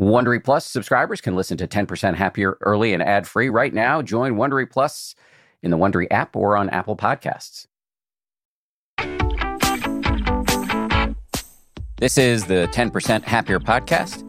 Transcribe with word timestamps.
Wondery 0.00 0.42
Plus 0.42 0.64
subscribers 0.64 1.20
can 1.20 1.36
listen 1.36 1.58
to 1.58 1.68
10% 1.68 2.14
Happier 2.14 2.56
early 2.62 2.94
and 2.94 3.02
ad 3.02 3.28
free 3.28 3.50
right 3.50 3.74
now. 3.74 4.00
Join 4.00 4.36
Wondery 4.36 4.68
Plus 4.70 5.14
in 5.62 5.70
the 5.70 5.76
Wondery 5.76 6.06
app 6.10 6.34
or 6.34 6.56
on 6.56 6.70
Apple 6.70 6.96
Podcasts. 6.96 7.66
This 11.98 12.16
is 12.16 12.46
the 12.46 12.66
10% 12.72 13.24
Happier 13.24 13.60
podcast. 13.60 14.24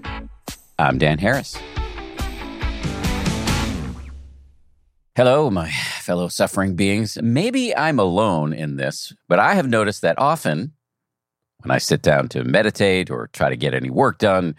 I'm 0.77 0.97
Dan 0.97 1.19
Harris. 1.19 1.57
Hello, 5.15 5.49
my 5.49 5.71
fellow 6.01 6.27
suffering 6.27 6.75
beings. 6.75 7.17
Maybe 7.21 7.73
I'm 7.73 7.97
alone 7.97 8.51
in 8.51 8.75
this, 8.75 9.13
but 9.29 9.39
I 9.39 9.53
have 9.53 9.69
noticed 9.69 10.01
that 10.01 10.19
often 10.19 10.73
when 11.59 11.71
I 11.71 11.77
sit 11.77 12.01
down 12.01 12.27
to 12.29 12.43
meditate 12.43 13.09
or 13.09 13.29
try 13.31 13.47
to 13.47 13.55
get 13.55 13.73
any 13.73 13.89
work 13.89 14.17
done, 14.17 14.55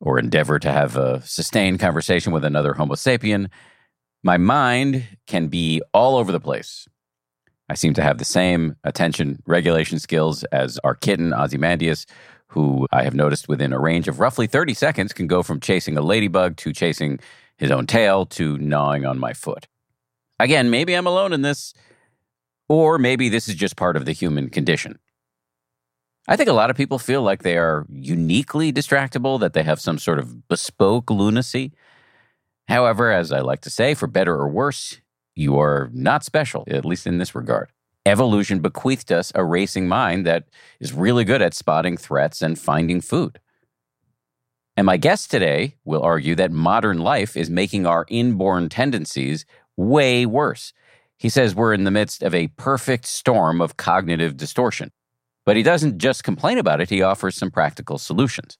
or 0.00 0.18
endeavor 0.18 0.58
to 0.58 0.72
have 0.72 0.96
a 0.96 1.22
sustained 1.22 1.78
conversation 1.78 2.32
with 2.32 2.44
another 2.44 2.74
Homo 2.74 2.94
sapien, 2.94 3.48
my 4.22 4.36
mind 4.36 5.06
can 5.26 5.48
be 5.48 5.82
all 5.92 6.16
over 6.16 6.32
the 6.32 6.40
place. 6.40 6.88
I 7.68 7.74
seem 7.74 7.94
to 7.94 8.02
have 8.02 8.18
the 8.18 8.24
same 8.24 8.76
attention 8.82 9.42
regulation 9.46 9.98
skills 9.98 10.42
as 10.44 10.78
our 10.82 10.94
kitten, 10.94 11.32
Ozymandias, 11.32 12.06
who 12.48 12.88
I 12.90 13.04
have 13.04 13.14
noticed 13.14 13.48
within 13.48 13.72
a 13.72 13.78
range 13.78 14.08
of 14.08 14.18
roughly 14.18 14.48
30 14.48 14.74
seconds 14.74 15.12
can 15.12 15.28
go 15.28 15.42
from 15.42 15.60
chasing 15.60 15.96
a 15.96 16.02
ladybug 16.02 16.56
to 16.58 16.72
chasing 16.72 17.20
his 17.58 17.70
own 17.70 17.86
tail 17.86 18.26
to 18.26 18.58
gnawing 18.58 19.06
on 19.06 19.18
my 19.18 19.32
foot. 19.32 19.68
Again, 20.40 20.70
maybe 20.70 20.94
I'm 20.94 21.06
alone 21.06 21.32
in 21.32 21.42
this, 21.42 21.74
or 22.68 22.98
maybe 22.98 23.28
this 23.28 23.48
is 23.48 23.54
just 23.54 23.76
part 23.76 23.96
of 23.96 24.04
the 24.04 24.12
human 24.12 24.48
condition. 24.48 24.98
I 26.30 26.36
think 26.36 26.48
a 26.48 26.52
lot 26.52 26.70
of 26.70 26.76
people 26.76 27.00
feel 27.00 27.22
like 27.22 27.42
they 27.42 27.58
are 27.58 27.84
uniquely 27.90 28.72
distractible, 28.72 29.40
that 29.40 29.52
they 29.52 29.64
have 29.64 29.80
some 29.80 29.98
sort 29.98 30.20
of 30.20 30.46
bespoke 30.46 31.10
lunacy. 31.10 31.72
However, 32.68 33.10
as 33.10 33.32
I 33.32 33.40
like 33.40 33.62
to 33.62 33.70
say, 33.70 33.94
for 33.94 34.06
better 34.06 34.36
or 34.36 34.48
worse, 34.48 35.00
you 35.34 35.58
are 35.58 35.90
not 35.92 36.22
special, 36.22 36.62
at 36.68 36.84
least 36.84 37.04
in 37.04 37.18
this 37.18 37.34
regard. 37.34 37.72
Evolution 38.06 38.60
bequeathed 38.60 39.10
us 39.10 39.32
a 39.34 39.44
racing 39.44 39.88
mind 39.88 40.24
that 40.24 40.44
is 40.78 40.92
really 40.92 41.24
good 41.24 41.42
at 41.42 41.52
spotting 41.52 41.96
threats 41.96 42.42
and 42.42 42.56
finding 42.56 43.00
food. 43.00 43.40
And 44.76 44.86
my 44.86 44.98
guest 44.98 45.32
today 45.32 45.74
will 45.84 46.02
argue 46.02 46.36
that 46.36 46.52
modern 46.52 47.00
life 47.00 47.36
is 47.36 47.50
making 47.50 47.86
our 47.86 48.06
inborn 48.08 48.68
tendencies 48.68 49.44
way 49.76 50.24
worse. 50.26 50.72
He 51.18 51.28
says 51.28 51.56
we're 51.56 51.74
in 51.74 51.82
the 51.82 51.90
midst 51.90 52.22
of 52.22 52.36
a 52.36 52.46
perfect 52.56 53.06
storm 53.06 53.60
of 53.60 53.76
cognitive 53.76 54.36
distortion. 54.36 54.92
But 55.44 55.56
he 55.56 55.62
doesn't 55.62 55.98
just 55.98 56.24
complain 56.24 56.58
about 56.58 56.80
it, 56.80 56.90
he 56.90 57.02
offers 57.02 57.36
some 57.36 57.50
practical 57.50 57.98
solutions. 57.98 58.58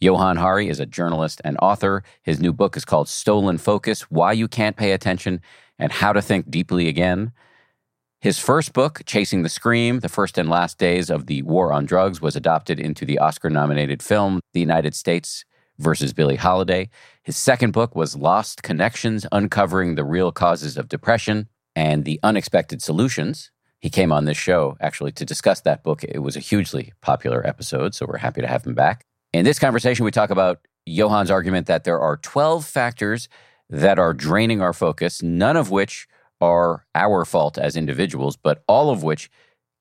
Johann 0.00 0.36
Hari 0.38 0.68
is 0.68 0.80
a 0.80 0.86
journalist 0.86 1.42
and 1.44 1.58
author. 1.60 2.02
His 2.22 2.40
new 2.40 2.54
book 2.54 2.76
is 2.76 2.86
called 2.86 3.08
Stolen 3.08 3.58
Focus 3.58 4.02
Why 4.10 4.32
You 4.32 4.48
Can't 4.48 4.76
Pay 4.76 4.92
Attention 4.92 5.42
and 5.78 5.92
How 5.92 6.14
to 6.14 6.22
Think 6.22 6.50
Deeply 6.50 6.88
Again. 6.88 7.32
His 8.20 8.38
first 8.38 8.72
book, 8.72 9.02
Chasing 9.06 9.42
the 9.42 9.48
Scream, 9.48 10.00
The 10.00 10.08
First 10.08 10.38
and 10.38 10.48
Last 10.48 10.78
Days 10.78 11.10
of 11.10 11.26
the 11.26 11.42
War 11.42 11.72
on 11.72 11.86
Drugs, 11.86 12.20
was 12.20 12.36
adopted 12.36 12.78
into 12.78 13.04
the 13.04 13.18
Oscar 13.18 13.50
nominated 13.50 14.02
film 14.02 14.40
The 14.52 14.60
United 14.60 14.94
States 14.94 15.44
versus 15.78 16.12
Billie 16.12 16.36
Holiday. 16.36 16.90
His 17.22 17.36
second 17.36 17.72
book 17.72 17.94
was 17.94 18.16
Lost 18.16 18.62
Connections 18.62 19.26
Uncovering 19.32 19.94
the 19.94 20.04
Real 20.04 20.32
Causes 20.32 20.76
of 20.76 20.88
Depression 20.88 21.48
and 21.74 22.04
the 22.04 22.20
Unexpected 22.22 22.82
Solutions 22.82 23.50
he 23.80 23.90
came 23.90 24.12
on 24.12 24.26
this 24.26 24.36
show 24.36 24.76
actually 24.80 25.12
to 25.12 25.24
discuss 25.24 25.62
that 25.62 25.82
book. 25.82 26.04
It 26.04 26.20
was 26.20 26.36
a 26.36 26.40
hugely 26.40 26.92
popular 27.00 27.46
episode, 27.46 27.94
so 27.94 28.06
we're 28.06 28.18
happy 28.18 28.40
to 28.40 28.46
have 28.46 28.66
him 28.66 28.74
back. 28.74 29.04
In 29.32 29.44
this 29.44 29.58
conversation, 29.58 30.04
we 30.04 30.10
talk 30.10 30.30
about 30.30 30.60
Johann's 30.88 31.30
argument 31.30 31.66
that 31.66 31.84
there 31.84 32.00
are 32.00 32.18
12 32.18 32.64
factors 32.64 33.28
that 33.70 33.98
are 33.98 34.12
draining 34.12 34.60
our 34.60 34.72
focus, 34.72 35.22
none 35.22 35.56
of 35.56 35.70
which 35.70 36.06
are 36.40 36.84
our 36.94 37.24
fault 37.24 37.58
as 37.58 37.76
individuals, 37.76 38.36
but 38.36 38.62
all 38.66 38.90
of 38.90 39.02
which 39.02 39.30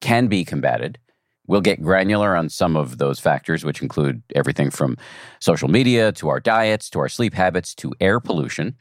can 0.02 0.28
be 0.28 0.46
combated. 0.46 1.00
We'll 1.48 1.62
get 1.62 1.82
granular 1.82 2.36
on 2.36 2.50
some 2.50 2.76
of 2.76 3.00
those 3.00 3.20
factors, 3.20 3.66
which 3.66 3.82
include 3.82 4.22
everything 4.36 4.70
from 4.70 4.98
social 5.40 5.68
media 5.68 6.12
to 6.14 6.30
our 6.30 6.40
diets 6.40 6.90
to 6.92 7.00
our 7.00 7.10
sleep 7.10 7.34
habits 7.34 7.74
to 7.76 7.94
air 8.00 8.20
pollution. 8.20 8.78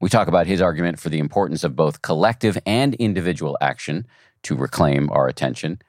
We 0.00 0.08
talk 0.08 0.28
about 0.28 0.46
his 0.46 0.60
argument 0.60 1.00
for 1.00 1.08
the 1.08 1.18
importance 1.18 1.64
of 1.64 1.74
both 1.74 2.02
collective 2.02 2.56
and 2.64 2.94
individual 2.94 3.58
action 3.60 4.06
to 4.46 4.56
reclaim 4.56 5.10
our 5.10 5.28
attention, 5.28 5.80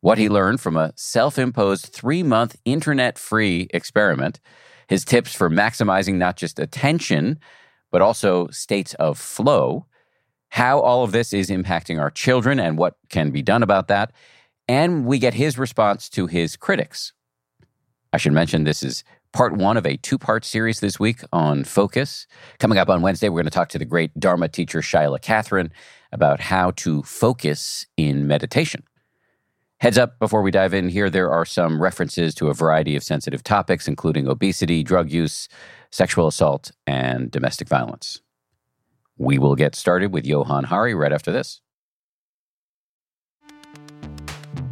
what 0.00 0.18
he 0.18 0.28
learned 0.28 0.60
from 0.60 0.76
a 0.76 0.92
self 0.96 1.38
imposed 1.38 1.86
three 1.86 2.22
month 2.22 2.56
internet 2.64 3.18
free 3.18 3.68
experiment, 3.72 4.40
his 4.88 5.04
tips 5.04 5.34
for 5.34 5.50
maximizing 5.50 6.14
not 6.14 6.36
just 6.36 6.58
attention, 6.58 7.38
but 7.90 8.02
also 8.02 8.48
states 8.48 8.94
of 8.94 9.18
flow, 9.18 9.86
how 10.50 10.80
all 10.80 11.04
of 11.04 11.12
this 11.12 11.32
is 11.32 11.50
impacting 11.50 12.00
our 12.00 12.10
children 12.10 12.60
and 12.60 12.78
what 12.78 12.94
can 13.08 13.30
be 13.30 13.42
done 13.42 13.62
about 13.62 13.88
that. 13.88 14.12
And 14.68 15.06
we 15.06 15.18
get 15.18 15.34
his 15.34 15.58
response 15.58 16.08
to 16.10 16.26
his 16.26 16.56
critics. 16.56 17.12
I 18.12 18.18
should 18.18 18.32
mention 18.32 18.64
this 18.64 18.82
is 18.82 19.04
part 19.32 19.54
one 19.54 19.76
of 19.76 19.86
a 19.86 19.96
two 19.96 20.18
part 20.18 20.44
series 20.44 20.80
this 20.80 20.98
week 20.98 21.20
on 21.32 21.64
focus. 21.64 22.26
Coming 22.58 22.78
up 22.78 22.88
on 22.88 23.02
Wednesday, 23.02 23.28
we're 23.28 23.42
going 23.42 23.44
to 23.44 23.50
talk 23.50 23.68
to 23.70 23.78
the 23.78 23.84
great 23.84 24.18
Dharma 24.18 24.48
teacher, 24.48 24.80
Shaila 24.80 25.20
Catherine, 25.20 25.72
about 26.12 26.40
how 26.40 26.72
to 26.72 27.02
focus 27.02 27.86
in 27.96 28.26
meditation. 28.26 28.82
Heads 29.78 29.98
up 29.98 30.18
before 30.18 30.40
we 30.40 30.50
dive 30.50 30.72
in 30.72 30.88
here, 30.88 31.10
there 31.10 31.30
are 31.30 31.44
some 31.44 31.82
references 31.82 32.34
to 32.36 32.48
a 32.48 32.54
variety 32.54 32.96
of 32.96 33.02
sensitive 33.02 33.44
topics, 33.44 33.86
including 33.86 34.26
obesity, 34.26 34.82
drug 34.82 35.10
use, 35.10 35.48
sexual 35.90 36.26
assault, 36.26 36.70
and 36.86 37.30
domestic 37.30 37.68
violence. 37.68 38.22
We 39.18 39.38
will 39.38 39.54
get 39.54 39.74
started 39.74 40.12
with 40.12 40.24
Johann 40.24 40.64
Hari 40.64 40.94
right 40.94 41.12
after 41.12 41.30
this. 41.30 41.60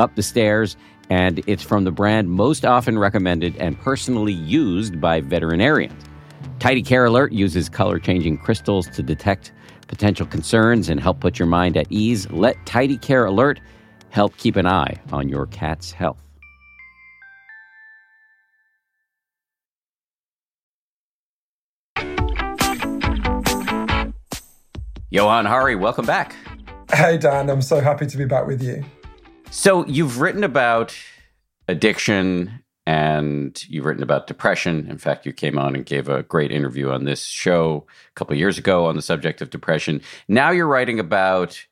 up 0.00 0.16
the 0.16 0.22
stairs. 0.22 0.76
And 1.10 1.42
it's 1.46 1.62
from 1.62 1.84
the 1.84 1.90
brand 1.90 2.30
most 2.30 2.64
often 2.64 2.98
recommended 2.98 3.56
and 3.56 3.78
personally 3.78 4.32
used 4.32 5.00
by 5.00 5.20
veterinarians. 5.20 6.04
Tidy 6.60 6.82
Care 6.82 7.04
Alert 7.04 7.32
uses 7.32 7.68
color 7.68 7.98
changing 7.98 8.38
crystals 8.38 8.86
to 8.88 9.02
detect 9.02 9.52
potential 9.88 10.26
concerns 10.26 10.88
and 10.88 11.00
help 11.00 11.20
put 11.20 11.38
your 11.38 11.46
mind 11.46 11.76
at 11.76 11.86
ease. 11.90 12.30
Let 12.30 12.64
Tidy 12.64 12.96
Care 12.96 13.24
Alert 13.24 13.60
help 14.10 14.36
keep 14.36 14.56
an 14.56 14.66
eye 14.66 14.96
on 15.12 15.28
your 15.28 15.46
cat's 15.46 15.90
health. 15.90 16.22
Johann 25.12 25.44
Hari, 25.44 25.74
welcome 25.74 26.06
back. 26.06 26.36
Hey, 26.92 27.18
Dan, 27.18 27.50
I'm 27.50 27.62
so 27.62 27.80
happy 27.80 28.06
to 28.06 28.16
be 28.16 28.26
back 28.26 28.46
with 28.46 28.62
you. 28.62 28.84
So, 29.52 29.84
you've 29.86 30.20
written 30.20 30.44
about 30.44 30.96
addiction 31.66 32.62
and 32.86 33.62
you've 33.68 33.84
written 33.84 34.02
about 34.02 34.26
depression. 34.26 34.86
In 34.88 34.96
fact, 34.96 35.26
you 35.26 35.32
came 35.32 35.58
on 35.58 35.74
and 35.74 35.84
gave 35.84 36.08
a 36.08 36.22
great 36.22 36.52
interview 36.52 36.90
on 36.90 37.04
this 37.04 37.24
show 37.24 37.86
a 38.08 38.14
couple 38.14 38.36
years 38.36 38.58
ago 38.58 38.86
on 38.86 38.96
the 38.96 39.02
subject 39.02 39.42
of 39.42 39.50
depression. 39.50 40.02
Now 40.28 40.50
you're 40.50 40.68
writing 40.68 41.00
about 41.00 41.66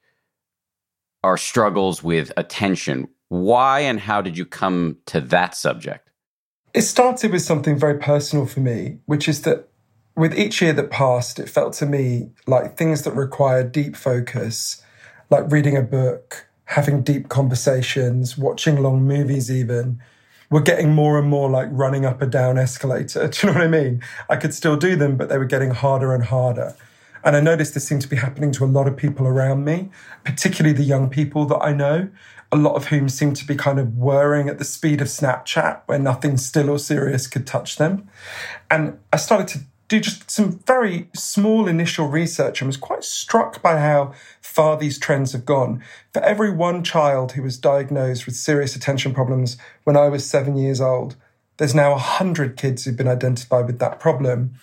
our 1.22 1.36
struggles 1.36 2.02
with 2.02 2.32
attention. 2.36 3.08
Why 3.28 3.80
and 3.80 4.00
how 4.00 4.22
did 4.22 4.36
you 4.36 4.44
come 4.44 4.98
to 5.06 5.20
that 5.20 5.54
subject? 5.54 6.10
It 6.74 6.82
started 6.82 7.32
with 7.32 7.42
something 7.42 7.78
very 7.78 7.98
personal 7.98 8.46
for 8.46 8.60
me, 8.60 8.98
which 9.06 9.28
is 9.28 9.42
that 9.42 9.68
with 10.16 10.36
each 10.36 10.60
year 10.60 10.72
that 10.72 10.90
passed, 10.90 11.38
it 11.38 11.48
felt 11.48 11.74
to 11.74 11.86
me 11.86 12.30
like 12.48 12.76
things 12.76 13.02
that 13.02 13.12
required 13.12 13.70
deep 13.70 13.94
focus, 13.94 14.82
like 15.30 15.50
reading 15.50 15.76
a 15.76 15.82
book, 15.82 16.47
having 16.68 17.02
deep 17.02 17.30
conversations, 17.30 18.36
watching 18.36 18.82
long 18.82 19.02
movies, 19.02 19.50
even, 19.50 19.98
were 20.50 20.60
getting 20.60 20.94
more 20.94 21.18
and 21.18 21.26
more 21.26 21.48
like 21.48 21.66
running 21.70 22.04
up 22.04 22.20
a 22.20 22.26
down 22.26 22.58
escalator. 22.58 23.26
Do 23.28 23.46
you 23.46 23.52
know 23.52 23.58
what 23.58 23.66
I 23.66 23.70
mean? 23.70 24.02
I 24.28 24.36
could 24.36 24.52
still 24.52 24.76
do 24.76 24.94
them, 24.94 25.16
but 25.16 25.30
they 25.30 25.38
were 25.38 25.46
getting 25.46 25.70
harder 25.70 26.14
and 26.14 26.24
harder. 26.24 26.76
And 27.24 27.34
I 27.34 27.40
noticed 27.40 27.72
this 27.72 27.88
seemed 27.88 28.02
to 28.02 28.08
be 28.08 28.16
happening 28.16 28.52
to 28.52 28.64
a 28.64 28.66
lot 28.66 28.86
of 28.86 28.98
people 28.98 29.26
around 29.26 29.64
me, 29.64 29.88
particularly 30.24 30.76
the 30.76 30.84
young 30.84 31.08
people 31.08 31.46
that 31.46 31.58
I 31.58 31.72
know, 31.72 32.10
a 32.52 32.56
lot 32.56 32.76
of 32.76 32.88
whom 32.88 33.08
seemed 33.08 33.36
to 33.36 33.46
be 33.46 33.56
kind 33.56 33.78
of 33.78 33.96
whirring 33.96 34.50
at 34.50 34.58
the 34.58 34.64
speed 34.64 35.00
of 35.00 35.08
Snapchat, 35.08 35.80
where 35.86 35.98
nothing 35.98 36.36
still 36.36 36.68
or 36.68 36.78
serious 36.78 37.26
could 37.26 37.46
touch 37.46 37.76
them. 37.76 38.08
And 38.70 38.98
I 39.10 39.16
started 39.16 39.48
to 39.48 39.60
do 39.88 40.00
just 40.00 40.30
some 40.30 40.60
very 40.66 41.08
small 41.14 41.66
initial 41.66 42.08
research 42.08 42.60
and 42.60 42.68
was 42.68 42.76
quite 42.76 43.02
struck 43.02 43.62
by 43.62 43.78
how 43.78 44.12
far 44.42 44.76
these 44.76 44.98
trends 44.98 45.32
have 45.32 45.46
gone. 45.46 45.82
For 46.12 46.22
every 46.22 46.50
one 46.50 46.84
child 46.84 47.32
who 47.32 47.42
was 47.42 47.56
diagnosed 47.56 48.26
with 48.26 48.36
serious 48.36 48.76
attention 48.76 49.14
problems 49.14 49.56
when 49.84 49.96
I 49.96 50.08
was 50.08 50.28
seven 50.28 50.56
years 50.56 50.80
old, 50.80 51.16
there's 51.56 51.74
now 51.74 51.92
100 51.92 52.56
kids 52.56 52.84
who've 52.84 52.96
been 52.96 53.08
identified 53.08 53.66
with 53.66 53.78
that 53.78 53.98
problem 53.98 54.54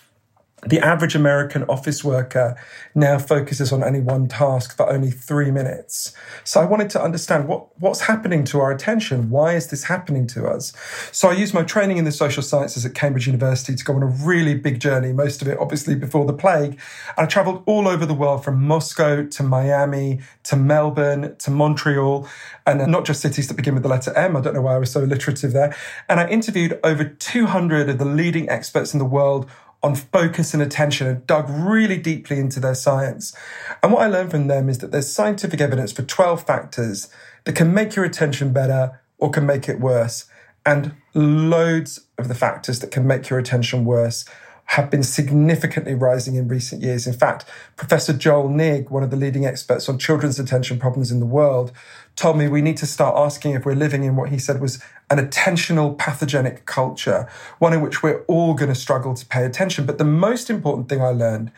the 0.64 0.80
average 0.80 1.14
American 1.14 1.64
office 1.64 2.02
worker 2.02 2.56
now 2.94 3.18
focuses 3.18 3.72
on 3.72 3.84
any 3.84 4.00
one 4.00 4.26
task 4.26 4.74
for 4.74 4.90
only 4.90 5.10
three 5.10 5.50
minutes. 5.50 6.14
So 6.44 6.60
I 6.60 6.64
wanted 6.64 6.88
to 6.90 7.02
understand 7.02 7.46
what, 7.46 7.78
what's 7.78 8.00
happening 8.00 8.42
to 8.44 8.60
our 8.60 8.72
attention. 8.72 9.28
Why 9.28 9.54
is 9.54 9.68
this 9.68 9.84
happening 9.84 10.26
to 10.28 10.46
us? 10.46 10.72
So 11.12 11.28
I 11.28 11.34
used 11.34 11.52
my 11.52 11.62
training 11.62 11.98
in 11.98 12.04
the 12.04 12.12
social 12.12 12.42
sciences 12.42 12.86
at 12.86 12.94
Cambridge 12.94 13.26
University 13.26 13.76
to 13.76 13.84
go 13.84 13.94
on 13.94 14.02
a 14.02 14.06
really 14.06 14.54
big 14.54 14.80
journey, 14.80 15.12
most 15.12 15.42
of 15.42 15.48
it 15.48 15.58
obviously 15.58 15.94
before 15.94 16.24
the 16.24 16.32
plague. 16.32 16.80
And 17.16 17.24
I 17.24 17.26
traveled 17.26 17.62
all 17.66 17.86
over 17.86 18.06
the 18.06 18.14
world 18.14 18.42
from 18.42 18.62
Moscow 18.64 19.26
to 19.26 19.42
Miami 19.42 20.20
to 20.44 20.56
Melbourne 20.56 21.36
to 21.36 21.50
Montreal, 21.50 22.26
and 22.66 22.90
not 22.90 23.04
just 23.04 23.20
cities 23.20 23.46
that 23.48 23.54
begin 23.54 23.74
with 23.74 23.82
the 23.82 23.88
letter 23.88 24.12
M. 24.16 24.36
I 24.36 24.40
don't 24.40 24.54
know 24.54 24.62
why 24.62 24.74
I 24.74 24.78
was 24.78 24.90
so 24.90 25.04
alliterative 25.04 25.52
there. 25.52 25.76
And 26.08 26.18
I 26.18 26.28
interviewed 26.28 26.80
over 26.82 27.04
200 27.04 27.90
of 27.90 27.98
the 27.98 28.04
leading 28.04 28.48
experts 28.48 28.94
in 28.94 28.98
the 28.98 29.04
world 29.04 29.48
on 29.86 29.94
focus 29.94 30.52
and 30.52 30.62
attention 30.62 31.06
and 31.06 31.26
dug 31.26 31.48
really 31.48 31.96
deeply 31.96 32.38
into 32.38 32.60
their 32.60 32.74
science. 32.74 33.34
And 33.82 33.92
what 33.92 34.02
I 34.02 34.08
learned 34.08 34.32
from 34.32 34.48
them 34.48 34.68
is 34.68 34.78
that 34.78 34.90
there's 34.90 35.10
scientific 35.10 35.60
evidence 35.60 35.92
for 35.92 36.02
12 36.02 36.44
factors 36.44 37.08
that 37.44 37.54
can 37.54 37.72
make 37.72 37.94
your 37.94 38.04
attention 38.04 38.52
better 38.52 39.00
or 39.18 39.30
can 39.30 39.46
make 39.46 39.68
it 39.68 39.80
worse. 39.80 40.26
And 40.66 40.94
loads 41.14 42.00
of 42.18 42.26
the 42.26 42.34
factors 42.34 42.80
that 42.80 42.90
can 42.90 43.06
make 43.06 43.30
your 43.30 43.38
attention 43.38 43.84
worse 43.84 44.24
have 44.70 44.90
been 44.90 45.04
significantly 45.04 45.94
rising 45.94 46.34
in 46.34 46.48
recent 46.48 46.82
years. 46.82 47.06
In 47.06 47.12
fact, 47.12 47.44
Professor 47.76 48.12
Joel 48.12 48.48
Nigg, 48.48 48.90
one 48.90 49.04
of 49.04 49.10
the 49.10 49.16
leading 49.16 49.46
experts 49.46 49.88
on 49.88 49.96
children's 49.98 50.40
attention 50.40 50.80
problems 50.80 51.12
in 51.12 51.20
the 51.20 51.26
world, 51.26 51.70
told 52.16 52.38
me 52.38 52.48
we 52.48 52.62
need 52.62 52.78
to 52.78 52.86
start 52.86 53.14
asking 53.16 53.52
if 53.52 53.64
we're 53.64 53.74
living 53.74 54.02
in 54.02 54.16
what 54.16 54.30
he 54.30 54.38
said 54.38 54.60
was 54.60 54.82
an 55.10 55.18
attentional 55.18 55.96
pathogenic 55.96 56.64
culture, 56.64 57.28
one 57.58 57.72
in 57.72 57.82
which 57.82 58.02
we're 58.02 58.22
all 58.22 58.54
going 58.54 58.70
to 58.70 58.74
struggle 58.74 59.14
to 59.14 59.26
pay 59.26 59.44
attention. 59.44 59.86
But 59.86 59.98
the 59.98 60.04
most 60.04 60.50
important 60.50 60.88
thing 60.88 61.02
I 61.02 61.08
learned 61.08 61.52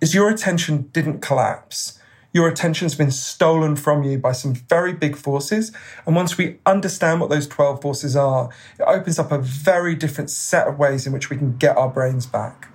is 0.00 0.14
your 0.14 0.30
attention 0.30 0.88
didn't 0.92 1.20
collapse. 1.20 2.00
Your 2.32 2.48
attention's 2.48 2.94
been 2.94 3.10
stolen 3.10 3.76
from 3.76 4.02
you 4.02 4.18
by 4.18 4.32
some 4.32 4.54
very 4.54 4.92
big 4.92 5.16
forces. 5.16 5.72
And 6.06 6.16
once 6.16 6.36
we 6.36 6.58
understand 6.66 7.20
what 7.20 7.30
those 7.30 7.46
12 7.46 7.80
forces 7.80 8.16
are, 8.16 8.50
it 8.78 8.84
opens 8.84 9.18
up 9.18 9.30
a 9.30 9.38
very 9.38 9.94
different 9.94 10.30
set 10.30 10.66
of 10.66 10.78
ways 10.78 11.06
in 11.06 11.12
which 11.12 11.30
we 11.30 11.36
can 11.36 11.56
get 11.56 11.76
our 11.76 11.88
brains 11.88 12.26
back. 12.26 12.68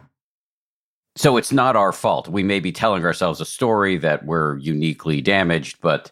So 1.16 1.38
it's 1.38 1.52
not 1.52 1.76
our 1.76 1.92
fault. 1.92 2.28
We 2.28 2.42
may 2.42 2.60
be 2.60 2.72
telling 2.72 3.06
ourselves 3.06 3.40
a 3.40 3.46
story 3.46 3.98
that 3.98 4.26
we're 4.26 4.58
uniquely 4.58 5.22
damaged, 5.22 5.78
but 5.82 6.12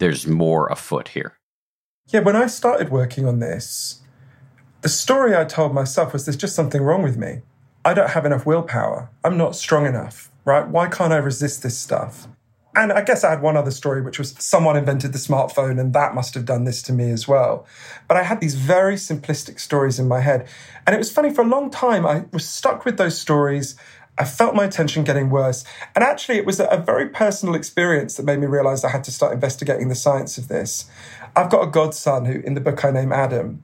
there's 0.00 0.26
more 0.26 0.66
afoot 0.66 1.08
here. 1.08 1.36
Yeah, 2.08 2.20
when 2.20 2.34
I 2.34 2.48
started 2.48 2.88
working 2.88 3.26
on 3.26 3.38
this, 3.38 4.00
the 4.80 4.88
story 4.88 5.36
I 5.36 5.44
told 5.44 5.72
myself 5.72 6.12
was 6.12 6.24
there's 6.24 6.36
just 6.36 6.56
something 6.56 6.82
wrong 6.82 7.02
with 7.02 7.16
me. 7.16 7.42
I 7.84 7.94
don't 7.94 8.10
have 8.10 8.26
enough 8.26 8.44
willpower. 8.44 9.10
I'm 9.22 9.36
not 9.36 9.54
strong 9.54 9.86
enough, 9.86 10.32
right? 10.44 10.66
Why 10.66 10.88
can't 10.88 11.12
I 11.12 11.18
resist 11.18 11.62
this 11.62 11.78
stuff? 11.78 12.26
And 12.74 12.92
I 12.92 13.02
guess 13.02 13.24
I 13.24 13.30
had 13.30 13.42
one 13.42 13.56
other 13.56 13.70
story, 13.70 14.00
which 14.00 14.18
was 14.18 14.34
someone 14.38 14.76
invented 14.76 15.12
the 15.12 15.18
smartphone, 15.18 15.80
and 15.80 15.92
that 15.92 16.14
must 16.14 16.34
have 16.34 16.44
done 16.44 16.64
this 16.64 16.82
to 16.82 16.92
me 16.92 17.10
as 17.10 17.26
well. 17.26 17.66
But 18.06 18.16
I 18.16 18.22
had 18.22 18.40
these 18.40 18.54
very 18.54 18.94
simplistic 18.94 19.58
stories 19.58 19.98
in 19.98 20.08
my 20.08 20.20
head. 20.20 20.48
And 20.86 20.94
it 20.94 20.98
was 20.98 21.10
funny, 21.10 21.34
for 21.34 21.42
a 21.42 21.48
long 21.48 21.70
time, 21.70 22.06
I 22.06 22.24
was 22.32 22.48
stuck 22.48 22.84
with 22.84 22.96
those 22.96 23.18
stories. 23.18 23.76
I 24.20 24.24
felt 24.24 24.54
my 24.54 24.64
attention 24.66 25.02
getting 25.02 25.30
worse. 25.30 25.64
And 25.94 26.04
actually, 26.04 26.36
it 26.36 26.44
was 26.44 26.60
a 26.60 26.82
very 26.84 27.08
personal 27.08 27.54
experience 27.54 28.16
that 28.16 28.24
made 28.24 28.38
me 28.38 28.46
realize 28.46 28.84
I 28.84 28.90
had 28.90 29.02
to 29.04 29.10
start 29.10 29.32
investigating 29.32 29.88
the 29.88 29.94
science 29.94 30.36
of 30.36 30.48
this. 30.48 30.90
I've 31.34 31.48
got 31.48 31.66
a 31.66 31.70
godson 31.70 32.26
who, 32.26 32.40
in 32.40 32.52
the 32.52 32.60
book 32.60 32.84
I 32.84 32.90
name 32.90 33.14
Adam. 33.14 33.62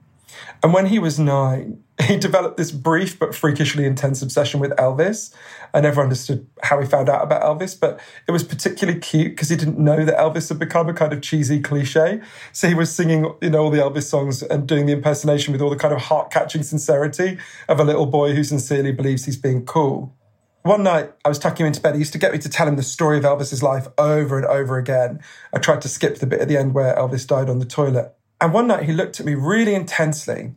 And 0.63 0.73
when 0.73 0.87
he 0.87 0.97
was 0.97 1.19
nine, 1.19 1.83
he 2.01 2.17
developed 2.17 2.57
this 2.57 2.71
brief 2.71 3.19
but 3.19 3.35
freakishly 3.35 3.85
intense 3.85 4.23
obsession 4.23 4.59
with 4.59 4.71
Elvis. 4.71 5.31
I 5.75 5.81
never 5.81 6.01
understood 6.01 6.47
how 6.63 6.79
he 6.81 6.87
found 6.87 7.07
out 7.07 7.23
about 7.23 7.43
Elvis, 7.43 7.79
but 7.79 7.99
it 8.27 8.31
was 8.31 8.43
particularly 8.43 8.99
cute 8.99 9.33
because 9.33 9.49
he 9.49 9.55
didn't 9.55 9.77
know 9.77 10.05
that 10.05 10.17
Elvis 10.17 10.49
had 10.49 10.57
become 10.57 10.89
a 10.89 10.93
kind 10.93 11.13
of 11.13 11.21
cheesy 11.21 11.59
cliche. 11.59 12.19
So 12.51 12.67
he 12.67 12.73
was 12.73 12.91
singing, 12.93 13.31
you 13.43 13.51
know, 13.51 13.65
all 13.65 13.69
the 13.69 13.77
Elvis 13.77 14.03
songs 14.03 14.41
and 14.41 14.67
doing 14.67 14.87
the 14.87 14.93
impersonation 14.93 15.51
with 15.51 15.61
all 15.61 15.69
the 15.69 15.75
kind 15.75 15.93
of 15.93 16.01
heart 16.01 16.31
catching 16.31 16.63
sincerity 16.63 17.37
of 17.67 17.79
a 17.79 17.83
little 17.83 18.07
boy 18.07 18.33
who 18.33 18.43
sincerely 18.43 18.91
believes 18.91 19.25
he's 19.25 19.37
being 19.37 19.63
cool. 19.63 20.16
One 20.67 20.83
night, 20.83 21.13
I 21.23 21.29
was 21.29 21.39
tucking 21.39 21.65
him 21.65 21.67
into 21.67 21.79
bed. 21.79 21.93
He 21.93 21.99
used 21.99 22.11
to 22.11 22.19
get 22.19 22.33
me 22.33 22.39
to 22.39 22.49
tell 22.49 22.67
him 22.67 22.75
the 22.75 22.83
story 22.83 23.17
of 23.17 23.23
Elvis's 23.23 23.63
life 23.63 23.87
over 23.97 24.35
and 24.35 24.45
over 24.45 24.77
again. 24.77 25.21
I 25.53 25.59
tried 25.59 25.81
to 25.83 25.87
skip 25.87 26.17
the 26.17 26.27
bit 26.27 26.41
at 26.41 26.49
the 26.49 26.57
end 26.57 26.73
where 26.73 26.93
Elvis 26.93 27.25
died 27.25 27.49
on 27.49 27.59
the 27.59 27.65
toilet. 27.65 28.13
And 28.41 28.51
one 28.51 28.67
night, 28.67 28.83
he 28.83 28.91
looked 28.91 29.21
at 29.21 29.25
me 29.25 29.33
really 29.33 29.73
intensely 29.73 30.55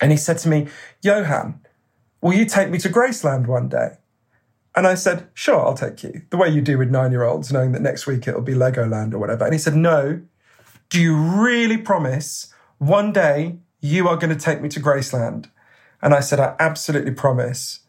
and 0.00 0.10
he 0.10 0.16
said 0.16 0.38
to 0.38 0.48
me, 0.48 0.68
Johann, 1.02 1.60
will 2.22 2.32
you 2.32 2.46
take 2.46 2.70
me 2.70 2.78
to 2.78 2.88
Graceland 2.88 3.46
one 3.46 3.68
day? 3.68 3.98
And 4.74 4.86
I 4.86 4.94
said, 4.94 5.28
sure, 5.34 5.60
I'll 5.60 5.74
take 5.74 6.02
you. 6.02 6.22
The 6.30 6.38
way 6.38 6.48
you 6.48 6.62
do 6.62 6.78
with 6.78 6.88
nine 6.88 7.10
year 7.10 7.24
olds, 7.24 7.52
knowing 7.52 7.72
that 7.72 7.82
next 7.82 8.06
week 8.06 8.26
it'll 8.26 8.40
be 8.40 8.54
Legoland 8.54 9.12
or 9.12 9.18
whatever. 9.18 9.44
And 9.44 9.52
he 9.52 9.58
said, 9.58 9.76
no, 9.76 10.22
do 10.88 10.98
you 10.98 11.14
really 11.14 11.76
promise 11.76 12.54
one 12.78 13.12
day 13.12 13.58
you 13.82 14.08
are 14.08 14.16
going 14.16 14.34
to 14.34 14.42
take 14.42 14.62
me 14.62 14.70
to 14.70 14.80
Graceland? 14.80 15.50
And 16.00 16.14
I 16.14 16.20
said, 16.20 16.40
I 16.40 16.56
absolutely 16.58 17.12
promise. 17.12 17.80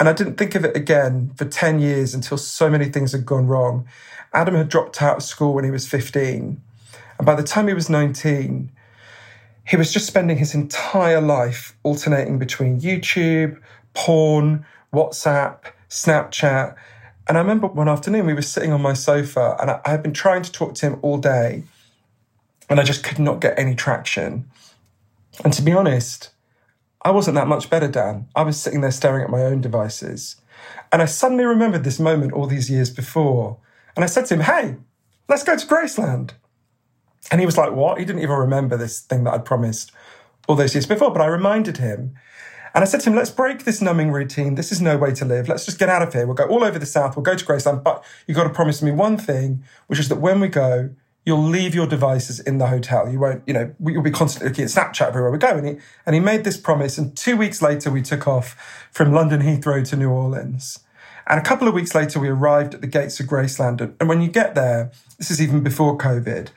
And 0.00 0.08
I 0.08 0.14
didn't 0.14 0.36
think 0.36 0.54
of 0.54 0.64
it 0.64 0.74
again 0.74 1.30
for 1.36 1.44
10 1.44 1.78
years 1.78 2.14
until 2.14 2.38
so 2.38 2.70
many 2.70 2.86
things 2.86 3.12
had 3.12 3.26
gone 3.26 3.46
wrong. 3.46 3.86
Adam 4.32 4.54
had 4.54 4.70
dropped 4.70 5.02
out 5.02 5.18
of 5.18 5.22
school 5.22 5.52
when 5.52 5.64
he 5.64 5.70
was 5.70 5.86
15. 5.86 6.58
And 7.18 7.26
by 7.26 7.34
the 7.34 7.42
time 7.42 7.68
he 7.68 7.74
was 7.74 7.90
19, 7.90 8.72
he 9.68 9.76
was 9.76 9.92
just 9.92 10.06
spending 10.06 10.38
his 10.38 10.54
entire 10.54 11.20
life 11.20 11.76
alternating 11.82 12.38
between 12.38 12.80
YouTube, 12.80 13.60
porn, 13.92 14.64
WhatsApp, 14.90 15.64
Snapchat. 15.90 16.74
And 17.28 17.36
I 17.36 17.40
remember 17.42 17.66
one 17.66 17.88
afternoon 17.88 18.24
we 18.24 18.32
were 18.32 18.40
sitting 18.40 18.72
on 18.72 18.80
my 18.80 18.94
sofa 18.94 19.56
and 19.60 19.70
I, 19.70 19.80
had 19.84 20.02
been 20.02 20.14
trying 20.14 20.42
to 20.42 20.50
talk 20.50 20.74
to 20.76 20.86
him 20.86 20.98
all 21.02 21.18
day 21.18 21.62
and 22.70 22.80
I 22.80 22.84
just 22.84 23.04
could 23.04 23.18
not 23.18 23.40
get 23.40 23.58
any 23.58 23.74
traction. 23.74 24.46
And 25.44 25.52
to 25.52 25.60
be 25.60 25.72
honest, 25.72 26.29
I 27.02 27.10
wasn't 27.10 27.36
that 27.36 27.48
much 27.48 27.70
better, 27.70 27.88
Dan. 27.88 28.28
I 28.34 28.42
was 28.42 28.60
sitting 28.60 28.82
there 28.82 28.90
staring 28.90 29.22
at 29.22 29.30
my 29.30 29.42
own 29.42 29.60
devices. 29.60 30.36
And 30.92 31.00
I 31.00 31.06
suddenly 31.06 31.44
remembered 31.44 31.84
this 31.84 31.98
moment 31.98 32.32
all 32.32 32.46
these 32.46 32.70
years 32.70 32.90
before. 32.90 33.58
And 33.96 34.04
I 34.04 34.06
said 34.06 34.26
to 34.26 34.34
him, 34.34 34.40
Hey, 34.40 34.76
let's 35.28 35.44
go 35.44 35.56
to 35.56 35.66
Graceland. 35.66 36.32
And 37.30 37.40
he 37.40 37.46
was 37.46 37.56
like, 37.56 37.72
What? 37.72 37.98
He 37.98 38.04
didn't 38.04 38.22
even 38.22 38.36
remember 38.36 38.76
this 38.76 39.00
thing 39.00 39.24
that 39.24 39.34
I'd 39.34 39.44
promised 39.44 39.92
all 40.48 40.56
those 40.56 40.74
years 40.74 40.86
before. 40.86 41.10
But 41.10 41.22
I 41.22 41.26
reminded 41.26 41.78
him. 41.78 42.14
And 42.74 42.84
I 42.84 42.86
said 42.86 43.00
to 43.00 43.10
him, 43.10 43.16
Let's 43.16 43.30
break 43.30 43.64
this 43.64 43.80
numbing 43.80 44.12
routine. 44.12 44.56
This 44.56 44.70
is 44.70 44.82
no 44.82 44.98
way 44.98 45.12
to 45.14 45.24
live. 45.24 45.48
Let's 45.48 45.64
just 45.64 45.78
get 45.78 45.88
out 45.88 46.02
of 46.02 46.12
here. 46.12 46.26
We'll 46.26 46.34
go 46.34 46.46
all 46.46 46.64
over 46.64 46.78
the 46.78 46.86
South. 46.86 47.16
We'll 47.16 47.22
go 47.22 47.34
to 47.34 47.44
Graceland. 47.44 47.82
But 47.82 48.04
you've 48.26 48.36
got 48.36 48.44
to 48.44 48.50
promise 48.50 48.82
me 48.82 48.90
one 48.90 49.16
thing, 49.16 49.64
which 49.86 49.98
is 49.98 50.08
that 50.10 50.16
when 50.16 50.38
we 50.40 50.48
go, 50.48 50.90
you'll 51.24 51.42
leave 51.42 51.74
your 51.74 51.86
devices 51.86 52.40
in 52.40 52.58
the 52.58 52.66
hotel. 52.66 53.08
You 53.08 53.20
won't, 53.20 53.42
you 53.46 53.54
know, 53.54 53.74
you'll 53.84 54.02
be 54.02 54.10
constantly 54.10 54.48
looking 54.48 54.64
at 54.64 54.70
Snapchat 54.70 55.08
everywhere 55.08 55.30
we 55.30 55.38
go. 55.38 55.56
And 55.56 55.66
he, 55.66 55.76
and 56.06 56.14
he 56.14 56.20
made 56.20 56.44
this 56.44 56.56
promise. 56.56 56.98
And 56.98 57.16
two 57.16 57.36
weeks 57.36 57.60
later, 57.60 57.90
we 57.90 58.02
took 58.02 58.26
off 58.26 58.88
from 58.90 59.12
London 59.12 59.40
Heathrow 59.42 59.86
to 59.88 59.96
New 59.96 60.10
Orleans. 60.10 60.80
And 61.26 61.38
a 61.38 61.42
couple 61.42 61.68
of 61.68 61.74
weeks 61.74 61.94
later, 61.94 62.18
we 62.18 62.28
arrived 62.28 62.74
at 62.74 62.80
the 62.80 62.86
gates 62.86 63.20
of 63.20 63.26
Graceland. 63.26 63.80
And 64.00 64.08
when 64.08 64.20
you 64.20 64.28
get 64.28 64.54
there, 64.54 64.90
this 65.18 65.30
is 65.30 65.40
even 65.40 65.62
before 65.62 65.96
COVID, 65.96 66.48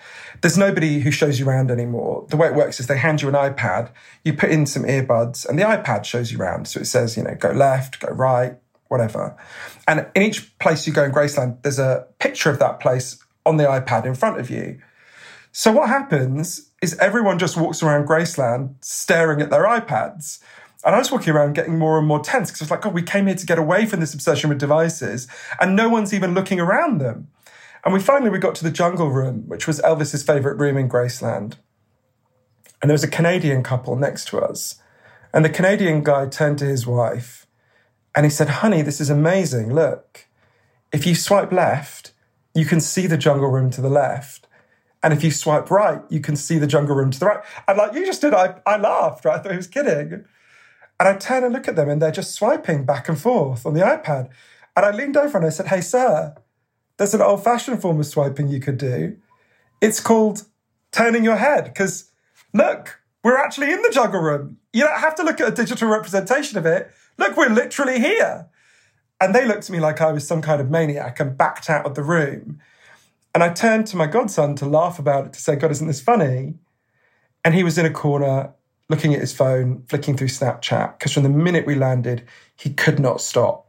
there's 0.42 0.58
nobody 0.58 1.02
who 1.02 1.12
shows 1.12 1.40
you 1.40 1.48
around 1.48 1.70
anymore. 1.70 2.26
The 2.30 2.38
way 2.38 2.48
it 2.48 2.56
works 2.56 2.80
is 2.80 2.88
they 2.88 2.98
hand 2.98 3.22
you 3.22 3.28
an 3.28 3.36
iPad, 3.36 3.92
you 4.24 4.34
put 4.34 4.50
in 4.50 4.66
some 4.66 4.84
earbuds, 4.84 5.48
and 5.48 5.60
the 5.60 5.64
iPad 5.64 6.06
shows 6.06 6.32
you 6.32 6.40
around. 6.40 6.68
So 6.68 6.80
it 6.80 6.86
says, 6.86 7.16
you 7.16 7.24
know, 7.24 7.36
go 7.36 7.52
left, 7.52 8.00
go 8.00 8.08
right, 8.10 8.58
whatever. 8.88 9.38
And 9.88 10.08
in 10.16 10.24
each 10.24 10.58
place 10.58 10.88
you 10.88 10.94
go 10.94 11.04
in 11.04 11.12
Graceland, 11.12 11.62
there's 11.62 11.80
a 11.80 12.08
picture 12.20 12.50
of 12.50 12.60
that 12.60 12.80
place 12.80 13.23
on 13.46 13.58
the 13.58 13.64
iPad 13.64 14.06
in 14.06 14.16
front 14.16 14.40
of 14.40 14.50
you. 14.50 14.80
So 15.52 15.72
what 15.72 15.90
happens 15.90 16.72
is 16.82 16.98
everyone 16.98 17.40
just 17.40 17.58
walks 17.58 17.84
around 17.84 18.08
Graceland 18.08 18.76
staring 18.84 19.42
at 19.42 19.50
their 19.50 19.66
iPads. 19.66 20.40
And 20.86 20.96
I 20.96 21.00
was 21.00 21.12
walking 21.12 21.34
around 21.34 21.54
getting 21.54 21.78
more 21.78 21.98
and 21.98 22.08
more 22.08 22.20
tense 22.20 22.50
because 22.50 22.62
I 22.62 22.66
was 22.66 22.72
like, 22.72 22.82
God, 22.82 22.94
we 22.94 23.04
came 23.04 23.28
here 23.28 23.36
to 23.36 23.46
get 23.46 23.60
away 23.60 23.86
from 23.86 24.00
this 24.00 24.14
obsession 24.14 24.50
with 24.50 24.60
devices, 24.60 25.28
and 25.62 25.76
no 25.76 25.88
one's 25.88 26.14
even 26.14 26.34
looking 26.34 26.60
around 26.60 27.00
them. 27.00 27.30
And 27.86 27.94
we 27.94 28.00
finally 28.00 28.30
we 28.30 28.40
got 28.40 28.56
to 28.56 28.64
the 28.64 28.72
jungle 28.72 29.10
room, 29.10 29.44
which 29.48 29.68
was 29.68 29.80
Elvis's 29.82 30.24
favorite 30.24 30.58
room 30.58 30.78
in 30.78 30.90
Graceland. 30.90 31.56
And 32.82 32.90
there 32.90 32.96
was 32.96 33.04
a 33.04 33.10
Canadian 33.10 33.64
couple 33.64 33.96
next 33.96 34.28
to 34.30 34.40
us. 34.40 34.76
And 35.34 35.44
the 35.44 35.50
Canadian 35.50 36.04
guy 36.04 36.28
turned 36.28 36.60
to 36.60 36.66
his 36.66 36.86
wife 36.86 37.48
and 38.16 38.26
he 38.26 38.30
said, 38.30 38.50
Honey, 38.50 38.82
this 38.82 39.02
is 39.02 39.10
amazing. 39.10 39.74
Look, 39.74 40.28
if 40.92 41.06
you 41.06 41.16
swipe 41.16 41.52
left, 41.52 42.13
you 42.54 42.66
can 42.66 42.80
see 42.80 43.08
the 43.08 43.18
jungle 43.18 43.50
room 43.50 43.70
to 43.72 43.82
the 43.82 43.90
left. 43.90 44.48
And 45.02 45.14
if 45.14 45.24
you 45.24 45.32
swipe 45.32 45.70
right, 45.70 46.02
you 46.10 46.22
can 46.22 46.36
see 46.36 46.58
the 46.58 46.68
jungle 46.68 46.96
room 46.96 47.12
to 47.12 47.20
the 47.20 47.26
right. 47.26 47.44
And 47.68 47.78
like 47.78 47.94
you 47.94 48.06
just 48.06 48.22
did, 48.22 48.34
I, 48.34 48.60
I 48.66 48.78
laughed, 48.78 49.26
right? 49.26 49.40
I 49.40 49.44
thought 49.44 49.52
he 49.52 49.58
was 49.58 49.68
kidding. 49.68 50.26
And 51.00 51.10
I 51.10 51.18
turn 51.18 51.44
and 51.44 51.54
look 51.54 51.68
at 51.68 51.76
them 51.76 51.90
and 51.90 52.02
they're 52.02 52.12
just 52.12 52.34
swiping 52.34 52.86
back 52.86 53.10
and 53.10 53.20
forth 53.20 53.66
on 53.66 53.74
the 53.74 53.82
iPad. 53.82 54.30
And 54.76 54.86
I 54.86 54.92
leaned 54.92 55.18
over 55.18 55.38
and 55.38 55.46
I 55.46 55.50
said, 55.50 55.68
Hey, 55.68 55.82
sir, 55.82 56.36
there's 56.98 57.14
an 57.14 57.22
old 57.22 57.44
fashioned 57.44 57.82
form 57.82 58.00
of 58.00 58.06
swiping 58.06 58.48
you 58.48 58.60
could 58.60 58.78
do. 58.78 59.18
It's 59.82 60.00
called 60.00 60.44
turning 60.92 61.26
your 61.26 61.36
head. 61.36 61.66
Because 61.66 62.12
look, 62.54 63.02
we're 63.24 63.38
actually 63.38 63.74
in 63.74 63.82
the 63.82 63.92
jungle 63.92 64.22
room. 64.22 64.58
You 64.72 64.84
don't 64.84 65.00
have 65.00 65.16
to 65.16 65.24
look 65.24 65.42
at 65.42 65.48
a 65.48 65.52
digital 65.52 65.90
representation 65.90 66.58
of 66.58 66.66
it. 66.66 66.92
Look, 67.18 67.36
we're 67.36 67.50
literally 67.50 68.00
here. 68.00 68.48
And 69.24 69.34
they 69.34 69.46
looked 69.46 69.64
at 69.64 69.70
me 69.70 69.80
like 69.80 70.02
I 70.02 70.12
was 70.12 70.28
some 70.28 70.42
kind 70.42 70.60
of 70.60 70.70
maniac 70.70 71.18
and 71.22 71.38
backed 71.38 71.70
out 71.70 71.86
of 71.86 71.96
the 71.96 72.04
room. 72.04 72.60
And 73.34 73.42
I 73.42 73.54
turned 73.54 73.88
to 73.88 73.96
my 73.96 74.06
godson 74.06 74.58
to 74.58 74.66
laugh 74.66 75.00
about 75.00 75.26
it, 75.26 75.34
to 75.34 75.40
say, 75.40 75.56
God, 75.56 75.72
isn't 75.72 75.88
this 75.88 76.02
funny? 76.02 76.56
And 77.46 77.56
he 77.56 77.64
was 77.64 77.78
in 77.78 77.86
a 77.86 77.90
corner 77.90 78.54
looking 78.90 79.14
at 79.14 79.22
his 79.22 79.32
phone, 79.32 79.86
flicking 79.88 80.18
through 80.18 80.28
Snapchat, 80.28 81.00
because 81.00 81.14
from 81.14 81.24
the 81.24 81.30
minute 81.30 81.66
we 81.66 81.74
landed, 81.74 82.26
he 82.54 82.74
could 82.74 83.00
not 83.00 83.22
stop. 83.22 83.66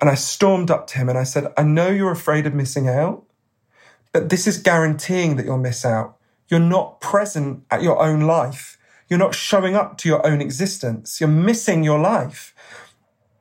And 0.00 0.10
I 0.10 0.16
stormed 0.16 0.68
up 0.68 0.88
to 0.88 0.98
him 0.98 1.08
and 1.08 1.16
I 1.16 1.22
said, 1.22 1.52
I 1.56 1.62
know 1.62 1.88
you're 1.88 2.10
afraid 2.10 2.44
of 2.44 2.52
missing 2.52 2.88
out, 2.88 3.24
but 4.10 4.30
this 4.30 4.48
is 4.48 4.58
guaranteeing 4.58 5.36
that 5.36 5.46
you'll 5.46 5.58
miss 5.58 5.84
out. 5.84 6.16
You're 6.48 6.58
not 6.58 7.00
present 7.00 7.62
at 7.70 7.82
your 7.82 8.02
own 8.02 8.22
life. 8.22 8.78
You're 9.08 9.20
not 9.20 9.36
showing 9.36 9.76
up 9.76 9.96
to 9.98 10.08
your 10.08 10.26
own 10.26 10.40
existence. 10.40 11.20
You're 11.20 11.28
missing 11.28 11.84
your 11.84 12.00
life. 12.00 12.51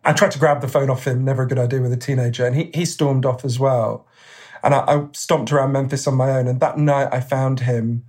I 0.03 0.13
tried 0.13 0.31
to 0.31 0.39
grab 0.39 0.61
the 0.61 0.67
phone 0.67 0.89
off 0.89 1.05
him, 1.05 1.23
never 1.23 1.43
a 1.43 1.47
good 1.47 1.59
idea 1.59 1.81
with 1.81 1.93
a 1.93 1.97
teenager, 1.97 2.45
and 2.45 2.55
he, 2.55 2.71
he 2.73 2.85
stormed 2.85 3.25
off 3.25 3.45
as 3.45 3.59
well. 3.59 4.07
And 4.63 4.73
I, 4.73 4.79
I 4.79 5.07
stomped 5.13 5.51
around 5.51 5.71
Memphis 5.71 6.07
on 6.07 6.15
my 6.15 6.31
own. 6.31 6.47
And 6.47 6.59
that 6.59 6.77
night 6.77 7.09
I 7.11 7.19
found 7.19 7.61
him 7.61 8.05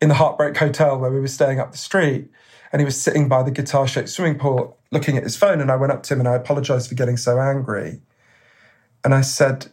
in 0.00 0.08
the 0.08 0.14
Heartbreak 0.14 0.56
Hotel 0.56 0.98
where 0.98 1.10
we 1.10 1.20
were 1.20 1.28
staying 1.28 1.60
up 1.60 1.72
the 1.72 1.78
street. 1.78 2.30
And 2.72 2.80
he 2.80 2.84
was 2.84 3.00
sitting 3.00 3.28
by 3.28 3.42
the 3.42 3.50
guitar 3.50 3.88
shaped 3.88 4.08
swimming 4.08 4.38
pool 4.38 4.78
looking 4.90 5.16
at 5.16 5.24
his 5.24 5.36
phone. 5.36 5.60
And 5.60 5.70
I 5.70 5.76
went 5.76 5.92
up 5.92 6.02
to 6.04 6.14
him 6.14 6.20
and 6.20 6.28
I 6.28 6.34
apologized 6.34 6.88
for 6.88 6.94
getting 6.94 7.16
so 7.16 7.40
angry. 7.40 8.00
And 9.04 9.14
I 9.14 9.22
said 9.22 9.68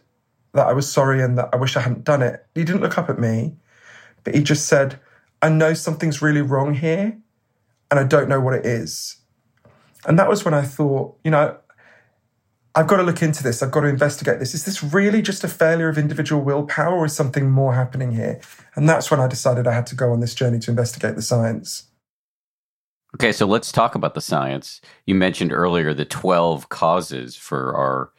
that 0.54 0.66
I 0.66 0.72
was 0.72 0.90
sorry 0.90 1.22
and 1.22 1.36
that 1.38 1.50
I 1.52 1.56
wish 1.56 1.76
I 1.76 1.80
hadn't 1.80 2.04
done 2.04 2.22
it. 2.22 2.44
He 2.54 2.64
didn't 2.64 2.80
look 2.80 2.98
up 2.98 3.10
at 3.10 3.18
me, 3.18 3.54
but 4.24 4.34
he 4.34 4.42
just 4.42 4.66
said, 4.66 4.98
I 5.42 5.50
know 5.50 5.74
something's 5.74 6.22
really 6.22 6.40
wrong 6.40 6.74
here 6.74 7.18
and 7.90 8.00
I 8.00 8.04
don't 8.04 8.28
know 8.28 8.40
what 8.40 8.54
it 8.54 8.64
is. 8.64 9.16
And 10.06 10.18
that 10.18 10.28
was 10.28 10.44
when 10.44 10.54
I 10.54 10.62
thought, 10.62 11.18
you 11.24 11.30
know, 11.30 11.56
I've 12.74 12.86
got 12.86 12.98
to 12.98 13.02
look 13.02 13.22
into 13.22 13.42
this. 13.42 13.62
I've 13.62 13.70
got 13.70 13.80
to 13.80 13.88
investigate 13.88 14.38
this. 14.38 14.54
Is 14.54 14.64
this 14.64 14.82
really 14.82 15.22
just 15.22 15.42
a 15.42 15.48
failure 15.48 15.88
of 15.88 15.98
individual 15.98 16.42
willpower 16.42 16.94
or 16.94 17.06
is 17.06 17.16
something 17.16 17.50
more 17.50 17.74
happening 17.74 18.12
here? 18.12 18.40
And 18.74 18.88
that's 18.88 19.10
when 19.10 19.18
I 19.18 19.26
decided 19.26 19.66
I 19.66 19.72
had 19.72 19.86
to 19.88 19.94
go 19.94 20.12
on 20.12 20.20
this 20.20 20.34
journey 20.34 20.58
to 20.60 20.70
investigate 20.70 21.16
the 21.16 21.22
science. 21.22 21.88
Okay, 23.14 23.32
so 23.32 23.46
let's 23.46 23.72
talk 23.72 23.94
about 23.94 24.14
the 24.14 24.20
science. 24.20 24.82
You 25.06 25.14
mentioned 25.14 25.52
earlier 25.52 25.94
the 25.94 26.04
12 26.04 26.68
causes 26.68 27.34
for 27.34 27.74
our 27.74 28.12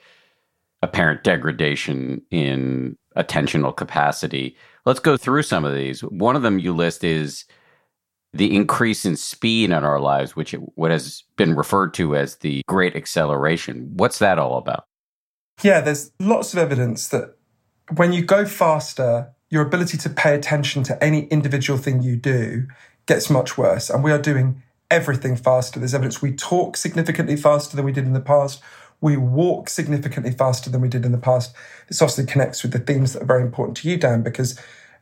apparent 0.82 1.24
degradation 1.24 2.24
in 2.32 2.98
attentional 3.16 3.76
capacity. 3.76 4.58
Let's 4.86 5.00
go 5.00 5.18
through 5.18 5.44
some 5.44 5.66
of 5.66 5.76
these. 5.76 6.02
One 6.02 6.36
of 6.36 6.42
them 6.42 6.58
you 6.58 6.74
list 6.74 7.04
is 7.04 7.46
the 8.34 8.56
increase 8.56 9.06
in 9.06 9.16
speed 9.16 9.72
in 9.72 9.84
our 9.84 10.00
lives, 10.00 10.36
which 10.36 10.54
what 10.76 10.92
has 10.92 11.24
been 11.38 11.56
referred 11.56 11.94
to 11.96 12.16
as 12.16 12.38
the 12.38 12.62
great 12.68 12.96
acceleration. 12.96 13.90
What's 13.96 14.20
that 14.20 14.38
all 14.38 14.58
about? 14.58 14.86
Yeah, 15.64 15.82
there's 15.82 16.12
lots 16.20 16.54
of 16.54 16.60
evidence 16.60 17.08
that 17.10 17.36
when 17.96 18.14
you 18.14 18.24
go 18.24 18.46
faster, 18.46 19.34
your 19.50 19.66
ability 19.66 19.98
to 19.98 20.10
pay 20.10 20.36
attention 20.36 20.84
to 20.84 21.04
any 21.04 21.26
individual 21.28 21.80
thing 21.80 22.02
you 22.02 22.16
do 22.16 22.68
gets 23.06 23.30
much 23.30 23.58
worse. 23.58 23.90
And 23.90 24.04
we 24.04 24.12
are 24.12 24.22
doing 24.22 24.62
everything 24.92 25.36
faster. 25.36 25.80
There's 25.80 25.94
evidence 25.94 26.22
we 26.22 26.34
talk 26.34 26.78
significantly 26.78 27.38
faster 27.38 27.76
than 27.76 27.86
we 27.86 27.92
did 27.92 28.06
in 28.06 28.14
the 28.14 28.20
past. 28.20 28.62
We 29.00 29.16
walk 29.16 29.70
significantly 29.70 30.32
faster 30.32 30.70
than 30.70 30.82
we 30.82 30.90
did 30.90 31.06
in 31.06 31.12
the 31.12 31.18
past. 31.18 31.56
This 31.88 32.02
obviously 32.02 32.26
connects 32.26 32.64
with 32.64 32.74
the 32.74 32.80
themes 32.80 33.14
that 33.14 33.24
are 33.24 33.28
very 33.28 33.42
important 33.42 33.78
to 33.78 33.90
you, 33.90 33.98
Dan, 33.98 34.24
because 34.24 34.60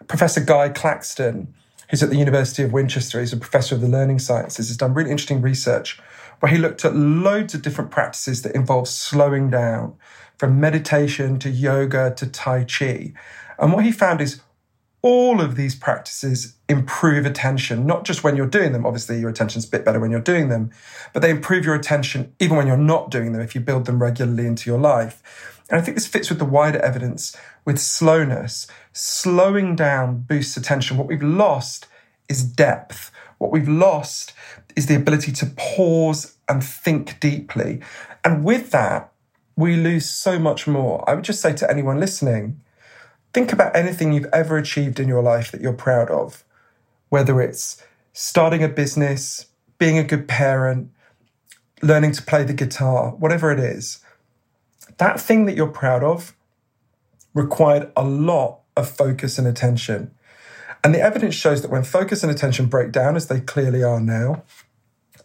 Professor 0.08 0.42
Guy 0.42 0.70
Claxton, 0.70 1.54
who's 1.96 2.04
at 2.04 2.10
the 2.10 2.18
University 2.18 2.62
of 2.62 2.74
Winchester, 2.74 3.22
he's 3.22 3.32
a 3.32 3.38
professor 3.38 3.74
of 3.74 3.80
the 3.80 3.88
learning 3.88 4.20
sciences, 4.20 4.68
He's 4.68 4.76
done 4.76 4.94
really 4.94 5.12
interesting 5.12 5.42
research 5.42 5.98
where 6.42 6.52
he 6.52 6.58
looked 6.58 6.84
at 6.84 6.94
loads 6.94 7.54
of 7.54 7.62
different 7.62 7.90
practices 7.90 8.42
that 8.42 8.54
involve 8.54 8.90
slowing 8.90 9.50
down, 9.50 9.96
from 10.38 10.60
meditation 10.60 11.40
to 11.40 11.50
yoga 11.50 12.14
to 12.18 12.28
Tai 12.28 12.66
Chi. 12.66 13.14
And 13.58 13.72
what 13.72 13.86
he 13.86 13.94
found 13.94 14.20
is 14.20 14.42
all 15.02 15.40
of 15.40 15.56
these 15.56 15.74
practices 15.74 16.58
improve 16.68 17.26
attention, 17.26 17.86
not 17.86 18.04
just 18.04 18.26
when 18.26 18.36
you're 18.36 18.46
doing 18.46 18.74
them. 18.74 18.86
Obviously, 18.86 19.18
your 19.18 19.30
attention's 19.30 19.66
a 19.66 19.70
bit 19.70 19.86
better 19.86 20.02
when 20.02 20.12
you're 20.12 20.20
doing 20.20 20.50
them, 20.50 20.72
but 21.14 21.22
they 21.22 21.30
improve 21.30 21.64
your 21.64 21.76
attention 21.76 22.36
even 22.42 22.58
when 22.58 22.68
you're 22.68 22.76
not 22.76 23.10
doing 23.10 23.32
them 23.32 23.42
if 23.42 23.56
you 23.56 23.62
build 23.62 23.86
them 23.86 24.02
regularly 24.02 24.46
into 24.46 24.70
your 24.70 24.80
life. 24.80 25.56
And 25.70 25.80
I 25.80 25.82
think 25.82 25.96
this 25.96 26.08
fits 26.08 26.30
with 26.30 26.40
the 26.40 26.46
wider 26.46 26.80
evidence 26.80 27.38
with 27.64 27.80
slowness. 27.80 28.68
Slowing 28.98 29.76
down 29.76 30.22
boosts 30.22 30.56
attention. 30.56 30.96
What 30.96 31.08
we've 31.08 31.22
lost 31.22 31.88
is 32.30 32.44
depth. 32.44 33.12
What 33.38 33.52
we've 33.52 33.68
lost 33.68 34.34
is 34.78 34.86
the 34.86 34.96
ability 34.96 35.34
to 35.34 35.48
pause 35.58 36.38
and 36.48 36.64
think 36.64 37.20
deeply. 37.20 37.82
And 38.24 38.46
with 38.46 38.72
that, 38.72 39.12
we 39.58 39.76
lose 39.76 40.10
so 40.10 40.40
much 40.40 40.66
more. 40.66 41.08
I 41.10 41.14
would 41.14 41.26
just 41.26 41.42
say 41.42 41.54
to 41.54 41.70
anyone 41.70 42.00
listening, 42.00 42.62
think 43.34 43.52
about 43.52 43.76
anything 43.76 44.14
you've 44.14 44.34
ever 44.34 44.58
achieved 44.58 45.00
in 45.00 45.10
your 45.10 45.22
life 45.22 45.52
that 45.52 45.60
you're 45.60 45.74
proud 45.74 46.10
of, 46.10 46.46
whether 47.10 47.42
it's 47.42 47.84
starting 48.14 48.64
a 48.64 48.70
business, 48.70 49.48
being 49.78 49.98
a 49.98 50.04
good 50.04 50.28
parent, 50.28 50.90
learning 51.82 52.14
to 52.14 52.24
play 52.24 52.44
the 52.44 52.54
guitar, 52.54 53.12
whatever 53.12 53.52
it 53.52 53.60
is 53.60 54.00
that 54.98 55.20
thing 55.20 55.46
that 55.46 55.56
you're 55.56 55.68
proud 55.68 56.04
of 56.04 56.36
required 57.34 57.92
a 57.96 58.04
lot 58.04 58.62
of 58.76 58.90
focus 58.90 59.38
and 59.38 59.48
attention. 59.48 60.12
And 60.84 60.94
the 60.94 61.02
evidence 61.02 61.36
shows 61.36 61.62
that 61.62 61.72
when 61.72 61.84
focus 61.84 62.22
and 62.24 62.32
attention 62.32 62.68
break 62.68 62.92
down, 62.92 63.16
as 63.16 63.28
they 63.28 63.40
clearly 63.40 63.84
are 63.84 64.00
now, 64.00 64.44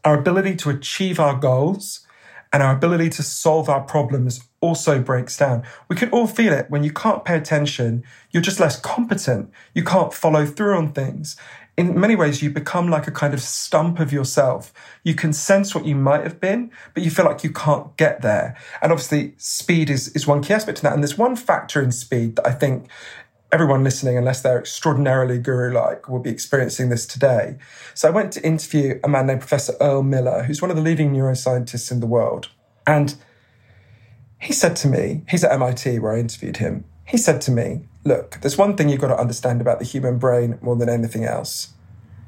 our 0.04 0.18
ability 0.18 0.56
to 0.56 0.70
achieve 0.70 1.20
our 1.20 1.36
goals 1.36 2.06
and 2.52 2.62
our 2.62 2.74
ability 2.74 3.10
to 3.10 3.22
solve 3.22 3.68
our 3.68 3.82
problems 3.82 4.40
also 4.60 5.00
breaks 5.00 5.36
down. 5.36 5.62
We 5.88 5.96
can 5.96 6.10
all 6.10 6.26
feel 6.26 6.52
it 6.52 6.66
when 6.68 6.82
you 6.82 6.92
can't 6.92 7.24
pay 7.24 7.36
attention, 7.36 8.04
you're 8.30 8.42
just 8.42 8.60
less 8.60 8.78
competent. 8.78 9.50
You 9.74 9.84
can't 9.84 10.12
follow 10.12 10.44
through 10.44 10.76
on 10.76 10.92
things. 10.92 11.36
In 11.76 11.98
many 11.98 12.16
ways, 12.16 12.42
you 12.42 12.50
become 12.50 12.90
like 12.90 13.06
a 13.06 13.12
kind 13.12 13.32
of 13.32 13.40
stump 13.40 14.00
of 14.00 14.12
yourself. 14.12 14.72
You 15.04 15.14
can 15.14 15.32
sense 15.32 15.74
what 15.74 15.86
you 15.86 15.94
might 15.94 16.24
have 16.24 16.40
been, 16.40 16.70
but 16.92 17.02
you 17.02 17.10
feel 17.10 17.24
like 17.24 17.44
you 17.44 17.52
can't 17.52 17.96
get 17.96 18.20
there. 18.20 18.56
And 18.82 18.92
obviously, 18.92 19.34
speed 19.38 19.88
is, 19.88 20.08
is 20.08 20.26
one 20.26 20.42
key 20.42 20.52
aspect 20.52 20.78
to 20.78 20.82
that. 20.82 20.92
And 20.92 21.02
there's 21.02 21.16
one 21.16 21.36
factor 21.36 21.80
in 21.80 21.92
speed 21.92 22.36
that 22.36 22.46
I 22.46 22.52
think 22.52 22.90
everyone 23.52 23.84
listening, 23.84 24.16
unless 24.16 24.42
they're 24.42 24.58
extraordinarily 24.58 25.38
guru 25.38 25.72
like, 25.72 26.08
will 26.08 26.20
be 26.20 26.30
experiencing 26.30 26.88
this 26.88 27.06
today. 27.06 27.58
So 27.94 28.08
I 28.08 28.10
went 28.10 28.32
to 28.34 28.46
interview 28.46 29.00
a 29.02 29.08
man 29.08 29.26
named 29.26 29.40
Professor 29.40 29.74
Earl 29.80 30.02
Miller, 30.02 30.44
who's 30.44 30.62
one 30.62 30.70
of 30.70 30.76
the 30.76 30.82
leading 30.82 31.12
neuroscientists 31.12 31.90
in 31.90 32.00
the 32.00 32.06
world. 32.06 32.48
And 32.86 33.14
he 34.40 34.52
said 34.52 34.76
to 34.76 34.88
me, 34.88 35.22
he's 35.28 35.44
at 35.44 35.52
MIT 35.52 35.98
where 35.98 36.12
I 36.14 36.20
interviewed 36.20 36.58
him. 36.58 36.84
He 37.06 37.16
said 37.16 37.40
to 37.42 37.50
me, 37.50 37.82
Look, 38.02 38.38
there's 38.40 38.56
one 38.56 38.76
thing 38.76 38.88
you've 38.88 39.00
got 39.00 39.08
to 39.08 39.18
understand 39.18 39.60
about 39.60 39.78
the 39.78 39.84
human 39.84 40.18
brain 40.18 40.58
more 40.62 40.74
than 40.74 40.88
anything 40.88 41.24
else. 41.24 41.74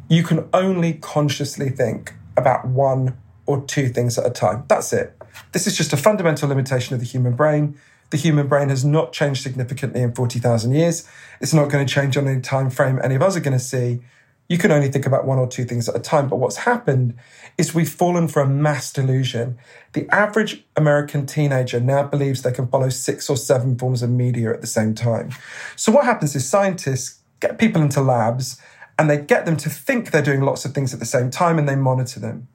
You 0.09 0.23
can 0.23 0.47
only 0.53 0.95
consciously 0.95 1.71
think 1.71 2.13
about 2.37 2.67
one 2.67 3.17
or 3.47 3.65
two 3.65 3.89
things 3.89 4.19
at 4.19 4.27
a 4.27 4.31
time. 4.31 4.65
That's 4.69 4.93
it. 4.93 5.17
This 5.53 5.67
is 5.67 5.77
just 5.77 5.95
a 5.95 5.97
fundamental 5.97 6.51
limitation 6.51 6.95
of 6.95 7.01
the 7.01 7.07
human 7.07 7.35
brain. 7.35 7.79
The 8.13 8.19
human 8.19 8.47
brain 8.47 8.69
has 8.69 8.85
not 8.85 9.15
changed 9.15 9.43
significantly 9.43 10.03
in 10.03 10.13
40,000 10.13 10.73
years. 10.73 11.09
It's 11.41 11.55
not 11.55 11.71
going 11.71 11.87
to 11.87 11.93
change 11.93 12.15
on 12.19 12.29
any 12.29 12.43
time 12.43 12.69
frame 12.69 13.01
any 13.03 13.15
of 13.15 13.23
us 13.23 13.39
are 13.39 13.41
going 13.41 13.57
to 13.57 13.65
see. 13.65 14.03
You 14.51 14.59
can 14.59 14.71
only 14.71 14.91
think 14.91 15.07
about 15.07 15.25
one 15.25 15.39
or 15.39 15.49
two 15.49 15.65
things 15.65 15.89
at 15.89 15.97
a 15.97 15.99
time. 15.99 16.29
But 16.29 16.37
what's 16.37 16.59
happened 16.59 17.15
is 17.57 17.75
we've 17.75 17.89
fallen 17.89 18.29
for 18.29 18.43
a 18.43 18.47
mass 18.47 18.93
delusion. 18.93 19.57
The 19.95 20.07
average 20.15 20.63
American 20.77 21.25
teenager 21.25 21.81
now 21.81 22.03
believes 22.03 22.43
they 22.43 22.53
can 22.53 22.67
follow 22.67 22.91
six 22.91 23.31
or 23.31 23.37
seven 23.39 23.79
forms 23.79 24.03
of 24.03 24.11
media 24.11 24.53
at 24.53 24.61
the 24.61 24.67
same 24.67 24.95
time. 24.95 25.31
So 25.75 25.91
what 25.91 26.05
happens 26.05 26.37
is 26.37 26.47
scientists 26.47 27.23
get 27.41 27.59
people 27.59 27.81
into 27.81 28.03
labs 28.03 28.61
and 28.99 29.09
they 29.09 29.17
get 29.17 29.47
them 29.47 29.57
to 29.57 29.71
think 29.71 30.11
they're 30.11 30.21
doing 30.21 30.43
lots 30.43 30.67
of 30.67 30.75
things 30.75 30.93
at 30.93 31.01
the 31.01 31.07
same 31.07 31.31
time 31.31 31.59
and 31.59 31.67
they 31.67 31.77
monitor 31.77 32.21
them. 32.21 32.49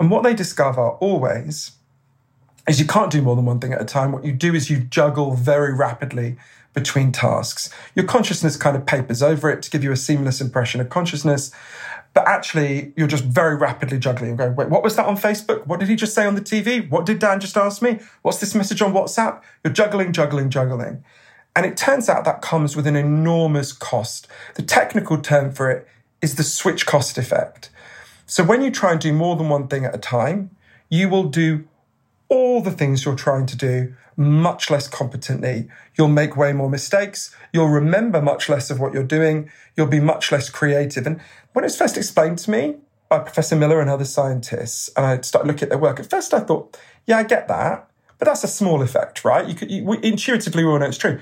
And 0.00 0.10
what 0.10 0.24
they 0.24 0.34
discover 0.34 0.88
always 0.88 1.77
is 2.68 2.78
you 2.78 2.86
can't 2.86 3.10
do 3.10 3.22
more 3.22 3.34
than 3.34 3.46
one 3.46 3.60
thing 3.60 3.72
at 3.72 3.80
a 3.80 3.84
time. 3.84 4.12
What 4.12 4.24
you 4.24 4.32
do 4.32 4.54
is 4.54 4.70
you 4.70 4.78
juggle 4.78 5.34
very 5.34 5.74
rapidly 5.74 6.36
between 6.74 7.12
tasks. 7.12 7.70
Your 7.94 8.04
consciousness 8.04 8.56
kind 8.56 8.76
of 8.76 8.86
papers 8.86 9.22
over 9.22 9.50
it 9.50 9.62
to 9.62 9.70
give 9.70 9.82
you 9.82 9.90
a 9.90 9.96
seamless 9.96 10.40
impression 10.40 10.80
of 10.80 10.88
consciousness. 10.88 11.50
But 12.14 12.26
actually, 12.28 12.92
you're 12.96 13.08
just 13.08 13.24
very 13.24 13.56
rapidly 13.56 13.98
juggling 13.98 14.30
and 14.30 14.38
going, 14.38 14.54
wait, 14.56 14.68
what 14.68 14.82
was 14.82 14.96
that 14.96 15.06
on 15.06 15.16
Facebook? 15.16 15.66
What 15.66 15.80
did 15.80 15.88
he 15.88 15.96
just 15.96 16.14
say 16.14 16.26
on 16.26 16.34
the 16.34 16.40
TV? 16.40 16.88
What 16.88 17.06
did 17.06 17.18
Dan 17.18 17.40
just 17.40 17.56
ask 17.56 17.82
me? 17.82 18.00
What's 18.22 18.38
this 18.38 18.54
message 18.54 18.82
on 18.82 18.92
WhatsApp? 18.92 19.40
You're 19.64 19.72
juggling, 19.72 20.12
juggling, 20.12 20.50
juggling. 20.50 21.04
And 21.56 21.66
it 21.66 21.76
turns 21.76 22.08
out 22.08 22.24
that 22.24 22.42
comes 22.42 22.76
with 22.76 22.86
an 22.86 22.96
enormous 22.96 23.72
cost. 23.72 24.28
The 24.54 24.62
technical 24.62 25.18
term 25.18 25.52
for 25.52 25.70
it 25.70 25.88
is 26.22 26.36
the 26.36 26.42
switch 26.42 26.86
cost 26.86 27.18
effect. 27.18 27.70
So 28.26 28.44
when 28.44 28.62
you 28.62 28.70
try 28.70 28.92
and 28.92 29.00
do 29.00 29.12
more 29.12 29.36
than 29.36 29.48
one 29.48 29.68
thing 29.68 29.84
at 29.84 29.94
a 29.94 29.98
time, 29.98 30.50
you 30.88 31.08
will 31.08 31.24
do 31.24 31.66
all 32.28 32.60
the 32.60 32.70
things 32.70 33.04
you're 33.04 33.14
trying 33.14 33.46
to 33.46 33.56
do 33.56 33.94
much 34.16 34.68
less 34.70 34.88
competently. 34.88 35.68
You'll 35.96 36.08
make 36.08 36.36
way 36.36 36.52
more 36.52 36.68
mistakes. 36.68 37.34
You'll 37.52 37.68
remember 37.68 38.20
much 38.20 38.48
less 38.48 38.68
of 38.70 38.80
what 38.80 38.92
you're 38.92 39.04
doing. 39.04 39.50
You'll 39.76 39.86
be 39.86 40.00
much 40.00 40.32
less 40.32 40.50
creative. 40.50 41.06
And 41.06 41.20
when 41.52 41.64
it 41.64 41.66
was 41.66 41.76
first 41.76 41.96
explained 41.96 42.38
to 42.40 42.50
me 42.50 42.76
by 43.08 43.20
Professor 43.20 43.54
Miller 43.54 43.80
and 43.80 43.88
other 43.88 44.04
scientists, 44.04 44.90
and 44.96 45.06
I 45.06 45.20
started 45.20 45.46
looking 45.46 45.64
at 45.64 45.68
their 45.70 45.78
work, 45.78 46.00
at 46.00 46.10
first 46.10 46.34
I 46.34 46.40
thought, 46.40 46.76
yeah, 47.06 47.18
I 47.18 47.22
get 47.22 47.48
that, 47.48 47.88
but 48.18 48.26
that's 48.26 48.42
a 48.42 48.48
small 48.48 48.82
effect, 48.82 49.24
right? 49.24 49.46
You 49.46 49.54
could 49.54 49.70
you, 49.70 49.92
intuitively 49.94 50.64
we 50.64 50.70
all 50.70 50.78
know 50.80 50.86
it's 50.86 50.98
true. 50.98 51.20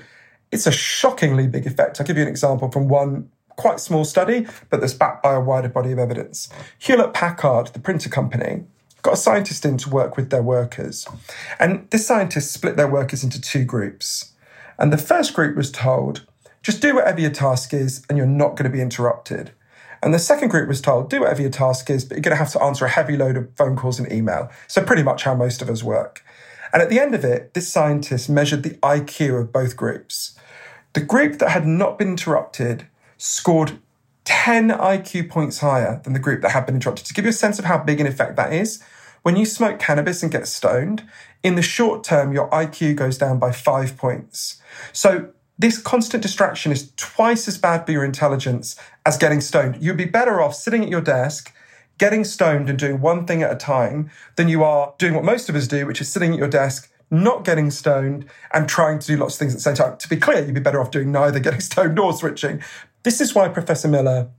It's 0.51 0.65
a 0.65 0.71
shockingly 0.71 1.47
big 1.47 1.67
effect. 1.67 1.99
I'll 1.99 2.07
give 2.07 2.17
you 2.17 2.23
an 2.23 2.29
example 2.29 2.71
from 2.71 2.87
one 2.87 3.29
quite 3.57 3.79
small 3.79 4.05
study, 4.05 4.47
but 4.69 4.81
that's 4.81 4.93
backed 4.93 5.21
by 5.23 5.33
a 5.33 5.39
wider 5.39 5.69
body 5.69 5.91
of 5.91 5.99
evidence. 5.99 6.49
Hewlett 6.79 7.13
Packard, 7.13 7.67
the 7.67 7.79
printer 7.79 8.09
company, 8.09 8.63
got 9.07 9.13
a 9.13 9.17
scientist 9.17 9.65
in 9.65 9.77
to 9.77 9.89
work 9.89 10.17
with 10.17 10.29
their 10.29 10.43
workers. 10.43 11.07
And 11.59 11.89
this 11.91 12.05
scientist 12.05 12.51
split 12.51 12.75
their 12.75 12.89
workers 12.89 13.23
into 13.23 13.39
two 13.39 13.63
groups. 13.63 14.33
And 14.77 14.91
the 14.91 14.97
first 14.97 15.33
group 15.33 15.55
was 15.55 15.71
told, 15.71 16.25
just 16.61 16.81
do 16.81 16.95
whatever 16.95 17.21
your 17.21 17.31
task 17.31 17.73
is 17.73 18.03
and 18.09 18.17
you're 18.17 18.27
not 18.27 18.57
going 18.57 18.69
to 18.69 18.75
be 18.75 18.81
interrupted. 18.81 19.51
And 20.03 20.13
the 20.13 20.19
second 20.19 20.49
group 20.49 20.67
was 20.67 20.81
told, 20.81 21.09
do 21.09 21.21
whatever 21.21 21.41
your 21.41 21.49
task 21.49 21.89
is, 21.89 22.03
but 22.03 22.15
you're 22.15 22.21
going 22.21 22.35
to 22.35 22.43
have 22.43 22.51
to 22.51 22.61
answer 22.61 22.85
a 22.85 22.89
heavy 22.89 23.15
load 23.15 23.37
of 23.37 23.49
phone 23.55 23.77
calls 23.77 23.97
and 23.97 24.11
email. 24.11 24.51
So, 24.67 24.83
pretty 24.83 25.03
much 25.03 25.23
how 25.23 25.33
most 25.33 25.61
of 25.61 25.69
us 25.69 25.81
work. 25.81 26.23
And 26.73 26.81
at 26.81 26.89
the 26.89 26.99
end 26.99 27.15
of 27.15 27.23
it, 27.23 27.53
this 27.53 27.67
scientist 27.67 28.29
measured 28.29 28.63
the 28.63 28.75
IQ 28.81 29.39
of 29.39 29.53
both 29.53 29.75
groups. 29.77 30.37
The 30.93 31.01
group 31.01 31.39
that 31.39 31.49
had 31.49 31.65
not 31.65 31.97
been 31.97 32.09
interrupted 32.09 32.87
scored 33.17 33.79
10 34.25 34.69
IQ 34.69 35.29
points 35.29 35.59
higher 35.59 36.01
than 36.03 36.11
the 36.11 36.19
group 36.19 36.41
that 36.41 36.51
had 36.51 36.65
been 36.65 36.75
interrupted. 36.75 37.05
To 37.05 37.13
give 37.13 37.23
you 37.23 37.29
a 37.29 37.33
sense 37.33 37.57
of 37.57 37.65
how 37.65 37.77
big 37.77 38.01
an 38.01 38.07
effect 38.07 38.35
that 38.35 38.51
is, 38.51 38.83
when 39.27 39.35
you 39.35 39.45
smoke 39.45 39.77
cannabis 39.77 40.23
and 40.23 40.31
get 40.31 40.47
stoned, 40.47 41.03
in 41.43 41.55
the 41.55 41.61
short 41.61 42.01
term, 42.01 42.31
your 42.31 42.49
IQ 42.49 42.95
goes 42.95 43.17
down 43.17 43.39
by 43.39 43.51
five 43.51 43.97
points. 43.97 44.61
So 44.93 45.33
this 45.59 45.79
constant 45.79 46.23
distraction 46.23 46.71
is 46.71 46.93
twice 46.95 47.45
as 47.45 47.57
bad 47.57 47.85
for 47.85 47.91
your 47.91 48.05
intelligence 48.05 48.77
as 49.05 49.17
getting 49.17 49.41
stoned. 49.41 49.83
You'd 49.83 49.97
be 49.97 50.05
better 50.05 50.39
off 50.41 50.55
sitting 50.55 50.81
at 50.81 50.87
your 50.87 51.01
desk, 51.01 51.53
getting 51.97 52.23
stoned 52.23 52.69
and 52.69 52.79
doing 52.79 53.01
one 53.01 53.25
thing 53.25 53.43
at 53.43 53.51
a 53.51 53.57
time 53.57 54.09
than 54.37 54.47
you 54.47 54.63
are 54.63 54.93
doing 54.97 55.13
what 55.13 55.25
most 55.25 55.49
of 55.49 55.57
us 55.57 55.67
do, 55.67 55.85
which 55.85 55.99
is 55.99 56.07
sitting 56.07 56.31
at 56.31 56.39
your 56.39 56.47
desk, 56.47 56.89
not 57.11 57.43
getting 57.43 57.69
stoned 57.69 58.27
and 58.53 58.69
trying 58.69 58.97
to 58.97 59.07
do 59.07 59.17
lots 59.17 59.35
of 59.35 59.39
things 59.39 59.51
at 59.51 59.57
the 59.57 59.61
same 59.61 59.75
time. 59.75 59.97
To 59.97 60.07
be 60.07 60.15
clear, 60.15 60.45
you'd 60.45 60.55
be 60.55 60.61
better 60.61 60.79
off 60.79 60.91
doing 60.91 61.11
neither 61.11 61.39
getting 61.41 61.59
stoned 61.59 61.95
nor 61.95 62.13
switching. 62.13 62.63
This 63.03 63.19
is 63.19 63.35
why 63.35 63.49
Professor 63.49 63.89
Miller 63.89 64.29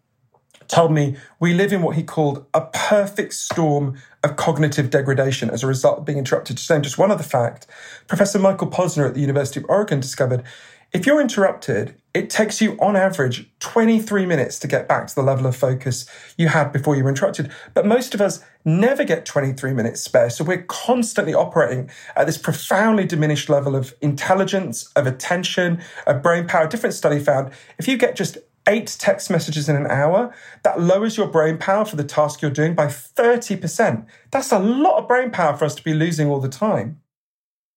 told 0.69 0.93
me 0.93 1.17
we 1.41 1.53
live 1.53 1.75
in 1.75 1.83
what 1.83 1.97
he 1.97 2.03
called 2.03 2.47
a 2.55 2.63
perfect 2.73 3.35
storm 3.35 3.99
of 4.25 4.37
cognitive 4.37 4.91
degradation 4.91 5.51
as 5.51 5.63
a 5.63 5.67
result 5.67 5.99
of 5.99 6.05
being 6.05 6.19
interrupted. 6.19 6.59
To 6.59 6.73
name 6.73 6.83
just 6.83 6.99
one 6.99 7.11
other 7.11 7.23
fact, 7.23 7.67
Professor 8.07 8.39
Michael 8.39 8.69
Posner 8.69 9.07
at 9.07 9.15
the 9.15 9.21
University 9.21 9.61
of 9.61 9.67
Oregon 9.69 10.01
discovered 10.01 10.45
if 10.91 11.05
you're 11.05 11.21
interrupted, 11.21 12.01
it 12.15 12.31
takes 12.31 12.63
you 12.63 12.79
on 12.81 12.97
average 12.97 13.47
23 13.61 14.25
minutes 14.25 14.59
to 14.61 14.67
get 14.67 14.89
back 14.89 15.07
to 15.07 15.15
the 15.15 15.23
level 15.23 15.47
of 15.47 15.55
focus 15.55 16.09
you 16.39 16.49
had 16.49 16.73
before 16.73 16.97
you 16.97 17.05
were 17.05 17.11
interrupted. 17.11 17.53
But 17.75 17.85
most 17.85 18.15
of 18.15 18.23
us 18.23 18.43
never 18.65 19.05
get 19.05 19.27
23 19.27 19.75
minutes 19.75 20.01
spare. 20.01 20.31
So 20.31 20.45
we're 20.45 20.63
constantly 20.63 21.35
operating 21.35 21.91
at 22.17 22.25
this 22.25 22.39
profoundly 22.39 23.05
diminished 23.05 23.51
level 23.51 23.77
of 23.77 23.95
intelligence, 24.01 24.91
of 24.97 25.07
attention, 25.07 25.83
of 26.07 26.23
brain 26.23 26.47
power. 26.47 26.65
A 26.65 26.69
different 26.69 26.95
study 26.95 27.21
found 27.21 27.53
if 27.79 27.87
you 27.87 27.99
get 27.99 28.17
just 28.17 28.39
eight 28.69 28.95
text 28.99 29.31
messages 29.31 29.69
in 29.69 29.75
an 29.75 29.87
hour, 29.89 30.33
that 30.63 30.81
lowers 30.81 31.17
your 31.17 31.27
brain 31.27 31.59
power 31.59 31.85
for 31.85 31.97
the 31.97 32.05
task 32.05 32.41
you're 32.41 32.51
doing 32.51 32.75
by 32.75 32.87
30%. 32.87 34.07
That's 34.31 34.53
a 34.53 34.59
lot 34.59 34.99
of 34.99 35.09
brain 35.09 35.31
power 35.31 35.57
for 35.57 35.65
us 35.65 35.75
to 35.75 35.83
be 35.83 35.95
losing 35.95 36.29
all 36.29 36.41
the 36.41 36.49
time. 36.49 37.01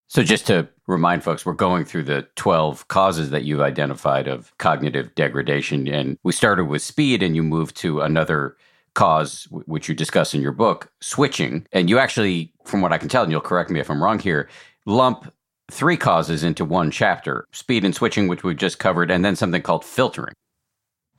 So, 0.07 0.23
just 0.23 0.45
to 0.47 0.67
remind 0.87 1.23
folks, 1.23 1.45
we're 1.45 1.53
going 1.53 1.85
through 1.85 2.03
the 2.03 2.27
12 2.35 2.89
causes 2.89 3.29
that 3.29 3.45
you've 3.45 3.61
identified 3.61 4.27
of 4.27 4.55
cognitive 4.57 5.15
degradation. 5.15 5.87
And 5.87 6.17
we 6.23 6.33
started 6.33 6.65
with 6.65 6.81
speed, 6.81 7.23
and 7.23 7.33
you 7.33 7.43
moved 7.43 7.77
to 7.77 8.01
another 8.01 8.57
cause, 8.93 9.47
which 9.51 9.87
you 9.87 9.95
discuss 9.95 10.33
in 10.33 10.41
your 10.41 10.51
book, 10.51 10.91
switching. 10.99 11.65
And 11.71 11.89
you 11.89 11.97
actually, 11.97 12.51
from 12.65 12.81
what 12.81 12.91
I 12.91 12.97
can 12.97 13.07
tell, 13.07 13.23
and 13.23 13.31
you'll 13.31 13.39
correct 13.39 13.69
me 13.69 13.79
if 13.79 13.89
I'm 13.89 14.03
wrong 14.03 14.19
here, 14.19 14.49
lump 14.85 15.33
three 15.71 15.95
causes 15.95 16.43
into 16.43 16.65
one 16.65 16.91
chapter 16.91 17.47
speed 17.53 17.85
and 17.85 17.95
switching, 17.95 18.27
which 18.27 18.43
we've 18.43 18.57
just 18.57 18.79
covered, 18.79 19.09
and 19.09 19.23
then 19.23 19.37
something 19.37 19.61
called 19.61 19.85
filtering. 19.85 20.33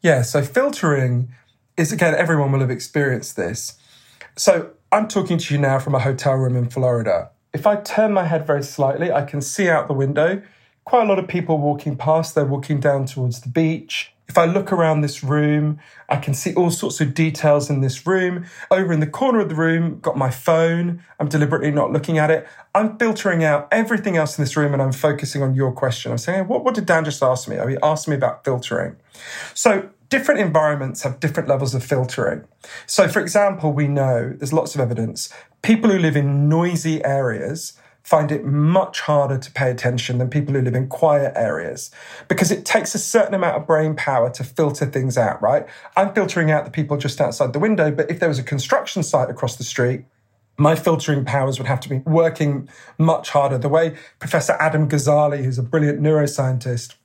Yeah, 0.02 0.22
so 0.22 0.42
filtering 0.42 1.32
is 1.76 1.92
again, 1.92 2.14
everyone 2.14 2.50
will 2.50 2.60
have 2.60 2.70
experienced 2.70 3.36
this. 3.36 3.78
So 4.36 4.70
I'm 4.90 5.06
talking 5.06 5.38
to 5.38 5.54
you 5.54 5.60
now 5.60 5.78
from 5.78 5.94
a 5.94 6.00
hotel 6.00 6.34
room 6.34 6.56
in 6.56 6.68
Florida. 6.68 7.30
If 7.54 7.66
I 7.66 7.76
turn 7.76 8.12
my 8.12 8.24
head 8.24 8.44
very 8.46 8.64
slightly, 8.64 9.12
I 9.12 9.24
can 9.24 9.40
see 9.40 9.68
out 9.68 9.86
the 9.86 9.94
window 9.94 10.42
quite 10.84 11.04
a 11.04 11.06
lot 11.06 11.18
of 11.18 11.28
people 11.28 11.58
walking 11.58 11.96
past. 11.96 12.34
They're 12.34 12.44
walking 12.44 12.80
down 12.80 13.06
towards 13.06 13.40
the 13.40 13.48
beach. 13.48 14.12
If 14.28 14.38
I 14.38 14.46
look 14.46 14.72
around 14.72 15.02
this 15.02 15.22
room, 15.22 15.78
I 16.08 16.16
can 16.16 16.32
see 16.32 16.54
all 16.54 16.70
sorts 16.70 17.00
of 17.02 17.12
details 17.12 17.68
in 17.68 17.82
this 17.82 18.06
room. 18.06 18.46
Over 18.70 18.92
in 18.92 19.00
the 19.00 19.06
corner 19.06 19.40
of 19.40 19.50
the 19.50 19.54
room, 19.54 20.00
got 20.00 20.16
my 20.16 20.30
phone. 20.30 21.02
I'm 21.20 21.28
deliberately 21.28 21.70
not 21.70 21.92
looking 21.92 22.16
at 22.18 22.30
it. 22.30 22.46
I'm 22.74 22.96
filtering 22.96 23.44
out 23.44 23.68
everything 23.70 24.16
else 24.16 24.38
in 24.38 24.42
this 24.42 24.56
room 24.56 24.72
and 24.72 24.80
I'm 24.80 24.92
focusing 24.92 25.42
on 25.42 25.54
your 25.54 25.72
question. 25.72 26.12
I'm 26.12 26.18
saying, 26.18 26.48
what, 26.48 26.64
what 26.64 26.74
did 26.74 26.86
Dan 26.86 27.04
just 27.04 27.22
ask 27.22 27.46
me? 27.46 27.58
Oh, 27.58 27.66
he 27.66 27.76
asked 27.82 28.08
me 28.08 28.14
about 28.14 28.42
filtering. 28.44 28.96
So 29.52 29.90
different 30.12 30.40
environments 30.40 31.04
have 31.04 31.18
different 31.20 31.48
levels 31.48 31.74
of 31.74 31.82
filtering. 31.82 32.44
So, 32.86 33.08
for 33.08 33.18
example, 33.18 33.72
we 33.72 33.88
know 33.88 34.34
there's 34.36 34.52
lots 34.52 34.74
of 34.74 34.80
evidence 34.82 35.32
people 35.62 35.88
who 35.88 35.98
live 35.98 36.16
in 36.16 36.50
noisy 36.50 37.02
areas 37.02 37.72
find 38.02 38.30
it 38.30 38.44
much 38.44 39.00
harder 39.00 39.38
to 39.38 39.50
pay 39.52 39.70
attention 39.70 40.18
than 40.18 40.28
people 40.28 40.52
who 40.52 40.60
live 40.60 40.74
in 40.74 40.86
quiet 40.88 41.32
areas 41.34 41.90
because 42.28 42.50
it 42.50 42.66
takes 42.66 42.94
a 42.94 42.98
certain 42.98 43.32
amount 43.32 43.56
of 43.56 43.66
brain 43.66 43.94
power 43.94 44.28
to 44.28 44.44
filter 44.44 44.84
things 44.84 45.16
out, 45.16 45.40
right? 45.40 45.66
I'm 45.96 46.12
filtering 46.12 46.50
out 46.50 46.66
the 46.66 46.70
people 46.70 46.98
just 46.98 47.18
outside 47.18 47.54
the 47.54 47.60
window, 47.60 47.90
but 47.90 48.10
if 48.10 48.20
there 48.20 48.28
was 48.28 48.40
a 48.40 48.42
construction 48.42 49.02
site 49.02 49.30
across 49.30 49.56
the 49.56 49.64
street, 49.64 50.04
my 50.58 50.74
filtering 50.74 51.24
powers 51.24 51.58
would 51.58 51.68
have 51.68 51.80
to 51.80 51.88
be 51.88 51.98
working 52.00 52.68
much 52.98 53.30
harder. 53.30 53.56
The 53.56 53.70
way 53.70 53.96
Professor 54.18 54.56
Adam 54.60 54.88
Gazzaley, 54.88 55.42
who's 55.44 55.58
a 55.58 55.62
brilliant 55.62 56.00
neuroscientist, 56.02 56.96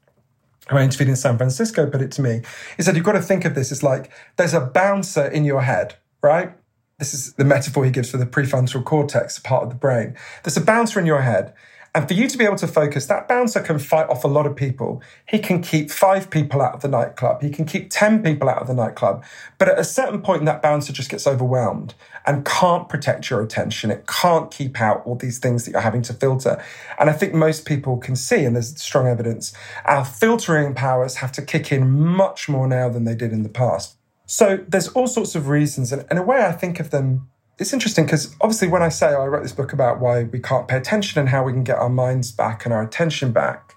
who 0.70 0.78
I 0.78 0.84
interviewed 0.84 1.10
in 1.10 1.16
San 1.16 1.38
Francisco, 1.38 1.90
put 1.90 2.02
it 2.02 2.12
to 2.14 2.22
me, 2.22 2.42
he 2.76 2.84
said, 2.84 2.96
You've 2.96 3.06
got 3.06 3.14
to 3.14 3.22
think 3.22 3.46
of 3.46 3.56
this 3.56 3.72
as 3.72 3.84
like 3.84 4.12
there's 4.36 4.54
a 4.54 4.62
bouncer 4.62 5.26
in 5.26 5.46
your 5.46 5.62
head, 5.62 5.96
right? 6.22 6.54
This 7.00 7.14
is 7.14 7.34
the 7.34 7.46
metaphor 7.46 7.86
he 7.86 7.92
gives 7.92 8.10
for 8.10 8.18
the 8.18 8.26
prefrontal 8.26 8.84
cortex, 8.84 9.38
a 9.38 9.42
part 9.42 9.64
of 9.64 9.70
the 9.70 9.76
brain. 9.76 10.16
There's 10.44 10.58
a 10.58 10.62
bouncer 10.62 11.00
in 11.00 11.06
your 11.06 11.22
head. 11.22 11.54
And 11.98 12.08
for 12.08 12.14
you 12.14 12.28
to 12.28 12.38
be 12.38 12.46
able 12.46 12.58
to 12.58 12.68
focus, 12.68 13.08
that 13.08 13.28
bouncer 13.28 13.60
can 13.60 13.80
fight 13.80 14.08
off 14.08 14.24
a 14.24 14.28
lot 14.28 14.46
of 14.46 14.56
people. 14.56 15.02
He 15.28 15.40
can 15.40 15.64
keep 15.64 15.90
five 15.90 16.30
people 16.30 16.62
out 16.62 16.76
of 16.76 16.82
the 16.82 16.88
nightclub. 16.88 17.42
He 17.42 17.50
can 17.50 17.66
keep 17.66 17.90
10 17.90 18.22
people 18.22 18.48
out 18.48 18.62
of 18.62 18.68
the 18.68 18.76
nightclub. 18.76 19.24
But 19.58 19.70
at 19.70 19.80
a 19.80 19.84
certain 19.84 20.22
point, 20.22 20.46
that 20.46 20.62
bouncer 20.62 20.94
just 20.94 21.10
gets 21.10 21.26
overwhelmed 21.26 21.96
and 22.28 22.46
can't 22.46 22.88
protect 22.88 23.32
your 23.32 23.42
attention. 23.42 23.90
It 23.90 24.06
can't 24.06 24.52
keep 24.52 24.80
out 24.80 25.02
all 25.08 25.16
these 25.16 25.40
things 25.40 25.66
that 25.66 25.72
you're 25.72 25.82
having 25.82 26.04
to 26.04 26.14
filter. 26.14 26.64
And 27.00 27.10
I 27.10 27.14
think 27.14 27.34
most 27.34 27.66
people 27.66 27.98
can 27.98 28.16
see, 28.16 28.46
and 28.46 28.56
there's 28.56 28.80
strong 28.80 29.08
evidence, 29.08 29.52
our 29.84 30.06
filtering 30.06 30.76
powers 30.76 31.16
have 31.16 31.32
to 31.32 31.42
kick 31.42 31.72
in 31.72 31.90
much 31.90 32.48
more 32.48 32.68
now 32.68 32.90
than 32.90 33.06
they 33.06 33.16
did 33.16 33.32
in 33.32 33.42
the 33.42 33.50
past. 33.50 33.98
So 34.28 34.64
there's 34.68 34.90
all 34.90 35.08
sorts 35.08 35.34
of 35.34 35.48
reasons. 35.48 35.92
And 35.92 36.06
in 36.12 36.20
a 36.20 36.24
way, 36.24 36.46
I 36.46 36.52
think 36.52 36.80
of 36.80 36.92
them, 36.92 37.28
it's 37.60 37.74
interesting 37.74 38.06
because 38.06 38.36
obviously, 38.40 38.68
when 38.68 38.84
I 38.84 38.90
say 38.90 39.08
oh, 39.14 39.22
I 39.22 39.28
wrote 39.28 39.44
this 39.44 39.52
book 39.52 39.74
about 39.74 40.00
why 40.00 40.24
we 40.24 40.40
can't 40.40 40.68
pay 40.68 40.78
attention 40.78 41.20
and 41.20 41.30
how 41.30 41.44
we 41.44 41.54
can 41.54 41.64
get 41.64 41.78
our 41.78 41.90
minds 41.90 42.32
back 42.32 42.66
and 42.66 42.74
our 42.74 42.84
attention 42.84 43.32
back, 43.32 43.76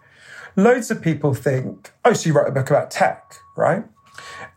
loads 0.56 0.90
of 0.90 1.00
people 1.00 1.34
think, 1.34 1.90
oh, 2.04 2.12
so 2.12 2.28
you 2.28 2.34
wrote 2.34 2.48
a 2.48 2.52
book 2.52 2.70
about 2.70 2.90
tech, 2.90 3.34
right? 3.56 3.84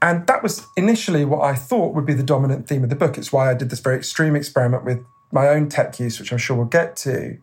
And 0.02 0.28
that 0.28 0.44
was 0.44 0.66
initially 0.76 1.24
what 1.24 1.42
I 1.42 1.56
thought 1.56 1.94
would 1.96 2.06
be 2.06 2.14
the 2.14 2.24
dominant 2.24 2.68
theme 2.68 2.84
of 2.84 2.90
the 2.90 2.96
book. 2.96 3.18
It's 3.18 3.32
why 3.32 3.50
I 3.50 3.54
did 3.54 3.70
this 3.70 3.80
very 3.80 3.96
extreme 3.96 4.36
experiment 4.36 4.84
with 4.84 5.06
my 5.32 5.48
own 5.48 5.70
tech 5.70 6.00
use, 6.00 6.20
which 6.20 6.32
I'm 6.32 6.38
sure 6.38 6.58
we'll 6.58 6.66
get 6.66 6.98
to. 6.98 7.38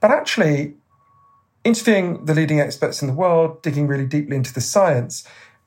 But 0.00 0.10
actually, 0.10 0.74
interviewing 1.64 2.24
the 2.24 2.34
leading 2.34 2.60
experts 2.60 3.02
in 3.02 3.08
the 3.08 3.14
world, 3.14 3.60
digging 3.60 3.86
really 3.86 4.06
deeply 4.06 4.36
into 4.36 4.54
the 4.54 4.60
science, 4.60 5.26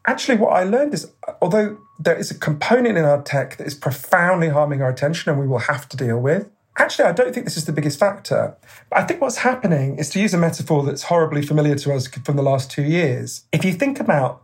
actually, 0.10 0.38
what 0.38 0.54
I 0.54 0.64
learned 0.64 0.94
is 0.94 1.12
although 1.42 1.78
there 2.00 2.18
is 2.18 2.32
a 2.32 2.38
component 2.38 2.98
in 2.98 3.06
our 3.06 3.22
tech 3.22 3.58
that 3.58 3.68
is 3.68 3.76
profoundly 3.76 4.50
harming 4.50 4.82
our 4.82 4.90
attention 4.90 5.30
and 5.32 5.40
we 5.40 5.48
will 5.48 5.60
have 5.60 5.88
to 5.90 5.98
deal 5.98 6.20
with, 6.20 6.50
actually, 6.78 7.06
I 7.06 7.12
don't 7.12 7.34
think 7.34 7.46
this 7.46 7.58
is 7.58 7.66
the 7.66 7.72
biggest 7.72 8.00
factor. 8.00 8.58
But 8.90 9.00
I 9.00 9.04
think 9.04 9.22
what's 9.22 9.38
happening 9.38 9.98
is 9.98 10.10
to 10.12 10.20
use 10.20 10.34
a 10.34 10.38
metaphor 10.38 10.84
that's 10.84 11.04
horribly 11.04 11.44
familiar 11.44 11.76
to 11.76 11.94
us 11.94 12.08
from 12.08 12.36
the 12.38 12.44
last 12.44 12.72
two 12.72 12.84
years. 12.84 13.44
If 13.52 13.64
you 13.64 13.74
think 13.74 14.00
about 14.00 14.42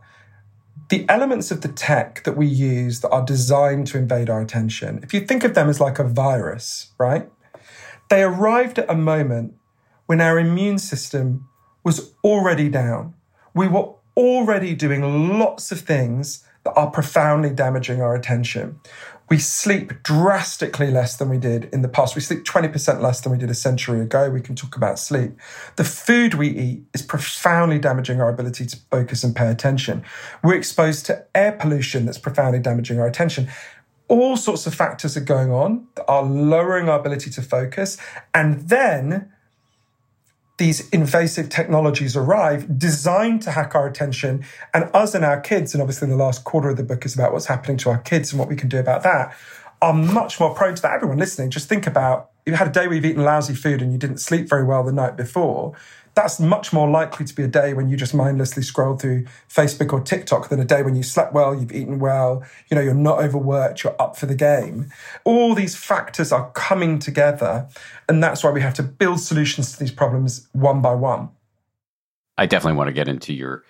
the 0.88 1.04
elements 1.08 1.50
of 1.50 1.62
the 1.62 1.68
tech 1.68 2.22
that 2.22 2.36
we 2.36 2.46
use 2.46 3.00
that 3.00 3.10
are 3.10 3.24
designed 3.24 3.88
to 3.88 3.98
invade 3.98 4.30
our 4.30 4.40
attention, 4.40 5.00
if 5.02 5.12
you 5.12 5.20
think 5.20 5.42
of 5.42 5.54
them 5.54 5.68
as 5.68 5.80
like 5.80 5.98
a 5.98 6.04
virus, 6.04 6.92
right? 6.98 7.28
They 8.08 8.22
arrived 8.22 8.78
at 8.78 8.88
a 8.88 8.94
moment 8.94 9.54
when 10.06 10.20
our 10.20 10.38
immune 10.38 10.78
system 10.78 11.48
was 11.82 12.14
already 12.22 12.68
down. 12.68 13.14
We 13.52 13.66
were 13.66 13.95
already 14.16 14.74
doing 14.74 15.38
lots 15.38 15.70
of 15.70 15.80
things 15.80 16.44
that 16.64 16.72
are 16.72 16.90
profoundly 16.90 17.50
damaging 17.50 18.00
our 18.00 18.14
attention. 18.14 18.80
We 19.28 19.38
sleep 19.38 20.04
drastically 20.04 20.90
less 20.90 21.16
than 21.16 21.28
we 21.28 21.38
did 21.38 21.64
in 21.72 21.82
the 21.82 21.88
past. 21.88 22.14
We 22.14 22.20
sleep 22.20 22.44
20% 22.44 23.00
less 23.00 23.20
than 23.20 23.32
we 23.32 23.38
did 23.38 23.50
a 23.50 23.54
century 23.54 24.00
ago. 24.00 24.30
We 24.30 24.40
can 24.40 24.54
talk 24.54 24.76
about 24.76 25.00
sleep. 25.00 25.32
The 25.74 25.84
food 25.84 26.34
we 26.34 26.48
eat 26.48 26.84
is 26.94 27.02
profoundly 27.02 27.80
damaging 27.80 28.20
our 28.20 28.28
ability 28.28 28.66
to 28.66 28.76
focus 28.90 29.24
and 29.24 29.34
pay 29.34 29.48
attention. 29.48 30.04
We're 30.44 30.54
exposed 30.54 31.06
to 31.06 31.24
air 31.34 31.52
pollution 31.52 32.06
that's 32.06 32.18
profoundly 32.18 32.60
damaging 32.60 33.00
our 33.00 33.06
attention. 33.06 33.48
All 34.08 34.36
sorts 34.36 34.66
of 34.68 34.74
factors 34.74 35.16
are 35.16 35.20
going 35.20 35.50
on 35.50 35.88
that 35.96 36.04
are 36.06 36.22
lowering 36.22 36.88
our 36.88 36.98
ability 37.00 37.30
to 37.30 37.42
focus. 37.42 37.98
And 38.32 38.68
then 38.68 39.32
these 40.58 40.88
invasive 40.90 41.48
technologies 41.48 42.16
arrive 42.16 42.78
designed 42.78 43.42
to 43.42 43.50
hack 43.50 43.74
our 43.74 43.86
attention 43.86 44.44
and 44.72 44.88
us 44.94 45.14
and 45.14 45.24
our 45.24 45.40
kids 45.40 45.74
and 45.74 45.82
obviously 45.82 46.08
the 46.08 46.16
last 46.16 46.44
quarter 46.44 46.70
of 46.70 46.76
the 46.76 46.82
book 46.82 47.04
is 47.04 47.14
about 47.14 47.32
what's 47.32 47.46
happening 47.46 47.76
to 47.76 47.90
our 47.90 47.98
kids 47.98 48.32
and 48.32 48.40
what 48.40 48.48
we 48.48 48.56
can 48.56 48.68
do 48.68 48.78
about 48.78 49.02
that 49.02 49.36
are 49.82 49.92
much 49.92 50.40
more 50.40 50.54
prone 50.54 50.74
to 50.74 50.82
that. 50.82 50.94
Everyone 50.94 51.18
listening 51.18 51.50
just 51.50 51.68
think 51.68 51.86
about 51.86 52.30
you 52.46 52.54
had 52.54 52.68
a 52.68 52.70
day 52.70 52.86
where 52.86 52.94
you've 52.94 53.04
eaten 53.04 53.22
lousy 53.22 53.54
food 53.54 53.82
and 53.82 53.92
you 53.92 53.98
didn't 53.98 54.18
sleep 54.18 54.48
very 54.48 54.64
well 54.64 54.82
the 54.82 54.92
night 54.92 55.16
before 55.16 55.74
that's 56.16 56.40
much 56.40 56.72
more 56.72 56.88
likely 56.88 57.26
to 57.26 57.34
be 57.34 57.42
a 57.42 57.48
day 57.48 57.74
when 57.74 57.90
you 57.90 57.96
just 57.96 58.14
mindlessly 58.14 58.62
scroll 58.62 58.96
through 58.96 59.26
Facebook 59.50 59.92
or 59.92 60.00
TikTok 60.00 60.48
than 60.48 60.58
a 60.58 60.64
day 60.64 60.82
when 60.82 60.96
you 60.96 61.02
slept 61.02 61.34
well, 61.34 61.54
you've 61.54 61.72
eaten 61.72 61.98
well, 61.98 62.42
you 62.70 62.74
know, 62.74 62.80
you're 62.80 62.94
not 62.94 63.22
overworked, 63.22 63.84
you're 63.84 63.94
up 64.00 64.16
for 64.16 64.24
the 64.24 64.34
game. 64.34 64.90
All 65.24 65.54
these 65.54 65.76
factors 65.76 66.32
are 66.32 66.50
coming 66.52 66.98
together. 66.98 67.68
And 68.08 68.24
that's 68.24 68.42
why 68.42 68.50
we 68.50 68.62
have 68.62 68.72
to 68.74 68.82
build 68.82 69.20
solutions 69.20 69.72
to 69.72 69.78
these 69.78 69.92
problems 69.92 70.48
one 70.52 70.80
by 70.80 70.94
one. 70.94 71.28
I 72.38 72.46
definitely 72.46 72.78
want 72.78 72.88
to 72.88 72.94
get 72.94 73.08
into 73.08 73.34
your 73.34 73.62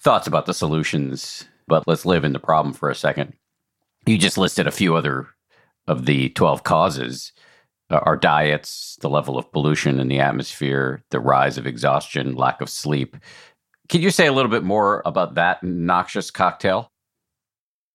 thoughts 0.00 0.26
about 0.26 0.46
the 0.46 0.54
solutions, 0.54 1.44
but 1.68 1.86
let's 1.86 2.04
live 2.04 2.24
in 2.24 2.32
the 2.32 2.40
problem 2.40 2.74
for 2.74 2.90
a 2.90 2.94
second. 2.94 3.34
You 4.04 4.18
just 4.18 4.36
listed 4.36 4.66
a 4.66 4.72
few 4.72 4.96
other 4.96 5.28
of 5.86 6.06
the 6.06 6.30
12 6.30 6.64
causes 6.64 7.32
Uh, 7.90 7.98
our 8.04 8.16
diets, 8.16 8.96
the 9.00 9.10
level 9.10 9.36
of 9.36 9.50
pollution 9.50 9.98
in 9.98 10.08
the 10.08 10.20
atmosphere, 10.20 11.02
the 11.10 11.18
rise 11.18 11.58
of 11.58 11.66
exhaustion, 11.66 12.36
lack 12.36 12.60
of 12.60 12.68
sleep. 12.68 13.16
Can 13.88 14.00
you 14.00 14.10
say 14.10 14.26
a 14.26 14.32
little 14.32 14.50
bit 14.50 14.62
more 14.62 15.02
about 15.04 15.34
that 15.34 15.62
noxious 15.64 16.30
cocktail? 16.30 16.92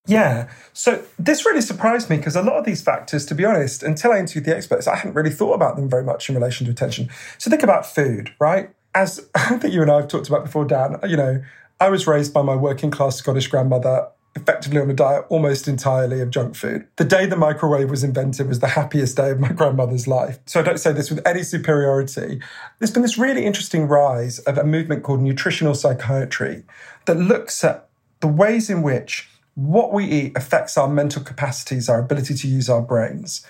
Yeah. 0.08 0.50
So 0.74 1.04
this 1.18 1.46
really 1.46 1.62
surprised 1.62 2.10
me 2.10 2.18
because 2.18 2.36
a 2.36 2.42
lot 2.42 2.58
of 2.58 2.66
these 2.66 2.82
factors, 2.82 3.26
to 3.28 3.36
be 3.36 3.46
honest, 3.46 3.82
until 3.82 4.12
I 4.12 4.20
interviewed 4.20 4.46
the 4.46 4.56
experts, 4.56 4.88
I 4.88 4.98
hadn't 4.98 5.14
really 5.14 5.32
thought 5.32 5.54
about 5.54 5.78
them 5.78 5.90
very 5.90 6.04
much 6.04 6.30
in 6.30 6.36
relation 6.36 6.66
to 6.66 6.72
attention. 6.72 7.10
So 7.38 7.50
think 7.50 7.64
about 7.64 7.86
food, 7.86 8.34
right? 8.40 8.70
As 8.94 9.28
I 9.36 9.58
think 9.58 9.74
you 9.74 9.82
and 9.82 9.90
I 9.90 9.98
have 9.98 10.08
talked 10.08 10.28
about 10.28 10.46
before, 10.46 10.66
Dan, 10.66 11.00
you 11.08 11.18
know, 11.18 11.42
I 11.80 11.90
was 11.90 12.08
raised 12.08 12.34
by 12.34 12.42
my 12.42 12.56
working 12.56 12.92
class 12.92 13.18
Scottish 13.18 13.48
grandmother 13.48 14.08
effectively 14.36 14.80
on 14.80 14.90
a 14.90 14.94
diet 14.94 15.26
almost 15.30 15.68
entirely 15.68 16.22
of 16.22 16.30
junk 16.30 16.56
food. 16.56 16.86
The 16.98 17.06
day 17.06 17.26
the 17.26 17.38
microwave 17.38 17.90
was 17.90 18.04
invented 18.04 18.48
was 18.48 18.60
the 18.60 18.68
happiest 18.68 19.16
day 19.16 19.32
of 19.32 19.40
my 19.40 19.52
grandmother's 19.54 20.08
life. 20.08 20.40
So 20.46 20.60
I 20.60 20.64
don't 20.64 20.80
say 20.80 20.92
this 20.92 21.10
with 21.10 21.26
any 21.26 21.44
superiority. 21.44 22.42
There's 22.80 22.92
been 22.92 23.02
this 23.02 23.18
really 23.18 23.46
interesting 23.46 23.88
rise 23.88 24.40
of 24.40 24.58
a 24.58 24.64
movement 24.64 25.04
called 25.04 25.22
nutritional 25.22 25.74
psychiatry 25.74 26.64
that 27.06 27.16
looks 27.16 27.64
at 27.64 27.88
the 28.20 28.28
ways 28.28 28.70
in 28.70 28.82
which 28.82 29.30
what 29.56 29.94
we 29.94 30.06
eat 30.06 30.36
affects 30.36 30.78
our 30.78 30.90
mental 30.90 31.24
capacities, 31.24 31.88
our 31.88 32.00
ability 32.00 32.34
to 32.34 32.48
use 32.48 32.70
our 32.70 32.82
brains. 32.82 33.46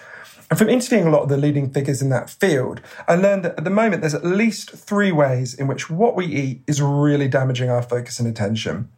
And 0.50 0.60
from 0.60 0.69
interviewing 0.69 1.08
a 1.08 1.10
lot 1.10 1.24
of 1.24 1.30
the 1.30 1.38
leading 1.38 1.71
figures 1.71 2.04
in 2.04 2.10
that 2.10 2.30
field, 2.30 2.80
I 3.08 3.15
learned 3.15 3.43
that 3.45 3.58
at 3.58 3.63
the 3.63 3.71
moment 3.71 4.02
there's 4.02 4.13
at 4.13 4.24
least 4.24 4.69
three 4.69 5.12
ways 5.12 5.56
in 5.56 5.65
which 5.65 5.89
what 5.89 6.15
we 6.15 6.28
eat 6.28 6.62
is 6.67 6.82
really 6.82 7.28
damaging 7.28 7.71
our 7.71 7.82
focus 7.82 8.19
and 8.19 8.28
attention. 8.28 8.89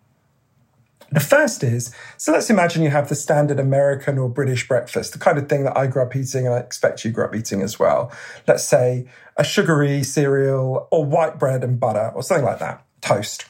The 1.12 1.20
first 1.20 1.64
is 1.64 1.94
so 2.18 2.32
let's 2.32 2.50
imagine 2.50 2.84
you 2.84 2.90
have 2.90 3.10
the 3.10 3.16
standard 3.16 3.60
American 3.60 4.18
or 4.18 4.30
British 4.30 4.68
breakfast, 4.68 5.14
the 5.14 5.20
kind 5.20 5.38
of 5.38 5.48
thing 5.48 5.64
that 5.64 5.78
I 5.78 5.88
grew 5.88 6.02
up 6.02 6.16
eating 6.16 6.46
and 6.46 6.56
I 6.56 6.60
expect 6.60 7.06
you 7.06 7.12
grew 7.12 7.26
up 7.26 7.36
eating 7.36 7.62
as 7.62 7.80
well. 7.80 8.12
Let's 8.48 8.64
say 8.64 9.08
a 9.38 9.44
sugary 9.44 10.04
cereal 10.04 10.88
or 10.92 11.06
white 11.06 11.40
bread 11.40 11.64
and 11.64 11.80
butter 11.80 12.12
or 12.14 12.24
something 12.24 12.46
like 12.46 12.60
that, 12.60 12.84
toast. 13.02 13.46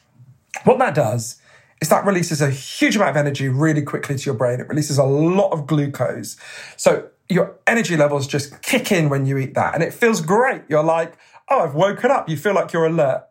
What 0.66 0.78
that 0.80 0.94
does 0.94 1.42
is 1.82 1.90
that 1.90 2.06
releases 2.06 2.42
a 2.42 2.50
huge 2.50 2.96
amount 2.96 3.12
of 3.12 3.18
energy 3.18 3.48
really 3.48 3.82
quickly 3.82 4.18
to 4.18 4.26
your 4.26 4.36
brain. 4.36 4.60
It 4.60 4.68
releases 4.68 4.98
a 4.98 5.04
lot 5.04 5.52
of 5.52 5.68
glucose. 5.68 6.38
So 6.76 7.10
your 7.30 7.56
energy 7.66 7.98
levels 7.98 8.28
just 8.28 8.62
kick 8.62 8.92
in 8.92 9.10
when 9.10 9.26
you 9.26 9.38
eat 9.38 9.54
that 9.56 9.74
and 9.74 9.84
it 9.84 9.94
feels 9.94 10.22
great. 10.22 10.64
You're 10.70 10.84
like, 10.84 11.18
oh, 11.50 11.62
I've 11.62 11.76
woken 11.76 12.12
up. 12.12 12.30
You 12.30 12.38
feel 12.38 12.54
like 12.54 12.74
you're 12.74 12.86
alert. 12.86 13.26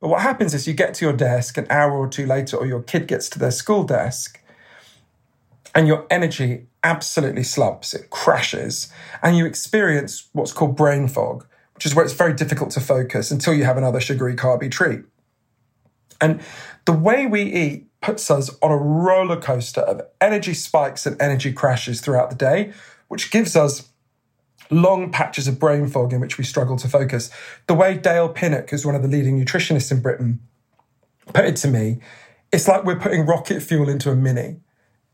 But 0.00 0.08
what 0.08 0.22
happens 0.22 0.54
is 0.54 0.66
you 0.66 0.74
get 0.74 0.94
to 0.94 1.04
your 1.04 1.14
desk 1.14 1.56
an 1.56 1.66
hour 1.70 1.92
or 1.92 2.08
two 2.08 2.26
later, 2.26 2.56
or 2.56 2.66
your 2.66 2.82
kid 2.82 3.06
gets 3.06 3.28
to 3.30 3.38
their 3.38 3.50
school 3.50 3.84
desk, 3.84 4.40
and 5.74 5.88
your 5.88 6.06
energy 6.10 6.66
absolutely 6.82 7.42
slumps, 7.42 7.94
it 7.94 8.10
crashes, 8.10 8.92
and 9.22 9.36
you 9.36 9.46
experience 9.46 10.28
what's 10.32 10.52
called 10.52 10.76
brain 10.76 11.08
fog, 11.08 11.46
which 11.74 11.86
is 11.86 11.94
where 11.94 12.04
it's 12.04 12.14
very 12.14 12.34
difficult 12.34 12.70
to 12.70 12.80
focus 12.80 13.30
until 13.30 13.54
you 13.54 13.64
have 13.64 13.76
another 13.76 14.00
sugary 14.00 14.36
carby 14.36 14.70
treat. 14.70 15.00
And 16.20 16.40
the 16.84 16.92
way 16.92 17.26
we 17.26 17.42
eat 17.42 17.86
puts 18.00 18.30
us 18.30 18.50
on 18.62 18.70
a 18.70 18.76
roller 18.76 19.40
coaster 19.40 19.80
of 19.80 20.02
energy 20.20 20.54
spikes 20.54 21.06
and 21.06 21.20
energy 21.20 21.52
crashes 21.52 22.00
throughout 22.00 22.30
the 22.30 22.36
day, 22.36 22.72
which 23.08 23.30
gives 23.30 23.56
us 23.56 23.88
long 24.82 25.10
patches 25.10 25.48
of 25.48 25.58
brain 25.58 25.88
fog 25.88 26.12
in 26.12 26.20
which 26.20 26.38
we 26.38 26.44
struggle 26.44 26.76
to 26.76 26.88
focus. 26.88 27.30
The 27.66 27.74
way 27.74 27.96
Dale 27.96 28.28
Pinnock, 28.28 28.70
who's 28.70 28.84
one 28.84 28.94
of 28.94 29.02
the 29.02 29.08
leading 29.08 29.42
nutritionists 29.42 29.90
in 29.92 30.00
Britain, 30.00 30.40
put 31.32 31.44
it 31.44 31.56
to 31.56 31.68
me, 31.68 31.98
it's 32.52 32.68
like 32.68 32.84
we're 32.84 32.98
putting 32.98 33.26
rocket 33.26 33.60
fuel 33.62 33.88
into 33.88 34.10
a 34.10 34.16
mini. 34.16 34.60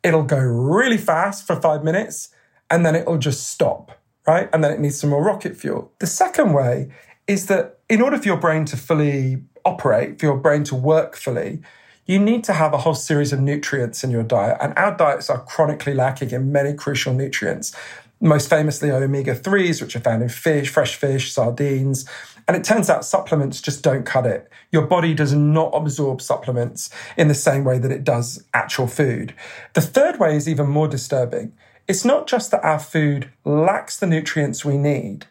It'll 0.02 0.24
go 0.24 0.38
really 0.38 0.98
fast 0.98 1.46
for 1.46 1.60
five 1.60 1.84
minutes 1.84 2.30
and 2.70 2.84
then 2.84 2.94
it'll 2.96 3.18
just 3.18 3.48
stop. 3.48 3.98
right? 4.26 4.48
And 4.52 4.62
then 4.62 4.72
it 4.72 4.80
needs 4.80 4.98
some 5.00 5.10
more 5.10 5.22
rocket 5.24 5.56
fuel. 5.56 5.92
The 5.98 6.06
second 6.06 6.52
way 6.52 6.90
is 7.26 7.46
that 7.46 7.78
in 7.88 8.00
order 8.00 8.18
for 8.18 8.26
your 8.26 8.36
brain 8.36 8.64
to 8.66 8.76
fully 8.76 9.42
operate, 9.64 10.18
for 10.18 10.26
your 10.26 10.36
brain 10.36 10.64
to 10.64 10.74
work 10.74 11.16
fully, 11.16 11.60
you 12.06 12.18
need 12.18 12.44
to 12.44 12.52
have 12.52 12.72
a 12.72 12.78
whole 12.78 12.94
series 12.94 13.32
of 13.32 13.40
nutrients 13.40 14.02
in 14.02 14.10
your 14.10 14.22
diet. 14.22 14.56
And 14.60 14.76
our 14.76 14.96
diets 14.96 15.30
are 15.30 15.40
chronically 15.44 15.94
lacking 15.94 16.30
in 16.30 16.50
many 16.50 16.74
crucial 16.74 17.14
nutrients. 17.14 17.74
Most 18.20 18.50
famously, 18.50 18.90
omega 18.90 19.34
3s, 19.34 19.80
which 19.80 19.96
are 19.96 20.00
found 20.00 20.22
in 20.22 20.28
fish, 20.28 20.68
fresh 20.68 20.94
fish, 20.96 21.32
sardines. 21.32 22.04
And 22.46 22.56
it 22.56 22.64
turns 22.64 22.90
out 22.90 23.04
supplements 23.04 23.60
just 23.60 23.82
don't 23.82 24.04
cut 24.04 24.26
it. 24.26 24.50
Your 24.70 24.86
body 24.86 25.14
does 25.14 25.32
not 25.32 25.70
absorb 25.72 26.20
supplements 26.20 26.90
in 27.16 27.28
the 27.28 27.34
same 27.34 27.64
way 27.64 27.78
that 27.78 27.92
it 27.92 28.04
does 28.04 28.44
actual 28.52 28.86
food. 28.86 29.34
The 29.74 29.80
third 29.80 30.18
way 30.18 30.36
is 30.36 30.48
even 30.48 30.68
more 30.68 30.88
disturbing. 30.88 31.52
It's 31.88 32.04
not 32.04 32.26
just 32.26 32.50
that 32.50 32.64
our 32.64 32.78
food 32.78 33.30
lacks 33.44 33.96
the 33.96 34.06
nutrients 34.06 34.64
we 34.64 34.76
need, 34.76 35.26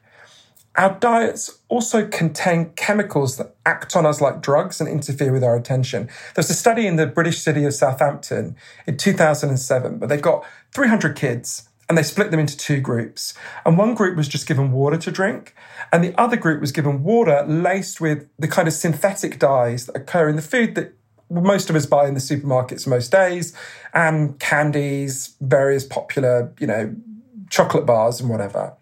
our 0.79 0.97
diets 0.97 1.59
also 1.67 2.07
contain 2.07 2.71
chemicals 2.75 3.37
that 3.37 3.55
act 3.65 3.95
on 3.95 4.05
us 4.05 4.21
like 4.21 4.41
drugs 4.41 4.79
and 4.79 4.87
interfere 4.87 5.33
with 5.33 5.43
our 5.43 5.55
attention. 5.55 6.09
There's 6.35 6.49
a 6.49 6.53
study 6.53 6.87
in 6.87 6.95
the 6.95 7.07
British 7.07 7.39
city 7.39 7.65
of 7.65 7.73
Southampton 7.73 8.55
in 8.87 8.97
2007, 8.97 9.97
but 9.97 10.07
they've 10.07 10.21
got 10.21 10.45
300 10.73 11.15
kids 11.15 11.68
and 11.89 11.97
they 11.97 12.03
split 12.03 12.29
them 12.29 12.39
into 12.39 12.55
two 12.55 12.79
groups. 12.79 13.33
And 13.65 13.77
one 13.77 13.95
group 13.95 14.15
was 14.15 14.27
just 14.27 14.47
given 14.47 14.71
water 14.71 14.97
to 14.97 15.11
drink, 15.11 15.55
and 15.91 16.03
the 16.03 16.17
other 16.17 16.37
group 16.37 16.61
was 16.61 16.71
given 16.71 17.03
water 17.03 17.43
laced 17.47 17.99
with 17.99 18.29
the 18.37 18.47
kind 18.47 18.67
of 18.67 18.73
synthetic 18.73 19.39
dyes 19.39 19.87
that 19.87 19.97
occur 19.97 20.29
in 20.29 20.35
the 20.35 20.41
food 20.43 20.75
that 20.75 20.93
most 21.31 21.69
of 21.69 21.75
us 21.75 21.85
buy 21.85 22.07
in 22.07 22.13
the 22.13 22.19
supermarkets 22.19 22.87
most 22.87 23.11
days, 23.11 23.53
and 23.93 24.39
candies, 24.39 25.35
various 25.41 25.83
popular, 25.83 26.53
you 26.59 26.67
know, 26.67 26.95
chocolate 27.49 27.85
bars 27.85 28.21
and 28.21 28.29
whatever. 28.29 28.73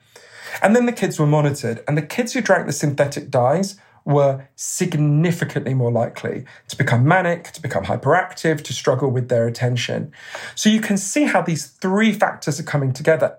And 0.61 0.75
then 0.75 0.85
the 0.85 0.91
kids 0.91 1.19
were 1.19 1.27
monitored, 1.27 1.83
and 1.87 1.97
the 1.97 2.01
kids 2.01 2.33
who 2.33 2.41
drank 2.41 2.65
the 2.65 2.73
synthetic 2.73 3.29
dyes 3.29 3.79
were 4.07 4.47
significantly 4.55 5.73
more 5.73 5.91
likely 5.91 6.45
to 6.69 6.77
become 6.77 7.05
manic, 7.05 7.51
to 7.51 7.61
become 7.61 7.83
hyperactive, 7.83 8.63
to 8.63 8.71
struggle 8.71 9.11
with 9.11 9.27
their 9.27 9.45
attention. 9.47 10.13
So 10.55 10.69
you 10.69 10.79
can 10.79 10.97
see 10.97 11.25
how 11.25 11.41
these 11.41 11.67
three 11.67 12.13
factors 12.13 12.57
are 12.57 12.63
coming 12.63 12.93
together. 12.93 13.37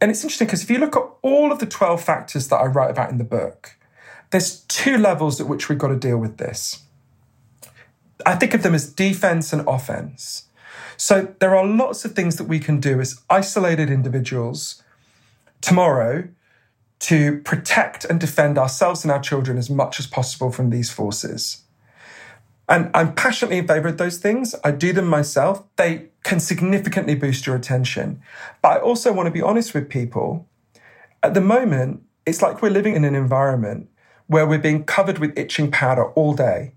And 0.00 0.10
it's 0.10 0.24
interesting 0.24 0.48
because 0.48 0.64
if 0.64 0.70
you 0.70 0.78
look 0.78 0.96
at 0.96 1.04
all 1.22 1.52
of 1.52 1.60
the 1.60 1.66
12 1.66 2.02
factors 2.02 2.48
that 2.48 2.56
I 2.56 2.66
write 2.66 2.90
about 2.90 3.10
in 3.10 3.18
the 3.18 3.24
book, 3.24 3.76
there's 4.30 4.62
two 4.62 4.98
levels 4.98 5.40
at 5.40 5.46
which 5.46 5.68
we've 5.68 5.78
got 5.78 5.88
to 5.88 5.96
deal 5.96 6.18
with 6.18 6.38
this. 6.38 6.82
I 8.26 8.34
think 8.34 8.52
of 8.52 8.64
them 8.64 8.74
as 8.74 8.92
defense 8.92 9.52
and 9.52 9.66
offense. 9.68 10.48
So 10.96 11.34
there 11.38 11.56
are 11.56 11.64
lots 11.64 12.04
of 12.04 12.12
things 12.12 12.34
that 12.36 12.44
we 12.44 12.58
can 12.58 12.80
do 12.80 13.00
as 13.00 13.20
isolated 13.30 13.90
individuals 13.90 14.82
tomorrow 15.60 16.28
to 17.00 17.40
protect 17.40 18.04
and 18.04 18.20
defend 18.20 18.58
ourselves 18.58 19.04
and 19.04 19.10
our 19.10 19.20
children 19.20 19.58
as 19.58 19.70
much 19.70 19.98
as 19.98 20.06
possible 20.06 20.52
from 20.52 20.70
these 20.70 20.90
forces. 20.90 21.62
And 22.68 22.90
I'm 22.94 23.14
passionately 23.14 23.58
in 23.58 23.66
favor 23.66 23.88
of 23.88 23.98
those 23.98 24.18
things. 24.18 24.54
I 24.62 24.70
do 24.70 24.92
them 24.92 25.06
myself. 25.06 25.64
They 25.76 26.10
can 26.22 26.38
significantly 26.38 27.16
boost 27.16 27.46
your 27.46 27.56
attention. 27.56 28.22
But 28.62 28.68
I 28.68 28.80
also 28.80 29.12
want 29.12 29.26
to 29.26 29.32
be 29.32 29.42
honest 29.42 29.74
with 29.74 29.88
people. 29.88 30.46
At 31.22 31.34
the 31.34 31.40
moment, 31.40 32.02
it's 32.26 32.42
like 32.42 32.62
we're 32.62 32.70
living 32.70 32.94
in 32.94 33.04
an 33.04 33.16
environment 33.16 33.88
where 34.28 34.46
we're 34.46 34.58
being 34.58 34.84
covered 34.84 35.18
with 35.18 35.36
itching 35.36 35.70
powder 35.72 36.04
all 36.12 36.34
day. 36.34 36.74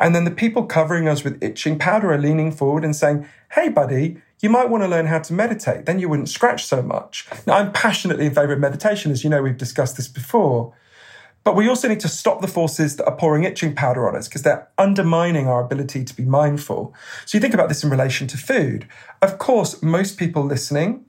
And 0.00 0.14
then 0.14 0.24
the 0.24 0.32
people 0.32 0.66
covering 0.66 1.06
us 1.06 1.22
with 1.22 1.42
itching 1.42 1.78
powder 1.78 2.12
are 2.12 2.18
leaning 2.18 2.50
forward 2.50 2.84
and 2.84 2.96
saying, 2.96 3.28
Hey, 3.52 3.68
buddy, 3.68 4.20
you 4.40 4.50
might 4.50 4.68
want 4.68 4.82
to 4.84 4.88
learn 4.88 5.06
how 5.06 5.18
to 5.20 5.32
meditate. 5.32 5.86
Then 5.86 5.98
you 5.98 6.08
wouldn't 6.08 6.28
scratch 6.28 6.64
so 6.64 6.82
much. 6.82 7.26
Now, 7.46 7.54
I'm 7.54 7.72
passionately 7.72 8.26
in 8.26 8.34
favor 8.34 8.52
of 8.52 8.60
meditation. 8.60 9.10
As 9.10 9.24
you 9.24 9.30
know, 9.30 9.42
we've 9.42 9.56
discussed 9.56 9.96
this 9.96 10.08
before. 10.08 10.74
But 11.42 11.54
we 11.54 11.68
also 11.68 11.86
need 11.86 12.00
to 12.00 12.08
stop 12.08 12.40
the 12.40 12.48
forces 12.48 12.96
that 12.96 13.06
are 13.06 13.14
pouring 13.14 13.44
itching 13.44 13.72
powder 13.74 14.08
on 14.08 14.16
us 14.16 14.26
because 14.26 14.42
they're 14.42 14.68
undermining 14.78 15.46
our 15.46 15.64
ability 15.64 16.04
to 16.04 16.16
be 16.16 16.24
mindful. 16.24 16.92
So 17.24 17.38
you 17.38 17.40
think 17.40 17.54
about 17.54 17.68
this 17.68 17.84
in 17.84 17.90
relation 17.90 18.26
to 18.26 18.36
food. 18.36 18.88
Of 19.22 19.38
course, 19.38 19.80
most 19.80 20.18
people 20.18 20.44
listening 20.44 21.04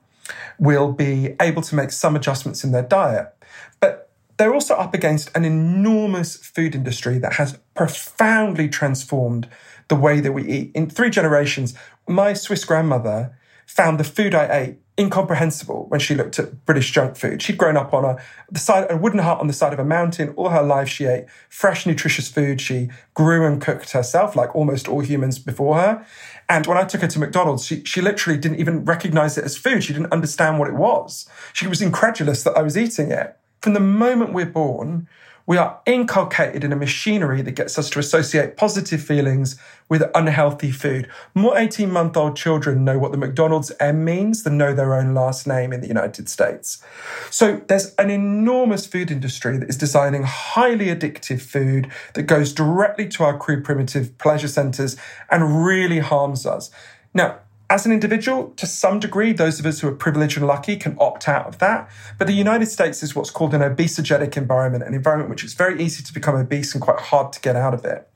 will 0.59 0.93
be 0.93 1.35
able 1.41 1.63
to 1.63 1.75
make 1.75 1.91
some 1.91 2.15
adjustments 2.15 2.63
in 2.63 2.71
their 2.71 2.83
diet. 2.83 3.33
But 3.79 4.11
they're 4.37 4.53
also 4.53 4.75
up 4.75 4.93
against 4.93 5.35
an 5.35 5.43
enormous 5.43 6.37
food 6.37 6.75
industry 6.75 7.17
that 7.17 7.33
has 7.33 7.57
profoundly 7.73 8.69
transformed 8.69 9.49
the 9.87 9.95
way 9.95 10.19
that 10.19 10.33
we 10.33 10.47
eat. 10.47 10.71
In 10.75 10.87
three 10.87 11.09
generations, 11.09 11.73
my 12.07 12.33
Swiss 12.33 12.65
grandmother 12.65 13.35
found 13.65 13.99
the 13.99 14.03
food 14.03 14.33
I 14.33 14.57
ate 14.57 14.77
incomprehensible 14.99 15.85
when 15.89 15.99
she 15.99 16.15
looked 16.15 16.39
at 16.39 16.65
British 16.65 16.91
junk 16.91 17.15
food. 17.15 17.41
She'd 17.41 17.57
grown 17.57 17.77
up 17.77 17.93
on 17.93 18.03
a 18.03 18.17
the 18.49 18.59
side 18.59 18.87
a 18.89 18.97
wooden 18.97 19.19
hut 19.19 19.39
on 19.39 19.47
the 19.47 19.53
side 19.53 19.73
of 19.73 19.79
a 19.79 19.85
mountain. 19.85 20.29
All 20.35 20.49
her 20.49 20.63
life 20.63 20.89
she 20.89 21.05
ate 21.05 21.25
fresh, 21.49 21.85
nutritious 21.85 22.29
food. 22.29 22.59
She 22.59 22.89
grew 23.13 23.45
and 23.45 23.61
cooked 23.61 23.91
herself, 23.91 24.35
like 24.35 24.55
almost 24.55 24.87
all 24.87 25.01
humans 25.01 25.37
before 25.37 25.75
her. 25.75 26.05
And 26.49 26.65
when 26.65 26.77
I 26.77 26.85
took 26.85 27.01
her 27.01 27.07
to 27.07 27.19
McDonald's, 27.19 27.65
she, 27.65 27.83
she 27.83 28.01
literally 28.01 28.39
didn't 28.39 28.59
even 28.59 28.85
recognize 28.85 29.37
it 29.37 29.43
as 29.43 29.57
food. 29.57 29.83
She 29.83 29.93
didn't 29.93 30.13
understand 30.13 30.59
what 30.59 30.69
it 30.69 30.75
was. 30.75 31.29
She 31.53 31.67
was 31.67 31.81
incredulous 31.81 32.43
that 32.43 32.57
I 32.57 32.61
was 32.61 32.77
eating 32.77 33.11
it. 33.11 33.37
From 33.61 33.73
the 33.73 33.79
moment 33.79 34.33
we're 34.33 34.45
born, 34.45 35.07
we 35.47 35.55
are 35.55 35.79
inculcated 35.85 36.65
in 36.65 36.73
a 36.73 36.75
machinery 36.75 37.41
that 37.41 37.53
gets 37.53 37.79
us 37.79 37.89
to 37.89 37.99
associate 37.99 38.57
positive 38.57 39.01
feelings 39.01 39.57
with 39.87 40.03
unhealthy 40.13 40.71
food. 40.71 41.09
More 41.33 41.57
18 41.57 41.89
month 41.89 42.17
old 42.17 42.35
children 42.35 42.83
know 42.83 42.99
what 42.99 43.13
the 43.13 43.17
McDonald's 43.17 43.71
M 43.79 44.03
means 44.03 44.43
than 44.43 44.57
know 44.57 44.73
their 44.73 44.93
own 44.93 45.13
last 45.13 45.47
name 45.47 45.71
in 45.71 45.79
the 45.79 45.87
United 45.87 46.27
States. 46.27 46.83
So 47.31 47.61
there's 47.67 47.95
an 47.95 48.09
enormous 48.09 48.85
food 48.85 49.09
industry 49.09 49.57
that 49.57 49.69
is 49.69 49.77
designing 49.77 50.23
highly 50.23 50.87
addictive 50.87 51.41
food 51.41 51.89
that 52.13 52.23
goes 52.23 52.51
directly 52.51 53.07
to 53.07 53.23
our 53.23 53.37
crude 53.37 53.63
primitive 53.63 54.17
pleasure 54.17 54.49
centers 54.49 54.97
and 55.31 55.65
really 55.65 55.99
harms 55.99 56.45
us. 56.45 56.69
Now, 57.13 57.39
as 57.69 57.85
an 57.85 57.91
individual, 57.91 58.53
to 58.57 58.65
some 58.65 58.99
degree, 58.99 59.33
those 59.33 59.59
of 59.59 59.65
us 59.65 59.81
who 59.81 59.89
are 59.89 59.95
privileged 59.95 60.37
and 60.37 60.47
lucky 60.47 60.77
can 60.77 60.95
opt 60.99 61.27
out 61.27 61.47
of 61.47 61.59
that. 61.59 61.89
But 62.17 62.27
the 62.27 62.33
United 62.33 62.67
States 62.67 63.03
is 63.03 63.15
what's 63.15 63.29
called 63.29 63.53
an 63.53 63.61
obesogenic 63.61 64.37
environment, 64.37 64.85
an 64.85 64.93
environment 64.93 65.29
which 65.29 65.43
is 65.43 65.53
very 65.53 65.81
easy 65.81 66.01
to 66.03 66.13
become 66.13 66.35
obese 66.35 66.73
and 66.73 66.81
quite 66.81 66.99
hard 66.99 67.33
to 67.33 67.41
get 67.41 67.55
out 67.55 67.73
of 67.73 67.83
it. 67.83 68.09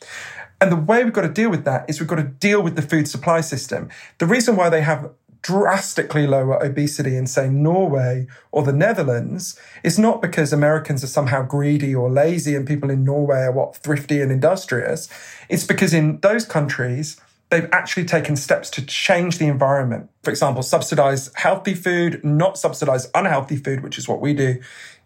And 0.61 0.71
the 0.71 0.77
way 0.77 1.03
we've 1.03 1.11
got 1.11 1.21
to 1.21 1.29
deal 1.29 1.49
with 1.49 1.65
that 1.65 1.89
is 1.89 1.99
we've 1.99 2.07
got 2.07 2.17
to 2.17 2.23
deal 2.23 2.61
with 2.61 2.75
the 2.75 2.81
food 2.81 3.07
supply 3.07 3.41
system. 3.41 3.89
The 4.19 4.25
reason 4.25 4.55
why 4.55 4.69
they 4.69 4.81
have 4.81 5.11
drastically 5.41 6.27
lower 6.27 6.63
obesity 6.63 7.17
in, 7.17 7.25
say, 7.25 7.49
Norway 7.49 8.27
or 8.51 8.63
the 8.63 8.71
Netherlands 8.71 9.59
is 9.83 9.97
not 9.97 10.21
because 10.21 10.53
Americans 10.53 11.03
are 11.03 11.07
somehow 11.07 11.41
greedy 11.41 11.95
or 11.95 12.11
lazy 12.11 12.55
and 12.55 12.67
people 12.67 12.91
in 12.91 13.03
Norway 13.03 13.39
are 13.39 13.51
what, 13.51 13.75
thrifty 13.75 14.21
and 14.21 14.31
industrious. 14.31 15.09
It's 15.49 15.65
because 15.65 15.93
in 15.93 16.19
those 16.19 16.45
countries, 16.45 17.19
they've 17.51 17.69
actually 17.71 18.05
taken 18.05 18.35
steps 18.35 18.69
to 18.71 18.85
change 18.85 19.37
the 19.37 19.45
environment. 19.45 20.09
For 20.23 20.31
example, 20.31 20.63
subsidize 20.63 21.29
healthy 21.35 21.75
food, 21.75 22.23
not 22.23 22.57
subsidize 22.57 23.11
unhealthy 23.13 23.57
food, 23.57 23.83
which 23.83 23.97
is 23.97 24.07
what 24.07 24.21
we 24.21 24.33
do 24.33 24.59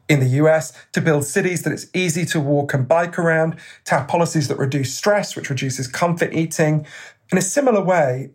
in 0.07 0.19
the 0.19 0.27
US, 0.43 0.71
to 0.93 1.01
build 1.01 1.25
cities 1.25 1.63
that 1.63 1.73
it's 1.73 1.87
easy 1.93 2.23
to 2.27 2.39
walk 2.39 2.75
and 2.75 2.87
bike 2.87 3.17
around, 3.17 3.57
to 3.85 3.95
have 3.95 4.07
policies 4.07 4.47
that 4.47 4.57
reduce 4.59 4.95
stress, 4.95 5.35
which 5.35 5.49
reduces 5.49 5.87
comfort 5.87 6.31
eating. 6.33 6.85
In 7.31 7.39
a 7.39 7.41
similar 7.41 7.81
way, 7.81 8.29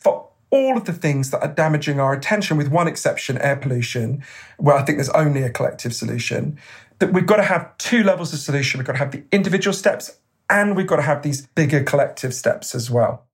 for 0.00 0.28
all 0.50 0.76
of 0.76 0.84
the 0.84 0.92
things 0.92 1.30
that 1.30 1.40
are 1.40 1.52
damaging 1.52 1.98
our 1.98 2.12
attention, 2.12 2.58
with 2.58 2.68
one 2.68 2.86
exception, 2.86 3.38
air 3.38 3.56
pollution, 3.56 4.22
where 4.58 4.76
I 4.76 4.82
think 4.82 4.98
there's 4.98 5.08
only 5.10 5.42
a 5.42 5.50
collective 5.50 5.94
solution, 5.94 6.58
that 6.98 7.14
we've 7.14 7.26
got 7.26 7.36
to 7.36 7.42
have 7.42 7.76
two 7.78 8.02
levels 8.02 8.34
of 8.34 8.40
solution. 8.40 8.78
We've 8.78 8.86
got 8.86 8.92
to 8.92 8.98
have 8.98 9.10
the 9.10 9.24
individual 9.32 9.72
steps 9.72 10.18
and 10.50 10.76
we've 10.76 10.86
got 10.86 10.96
to 10.96 11.02
have 11.02 11.22
these 11.22 11.46
bigger 11.46 11.82
collective 11.82 12.34
steps 12.34 12.74
as 12.74 12.90
well. 12.90 13.26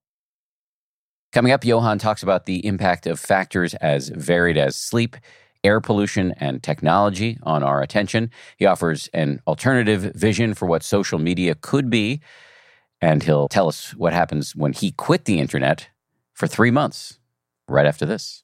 Coming 1.31 1.53
up, 1.53 1.63
Johann 1.63 1.97
talks 1.97 2.23
about 2.23 2.45
the 2.45 2.65
impact 2.65 3.07
of 3.07 3.17
factors 3.17 3.73
as 3.75 4.09
varied 4.09 4.57
as 4.57 4.75
sleep, 4.75 5.15
air 5.63 5.79
pollution, 5.79 6.33
and 6.37 6.61
technology 6.61 7.37
on 7.43 7.63
our 7.63 7.81
attention. 7.81 8.29
He 8.57 8.65
offers 8.65 9.09
an 9.13 9.41
alternative 9.47 10.11
vision 10.13 10.53
for 10.53 10.65
what 10.65 10.83
social 10.83 11.19
media 11.19 11.55
could 11.55 11.89
be, 11.89 12.19
and 12.99 13.23
he'll 13.23 13.47
tell 13.47 13.69
us 13.69 13.95
what 13.95 14.11
happens 14.11 14.57
when 14.57 14.73
he 14.73 14.91
quit 14.91 15.23
the 15.23 15.39
internet 15.39 15.87
for 16.33 16.47
three 16.47 16.71
months, 16.71 17.17
right 17.69 17.85
after 17.85 18.05
this. 18.05 18.43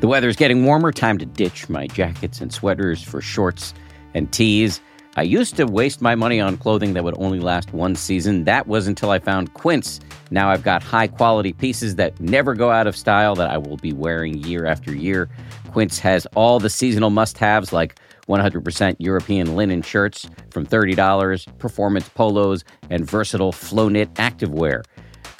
The 0.00 0.08
weather's 0.08 0.36
getting 0.36 0.64
warmer. 0.64 0.90
Time 0.90 1.18
to 1.18 1.26
ditch 1.26 1.68
my 1.68 1.86
jackets 1.86 2.40
and 2.40 2.50
sweaters 2.50 3.02
for 3.02 3.20
shorts 3.20 3.74
and 4.14 4.32
tees. 4.32 4.80
I 5.14 5.22
used 5.22 5.56
to 5.56 5.66
waste 5.66 6.00
my 6.00 6.14
money 6.14 6.40
on 6.40 6.56
clothing 6.56 6.94
that 6.94 7.04
would 7.04 7.18
only 7.18 7.38
last 7.38 7.74
one 7.74 7.96
season. 7.96 8.44
That 8.44 8.66
was 8.66 8.86
until 8.86 9.10
I 9.10 9.18
found 9.18 9.52
Quince. 9.52 10.00
Now 10.30 10.48
I've 10.48 10.62
got 10.62 10.82
high 10.82 11.06
quality 11.06 11.52
pieces 11.52 11.96
that 11.96 12.18
never 12.18 12.54
go 12.54 12.70
out 12.70 12.86
of 12.86 12.96
style 12.96 13.34
that 13.34 13.50
I 13.50 13.58
will 13.58 13.76
be 13.76 13.92
wearing 13.92 14.38
year 14.38 14.64
after 14.64 14.94
year. 14.94 15.28
Quince 15.70 15.98
has 15.98 16.26
all 16.34 16.58
the 16.58 16.70
seasonal 16.70 17.10
must 17.10 17.36
haves 17.36 17.74
like 17.74 17.98
100% 18.26 18.96
European 19.00 19.54
linen 19.54 19.82
shirts 19.82 20.30
from 20.50 20.64
$30, 20.64 21.58
performance 21.58 22.08
polos, 22.08 22.64
and 22.88 23.04
versatile 23.04 23.52
flow 23.52 23.90
knit 23.90 24.12
activewear. 24.14 24.82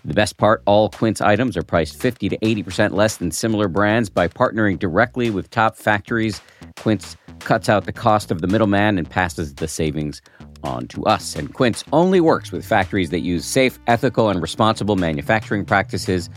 The 0.04 0.14
best 0.14 0.36
part 0.36 0.62
all 0.66 0.88
Quince 0.90 1.20
items 1.20 1.56
are 1.56 1.62
priced 1.62 2.00
50 2.00 2.28
to 2.30 2.38
80% 2.38 2.92
less 2.92 3.18
than 3.18 3.30
similar 3.30 3.68
brands 3.68 4.10
by 4.10 4.26
partnering 4.26 4.78
directly 4.78 5.30
with 5.30 5.48
top 5.50 5.76
factories. 5.76 6.40
Quince 6.76 7.16
cuts 7.38 7.68
out 7.68 7.84
the 7.84 7.92
cost 7.92 8.32
of 8.32 8.40
the 8.40 8.48
middleman 8.48 8.98
and 8.98 9.08
passes 9.08 9.54
the 9.54 9.68
savings 9.68 10.20
on 10.64 10.88
to 10.88 11.04
us. 11.04 11.36
And 11.36 11.54
Quince 11.54 11.84
only 11.92 12.20
works 12.20 12.50
with 12.50 12.64
factories 12.64 13.10
that 13.10 13.20
use 13.20 13.44
safe, 13.44 13.78
ethical, 13.86 14.28
and 14.28 14.42
responsible 14.42 14.96
manufacturing 14.96 15.64
practices, 15.64 16.28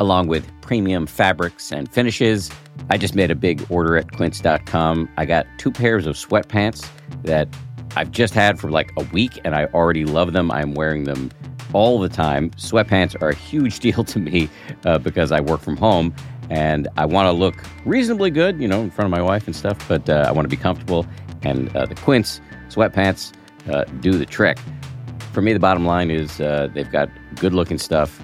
along 0.00 0.26
with 0.26 0.48
premium 0.60 1.06
fabrics 1.06 1.70
and 1.70 1.92
finishes. 1.92 2.50
I 2.90 2.98
just 2.98 3.14
made 3.14 3.30
a 3.30 3.36
big 3.36 3.64
order 3.70 3.96
at 3.96 4.10
quince.com. 4.12 5.08
I 5.16 5.26
got 5.26 5.46
two 5.58 5.70
pairs 5.70 6.06
of 6.06 6.16
sweatpants 6.16 6.88
that 7.22 7.48
I've 7.94 8.10
just 8.10 8.34
had 8.34 8.58
for 8.58 8.70
like 8.70 8.92
a 8.96 9.04
week 9.12 9.38
and 9.44 9.54
I 9.54 9.66
already 9.66 10.04
love 10.04 10.32
them. 10.32 10.50
I'm 10.50 10.74
wearing 10.74 11.04
them 11.04 11.30
all 11.72 11.98
the 11.98 12.08
time. 12.08 12.50
Sweatpants 12.52 13.20
are 13.20 13.30
a 13.30 13.34
huge 13.34 13.78
deal 13.86 14.04
to 14.04 14.18
me 14.18 14.48
uh, 14.84 14.98
because 14.98 15.32
I 15.32 15.40
work 15.40 15.60
from 15.60 15.76
home 15.76 16.14
and 16.50 16.88
I 16.96 17.06
want 17.06 17.26
to 17.26 17.32
look 17.32 17.54
reasonably 17.84 18.30
good, 18.30 18.60
you 18.60 18.68
know, 18.68 18.82
in 18.82 18.90
front 18.90 19.06
of 19.06 19.10
my 19.10 19.22
wife 19.22 19.46
and 19.46 19.56
stuff, 19.56 19.86
but 19.88 20.08
uh, 20.08 20.24
I 20.26 20.32
want 20.32 20.44
to 20.44 20.54
be 20.54 20.60
comfortable. 20.60 21.06
And 21.42 21.74
uh, 21.74 21.86
the 21.86 21.94
Quince 21.94 22.40
sweatpants 22.68 23.32
uh, 23.70 23.84
do 24.00 24.12
the 24.12 24.26
trick. 24.26 24.58
For 25.32 25.40
me, 25.40 25.52
the 25.52 25.60
bottom 25.60 25.86
line 25.86 26.10
is 26.10 26.40
uh, 26.40 26.68
they've 26.74 26.90
got 26.90 27.08
good 27.36 27.54
looking 27.54 27.78
stuff 27.78 28.20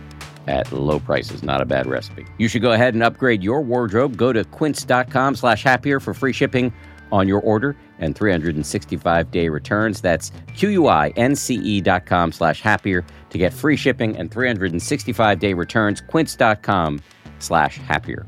at 0.46 0.70
low 0.72 0.98
prices. 0.98 1.42
Not 1.42 1.60
a 1.60 1.64
bad 1.64 1.86
recipe. 1.86 2.26
You 2.38 2.48
should 2.48 2.62
go 2.62 2.72
ahead 2.72 2.94
and 2.94 3.02
upgrade 3.02 3.42
your 3.42 3.62
wardrobe. 3.62 4.16
Go 4.16 4.32
to 4.32 4.44
quince.com 4.44 5.36
slash 5.36 5.62
happier 5.62 6.00
for 6.00 6.12
free 6.12 6.32
shipping 6.32 6.72
on 7.10 7.28
your 7.28 7.40
order 7.40 7.76
and 7.98 8.14
365 8.14 9.30
day 9.30 9.48
returns. 9.48 10.00
That's 10.00 10.32
Q-U-I-N-C-E 10.56 11.80
dot 11.80 12.06
com 12.06 12.32
slash 12.32 12.60
happier 12.60 13.04
to 13.30 13.38
get 13.38 13.52
free 13.52 13.76
shipping 13.76 14.16
and 14.16 14.30
365 14.30 15.38
day 15.38 15.54
returns. 15.54 16.00
Quince.com 16.00 17.00
slash 17.38 17.78
happier. 17.78 18.26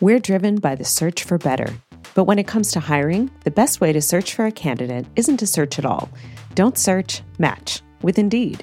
We're 0.00 0.18
driven 0.18 0.56
by 0.56 0.74
the 0.74 0.84
search 0.84 1.24
for 1.24 1.38
better. 1.38 1.72
But 2.14 2.24
when 2.24 2.38
it 2.38 2.46
comes 2.46 2.70
to 2.72 2.80
hiring, 2.80 3.30
the 3.44 3.50
best 3.50 3.80
way 3.80 3.92
to 3.92 4.02
search 4.02 4.34
for 4.34 4.44
a 4.44 4.52
candidate 4.52 5.06
isn't 5.16 5.38
to 5.38 5.46
search 5.46 5.78
at 5.78 5.86
all. 5.86 6.10
Don't 6.54 6.76
search, 6.76 7.22
match 7.38 7.80
with 8.02 8.18
Indeed. 8.18 8.62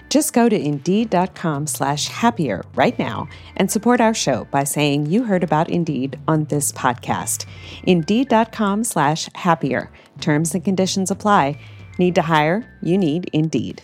Just 0.11 0.33
go 0.33 0.49
to 0.49 0.59
Indeed.com 0.59 1.67
slash 1.67 2.09
happier 2.09 2.65
right 2.75 2.99
now 2.99 3.29
and 3.55 3.71
support 3.71 4.01
our 4.01 4.13
show 4.13 4.43
by 4.51 4.65
saying 4.65 5.05
you 5.05 5.23
heard 5.23 5.41
about 5.41 5.69
Indeed 5.69 6.19
on 6.27 6.43
this 6.47 6.73
podcast. 6.73 7.45
Indeed.com 7.83 8.83
slash 8.83 9.29
happier. 9.35 9.89
Terms 10.19 10.53
and 10.53 10.65
conditions 10.65 11.11
apply. 11.11 11.57
Need 11.97 12.15
to 12.15 12.23
hire? 12.23 12.69
You 12.81 12.97
need 12.97 13.29
Indeed. 13.31 13.83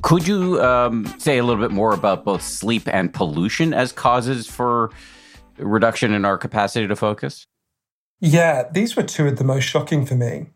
Could 0.00 0.26
you 0.26 0.62
um, 0.62 1.04
say 1.18 1.36
a 1.36 1.44
little 1.44 1.60
bit 1.60 1.72
more 1.72 1.92
about 1.92 2.24
both 2.24 2.40
sleep 2.40 2.88
and 2.90 3.12
pollution 3.12 3.74
as 3.74 3.92
causes 3.92 4.46
for 4.46 4.90
reduction 5.58 6.12
in 6.12 6.24
our 6.24 6.38
capacity 6.38 6.86
to 6.86 6.96
focus? 6.96 7.46
Yeah, 8.20 8.68
these 8.70 8.96
were 8.96 9.02
two 9.02 9.26
of 9.26 9.36
the 9.36 9.44
most 9.44 9.64
shocking 9.64 10.06
for 10.06 10.14
me. 10.14 10.46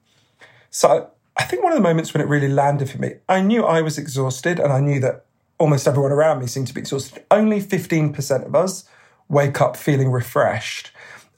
So 0.70 1.10
I 1.36 1.44
think 1.44 1.62
one 1.62 1.72
of 1.72 1.76
the 1.78 1.82
moments 1.82 2.14
when 2.14 2.20
it 2.20 2.28
really 2.28 2.48
landed 2.48 2.90
for 2.90 2.98
me, 2.98 3.14
I 3.28 3.40
knew 3.40 3.64
I 3.64 3.82
was 3.82 3.98
exhausted 3.98 4.58
and 4.58 4.72
I 4.72 4.80
knew 4.80 5.00
that 5.00 5.26
almost 5.58 5.88
everyone 5.88 6.12
around 6.12 6.40
me 6.40 6.46
seemed 6.46 6.68
to 6.68 6.74
be 6.74 6.80
exhausted. 6.80 7.24
Only 7.30 7.60
15% 7.60 8.46
of 8.46 8.54
us 8.54 8.88
wake 9.28 9.60
up 9.60 9.76
feeling 9.76 10.10
refreshed. 10.10 10.92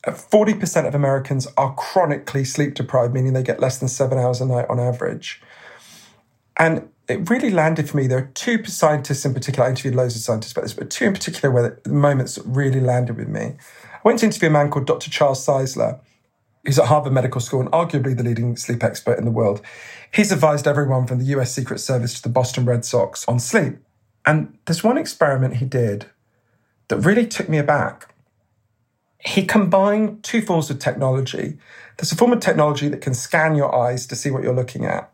40% 0.07 0.85
uh, 0.85 0.89
of 0.89 0.95
Americans 0.95 1.49
are 1.57 1.75
chronically 1.75 2.45
sleep 2.45 2.75
deprived, 2.75 3.15
meaning 3.15 3.33
they 3.33 3.43
get 3.43 3.61
less 3.61 3.79
than 3.79 3.89
seven 3.89 4.19
hours 4.19 4.41
a 4.41 4.47
night 4.47 4.67
on 4.69 4.79
average. 4.79 5.43
And 6.57 6.89
it 7.09 7.31
really 7.31 7.51
landed 7.51 7.89
for 7.89 7.97
me. 7.97 8.07
There 8.07 8.19
are 8.19 8.31
two 8.35 8.63
scientists 8.65 9.25
in 9.25 9.33
particular. 9.33 9.67
I 9.67 9.71
interviewed 9.71 9.95
loads 9.95 10.15
of 10.15 10.23
scientists 10.23 10.53
about 10.53 10.63
this, 10.63 10.75
but 10.75 10.91
two 10.91 11.07
in 11.07 11.15
particular 11.15 11.51
where 11.51 11.81
the 11.83 11.91
moments 11.91 12.39
really 12.45 12.81
landed 12.81 13.17
with 13.17 13.29
me. 13.29 13.57
I 13.95 14.01
went 14.05 14.19
to 14.21 14.27
interview 14.27 14.49
a 14.49 14.53
man 14.53 14.71
called 14.71 14.87
Dr. 14.87 15.11
Charles 15.11 15.45
Czeisler, 15.45 16.01
who's 16.65 16.79
at 16.79 16.87
Harvard 16.87 17.15
Medical 17.15 17.41
School 17.41 17.61
and 17.61 17.71
arguably 17.71 18.15
the 18.15 18.23
leading 18.23 18.57
sleep 18.57 18.85
expert 18.85 19.19
in 19.19 19.25
the 19.25 19.31
world. 19.31 19.63
He's 20.13 20.31
advised 20.31 20.67
everyone 20.67 21.07
from 21.07 21.19
the 21.19 21.25
US 21.37 21.53
Secret 21.53 21.79
Service 21.79 22.15
to 22.15 22.23
the 22.23 22.29
Boston 22.29 22.67
Red 22.67 22.85
Sox 22.85 23.27
on 23.27 23.41
sleep. 23.41 23.79
And 24.27 24.59
there's 24.67 24.85
one 24.85 24.99
experiment 24.99 25.57
he 25.57 25.65
did 25.65 26.07
that 26.89 26.99
really 26.99 27.27
took 27.27 27.49
me 27.49 27.57
aback. 27.57 28.15
He 29.19 29.47
combined 29.47 30.23
two 30.23 30.43
forms 30.43 30.69
of 30.69 30.79
technology. 30.79 31.57
There's 31.97 32.13
a 32.13 32.17
form 32.17 32.33
of 32.33 32.41
technology 32.41 32.89
that 32.89 33.01
can 33.01 33.15
scan 33.15 33.57
your 33.57 33.75
eyes 33.75 34.07
to 34.07 34.15
see 34.15 34.31
what 34.31 34.43
you're 34.43 34.55
looking 34.55 34.85
at. 34.85 35.11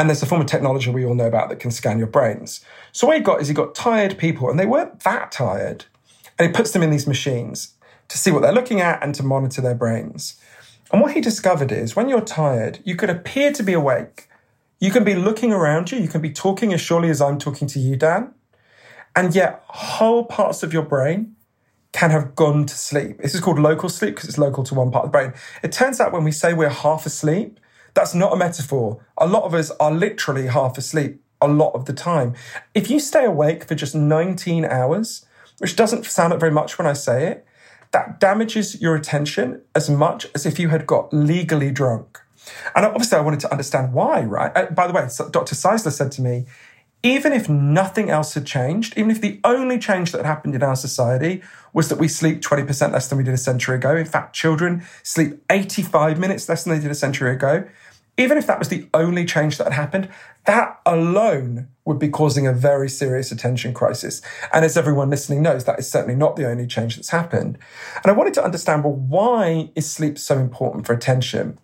And 0.00 0.08
there's 0.08 0.22
a 0.22 0.26
form 0.26 0.40
of 0.40 0.46
technology 0.46 0.90
we 0.90 1.04
all 1.04 1.14
know 1.14 1.26
about 1.26 1.50
that 1.50 1.60
can 1.60 1.70
scan 1.70 1.98
your 1.98 2.06
brains. 2.06 2.64
So 2.90 3.06
what 3.06 3.18
he 3.18 3.22
got 3.22 3.42
is 3.42 3.48
he 3.48 3.54
got 3.54 3.74
tired 3.74 4.16
people, 4.16 4.48
and 4.48 4.58
they 4.58 4.64
weren't 4.64 5.00
that 5.00 5.30
tired. 5.30 5.84
And 6.38 6.48
he 6.48 6.54
puts 6.54 6.70
them 6.70 6.82
in 6.82 6.88
these 6.88 7.06
machines 7.06 7.74
to 8.08 8.16
see 8.16 8.30
what 8.30 8.40
they're 8.40 8.50
looking 8.50 8.80
at 8.80 9.02
and 9.02 9.14
to 9.16 9.22
monitor 9.22 9.60
their 9.60 9.74
brains. 9.74 10.40
And 10.90 11.02
what 11.02 11.12
he 11.12 11.20
discovered 11.20 11.70
is 11.70 11.96
when 11.96 12.08
you're 12.08 12.22
tired, 12.22 12.78
you 12.82 12.96
could 12.96 13.10
appear 13.10 13.52
to 13.52 13.62
be 13.62 13.74
awake. 13.74 14.30
You 14.78 14.90
can 14.90 15.04
be 15.04 15.14
looking 15.14 15.52
around 15.52 15.92
you, 15.92 15.98
you 15.98 16.08
can 16.08 16.22
be 16.22 16.32
talking 16.32 16.72
as 16.72 16.80
surely 16.80 17.10
as 17.10 17.20
I'm 17.20 17.38
talking 17.38 17.68
to 17.68 17.78
you, 17.78 17.94
Dan. 17.94 18.32
And 19.14 19.34
yet, 19.34 19.62
whole 19.66 20.24
parts 20.24 20.62
of 20.62 20.72
your 20.72 20.82
brain 20.82 21.36
can 21.92 22.08
have 22.08 22.34
gone 22.34 22.64
to 22.64 22.74
sleep. 22.74 23.18
This 23.18 23.34
is 23.34 23.42
called 23.42 23.58
local 23.58 23.90
sleep 23.90 24.14
because 24.14 24.30
it's 24.30 24.38
local 24.38 24.64
to 24.64 24.74
one 24.74 24.90
part 24.90 25.04
of 25.04 25.12
the 25.12 25.18
brain. 25.18 25.34
It 25.62 25.72
turns 25.72 26.00
out 26.00 26.10
when 26.10 26.24
we 26.24 26.32
say 26.32 26.54
we're 26.54 26.70
half 26.70 27.04
asleep, 27.04 27.60
that's 27.94 28.14
not 28.14 28.32
a 28.32 28.36
metaphor. 28.36 29.04
A 29.18 29.26
lot 29.26 29.44
of 29.44 29.54
us 29.54 29.70
are 29.80 29.90
literally 29.90 30.46
half 30.46 30.78
asleep 30.78 31.20
a 31.40 31.48
lot 31.48 31.74
of 31.74 31.86
the 31.86 31.92
time. 31.92 32.34
If 32.74 32.90
you 32.90 33.00
stay 33.00 33.24
awake 33.24 33.64
for 33.64 33.74
just 33.74 33.94
19 33.94 34.64
hours, 34.64 35.26
which 35.58 35.76
doesn't 35.76 36.06
sound 36.06 36.32
like 36.32 36.40
very 36.40 36.52
much 36.52 36.78
when 36.78 36.86
I 36.86 36.92
say 36.92 37.26
it, 37.28 37.46
that 37.92 38.20
damages 38.20 38.80
your 38.80 38.94
attention 38.94 39.62
as 39.74 39.90
much 39.90 40.26
as 40.34 40.46
if 40.46 40.58
you 40.58 40.68
had 40.68 40.86
got 40.86 41.12
legally 41.12 41.70
drunk. 41.70 42.20
And 42.74 42.86
obviously, 42.86 43.18
I 43.18 43.20
wanted 43.20 43.40
to 43.40 43.50
understand 43.50 43.92
why, 43.92 44.22
right? 44.22 44.52
Uh, 44.54 44.66
by 44.66 44.86
the 44.86 44.92
way, 44.92 45.02
Dr. 45.30 45.54
Czeisler 45.54 45.92
said 45.92 46.12
to 46.12 46.22
me, 46.22 46.46
even 47.02 47.32
if 47.32 47.48
nothing 47.48 48.10
else 48.10 48.34
had 48.34 48.46
changed, 48.46 48.96
even 48.96 49.10
if 49.10 49.20
the 49.20 49.40
only 49.42 49.78
change 49.78 50.12
that 50.12 50.18
had 50.18 50.26
happened 50.26 50.54
in 50.54 50.62
our 50.62 50.76
society 50.76 51.42
was 51.72 51.88
that 51.88 51.98
we 51.98 52.08
sleep 52.08 52.42
20% 52.42 52.92
less 52.92 53.08
than 53.08 53.16
we 53.16 53.24
did 53.24 53.32
a 53.32 53.38
century 53.38 53.76
ago, 53.76 53.96
in 53.96 54.04
fact, 54.04 54.34
children 54.34 54.82
sleep 55.02 55.42
85 55.48 56.18
minutes 56.18 56.48
less 56.48 56.64
than 56.64 56.74
they 56.74 56.80
did 56.80 56.90
a 56.90 56.94
century 56.94 57.32
ago, 57.32 57.66
even 58.20 58.36
if 58.36 58.46
that 58.46 58.58
was 58.58 58.68
the 58.68 58.86
only 58.92 59.24
change 59.24 59.56
that 59.56 59.64
had 59.64 59.72
happened, 59.72 60.08
that 60.44 60.78
alone 60.84 61.68
would 61.86 61.98
be 61.98 62.08
causing 62.08 62.46
a 62.46 62.52
very 62.52 62.88
serious 62.88 63.32
attention 63.32 63.72
crisis. 63.72 64.20
And 64.52 64.62
as 64.62 64.76
everyone 64.76 65.08
listening 65.08 65.42
knows, 65.42 65.64
that 65.64 65.78
is 65.78 65.90
certainly 65.90 66.14
not 66.14 66.36
the 66.36 66.46
only 66.46 66.66
change 66.66 66.96
that's 66.96 67.08
happened. 67.08 67.56
And 67.96 68.10
I 68.10 68.12
wanted 68.12 68.34
to 68.34 68.44
understand 68.44 68.84
well, 68.84 68.92
why 68.92 69.70
is 69.74 69.90
sleep 69.90 70.18
so 70.18 70.38
important 70.38 70.86
for 70.86 70.92
attention? 70.92 71.58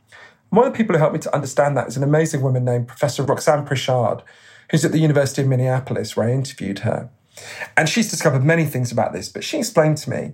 One 0.49 0.67
of 0.67 0.73
the 0.73 0.77
people 0.77 0.95
who 0.95 1.01
helped 1.01 1.15
me 1.15 1.21
to 1.21 1.35
understand 1.35 1.77
that 1.77 1.89
is 1.89 1.99
an 1.99 2.03
amazing 2.03 2.41
woman 2.41 2.65
named 2.65 2.89
Professor 2.89 3.23
Roxanne 3.23 3.67
Prichard, 3.67 4.23
who's 4.71 4.85
at 4.85 4.93
the 4.93 4.99
University 4.99 5.43
of 5.43 5.49
Minneapolis, 5.49 6.17
where 6.17 6.29
I 6.29 6.33
interviewed 6.33 6.81
her. 6.81 7.11
And 7.77 7.87
she's 7.87 8.11
discovered 8.11 8.45
many 8.45 8.65
things 8.65 8.91
about 8.91 9.13
this, 9.13 9.29
but 9.29 9.45
she 9.45 9.59
explained 9.59 9.99
to 9.99 10.11
me 10.11 10.33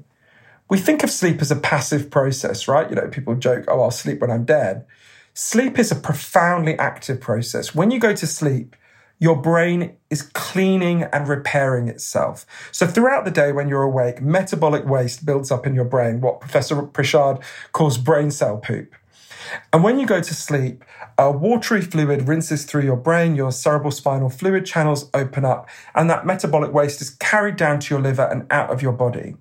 we 0.68 0.78
think 0.78 1.02
of 1.02 1.10
sleep 1.10 1.42
as 1.42 1.50
a 1.50 1.56
passive 1.56 2.10
process, 2.10 2.66
right? 2.66 2.88
You 2.88 2.96
know, 2.96 3.08
people 3.08 3.34
joke, 3.34 3.64
oh, 3.68 3.82
I'll 3.82 3.90
sleep 3.90 4.20
when 4.20 4.30
I'm 4.30 4.44
dead. 4.44 4.86
Sleep 5.34 5.78
is 5.78 5.90
a 5.90 5.96
profoundly 5.96 6.78
active 6.78 7.18
process. 7.18 7.74
When 7.74 7.90
you 7.90 7.98
go 7.98 8.14
to 8.14 8.26
sleep, 8.26 8.76
your 9.18 9.40
brain 9.40 9.96
is 10.10 10.20
cleaning 10.20 11.04
and 11.04 11.26
repairing 11.26 11.88
itself. 11.88 12.44
So 12.70 12.86
throughout 12.86 13.24
the 13.24 13.30
day 13.30 13.50
when 13.50 13.66
you're 13.66 13.82
awake, 13.82 14.20
metabolic 14.20 14.84
waste 14.84 15.24
builds 15.24 15.50
up 15.50 15.66
in 15.66 15.74
your 15.74 15.86
brain, 15.86 16.20
what 16.20 16.40
Professor 16.40 16.82
Prichard 16.82 17.38
calls 17.72 17.96
brain 17.96 18.30
cell 18.30 18.58
poop. 18.58 18.94
And 19.72 19.82
when 19.82 19.98
you 19.98 20.06
go 20.06 20.20
to 20.20 20.34
sleep, 20.34 20.84
a 21.16 21.30
watery 21.30 21.80
fluid 21.80 22.28
rinses 22.28 22.64
through 22.64 22.82
your 22.82 22.96
brain, 22.96 23.34
your 23.34 23.52
cerebral 23.52 23.90
spinal 23.90 24.28
fluid 24.28 24.66
channels 24.66 25.08
open 25.14 25.46
up, 25.46 25.66
and 25.94 26.10
that 26.10 26.26
metabolic 26.26 26.74
waste 26.74 27.00
is 27.00 27.10
carried 27.10 27.56
down 27.56 27.80
to 27.80 27.94
your 27.94 28.02
liver 28.02 28.26
and 28.26 28.46
out 28.52 28.70
of 28.70 28.82
your 28.82 28.92
body. 28.92 29.36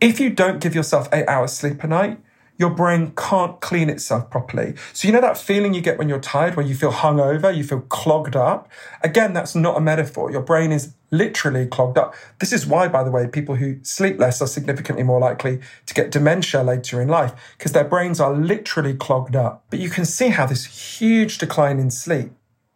If 0.00 0.20
you 0.20 0.30
don't 0.30 0.60
give 0.60 0.76
yourself 0.76 1.08
eight 1.12 1.26
hours 1.26 1.52
sleep 1.52 1.82
a 1.82 1.88
night, 1.88 2.20
your 2.58 2.70
brain 2.70 3.12
can't 3.16 3.60
clean 3.60 3.88
itself 3.88 4.28
properly. 4.30 4.74
So, 4.92 5.06
you 5.06 5.14
know 5.14 5.20
that 5.20 5.38
feeling 5.38 5.74
you 5.74 5.80
get 5.80 5.96
when 5.96 6.08
you're 6.08 6.20
tired, 6.20 6.56
where 6.56 6.66
you 6.66 6.74
feel 6.74 6.92
hungover, 6.92 7.56
you 7.56 7.64
feel 7.64 7.80
clogged 7.82 8.36
up? 8.36 8.68
Again, 9.02 9.32
that's 9.32 9.54
not 9.54 9.76
a 9.76 9.80
metaphor. 9.80 10.30
Your 10.30 10.42
brain 10.42 10.72
is 10.72 10.92
literally 11.10 11.66
clogged 11.66 11.96
up. 11.96 12.14
This 12.40 12.52
is 12.52 12.66
why, 12.66 12.88
by 12.88 13.04
the 13.04 13.10
way, 13.10 13.28
people 13.28 13.54
who 13.54 13.78
sleep 13.82 14.18
less 14.18 14.42
are 14.42 14.48
significantly 14.48 15.04
more 15.04 15.20
likely 15.20 15.60
to 15.86 15.94
get 15.94 16.10
dementia 16.10 16.62
later 16.62 17.00
in 17.00 17.08
life, 17.08 17.32
because 17.56 17.72
their 17.72 17.84
brains 17.84 18.20
are 18.20 18.34
literally 18.34 18.94
clogged 18.94 19.36
up. 19.36 19.64
But 19.70 19.78
you 19.78 19.88
can 19.88 20.04
see 20.04 20.28
how 20.28 20.44
this 20.44 20.98
huge 20.98 21.38
decline 21.38 21.78
in 21.78 21.90
sleep 21.90 22.32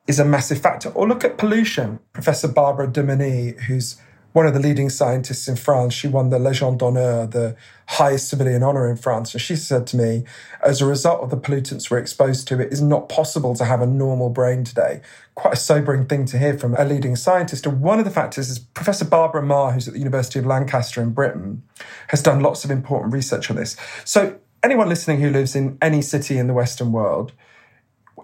is 0.07 0.18
a 0.18 0.24
massive 0.24 0.61
factor. 0.61 0.91
Or 0.91 1.09
look 1.09 1.24
at 1.24 1.39
pollution. 1.39 1.99
Professor 2.12 2.49
Barbara 2.49 2.89
Demeneix, 2.89 3.61
who's 3.62 4.01
one 4.33 4.47
of 4.47 4.55
the 4.55 4.61
leading 4.61 4.89
scientists 4.89 5.47
in 5.47 5.57
France. 5.57 5.93
She 5.95 6.09
won 6.09 6.30
the 6.30 6.39
Légion 6.39 6.78
d'honneur, 6.78 7.26
the 7.26 7.57
highest 7.87 8.28
civilian 8.28 8.62
honor 8.62 8.89
in 8.89 8.97
France. 8.97 9.35
And 9.35 9.41
she 9.41 9.57
said 9.57 9.87
to 9.89 9.97
me, 9.97 10.24
as 10.64 10.80
a 10.80 10.87
result 10.87 11.22
of 11.22 11.30
the 11.30 11.37
pollutants 11.37 11.91
we're 11.91 11.99
exposed 11.99 12.49
to, 12.49 12.61
it 12.61 12.72
is 12.72 12.80
not 12.80 13.09
possible 13.09 13.55
to 13.57 13.64
have 13.64 13.83
a 13.83 13.87
normal 13.87 14.30
brain 14.30 14.64
today. 14.64 15.03
Quite 15.35 15.55
a 15.55 15.57
sobering 15.57 16.07
thing 16.07 16.24
to 16.26 16.39
hear 16.39 16.59
from 16.59 16.74
a 16.78 16.85
leading 16.85 17.16
scientist. 17.16 17.66
And 17.66 17.80
one 17.83 17.99
of 17.99 18.05
the 18.05 18.11
factors 18.11 18.49
is 18.49 18.59
Professor 18.59 19.05
Barbara 19.05 19.43
Maher, 19.43 19.72
who's 19.72 19.89
at 19.89 19.95
the 19.95 20.01
University 20.01 20.39
of 20.39 20.47
Lancaster 20.47 21.03
in 21.03 21.11
Britain, 21.11 21.62
has 22.09 22.22
done 22.22 22.41
lots 22.41 22.64
of 22.64 22.70
important 22.70 23.12
research 23.12 23.51
on 23.51 23.57
this. 23.57 23.76
So 24.05 24.39
anyone 24.62 24.89
listening 24.89 25.20
who 25.20 25.30
lives 25.30 25.55
in 25.55 25.76
any 25.83 26.01
city 26.01 26.39
in 26.39 26.47
the 26.47 26.55
Western 26.55 26.93
world, 26.93 27.33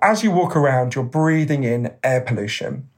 as 0.00 0.22
you 0.22 0.30
walk 0.30 0.56
around, 0.56 0.94
you're 0.94 1.04
breathing 1.04 1.64
in 1.64 1.92
air 2.02 2.20
pollution. 2.20 2.88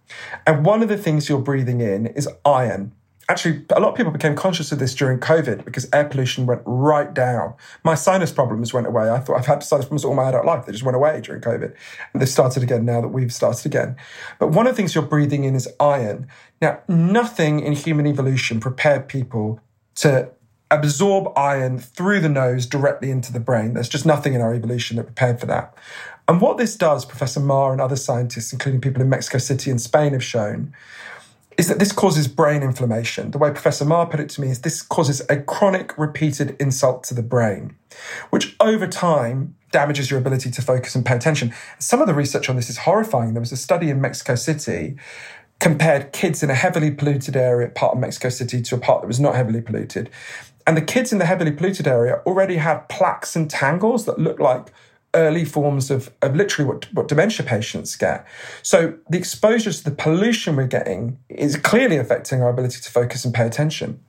And 0.46 0.64
one 0.64 0.82
of 0.82 0.88
the 0.88 0.98
things 0.98 1.28
you're 1.28 1.40
breathing 1.40 1.80
in 1.80 2.06
is 2.08 2.28
iron 2.44 2.92
actually, 3.30 3.64
a 3.70 3.80
lot 3.80 3.90
of 3.90 3.94
people 3.94 4.10
became 4.10 4.34
conscious 4.34 4.72
of 4.72 4.80
this 4.80 4.94
during 4.94 5.20
COVID 5.20 5.64
because 5.64 5.88
air 5.92 6.04
pollution 6.04 6.46
went 6.46 6.62
right 6.64 7.14
down. 7.14 7.54
My 7.84 7.94
sinus 7.94 8.32
problems 8.32 8.74
went 8.74 8.88
away. 8.88 9.08
I 9.08 9.20
thought 9.20 9.38
I've 9.38 9.46
had 9.46 9.62
sinus 9.62 9.86
problems 9.86 10.04
all 10.04 10.14
my 10.14 10.28
adult 10.28 10.44
life. 10.44 10.66
They 10.66 10.72
just 10.72 10.84
went 10.84 10.96
away 10.96 11.20
during 11.20 11.40
COVID. 11.40 11.72
And 12.12 12.20
they've 12.20 12.28
started 12.28 12.62
again 12.62 12.84
now 12.84 13.00
that 13.00 13.08
we've 13.08 13.32
started 13.32 13.64
again. 13.64 13.96
But 14.40 14.48
one 14.48 14.66
of 14.66 14.72
the 14.72 14.76
things 14.76 14.94
you're 14.94 15.04
breathing 15.04 15.44
in 15.44 15.54
is 15.54 15.68
iron. 15.78 16.26
Now, 16.60 16.80
nothing 16.88 17.60
in 17.60 17.72
human 17.74 18.06
evolution 18.06 18.58
prepared 18.58 19.08
people 19.08 19.60
to 19.96 20.30
absorb 20.72 21.32
iron 21.36 21.78
through 21.78 22.20
the 22.20 22.28
nose 22.28 22.66
directly 22.66 23.10
into 23.10 23.32
the 23.32 23.40
brain. 23.40 23.74
There's 23.74 23.88
just 23.88 24.06
nothing 24.06 24.34
in 24.34 24.40
our 24.40 24.54
evolution 24.54 24.96
that 24.96 25.04
prepared 25.04 25.38
for 25.40 25.46
that. 25.46 25.74
And 26.26 26.40
what 26.40 26.58
this 26.58 26.76
does, 26.76 27.04
Professor 27.04 27.40
Maher 27.40 27.72
and 27.72 27.80
other 27.80 27.96
scientists, 27.96 28.52
including 28.52 28.80
people 28.80 29.02
in 29.02 29.08
Mexico 29.08 29.38
City 29.38 29.70
and 29.70 29.80
Spain, 29.80 30.12
have 30.12 30.22
shown 30.22 30.72
is 31.60 31.68
that 31.68 31.78
this 31.78 31.92
causes 31.92 32.26
brain 32.26 32.62
inflammation. 32.62 33.32
The 33.32 33.36
way 33.36 33.50
Professor 33.50 33.84
Maher 33.84 34.06
put 34.06 34.18
it 34.18 34.30
to 34.30 34.40
me 34.40 34.48
is 34.48 34.62
this 34.62 34.80
causes 34.80 35.20
a 35.28 35.36
chronic 35.36 35.96
repeated 35.98 36.56
insult 36.58 37.04
to 37.04 37.14
the 37.14 37.22
brain, 37.22 37.76
which 38.30 38.56
over 38.60 38.86
time 38.86 39.54
damages 39.70 40.10
your 40.10 40.18
ability 40.18 40.50
to 40.52 40.62
focus 40.62 40.94
and 40.94 41.04
pay 41.04 41.16
attention. 41.16 41.52
Some 41.78 42.00
of 42.00 42.06
the 42.06 42.14
research 42.14 42.48
on 42.48 42.56
this 42.56 42.70
is 42.70 42.78
horrifying. 42.78 43.34
There 43.34 43.42
was 43.42 43.52
a 43.52 43.58
study 43.58 43.90
in 43.90 44.00
Mexico 44.00 44.36
City 44.36 44.96
compared 45.58 46.14
kids 46.14 46.42
in 46.42 46.48
a 46.48 46.54
heavily 46.54 46.90
polluted 46.90 47.36
area, 47.36 47.68
part 47.68 47.92
of 47.92 48.00
Mexico 48.00 48.30
City, 48.30 48.62
to 48.62 48.76
a 48.76 48.78
part 48.78 49.02
that 49.02 49.06
was 49.06 49.20
not 49.20 49.34
heavily 49.34 49.60
polluted. 49.60 50.08
And 50.66 50.78
the 50.78 50.82
kids 50.82 51.12
in 51.12 51.18
the 51.18 51.26
heavily 51.26 51.52
polluted 51.52 51.86
area 51.86 52.22
already 52.24 52.56
had 52.56 52.88
plaques 52.88 53.36
and 53.36 53.50
tangles 53.50 54.06
that 54.06 54.18
looked 54.18 54.40
like 54.40 54.72
early 55.14 55.44
forms 55.44 55.90
of, 55.90 56.10
of 56.22 56.36
literally 56.36 56.68
what, 56.68 56.92
what 56.92 57.08
dementia 57.08 57.44
patients 57.44 57.96
get. 57.96 58.26
So 58.62 58.94
the 59.08 59.18
exposure 59.18 59.72
to 59.72 59.84
the 59.84 59.90
pollution 59.90 60.56
we're 60.56 60.66
getting 60.66 61.18
is 61.28 61.56
clearly 61.56 61.96
affecting 61.96 62.42
our 62.42 62.50
ability 62.50 62.80
to 62.80 62.90
focus 62.90 63.24
and 63.24 63.34
pay 63.34 63.46
attention. 63.46 64.00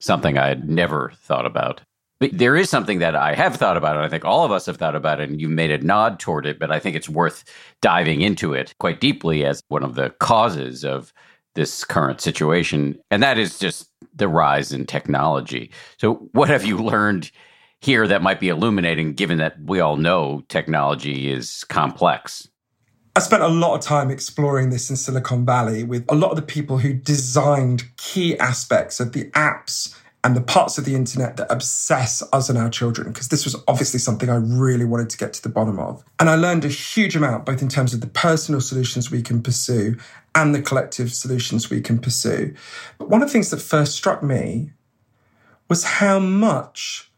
Something 0.00 0.38
I 0.38 0.48
had 0.48 0.68
never 0.68 1.12
thought 1.16 1.46
about. 1.46 1.82
But 2.18 2.38
there 2.38 2.56
is 2.56 2.70
something 2.70 3.00
that 3.00 3.16
I 3.16 3.34
have 3.34 3.56
thought 3.56 3.76
about, 3.76 3.96
and 3.96 4.04
I 4.04 4.08
think 4.08 4.24
all 4.24 4.44
of 4.44 4.52
us 4.52 4.66
have 4.66 4.76
thought 4.76 4.94
about 4.94 5.20
it, 5.20 5.28
and 5.28 5.40
you 5.40 5.48
made 5.48 5.72
a 5.72 5.78
nod 5.78 6.20
toward 6.20 6.46
it, 6.46 6.58
but 6.58 6.70
I 6.70 6.78
think 6.78 6.94
it's 6.94 7.08
worth 7.08 7.44
diving 7.80 8.20
into 8.20 8.54
it 8.54 8.74
quite 8.78 9.00
deeply 9.00 9.44
as 9.44 9.60
one 9.68 9.82
of 9.82 9.96
the 9.96 10.10
causes 10.10 10.84
of 10.84 11.12
this 11.54 11.82
current 11.84 12.20
situation. 12.20 12.96
And 13.10 13.24
that 13.24 13.38
is 13.38 13.58
just 13.58 13.90
the 14.14 14.28
rise 14.28 14.72
in 14.72 14.86
technology. 14.86 15.70
So, 15.98 16.28
what 16.32 16.48
have 16.48 16.64
you 16.64 16.78
learned 16.78 17.32
here 17.82 18.06
that 18.06 18.22
might 18.22 18.40
be 18.40 18.48
illuminating, 18.48 19.12
given 19.12 19.38
that 19.38 19.60
we 19.60 19.80
all 19.80 19.96
know 19.96 20.42
technology 20.48 21.30
is 21.30 21.64
complex? 21.64 22.48
I 23.14 23.20
spent 23.20 23.42
a 23.42 23.48
lot 23.48 23.74
of 23.74 23.82
time 23.82 24.10
exploring 24.10 24.70
this 24.70 24.88
in 24.88 24.96
Silicon 24.96 25.44
Valley 25.44 25.84
with 25.84 26.06
a 26.08 26.14
lot 26.14 26.30
of 26.30 26.36
the 26.36 26.42
people 26.42 26.78
who 26.78 26.94
designed 26.94 27.94
key 27.98 28.38
aspects 28.38 29.00
of 29.00 29.12
the 29.12 29.30
apps 29.32 29.94
and 30.24 30.36
the 30.36 30.40
parts 30.40 30.78
of 30.78 30.84
the 30.84 30.94
internet 30.94 31.36
that 31.36 31.50
obsess 31.50 32.22
us 32.32 32.48
and 32.48 32.56
our 32.56 32.70
children, 32.70 33.12
because 33.12 33.28
this 33.28 33.44
was 33.44 33.56
obviously 33.66 33.98
something 33.98 34.30
I 34.30 34.36
really 34.36 34.84
wanted 34.84 35.10
to 35.10 35.18
get 35.18 35.32
to 35.34 35.42
the 35.42 35.48
bottom 35.48 35.80
of. 35.80 36.04
And 36.20 36.30
I 36.30 36.36
learned 36.36 36.64
a 36.64 36.68
huge 36.68 37.16
amount, 37.16 37.44
both 37.44 37.60
in 37.60 37.68
terms 37.68 37.92
of 37.92 38.00
the 38.00 38.06
personal 38.06 38.60
solutions 38.60 39.10
we 39.10 39.20
can 39.20 39.42
pursue 39.42 39.96
and 40.36 40.54
the 40.54 40.62
collective 40.62 41.12
solutions 41.12 41.68
we 41.68 41.80
can 41.80 41.98
pursue. 41.98 42.54
But 42.98 43.10
one 43.10 43.20
of 43.20 43.28
the 43.28 43.32
things 43.32 43.50
that 43.50 43.60
first 43.60 43.96
struck 43.96 44.22
me 44.22 44.70
was 45.68 45.84
how 45.84 46.20
much 46.20 47.11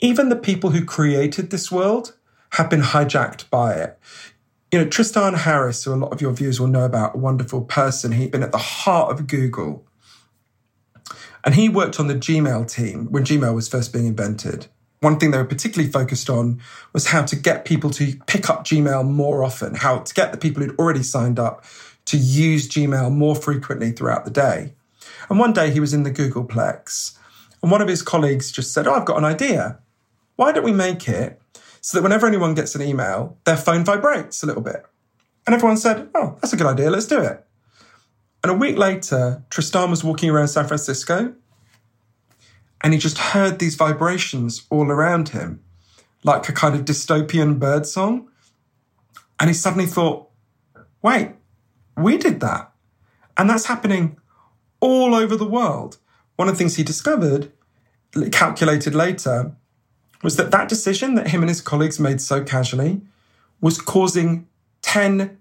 even 0.00 0.28
the 0.28 0.36
people 0.36 0.70
who 0.70 0.84
created 0.84 1.50
this 1.50 1.70
world 1.70 2.16
have 2.52 2.70
been 2.70 2.82
hijacked 2.82 3.48
by 3.50 3.74
it. 3.74 3.98
You 4.72 4.78
know, 4.78 4.88
Tristan 4.88 5.34
Harris, 5.34 5.84
who 5.84 5.92
a 5.92 5.96
lot 5.96 6.12
of 6.12 6.20
your 6.20 6.32
viewers 6.32 6.60
will 6.60 6.68
know 6.68 6.84
about, 6.84 7.14
a 7.14 7.18
wonderful 7.18 7.62
person, 7.62 8.12
he'd 8.12 8.30
been 8.30 8.42
at 8.42 8.52
the 8.52 8.58
heart 8.58 9.10
of 9.10 9.26
Google. 9.26 9.86
And 11.44 11.54
he 11.54 11.68
worked 11.68 11.98
on 11.98 12.06
the 12.06 12.14
Gmail 12.14 12.70
team 12.70 13.06
when 13.10 13.24
Gmail 13.24 13.54
was 13.54 13.68
first 13.68 13.92
being 13.92 14.06
invented. 14.06 14.66
One 15.00 15.18
thing 15.18 15.30
they 15.30 15.38
were 15.38 15.44
particularly 15.44 15.90
focused 15.90 16.28
on 16.28 16.60
was 16.92 17.06
how 17.06 17.24
to 17.24 17.34
get 17.34 17.64
people 17.64 17.90
to 17.90 18.16
pick 18.26 18.50
up 18.50 18.64
Gmail 18.64 19.08
more 19.08 19.42
often, 19.42 19.74
how 19.74 20.00
to 20.00 20.14
get 20.14 20.30
the 20.30 20.38
people 20.38 20.62
who'd 20.62 20.78
already 20.78 21.02
signed 21.02 21.38
up 21.38 21.64
to 22.06 22.16
use 22.16 22.68
Gmail 22.68 23.10
more 23.10 23.34
frequently 23.34 23.92
throughout 23.92 24.24
the 24.24 24.30
day. 24.30 24.74
And 25.28 25.38
one 25.38 25.52
day 25.52 25.70
he 25.70 25.80
was 25.80 25.94
in 25.94 26.02
the 26.02 26.10
Googleplex, 26.10 27.16
and 27.62 27.70
one 27.70 27.80
of 27.80 27.88
his 27.88 28.02
colleagues 28.02 28.52
just 28.52 28.72
said, 28.72 28.86
Oh, 28.86 28.94
I've 28.94 29.04
got 29.04 29.18
an 29.18 29.24
idea 29.24 29.78
why 30.40 30.52
don't 30.52 30.64
we 30.64 30.72
make 30.72 31.06
it 31.06 31.38
so 31.82 31.98
that 31.98 32.02
whenever 32.02 32.26
anyone 32.26 32.54
gets 32.54 32.74
an 32.74 32.80
email, 32.80 33.36
their 33.44 33.58
phone 33.58 33.84
vibrates 33.84 34.42
a 34.42 34.46
little 34.46 34.62
bit? 34.62 34.82
And 35.46 35.54
everyone 35.54 35.76
said, 35.76 36.08
oh, 36.14 36.38
that's 36.40 36.54
a 36.54 36.56
good 36.56 36.66
idea, 36.66 36.88
let's 36.88 37.06
do 37.06 37.20
it. 37.20 37.44
And 38.42 38.50
a 38.50 38.54
week 38.54 38.78
later, 38.78 39.44
Tristan 39.50 39.90
was 39.90 40.02
walking 40.02 40.30
around 40.30 40.48
San 40.48 40.66
Francisco 40.66 41.34
and 42.80 42.94
he 42.94 42.98
just 42.98 43.18
heard 43.18 43.58
these 43.58 43.74
vibrations 43.74 44.66
all 44.70 44.86
around 44.86 45.28
him, 45.28 45.62
like 46.24 46.48
a 46.48 46.52
kind 46.52 46.74
of 46.74 46.86
dystopian 46.86 47.58
bird 47.58 47.84
song. 47.84 48.30
And 49.38 49.50
he 49.50 49.54
suddenly 49.54 49.84
thought, 49.84 50.30
wait, 51.02 51.32
we 51.98 52.16
did 52.16 52.40
that. 52.40 52.72
And 53.36 53.50
that's 53.50 53.66
happening 53.66 54.16
all 54.80 55.14
over 55.14 55.36
the 55.36 55.44
world. 55.44 55.98
One 56.36 56.48
of 56.48 56.54
the 56.54 56.58
things 56.58 56.76
he 56.76 56.82
discovered, 56.82 57.52
calculated 58.32 58.94
later, 58.94 59.54
was 60.22 60.36
that 60.36 60.50
that 60.50 60.68
decision 60.68 61.14
that 61.14 61.28
him 61.28 61.42
and 61.42 61.48
his 61.48 61.60
colleagues 61.60 61.98
made 61.98 62.20
so 62.20 62.44
casually 62.44 63.00
was 63.60 63.80
causing 63.80 64.46
10 64.82 65.38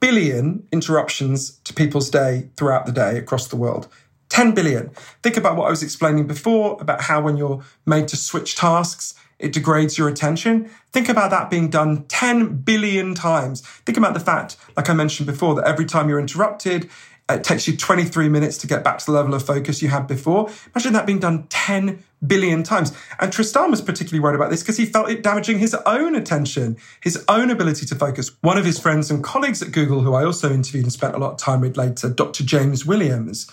billion 0.00 0.66
interruptions 0.72 1.58
to 1.64 1.74
people's 1.74 2.10
day 2.10 2.48
throughout 2.56 2.86
the 2.86 2.92
day 2.92 3.18
across 3.18 3.48
the 3.48 3.56
world. 3.56 3.88
10 4.28 4.52
billion. 4.52 4.90
Think 5.22 5.36
about 5.36 5.56
what 5.56 5.66
I 5.66 5.70
was 5.70 5.82
explaining 5.82 6.26
before 6.26 6.76
about 6.80 7.02
how 7.02 7.20
when 7.20 7.36
you're 7.36 7.62
made 7.86 8.08
to 8.08 8.16
switch 8.16 8.56
tasks, 8.56 9.14
it 9.38 9.52
degrades 9.52 9.98
your 9.98 10.08
attention. 10.08 10.70
Think 10.92 11.08
about 11.08 11.30
that 11.30 11.50
being 11.50 11.68
done 11.68 12.04
10 12.06 12.58
billion 12.62 13.14
times. 13.14 13.60
Think 13.60 13.98
about 13.98 14.14
the 14.14 14.20
fact, 14.20 14.56
like 14.76 14.88
I 14.88 14.94
mentioned 14.94 15.26
before, 15.26 15.54
that 15.56 15.66
every 15.66 15.84
time 15.84 16.08
you're 16.08 16.20
interrupted, 16.20 16.88
it 17.30 17.42
takes 17.42 17.66
you 17.66 17.74
23 17.74 18.28
minutes 18.28 18.58
to 18.58 18.66
get 18.66 18.84
back 18.84 18.98
to 18.98 19.06
the 19.06 19.12
level 19.12 19.32
of 19.32 19.44
focus 19.44 19.80
you 19.80 19.88
had 19.88 20.06
before. 20.06 20.50
Imagine 20.74 20.92
that 20.92 21.06
being 21.06 21.20
done 21.20 21.46
10 21.48 22.04
billion 22.26 22.62
times. 22.62 22.92
And 23.18 23.32
Tristan 23.32 23.70
was 23.70 23.80
particularly 23.80 24.20
worried 24.20 24.34
about 24.34 24.50
this 24.50 24.62
because 24.62 24.76
he 24.76 24.84
felt 24.84 25.08
it 25.08 25.22
damaging 25.22 25.58
his 25.58 25.74
own 25.86 26.14
attention, 26.14 26.76
his 27.00 27.24
own 27.26 27.50
ability 27.50 27.86
to 27.86 27.94
focus. 27.94 28.30
One 28.42 28.58
of 28.58 28.66
his 28.66 28.78
friends 28.78 29.10
and 29.10 29.24
colleagues 29.24 29.62
at 29.62 29.72
Google, 29.72 30.02
who 30.02 30.12
I 30.12 30.24
also 30.24 30.52
interviewed 30.52 30.84
and 30.84 30.92
spent 30.92 31.14
a 31.14 31.18
lot 31.18 31.32
of 31.32 31.38
time 31.38 31.62
with 31.62 31.78
later, 31.78 32.10
Dr. 32.10 32.44
James 32.44 32.84
Williams, 32.84 33.50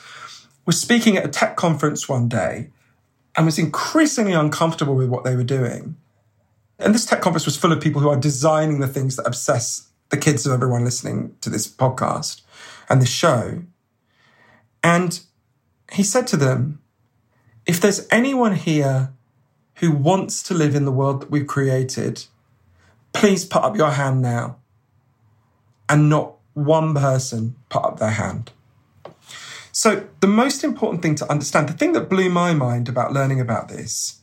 was 0.65 0.79
speaking 0.79 1.15
at 1.15 1.25
a 1.25 1.29
tech 1.29 1.55
conference 1.55 2.09
one 2.09 2.27
day 2.27 2.71
and 3.37 3.45
was 3.45 3.57
increasingly 3.57 4.33
uncomfortable 4.33 4.95
with 4.95 5.07
what 5.07 5.23
they 5.23 5.35
were 5.37 5.43
doing. 5.45 5.95
And 6.77 6.93
this 6.93 7.05
tech 7.05 7.21
conference 7.21 7.45
was 7.45 7.55
full 7.55 7.71
of 7.71 7.79
people 7.79 8.01
who 8.01 8.09
are 8.09 8.19
designing 8.19 8.81
the 8.81 8.87
things 8.87 9.15
that 9.15 9.25
obsess 9.25 9.87
the 10.09 10.17
kids 10.17 10.45
of 10.45 10.51
everyone 10.51 10.83
listening 10.83 11.35
to 11.39 11.49
this 11.49 11.73
podcast 11.73 12.41
and 12.91 13.01
the 13.01 13.07
show. 13.07 13.63
And 14.83 15.19
he 15.91 16.03
said 16.03 16.27
to 16.27 16.37
them, 16.37 16.81
if 17.65 17.79
there's 17.79 18.07
anyone 18.11 18.55
here 18.55 19.13
who 19.75 19.91
wants 19.91 20.43
to 20.43 20.53
live 20.53 20.75
in 20.75 20.85
the 20.85 20.91
world 20.91 21.21
that 21.21 21.31
we've 21.31 21.47
created, 21.47 22.25
Please 23.13 23.45
put 23.45 23.63
up 23.63 23.75
your 23.75 23.91
hand 23.91 24.21
now. 24.21 24.57
And 25.89 26.09
not 26.09 26.35
one 26.53 26.93
person 26.93 27.55
put 27.69 27.83
up 27.83 27.99
their 27.99 28.11
hand. 28.11 28.51
So, 29.73 30.07
the 30.19 30.27
most 30.27 30.63
important 30.63 31.01
thing 31.01 31.15
to 31.15 31.29
understand, 31.29 31.69
the 31.69 31.73
thing 31.73 31.93
that 31.93 32.09
blew 32.09 32.29
my 32.29 32.53
mind 32.53 32.89
about 32.89 33.13
learning 33.13 33.39
about 33.39 33.69
this, 33.69 34.21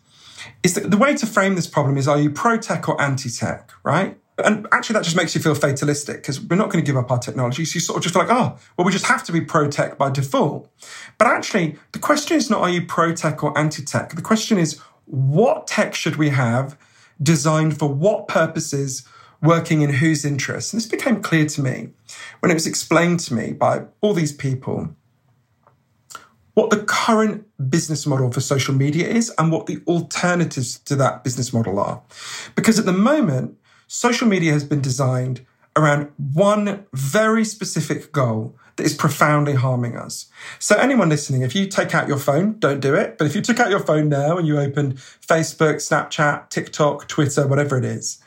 is 0.62 0.74
that 0.74 0.90
the 0.90 0.96
way 0.96 1.14
to 1.16 1.26
frame 1.26 1.54
this 1.54 1.66
problem 1.66 1.96
is 1.96 2.06
are 2.06 2.20
you 2.20 2.30
pro 2.30 2.58
tech 2.58 2.88
or 2.88 3.00
anti 3.00 3.30
tech, 3.30 3.70
right? 3.82 4.18
And 4.44 4.66
actually, 4.72 4.94
that 4.94 5.04
just 5.04 5.16
makes 5.16 5.34
you 5.34 5.40
feel 5.40 5.54
fatalistic 5.54 6.16
because 6.16 6.40
we're 6.40 6.56
not 6.56 6.70
going 6.70 6.84
to 6.84 6.86
give 6.86 6.96
up 6.96 7.10
our 7.10 7.18
technology. 7.18 7.64
So 7.64 7.76
you 7.76 7.80
sort 7.80 7.96
of 7.96 8.02
just 8.02 8.14
feel 8.14 8.22
like, 8.22 8.32
oh, 8.32 8.56
well, 8.76 8.84
we 8.84 8.92
just 8.92 9.06
have 9.06 9.24
to 9.24 9.32
be 9.32 9.40
pro 9.40 9.68
tech 9.68 9.98
by 9.98 10.10
default. 10.10 10.70
But 11.18 11.26
actually, 11.26 11.76
the 11.92 11.98
question 11.98 12.36
is 12.36 12.48
not 12.48 12.60
are 12.60 12.70
you 12.70 12.86
pro 12.86 13.14
tech 13.14 13.42
or 13.42 13.56
anti 13.58 13.84
tech? 13.84 14.14
The 14.14 14.22
question 14.22 14.58
is 14.58 14.78
what 15.06 15.66
tech 15.66 15.94
should 15.94 16.16
we 16.16 16.28
have 16.28 16.78
designed 17.20 17.78
for 17.78 17.92
what 17.92 18.28
purposes, 18.28 19.06
working 19.42 19.82
in 19.82 19.94
whose 19.94 20.24
interests? 20.24 20.72
And 20.72 20.80
this 20.80 20.88
became 20.88 21.20
clear 21.20 21.46
to 21.46 21.60
me 21.60 21.90
when 22.40 22.50
it 22.50 22.54
was 22.54 22.66
explained 22.66 23.20
to 23.20 23.34
me 23.34 23.52
by 23.52 23.86
all 24.00 24.14
these 24.14 24.32
people 24.32 24.94
what 26.54 26.70
the 26.70 26.82
current 26.82 27.46
business 27.70 28.04
model 28.04 28.32
for 28.32 28.40
social 28.40 28.74
media 28.74 29.06
is 29.06 29.32
and 29.38 29.52
what 29.52 29.66
the 29.66 29.80
alternatives 29.86 30.80
to 30.80 30.96
that 30.96 31.22
business 31.22 31.52
model 31.52 31.78
are. 31.78 32.02
Because 32.56 32.80
at 32.80 32.84
the 32.84 32.92
moment, 32.92 33.56
social 33.88 34.28
media 34.28 34.52
has 34.52 34.62
been 34.62 34.80
designed 34.80 35.44
around 35.74 36.10
one 36.16 36.86
very 36.92 37.44
specific 37.44 38.12
goal 38.12 38.56
that 38.76 38.84
is 38.84 38.94
profoundly 38.94 39.54
harming 39.54 39.96
us. 39.96 40.26
So, 40.60 40.76
anyone 40.76 41.08
listening, 41.08 41.42
if 41.42 41.54
you 41.54 41.66
take 41.66 41.94
out 41.94 42.06
your 42.06 42.18
phone, 42.18 42.58
don't 42.60 42.80
do 42.80 42.94
it. 42.94 43.18
But 43.18 43.26
if 43.26 43.34
you 43.34 43.42
took 43.42 43.58
out 43.58 43.70
your 43.70 43.80
phone 43.80 44.08
now 44.08 44.38
and 44.38 44.46
you 44.46 44.58
opened 44.58 44.96
Facebook, 44.96 45.76
Snapchat, 45.76 46.50
TikTok, 46.50 47.08
Twitter, 47.08 47.46
whatever 47.46 47.76
it 47.76 47.84
is, 47.84 48.22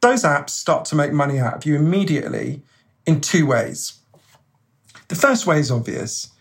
those 0.00 0.24
apps 0.24 0.50
start 0.50 0.84
to 0.86 0.96
make 0.96 1.12
money 1.12 1.38
out 1.38 1.54
of 1.54 1.64
you 1.64 1.76
immediately 1.76 2.62
in 3.06 3.20
two 3.20 3.46
ways. 3.46 4.00
The 5.08 5.14
first 5.14 5.46
way 5.46 5.60
is 5.60 5.70
obvious 5.70 6.32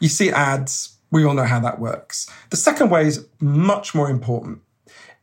you 0.00 0.08
see 0.08 0.30
ads, 0.30 0.96
we 1.10 1.24
all 1.24 1.34
know 1.34 1.44
how 1.44 1.60
that 1.60 1.80
works. 1.80 2.30
The 2.50 2.56
second 2.56 2.90
way 2.90 3.06
is 3.06 3.26
much 3.40 3.94
more 3.94 4.10
important. 4.10 4.60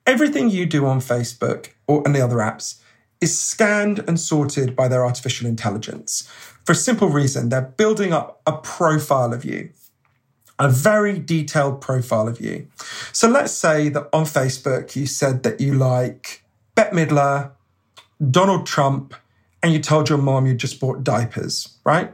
Everything 0.05 0.49
you 0.49 0.65
do 0.65 0.85
on 0.85 0.99
Facebook 0.99 1.69
or 1.87 2.07
any 2.07 2.19
other 2.19 2.37
apps 2.37 2.81
is 3.21 3.39
scanned 3.39 3.99
and 4.07 4.19
sorted 4.19 4.75
by 4.75 4.87
their 4.87 5.05
artificial 5.05 5.47
intelligence 5.47 6.27
for 6.63 6.73
a 6.73 6.75
simple 6.75 7.09
reason. 7.09 7.49
They're 7.49 7.61
building 7.61 8.13
up 8.13 8.41
a 8.45 8.53
profile 8.53 9.33
of 9.33 9.45
you, 9.45 9.69
a 10.59 10.69
very 10.69 11.19
detailed 11.19 11.81
profile 11.81 12.27
of 12.27 12.41
you. 12.41 12.67
So 13.11 13.27
let's 13.27 13.53
say 13.53 13.89
that 13.89 14.09
on 14.11 14.25
Facebook, 14.25 14.95
you 14.95 15.05
said 15.05 15.43
that 15.43 15.61
you 15.61 15.73
like 15.73 16.43
Bette 16.75 16.95
Midler, 16.95 17.51
Donald 18.31 18.65
Trump, 18.65 19.13
and 19.63 19.73
you 19.73 19.79
told 19.79 20.09
your 20.09 20.17
mom 20.17 20.45
you 20.45 20.53
just 20.53 20.79
bought 20.79 21.03
diapers, 21.03 21.77
right? 21.83 22.13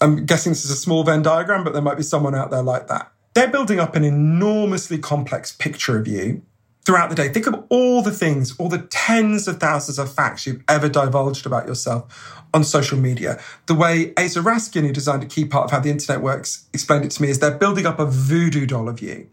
I'm 0.00 0.26
guessing 0.26 0.52
this 0.52 0.64
is 0.64 0.70
a 0.70 0.76
small 0.76 1.04
Venn 1.04 1.22
diagram, 1.22 1.64
but 1.64 1.72
there 1.72 1.82
might 1.82 1.96
be 1.96 2.02
someone 2.02 2.34
out 2.34 2.50
there 2.50 2.62
like 2.62 2.88
that. 2.88 3.10
They're 3.34 3.48
building 3.48 3.80
up 3.80 3.94
an 3.96 4.04
enormously 4.04 4.98
complex 4.98 5.52
picture 5.52 5.98
of 5.98 6.08
you 6.08 6.42
throughout 6.86 7.10
the 7.10 7.16
day. 7.16 7.28
Think 7.28 7.48
of 7.48 7.64
all 7.68 8.00
the 8.00 8.12
things, 8.12 8.56
all 8.58 8.68
the 8.68 8.78
tens 8.78 9.48
of 9.48 9.58
thousands 9.58 9.98
of 9.98 10.12
facts 10.12 10.46
you've 10.46 10.62
ever 10.68 10.88
divulged 10.88 11.44
about 11.44 11.66
yourself 11.66 12.44
on 12.54 12.62
social 12.62 12.96
media. 12.96 13.42
The 13.66 13.74
way 13.74 14.12
Aza 14.12 14.42
Raskin, 14.42 14.86
who 14.86 14.92
designed 14.92 15.24
a 15.24 15.26
key 15.26 15.44
part 15.44 15.64
of 15.64 15.72
how 15.72 15.80
the 15.80 15.90
internet 15.90 16.22
works, 16.22 16.68
explained 16.72 17.04
it 17.04 17.10
to 17.10 17.22
me 17.22 17.28
is 17.28 17.40
they're 17.40 17.50
building 17.50 17.86
up 17.86 17.98
a 17.98 18.06
voodoo 18.06 18.66
doll 18.66 18.88
of 18.88 19.02
you. 19.02 19.28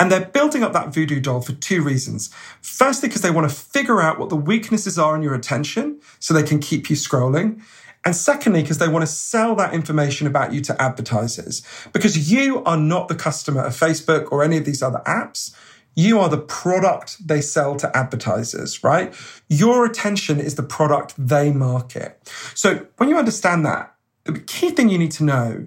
And 0.00 0.10
they're 0.10 0.26
building 0.26 0.64
up 0.64 0.72
that 0.72 0.92
voodoo 0.92 1.20
doll 1.20 1.40
for 1.40 1.52
two 1.52 1.82
reasons. 1.82 2.30
Firstly, 2.60 3.08
because 3.08 3.22
they 3.22 3.30
want 3.30 3.48
to 3.48 3.54
figure 3.54 4.02
out 4.02 4.18
what 4.18 4.28
the 4.28 4.36
weaknesses 4.36 4.98
are 4.98 5.14
in 5.14 5.22
your 5.22 5.34
attention 5.34 6.00
so 6.18 6.34
they 6.34 6.42
can 6.42 6.58
keep 6.58 6.90
you 6.90 6.96
scrolling. 6.96 7.62
And 8.04 8.16
secondly, 8.16 8.62
because 8.62 8.78
they 8.78 8.88
want 8.88 9.02
to 9.02 9.12
sell 9.12 9.54
that 9.54 9.72
information 9.72 10.26
about 10.26 10.52
you 10.52 10.60
to 10.62 10.82
advertisers. 10.82 11.62
Because 11.92 12.30
you 12.30 12.62
are 12.64 12.76
not 12.76 13.06
the 13.06 13.14
customer 13.14 13.62
of 13.62 13.72
Facebook 13.72 14.32
or 14.32 14.42
any 14.42 14.56
of 14.56 14.64
these 14.64 14.82
other 14.82 15.02
apps. 15.06 15.54
You 15.98 16.20
are 16.20 16.28
the 16.28 16.38
product 16.38 17.26
they 17.26 17.40
sell 17.40 17.74
to 17.74 17.96
advertisers, 17.96 18.84
right? 18.84 19.12
Your 19.48 19.84
attention 19.84 20.38
is 20.38 20.54
the 20.54 20.62
product 20.62 21.12
they 21.18 21.50
market. 21.50 22.20
So 22.54 22.86
when 22.98 23.08
you 23.08 23.18
understand 23.18 23.66
that, 23.66 23.96
the 24.22 24.38
key 24.38 24.70
thing 24.70 24.90
you 24.90 24.98
need 24.98 25.10
to 25.10 25.24
know 25.24 25.66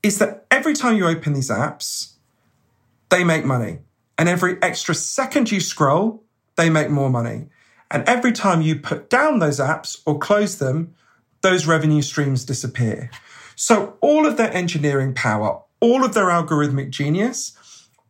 is 0.00 0.20
that 0.20 0.46
every 0.52 0.74
time 0.74 0.96
you 0.96 1.08
open 1.08 1.32
these 1.32 1.50
apps, 1.50 2.12
they 3.08 3.24
make 3.24 3.44
money. 3.44 3.80
And 4.16 4.28
every 4.28 4.62
extra 4.62 4.94
second 4.94 5.50
you 5.50 5.58
scroll, 5.58 6.22
they 6.54 6.70
make 6.70 6.88
more 6.88 7.10
money. 7.10 7.48
And 7.90 8.08
every 8.08 8.30
time 8.30 8.62
you 8.62 8.76
put 8.76 9.10
down 9.10 9.40
those 9.40 9.58
apps 9.58 10.00
or 10.06 10.20
close 10.20 10.58
them, 10.58 10.94
those 11.40 11.66
revenue 11.66 12.02
streams 12.02 12.44
disappear. 12.44 13.10
So 13.56 13.96
all 14.02 14.24
of 14.24 14.36
their 14.36 14.54
engineering 14.54 15.14
power, 15.14 15.62
all 15.80 16.04
of 16.04 16.14
their 16.14 16.26
algorithmic 16.26 16.90
genius, 16.90 17.58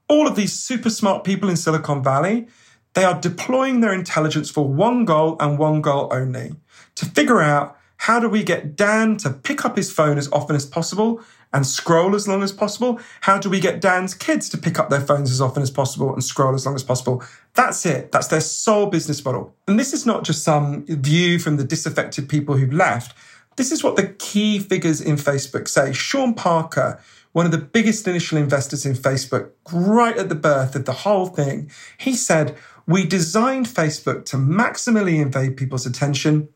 all 0.08 0.26
of 0.26 0.36
these 0.36 0.52
super 0.52 0.90
smart 0.90 1.24
people 1.24 1.48
in 1.48 1.56
Silicon 1.56 2.02
Valley, 2.02 2.46
they 2.94 3.04
are 3.04 3.18
deploying 3.20 3.80
their 3.80 3.92
intelligence 3.92 4.50
for 4.50 4.66
one 4.68 5.04
goal 5.04 5.36
and 5.40 5.58
one 5.58 5.80
goal 5.80 6.08
only 6.12 6.52
to 6.96 7.06
figure 7.06 7.40
out 7.40 7.76
how 7.96 8.18
do 8.18 8.28
we 8.28 8.42
get 8.42 8.74
Dan 8.74 9.16
to 9.18 9.30
pick 9.30 9.64
up 9.64 9.76
his 9.76 9.90
phone 9.90 10.18
as 10.18 10.28
often 10.32 10.56
as 10.56 10.66
possible 10.66 11.22
and 11.52 11.66
scroll 11.66 12.14
as 12.16 12.26
long 12.26 12.42
as 12.42 12.50
possible? 12.50 12.98
How 13.20 13.38
do 13.38 13.48
we 13.48 13.60
get 13.60 13.80
Dan's 13.80 14.12
kids 14.12 14.48
to 14.48 14.58
pick 14.58 14.78
up 14.78 14.90
their 14.90 15.00
phones 15.00 15.30
as 15.30 15.40
often 15.40 15.62
as 15.62 15.70
possible 15.70 16.12
and 16.12 16.24
scroll 16.24 16.54
as 16.54 16.66
long 16.66 16.74
as 16.74 16.82
possible? 16.82 17.22
That's 17.54 17.86
it. 17.86 18.10
That's 18.10 18.26
their 18.26 18.40
sole 18.40 18.86
business 18.86 19.24
model. 19.24 19.54
And 19.68 19.78
this 19.78 19.92
is 19.92 20.04
not 20.04 20.24
just 20.24 20.42
some 20.42 20.84
view 20.86 21.38
from 21.38 21.58
the 21.58 21.64
disaffected 21.64 22.28
people 22.28 22.56
who've 22.56 22.72
left. 22.72 23.14
This 23.56 23.70
is 23.70 23.84
what 23.84 23.96
the 23.96 24.08
key 24.08 24.58
figures 24.58 25.00
in 25.00 25.16
Facebook 25.16 25.68
say. 25.68 25.92
Sean 25.92 26.34
Parker, 26.34 27.00
one 27.32 27.46
of 27.46 27.52
the 27.52 27.58
biggest 27.58 28.06
initial 28.06 28.38
investors 28.38 28.84
in 28.84 28.94
Facebook, 28.94 29.50
right 29.72 30.16
at 30.16 30.28
the 30.28 30.34
birth 30.34 30.74
of 30.76 30.84
the 30.84 30.92
whole 30.92 31.26
thing, 31.26 31.70
he 31.98 32.14
said, 32.14 32.56
We 32.86 33.06
designed 33.06 33.66
Facebook 33.66 34.24
to 34.26 34.36
maximally 34.36 35.20
invade 35.20 35.56
people's 35.56 35.86
attention 35.86 36.48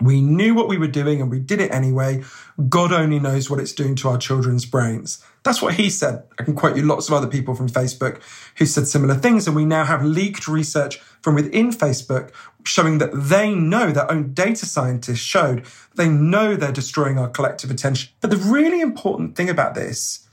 we 0.00 0.20
knew 0.20 0.54
what 0.54 0.68
we 0.68 0.78
were 0.78 0.86
doing 0.86 1.20
and 1.20 1.30
we 1.30 1.40
did 1.40 1.60
it 1.60 1.72
anyway. 1.72 2.22
God 2.68 2.92
only 2.92 3.18
knows 3.18 3.50
what 3.50 3.58
it's 3.58 3.72
doing 3.72 3.94
to 3.96 4.08
our 4.08 4.18
children's 4.18 4.64
brains. 4.64 5.24
That's 5.42 5.60
what 5.60 5.74
he 5.74 5.90
said. 5.90 6.24
I 6.38 6.44
can 6.44 6.54
quote 6.54 6.76
you 6.76 6.82
lots 6.82 7.08
of 7.08 7.14
other 7.14 7.26
people 7.26 7.54
from 7.54 7.68
Facebook 7.68 8.20
who 8.56 8.66
said 8.66 8.86
similar 8.86 9.14
things. 9.14 9.46
And 9.46 9.56
we 9.56 9.64
now 9.64 9.84
have 9.84 10.04
leaked 10.04 10.46
research 10.46 10.98
from 11.20 11.34
within 11.34 11.70
Facebook 11.70 12.30
showing 12.68 12.98
that 12.98 13.10
they 13.14 13.54
know, 13.54 13.90
their 13.90 14.10
own 14.10 14.32
data 14.34 14.66
scientists 14.66 15.18
showed, 15.18 15.64
they 15.94 16.08
know 16.08 16.54
they're 16.54 16.72
destroying 16.72 17.18
our 17.18 17.28
collective 17.28 17.70
attention. 17.70 18.10
But 18.20 18.30
the 18.30 18.36
really 18.36 18.80
important 18.80 19.36
thing 19.36 19.48
about 19.48 19.74
this 19.74 20.26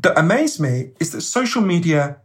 that 0.00 0.18
amazed 0.18 0.60
me 0.60 0.92
is 1.00 1.12
that 1.12 1.22
social 1.22 1.62
media 1.62 2.18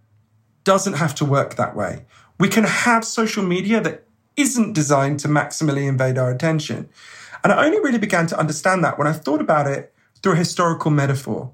doesn't 0.63 0.93
have 0.93 1.15
to 1.15 1.25
work 1.25 1.55
that 1.55 1.75
way. 1.75 2.05
We 2.39 2.47
can 2.47 2.63
have 2.63 3.05
social 3.05 3.43
media 3.43 3.81
that 3.81 4.05
isn't 4.35 4.73
designed 4.73 5.19
to 5.21 5.27
maximally 5.27 5.87
invade 5.87 6.17
our 6.17 6.31
attention. 6.31 6.89
And 7.43 7.53
I 7.53 7.65
only 7.65 7.79
really 7.79 7.97
began 7.97 8.27
to 8.27 8.39
understand 8.39 8.83
that 8.83 8.97
when 8.97 9.07
I 9.07 9.13
thought 9.13 9.41
about 9.41 9.67
it 9.67 9.93
through 10.21 10.33
a 10.33 10.37
historical 10.37 10.91
metaphor. 10.91 11.51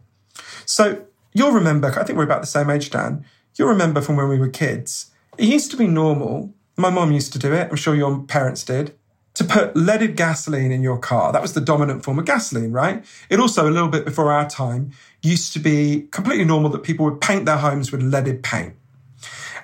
So 0.65 1.05
you'll 1.33 1.51
remember, 1.51 1.87
I 1.99 2.03
think 2.03 2.17
we're 2.17 2.23
about 2.23 2.41
the 2.41 2.47
same 2.47 2.69
age, 2.69 2.89
Dan. 2.89 3.25
You'll 3.55 3.69
remember 3.69 4.01
from 4.01 4.15
when 4.15 4.29
we 4.29 4.39
were 4.39 4.49
kids. 4.49 5.11
It 5.37 5.45
used 5.45 5.71
to 5.71 5.77
be 5.77 5.87
normal. 5.87 6.53
My 6.79 6.89
mom 6.89 7.11
used 7.11 7.33
to 7.33 7.39
do 7.39 7.51
it. 7.53 7.67
I'm 7.69 7.75
sure 7.75 7.93
your 7.93 8.19
parents 8.23 8.63
did. 8.63 8.95
To 9.33 9.43
put 9.43 9.75
leaded 9.75 10.15
gasoline 10.15 10.71
in 10.71 10.81
your 10.81 10.97
car. 10.97 11.33
That 11.33 11.41
was 11.41 11.51
the 11.51 11.59
dominant 11.59 12.05
form 12.05 12.19
of 12.19 12.25
gasoline, 12.25 12.71
right? 12.71 13.03
It 13.29 13.37
also, 13.37 13.67
a 13.67 13.69
little 13.69 13.89
bit 13.89 14.05
before 14.05 14.31
our 14.31 14.49
time, 14.49 14.91
used 15.21 15.51
to 15.53 15.59
be 15.59 16.07
completely 16.11 16.45
normal 16.45 16.69
that 16.71 16.83
people 16.83 17.03
would 17.03 17.19
paint 17.19 17.43
their 17.45 17.57
homes 17.57 17.91
with 17.91 18.01
leaded 18.01 18.43
paint. 18.43 18.75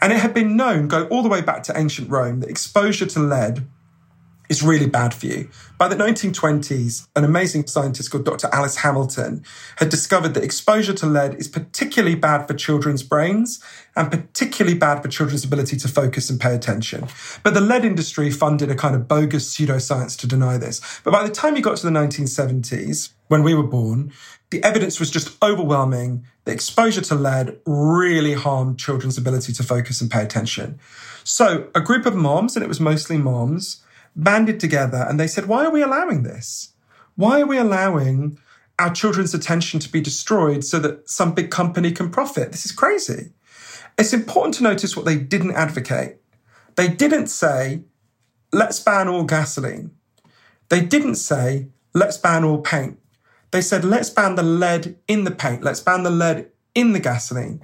And 0.01 0.11
it 0.11 0.19
had 0.19 0.33
been 0.33 0.57
known, 0.57 0.89
go 0.89 1.05
all 1.05 1.23
the 1.23 1.29
way 1.29 1.39
back 1.39 1.63
to 1.63 1.77
ancient 1.77 2.09
Rome, 2.09 2.41
that 2.41 2.49
exposure 2.49 3.05
to 3.05 3.19
lead 3.19 3.65
is 4.49 4.63
really 4.63 4.87
bad 4.87 5.13
for 5.13 5.25
you. 5.25 5.49
By 5.77 5.87
the 5.87 5.95
1920s, 5.95 7.07
an 7.15 7.23
amazing 7.23 7.67
scientist 7.67 8.11
called 8.11 8.25
Dr. 8.25 8.49
Alice 8.51 8.77
Hamilton 8.77 9.43
had 9.77 9.89
discovered 9.89 10.33
that 10.33 10.43
exposure 10.43 10.93
to 10.93 11.05
lead 11.05 11.35
is 11.35 11.47
particularly 11.47 12.15
bad 12.15 12.47
for 12.47 12.53
children's 12.53 13.03
brains 13.03 13.63
and 13.95 14.11
particularly 14.11 14.77
bad 14.77 15.01
for 15.01 15.09
children's 15.09 15.43
ability 15.43 15.77
to 15.77 15.87
focus 15.87 16.29
and 16.29 16.39
pay 16.39 16.53
attention. 16.55 17.07
But 17.43 17.53
the 17.53 17.61
lead 17.61 17.85
industry 17.85 18.29
funded 18.31 18.71
a 18.71 18.75
kind 18.75 18.95
of 18.95 19.07
bogus 19.07 19.55
pseudoscience 19.55 20.17
to 20.19 20.27
deny 20.27 20.57
this. 20.57 20.81
But 21.03 21.11
by 21.11 21.23
the 21.23 21.33
time 21.33 21.55
you 21.55 21.61
got 21.61 21.77
to 21.77 21.85
the 21.85 21.97
1970s, 21.97 23.09
when 23.27 23.43
we 23.43 23.55
were 23.55 23.63
born, 23.63 24.13
the 24.51 24.63
evidence 24.63 24.99
was 24.99 25.09
just 25.09 25.41
overwhelming. 25.43 26.25
The 26.45 26.51
exposure 26.51 27.01
to 27.01 27.15
lead 27.15 27.59
really 27.65 28.33
harmed 28.33 28.79
children's 28.79 29.17
ability 29.17 29.53
to 29.53 29.63
focus 29.63 29.99
and 29.99 30.11
pay 30.11 30.21
attention. 30.21 30.79
So 31.23 31.69
a 31.73 31.81
group 31.81 32.05
of 32.05 32.15
moms, 32.15 32.55
and 32.55 32.63
it 32.63 32.67
was 32.67 32.79
mostly 32.79 33.17
moms, 33.17 33.83
banded 34.15 34.59
together 34.59 35.05
and 35.07 35.19
they 35.19 35.27
said, 35.27 35.45
why 35.45 35.65
are 35.65 35.71
we 35.71 35.81
allowing 35.81 36.23
this? 36.23 36.73
Why 37.15 37.41
are 37.41 37.45
we 37.45 37.57
allowing 37.57 38.39
our 38.77 38.93
children's 38.93 39.33
attention 39.33 39.79
to 39.79 39.91
be 39.91 40.01
destroyed 40.01 40.63
so 40.63 40.79
that 40.79 41.09
some 41.09 41.33
big 41.33 41.49
company 41.51 41.91
can 41.91 42.11
profit? 42.11 42.51
This 42.51 42.65
is 42.65 42.71
crazy. 42.71 43.31
It's 43.97 44.13
important 44.13 44.55
to 44.55 44.63
notice 44.63 44.95
what 44.95 45.05
they 45.05 45.17
didn't 45.17 45.55
advocate. 45.55 46.17
They 46.75 46.89
didn't 46.89 47.27
say, 47.27 47.83
let's 48.51 48.79
ban 48.79 49.07
all 49.07 49.23
gasoline. 49.23 49.91
They 50.69 50.81
didn't 50.81 51.15
say, 51.15 51.69
let's 51.93 52.17
ban 52.17 52.43
all 52.43 52.61
paint. 52.61 52.99
They 53.51 53.61
said, 53.61 53.85
let's 53.85 54.09
ban 54.09 54.35
the 54.35 54.43
lead 54.43 54.97
in 55.07 55.23
the 55.23 55.31
paint, 55.31 55.63
let's 55.63 55.79
ban 55.79 56.03
the 56.03 56.09
lead 56.09 56.49
in 56.73 56.91
the 56.91 56.99
gasoline. 56.99 57.61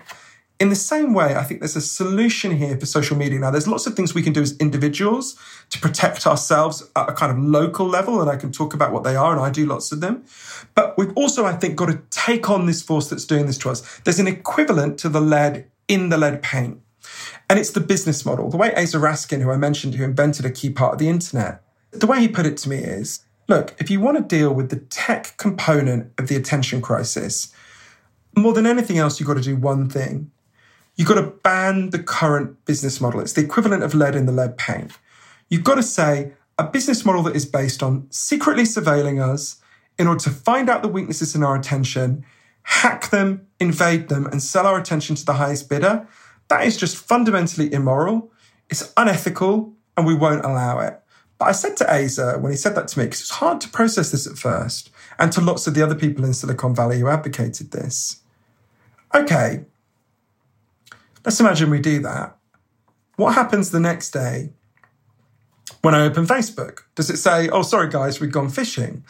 In 0.61 0.69
the 0.69 0.75
same 0.75 1.15
way, 1.15 1.33
I 1.33 1.43
think 1.43 1.59
there's 1.59 1.75
a 1.75 1.81
solution 1.81 2.55
here 2.55 2.77
for 2.77 2.85
social 2.85 3.17
media. 3.17 3.39
Now, 3.39 3.49
there's 3.49 3.67
lots 3.67 3.87
of 3.87 3.95
things 3.95 4.13
we 4.13 4.21
can 4.21 4.31
do 4.31 4.43
as 4.43 4.55
individuals 4.57 5.35
to 5.71 5.79
protect 5.79 6.27
ourselves 6.27 6.87
at 6.95 7.09
a 7.09 7.13
kind 7.13 7.31
of 7.31 7.43
local 7.43 7.87
level, 7.87 8.21
and 8.21 8.29
I 8.29 8.35
can 8.35 8.51
talk 8.51 8.75
about 8.75 8.93
what 8.93 9.03
they 9.03 9.15
are, 9.15 9.31
and 9.31 9.41
I 9.41 9.49
do 9.49 9.65
lots 9.65 9.91
of 9.91 10.01
them. 10.01 10.23
But 10.75 10.95
we've 10.99 11.11
also, 11.15 11.47
I 11.47 11.53
think, 11.53 11.77
got 11.77 11.87
to 11.87 11.99
take 12.11 12.47
on 12.47 12.67
this 12.67 12.83
force 12.83 13.09
that's 13.09 13.25
doing 13.25 13.47
this 13.47 13.57
to 13.57 13.71
us. 13.71 14.01
There's 14.01 14.19
an 14.19 14.27
equivalent 14.27 14.99
to 14.99 15.09
the 15.09 15.19
lead 15.19 15.65
in 15.87 16.09
the 16.09 16.17
lead 16.19 16.43
paint, 16.43 16.79
and 17.49 17.57
it's 17.57 17.71
the 17.71 17.79
business 17.79 18.23
model. 18.23 18.51
The 18.51 18.57
way 18.57 18.69
Aza 18.69 19.01
Raskin, 19.01 19.41
who 19.41 19.49
I 19.49 19.57
mentioned, 19.57 19.95
who 19.95 20.03
invented 20.03 20.45
a 20.45 20.51
key 20.51 20.69
part 20.69 20.93
of 20.93 20.99
the 20.99 21.09
internet, 21.09 21.63
the 21.89 22.05
way 22.05 22.19
he 22.19 22.27
put 22.27 22.45
it 22.45 22.57
to 22.57 22.69
me 22.69 22.77
is 22.77 23.25
look, 23.47 23.73
if 23.79 23.89
you 23.89 23.99
want 23.99 24.17
to 24.17 24.37
deal 24.37 24.53
with 24.53 24.69
the 24.69 24.81
tech 24.91 25.37
component 25.37 26.11
of 26.19 26.27
the 26.27 26.35
attention 26.35 26.83
crisis, 26.83 27.51
more 28.37 28.53
than 28.53 28.67
anything 28.67 28.99
else, 28.99 29.19
you've 29.19 29.27
got 29.27 29.37
to 29.37 29.41
do 29.41 29.55
one 29.55 29.89
thing 29.89 30.29
You've 30.95 31.07
got 31.07 31.15
to 31.15 31.33
ban 31.43 31.89
the 31.91 32.03
current 32.03 32.65
business 32.65 32.99
model. 32.99 33.21
It's 33.21 33.33
the 33.33 33.41
equivalent 33.41 33.83
of 33.83 33.93
lead 33.93 34.15
in 34.15 34.25
the 34.25 34.31
lead 34.31 34.57
paint. 34.57 34.91
You've 35.49 35.63
got 35.63 35.75
to 35.75 35.83
say 35.83 36.33
a 36.57 36.63
business 36.63 37.05
model 37.05 37.23
that 37.23 37.35
is 37.35 37.45
based 37.45 37.81
on 37.81 38.07
secretly 38.11 38.63
surveilling 38.63 39.21
us 39.21 39.61
in 39.97 40.07
order 40.07 40.23
to 40.23 40.29
find 40.29 40.69
out 40.69 40.81
the 40.81 40.87
weaknesses 40.87 41.35
in 41.35 41.43
our 41.43 41.55
attention, 41.55 42.25
hack 42.63 43.09
them, 43.09 43.47
invade 43.59 44.09
them, 44.09 44.25
and 44.27 44.41
sell 44.41 44.67
our 44.67 44.79
attention 44.79 45.15
to 45.15 45.25
the 45.25 45.33
highest 45.33 45.69
bidder. 45.69 46.07
That 46.49 46.65
is 46.65 46.77
just 46.77 46.97
fundamentally 46.97 47.71
immoral. 47.73 48.31
It's 48.69 48.93
unethical, 48.97 49.73
and 49.97 50.05
we 50.05 50.15
won't 50.15 50.45
allow 50.45 50.79
it. 50.79 50.99
But 51.37 51.45
I 51.45 51.51
said 51.53 51.75
to 51.77 51.85
Aza 51.85 52.39
when 52.39 52.51
he 52.51 52.57
said 52.57 52.75
that 52.75 52.87
to 52.89 52.99
me, 52.99 53.05
because 53.05 53.21
it's 53.21 53.31
hard 53.31 53.59
to 53.61 53.69
process 53.69 54.11
this 54.11 54.27
at 54.27 54.37
first, 54.37 54.91
and 55.17 55.31
to 55.31 55.41
lots 55.41 55.65
of 55.65 55.73
the 55.73 55.81
other 55.81 55.95
people 55.95 56.23
in 56.25 56.33
Silicon 56.33 56.75
Valley 56.75 56.99
who 56.99 57.07
advocated 57.07 57.71
this. 57.71 58.21
Okay, 59.13 59.65
Let's 61.25 61.39
imagine 61.39 61.69
we 61.69 61.79
do 61.79 61.99
that. 61.99 62.37
What 63.15 63.35
happens 63.35 63.71
the 63.71 63.79
next 63.79 64.11
day 64.11 64.51
when 65.81 65.93
I 65.93 66.01
open 66.01 66.25
Facebook? 66.25 66.79
Does 66.95 67.09
it 67.09 67.17
say, 67.17 67.49
oh, 67.49 67.61
sorry, 67.61 67.89
guys, 67.89 68.19
we've 68.19 68.31
gone 68.31 68.49
fishing? 68.49 69.03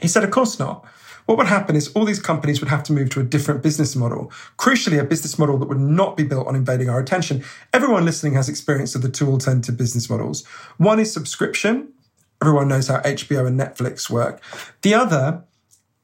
He 0.00 0.08
said, 0.08 0.24
of 0.24 0.30
course 0.30 0.58
not. 0.58 0.86
What 1.26 1.38
would 1.38 1.46
happen 1.46 1.76
is 1.76 1.88
all 1.92 2.04
these 2.04 2.20
companies 2.20 2.60
would 2.60 2.68
have 2.68 2.82
to 2.84 2.92
move 2.92 3.10
to 3.10 3.20
a 3.20 3.24
different 3.24 3.62
business 3.62 3.94
model. 3.94 4.32
Crucially, 4.58 5.00
a 5.00 5.04
business 5.04 5.38
model 5.38 5.56
that 5.58 5.68
would 5.68 5.78
not 5.78 6.16
be 6.16 6.24
built 6.24 6.46
on 6.48 6.56
invading 6.56 6.88
our 6.88 6.98
attention. 6.98 7.44
Everyone 7.72 8.04
listening 8.04 8.34
has 8.34 8.48
experience 8.48 8.94
of 8.94 9.02
the 9.02 9.08
two 9.08 9.28
alternative 9.28 9.76
business 9.76 10.10
models. 10.10 10.44
One 10.78 10.98
is 10.98 11.12
subscription. 11.12 11.92
Everyone 12.40 12.66
knows 12.68 12.88
how 12.88 13.00
HBO 13.00 13.46
and 13.46 13.58
Netflix 13.58 14.10
work. 14.10 14.42
The 14.82 14.94
other, 14.94 15.44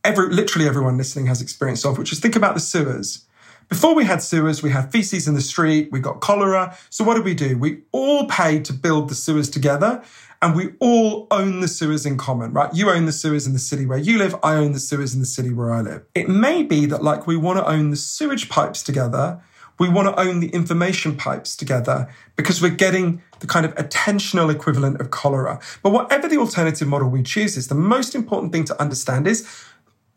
every, 0.04 0.28
literally 0.28 0.68
everyone 0.68 0.96
listening 0.96 1.26
has 1.26 1.42
experience 1.42 1.84
of, 1.84 1.98
which 1.98 2.12
is 2.12 2.20
think 2.20 2.36
about 2.36 2.54
the 2.54 2.60
sewers. 2.60 3.26
Before 3.68 3.94
we 3.94 4.04
had 4.04 4.22
sewers, 4.22 4.62
we 4.62 4.70
had 4.70 4.90
feces 4.90 5.28
in 5.28 5.34
the 5.34 5.42
street, 5.42 5.90
we 5.92 6.00
got 6.00 6.20
cholera. 6.20 6.74
So 6.88 7.04
what 7.04 7.14
did 7.14 7.24
we 7.24 7.34
do? 7.34 7.58
We 7.58 7.82
all 7.92 8.26
paid 8.26 8.64
to 8.66 8.72
build 8.72 9.10
the 9.10 9.14
sewers 9.14 9.50
together 9.50 10.02
and 10.40 10.56
we 10.56 10.70
all 10.80 11.26
own 11.30 11.60
the 11.60 11.68
sewers 11.68 12.06
in 12.06 12.16
common, 12.16 12.54
right? 12.54 12.72
You 12.74 12.88
own 12.90 13.04
the 13.04 13.12
sewers 13.12 13.46
in 13.46 13.52
the 13.52 13.58
city 13.58 13.84
where 13.84 13.98
you 13.98 14.16
live, 14.16 14.34
I 14.42 14.54
own 14.54 14.72
the 14.72 14.80
sewers 14.80 15.12
in 15.12 15.20
the 15.20 15.26
city 15.26 15.52
where 15.52 15.70
I 15.70 15.82
live. 15.82 16.02
It 16.14 16.30
may 16.30 16.62
be 16.62 16.86
that 16.86 17.02
like 17.02 17.26
we 17.26 17.36
want 17.36 17.58
to 17.58 17.68
own 17.68 17.90
the 17.90 17.96
sewage 17.96 18.48
pipes 18.48 18.82
together, 18.82 19.42
we 19.78 19.88
want 19.88 20.08
to 20.08 20.18
own 20.18 20.40
the 20.40 20.48
information 20.48 21.14
pipes 21.14 21.54
together 21.54 22.08
because 22.36 22.62
we're 22.62 22.70
getting 22.70 23.22
the 23.40 23.46
kind 23.46 23.66
of 23.66 23.74
attentional 23.74 24.52
equivalent 24.52 25.00
of 25.00 25.10
cholera. 25.10 25.60
But 25.82 25.90
whatever 25.90 26.26
the 26.26 26.38
alternative 26.38 26.88
model 26.88 27.08
we 27.10 27.22
choose 27.22 27.56
is, 27.56 27.68
the 27.68 27.74
most 27.74 28.14
important 28.14 28.52
thing 28.52 28.64
to 28.64 28.80
understand 28.80 29.28
is 29.28 29.46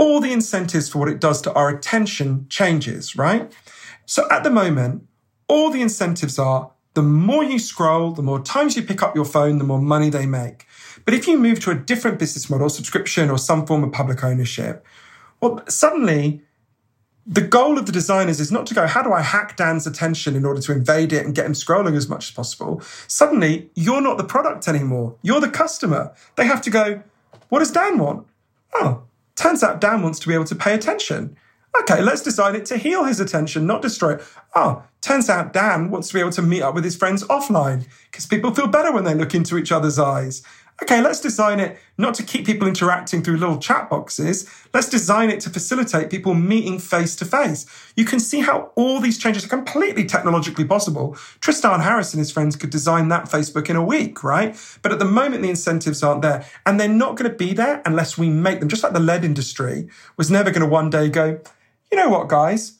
all 0.02 0.20
the 0.20 0.34
incentives 0.34 0.90
for 0.90 0.98
what 0.98 1.10
it 1.10 1.22
does 1.22 1.44
to 1.44 1.54
our 1.54 1.70
attention 1.70 2.48
changes, 2.50 3.16
right? 3.16 3.54
So 4.08 4.28
at 4.32 4.44
the 4.44 4.50
moment, 4.50 5.08
all 5.48 5.70
the 5.70 5.84
incentives 5.84 6.40
are 6.40 6.72
the 6.96 7.04
more 7.04 7.44
you 7.44 7.60
scroll, 7.60 8.12
the 8.12 8.24
more 8.24 8.40
times 8.42 8.76
you 8.76 8.82
pick 8.82 9.04
up 9.04 9.16
your 9.16 9.26
phone, 9.26 9.60
the 9.60 9.64
more 9.64 9.80
money 9.80 10.10
they 10.10 10.26
make. 10.26 10.66
But 11.06 11.14
if 11.14 11.28
you 11.28 11.38
move 11.38 11.60
to 11.60 11.70
a 11.70 11.76
different 11.76 12.18
business 12.18 12.50
model, 12.50 12.68
subscription 12.68 13.30
or 13.30 13.38
some 13.38 13.68
form 13.68 13.84
of 13.84 13.92
public 13.92 14.24
ownership, 14.24 14.84
well, 15.40 15.64
suddenly 15.68 16.42
the 17.28 17.42
goal 17.42 17.78
of 17.78 17.86
the 17.86 17.92
designers 17.92 18.40
is 18.40 18.52
not 18.52 18.66
to 18.66 18.74
go, 18.74 18.88
how 18.88 19.04
do 19.04 19.14
I 19.14 19.22
hack 19.22 19.56
Dan's 19.56 19.86
attention 19.86 20.36
in 20.36 20.46
order 20.46 20.62
to 20.62 20.72
invade 20.72 21.14
it 21.14 21.24
and 21.24 21.36
get 21.36 21.46
him 21.46 21.54
scrolling 21.54 21.96
as 21.96 22.10
much 22.10 22.30
as 22.30 22.32
possible? 22.32 22.82
Suddenly, 23.08 23.70
you're 23.76 24.02
not 24.02 24.18
the 24.18 24.24
product 24.24 24.68
anymore. 24.68 25.16
You're 25.22 25.42
the 25.42 25.48
customer. 25.48 26.12
They 26.38 26.46
have 26.46 26.64
to 26.64 26.72
go, 26.72 27.04
what 27.50 27.60
does 27.60 27.72
Dan 27.72 28.00
want? 28.00 28.26
Oh, 28.74 29.04
Turns 29.42 29.64
out 29.64 29.82
Dan 29.82 30.04
wants 30.04 30.20
to 30.20 30.28
be 30.28 30.36
able 30.36 30.46
to 30.46 30.56
pay 30.56 30.76
attention. 30.76 31.36
Okay, 31.82 32.00
let's 32.00 32.22
design 32.22 32.56
it 32.56 32.64
to 32.68 32.78
heal 32.78 33.06
his 33.06 33.20
attention, 33.20 33.66
not 33.66 33.82
destroy 33.82 34.14
it. 34.14 34.24
Oh, 34.54 34.84
turns 35.02 35.32
out 35.32 35.52
Dan 35.52 35.90
wants 35.90 36.10
to 36.10 36.14
be 36.14 36.20
able 36.20 36.32
to 36.34 36.44
meet 36.44 36.62
up 36.62 36.76
with 36.76 36.84
his 36.84 36.96
friends 36.96 37.24
offline 37.24 37.88
because 38.12 38.28
people 38.28 38.54
feel 38.54 38.68
better 38.68 38.92
when 38.92 39.04
they 39.04 39.16
look 39.16 39.34
into 39.34 39.58
each 39.58 39.72
other's 39.72 39.98
eyes 39.98 40.44
okay, 40.82 41.02
let's 41.02 41.20
design 41.20 41.60
it 41.60 41.78
not 41.98 42.14
to 42.16 42.24
keep 42.24 42.46
people 42.46 42.68
interacting 42.68 43.22
through 43.22 43.38
little 43.38 43.58
chat 43.58 43.90
boxes. 43.90 44.50
Let's 44.74 44.90
design 44.90 45.30
it 45.30 45.40
to 45.42 45.50
facilitate 45.50 46.10
people 46.10 46.34
meeting 46.34 46.80
face 46.80 47.16
to 47.18 47.26
face. 47.26 47.66
You 47.96 48.06
can 48.06 48.20
see 48.20 48.42
how 48.42 48.72
all 48.76 49.00
these 49.00 49.18
changes 49.18 49.46
are 49.46 49.50
completely 49.50 50.06
technologically 50.06 50.66
possible. 50.66 51.16
Tristan 51.40 51.82
Harris 51.82 52.14
and 52.14 52.20
his 52.20 52.32
friends 52.32 52.56
could 52.56 52.72
design 52.72 53.10
that 53.10 53.26
Facebook 53.26 53.70
in 53.70 53.76
a 53.76 53.84
week, 53.84 54.24
right? 54.24 54.58
But 54.82 54.92
at 54.92 55.00
the 55.00 55.06
moment, 55.06 55.44
the 55.44 55.50
incentives 55.50 56.02
aren't 56.02 56.24
there. 56.24 56.46
And 56.66 56.80
they're 56.80 56.90
not 56.90 57.16
going 57.16 57.30
to 57.30 57.38
be 57.38 57.54
there 57.54 57.82
unless 57.86 58.18
we 58.18 58.30
make 58.30 58.60
them, 58.60 58.70
just 58.70 58.84
like 58.84 58.94
the 58.94 59.00
lead 59.00 59.24
industry 59.24 59.90
was 60.18 60.32
never 60.32 60.50
going 60.50 60.62
to 60.62 60.68
one 60.68 60.90
day 60.90 61.10
go, 61.10 61.40
you 61.92 61.98
know 61.98 62.10
what, 62.10 62.28
guys? 62.28 62.80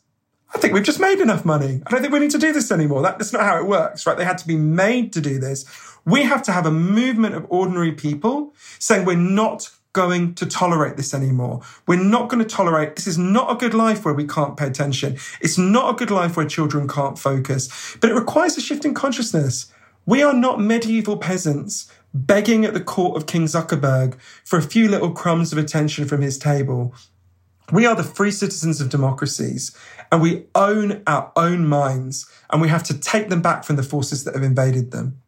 I 0.54 0.58
think 0.58 0.74
we've 0.74 0.84
just 0.84 1.00
made 1.00 1.20
enough 1.20 1.46
money. 1.46 1.82
I 1.86 1.90
don't 1.90 2.02
think 2.02 2.12
we 2.12 2.20
need 2.20 2.32
to 2.32 2.38
do 2.38 2.52
this 2.52 2.72
anymore. 2.72 3.02
that's 3.02 3.32
not 3.32 3.44
how 3.44 3.58
it 3.58 3.68
works, 3.68 4.06
right? 4.06 4.18
They 4.18 4.26
had 4.26 4.38
to 4.40 4.48
be 4.48 4.58
made 4.58 5.14
to 5.14 5.22
do 5.22 5.40
this 5.40 5.66
we 6.06 6.24
have 6.24 6.42
to 6.44 6.52
have 6.52 6.66
a 6.66 6.72
movement 6.72 7.36
of 7.36 7.46
ordinary 7.50 7.92
people 7.92 8.54
saying 8.80 9.06
we're 9.06 9.16
not 9.16 9.70
going 9.94 10.34
to 10.36 10.46
tolerate 10.46 10.98
this 10.98 11.14
anymore. 11.14 11.62
We're 11.86 12.02
not 12.02 12.30
going 12.30 12.42
to 12.42 12.50
tolerate 12.50 12.96
this 12.96 13.08
is 13.08 13.18
not 13.18 13.52
a 13.52 13.56
good 13.56 13.74
life 13.74 14.06
where 14.06 14.14
we 14.14 14.26
can't 14.26 14.56
pay 14.56 14.68
attention. 14.68 15.18
It's 15.42 15.58
not 15.58 15.94
a 15.94 15.98
good 15.98 16.12
life 16.12 16.38
where 16.38 16.48
children 16.48 16.88
can't 16.88 17.20
focus. 17.20 17.98
But 18.00 18.10
it 18.10 18.16
requires 18.16 18.58
a 18.58 18.62
shift 18.62 18.86
in 18.86 18.94
consciousness. 18.94 19.72
We 20.06 20.24
are 20.24 20.34
not 20.34 20.62
medieval 20.62 21.18
peasants 21.18 21.92
begging 22.14 22.66
at 22.66 22.74
the 22.74 22.82
court 22.82 23.16
of 23.18 23.28
King 23.28 23.46
Zuckerberg 23.46 24.20
for 24.46 24.58
a 24.58 24.64
few 24.64 24.88
little 24.88 25.12
crumbs 25.12 25.52
of 25.52 25.58
attention 25.58 26.06
from 26.06 26.22
his 26.22 26.38
table. 26.38 26.96
We 27.72 27.86
are 27.86 27.96
the 27.96 28.04
free 28.04 28.32
citizens 28.32 28.82
of 28.82 28.90
democracies 28.90 29.76
and 30.12 30.22
we 30.22 30.46
own 30.56 31.04
our 31.08 31.32
own 31.36 31.68
minds 31.68 32.30
and 32.50 32.62
we 32.62 32.68
have 32.68 32.84
to 32.84 32.98
take 32.98 33.30
them 33.30 33.42
back 33.42 33.64
from 33.64 33.78
the 33.78 33.84
forces 33.84 34.24
that 34.24 34.34
have 34.34 34.44
invaded 34.44 34.92
them 34.92 35.22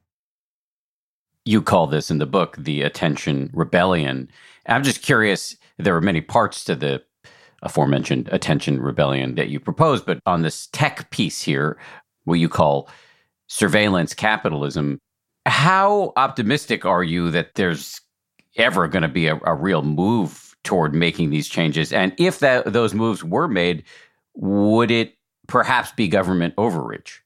you 1.45 1.61
call 1.61 1.87
this 1.87 2.09
in 2.09 2.17
the 2.17 2.25
book 2.25 2.55
the 2.57 2.81
attention 2.81 3.49
rebellion. 3.53 4.29
I'm 4.67 4.83
just 4.83 5.01
curious, 5.01 5.57
there 5.77 5.95
are 5.95 6.01
many 6.01 6.21
parts 6.21 6.63
to 6.65 6.75
the 6.75 7.03
aforementioned 7.61 8.29
attention 8.31 8.81
rebellion 8.81 9.35
that 9.35 9.49
you 9.49 9.59
propose, 9.59 10.01
but 10.01 10.19
on 10.25 10.41
this 10.41 10.67
tech 10.67 11.09
piece 11.11 11.41
here, 11.41 11.77
what 12.25 12.35
you 12.35 12.49
call 12.49 12.89
surveillance 13.47 14.13
capitalism, 14.13 14.99
how 15.45 16.13
optimistic 16.15 16.85
are 16.85 17.03
you 17.03 17.29
that 17.31 17.55
there's 17.55 18.01
ever 18.57 18.87
going 18.87 19.01
to 19.01 19.07
be 19.07 19.27
a, 19.27 19.39
a, 19.45 19.55
real 19.55 19.81
move 19.81 20.55
toward 20.63 20.93
making 20.93 21.29
these 21.29 21.47
changes? 21.47 21.91
And 21.91 22.13
if 22.17 22.39
that, 22.39 22.71
those 22.71 22.93
moves 22.93 23.23
were 23.23 23.47
made, 23.47 23.83
would 24.35 24.91
it 24.91 25.15
perhaps 25.47 25.91
be 25.91 26.07
government 26.07 26.53
overreach? 26.57 27.22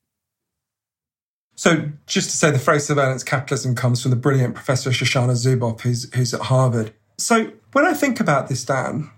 So, 1.57 1.89
just 2.05 2.29
to 2.29 2.37
say, 2.37 2.51
the 2.51 2.59
phrase 2.59 2.85
surveillance 2.85 3.23
capitalism 3.23 3.73
comes 3.73 3.99
from 3.99 4.11
the 4.11 4.15
brilliant 4.15 4.53
Professor 4.53 4.91
Shoshana 4.91 5.31
Zuboff, 5.31 5.81
who's, 5.81 6.13
who's 6.13 6.31
at 6.31 6.41
Harvard. 6.41 6.93
So, 7.17 7.51
when 7.73 7.83
I 7.83 7.95
think 7.95 8.19
about 8.19 8.47
this, 8.47 8.63
Dan, 8.63 9.09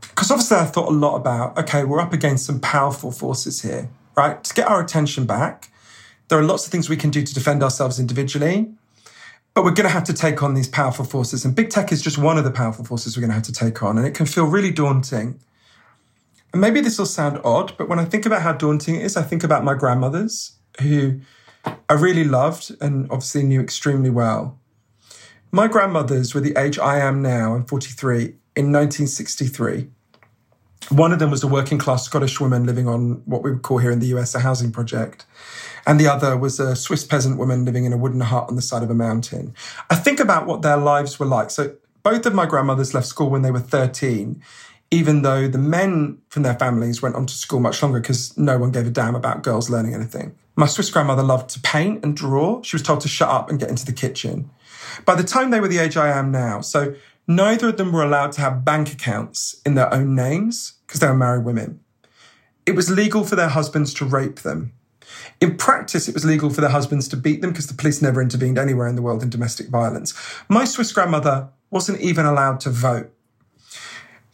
because 0.00 0.30
obviously 0.30 0.56
I 0.56 0.64
thought 0.64 0.88
a 0.88 0.96
lot 0.96 1.16
about, 1.16 1.58
okay, 1.58 1.84
we're 1.84 2.00
up 2.00 2.14
against 2.14 2.46
some 2.46 2.60
powerful 2.60 3.12
forces 3.12 3.60
here, 3.60 3.90
right? 4.16 4.42
To 4.42 4.54
get 4.54 4.66
our 4.68 4.80
attention 4.82 5.26
back, 5.26 5.70
there 6.28 6.38
are 6.38 6.42
lots 6.42 6.64
of 6.64 6.72
things 6.72 6.88
we 6.88 6.96
can 6.96 7.10
do 7.10 7.22
to 7.22 7.34
defend 7.34 7.62
ourselves 7.62 8.00
individually, 8.00 8.72
but 9.52 9.62
we're 9.62 9.72
going 9.72 9.86
to 9.86 9.92
have 9.92 10.04
to 10.04 10.14
take 10.14 10.42
on 10.42 10.54
these 10.54 10.68
powerful 10.68 11.04
forces. 11.04 11.44
And 11.44 11.54
big 11.54 11.68
tech 11.68 11.92
is 11.92 12.00
just 12.00 12.16
one 12.16 12.38
of 12.38 12.44
the 12.44 12.50
powerful 12.50 12.86
forces 12.86 13.18
we're 13.18 13.20
going 13.20 13.30
to 13.30 13.34
have 13.34 13.42
to 13.42 13.52
take 13.52 13.82
on. 13.82 13.98
And 13.98 14.06
it 14.06 14.14
can 14.14 14.24
feel 14.24 14.46
really 14.46 14.72
daunting. 14.72 15.38
And 16.54 16.62
maybe 16.62 16.80
this 16.80 16.98
will 16.98 17.04
sound 17.04 17.38
odd, 17.44 17.76
but 17.76 17.86
when 17.86 17.98
I 17.98 18.06
think 18.06 18.24
about 18.24 18.40
how 18.40 18.54
daunting 18.54 18.94
it 18.94 19.02
is, 19.02 19.14
I 19.14 19.22
think 19.22 19.44
about 19.44 19.62
my 19.62 19.74
grandmothers 19.74 20.52
who 20.80 21.20
I 21.88 21.94
really 21.94 22.24
loved 22.24 22.74
and 22.80 23.10
obviously 23.10 23.42
knew 23.44 23.60
extremely 23.60 24.10
well. 24.10 24.58
My 25.52 25.68
grandmothers 25.68 26.34
were 26.34 26.40
the 26.40 26.56
age 26.58 26.78
I 26.78 26.98
am 26.98 27.22
now, 27.22 27.54
I'm 27.54 27.64
43, 27.64 28.34
in 28.56 28.72
1963. 28.72 29.88
One 30.90 31.12
of 31.12 31.18
them 31.18 31.30
was 31.30 31.42
a 31.42 31.48
working 31.48 31.78
class 31.78 32.04
Scottish 32.04 32.40
woman 32.40 32.66
living 32.66 32.88
on 32.88 33.22
what 33.24 33.42
we 33.42 33.50
would 33.50 33.62
call 33.62 33.78
here 33.78 33.90
in 33.90 34.00
the 34.00 34.06
US 34.08 34.34
a 34.34 34.40
housing 34.40 34.72
project. 34.72 35.24
And 35.86 36.00
the 36.00 36.08
other 36.08 36.36
was 36.36 36.58
a 36.58 36.74
Swiss 36.74 37.04
peasant 37.04 37.38
woman 37.38 37.64
living 37.64 37.84
in 37.84 37.92
a 37.92 37.96
wooden 37.96 38.20
hut 38.20 38.46
on 38.48 38.56
the 38.56 38.62
side 38.62 38.82
of 38.82 38.90
a 38.90 38.94
mountain. 38.94 39.54
I 39.88 39.94
think 39.94 40.20
about 40.20 40.46
what 40.46 40.62
their 40.62 40.76
lives 40.76 41.18
were 41.18 41.26
like. 41.26 41.50
So 41.50 41.76
both 42.02 42.26
of 42.26 42.34
my 42.34 42.46
grandmothers 42.46 42.94
left 42.94 43.06
school 43.06 43.30
when 43.30 43.42
they 43.42 43.50
were 43.50 43.60
13, 43.60 44.42
even 44.90 45.22
though 45.22 45.48
the 45.48 45.58
men 45.58 46.18
from 46.28 46.42
their 46.42 46.54
families 46.54 47.02
went 47.02 47.14
on 47.14 47.26
to 47.26 47.34
school 47.34 47.60
much 47.60 47.82
longer 47.82 48.00
because 48.00 48.36
no 48.36 48.58
one 48.58 48.72
gave 48.72 48.86
a 48.86 48.90
damn 48.90 49.14
about 49.14 49.42
girls 49.42 49.70
learning 49.70 49.94
anything. 49.94 50.36
My 50.58 50.66
Swiss 50.66 50.88
grandmother 50.88 51.22
loved 51.22 51.50
to 51.50 51.60
paint 51.60 52.02
and 52.02 52.16
draw. 52.16 52.62
She 52.62 52.76
was 52.76 52.82
told 52.82 53.02
to 53.02 53.08
shut 53.08 53.28
up 53.28 53.50
and 53.50 53.60
get 53.60 53.68
into 53.68 53.84
the 53.84 53.92
kitchen. 53.92 54.50
By 55.04 55.14
the 55.14 55.22
time 55.22 55.50
they 55.50 55.60
were 55.60 55.68
the 55.68 55.78
age 55.78 55.98
I 55.98 56.08
am 56.08 56.30
now, 56.30 56.62
so 56.62 56.94
neither 57.26 57.68
of 57.68 57.76
them 57.76 57.92
were 57.92 58.02
allowed 58.02 58.32
to 58.32 58.40
have 58.40 58.64
bank 58.64 58.90
accounts 58.90 59.60
in 59.66 59.74
their 59.74 59.92
own 59.92 60.14
names 60.14 60.74
because 60.86 61.00
they 61.00 61.06
were 61.06 61.14
married 61.14 61.44
women. 61.44 61.80
It 62.64 62.74
was 62.74 62.90
legal 62.90 63.22
for 63.22 63.36
their 63.36 63.50
husbands 63.50 63.92
to 63.94 64.06
rape 64.06 64.40
them. 64.40 64.72
In 65.42 65.58
practice, 65.58 66.08
it 66.08 66.14
was 66.14 66.24
legal 66.24 66.48
for 66.48 66.62
their 66.62 66.70
husbands 66.70 67.06
to 67.08 67.16
beat 67.16 67.42
them 67.42 67.50
because 67.50 67.66
the 67.66 67.74
police 67.74 68.00
never 68.00 68.22
intervened 68.22 68.58
anywhere 68.58 68.88
in 68.88 68.96
the 68.96 69.02
world 69.02 69.22
in 69.22 69.28
domestic 69.28 69.68
violence. 69.68 70.14
My 70.48 70.64
Swiss 70.64 70.90
grandmother 70.90 71.50
wasn't 71.70 72.00
even 72.00 72.24
allowed 72.24 72.60
to 72.60 72.70
vote. 72.70 73.12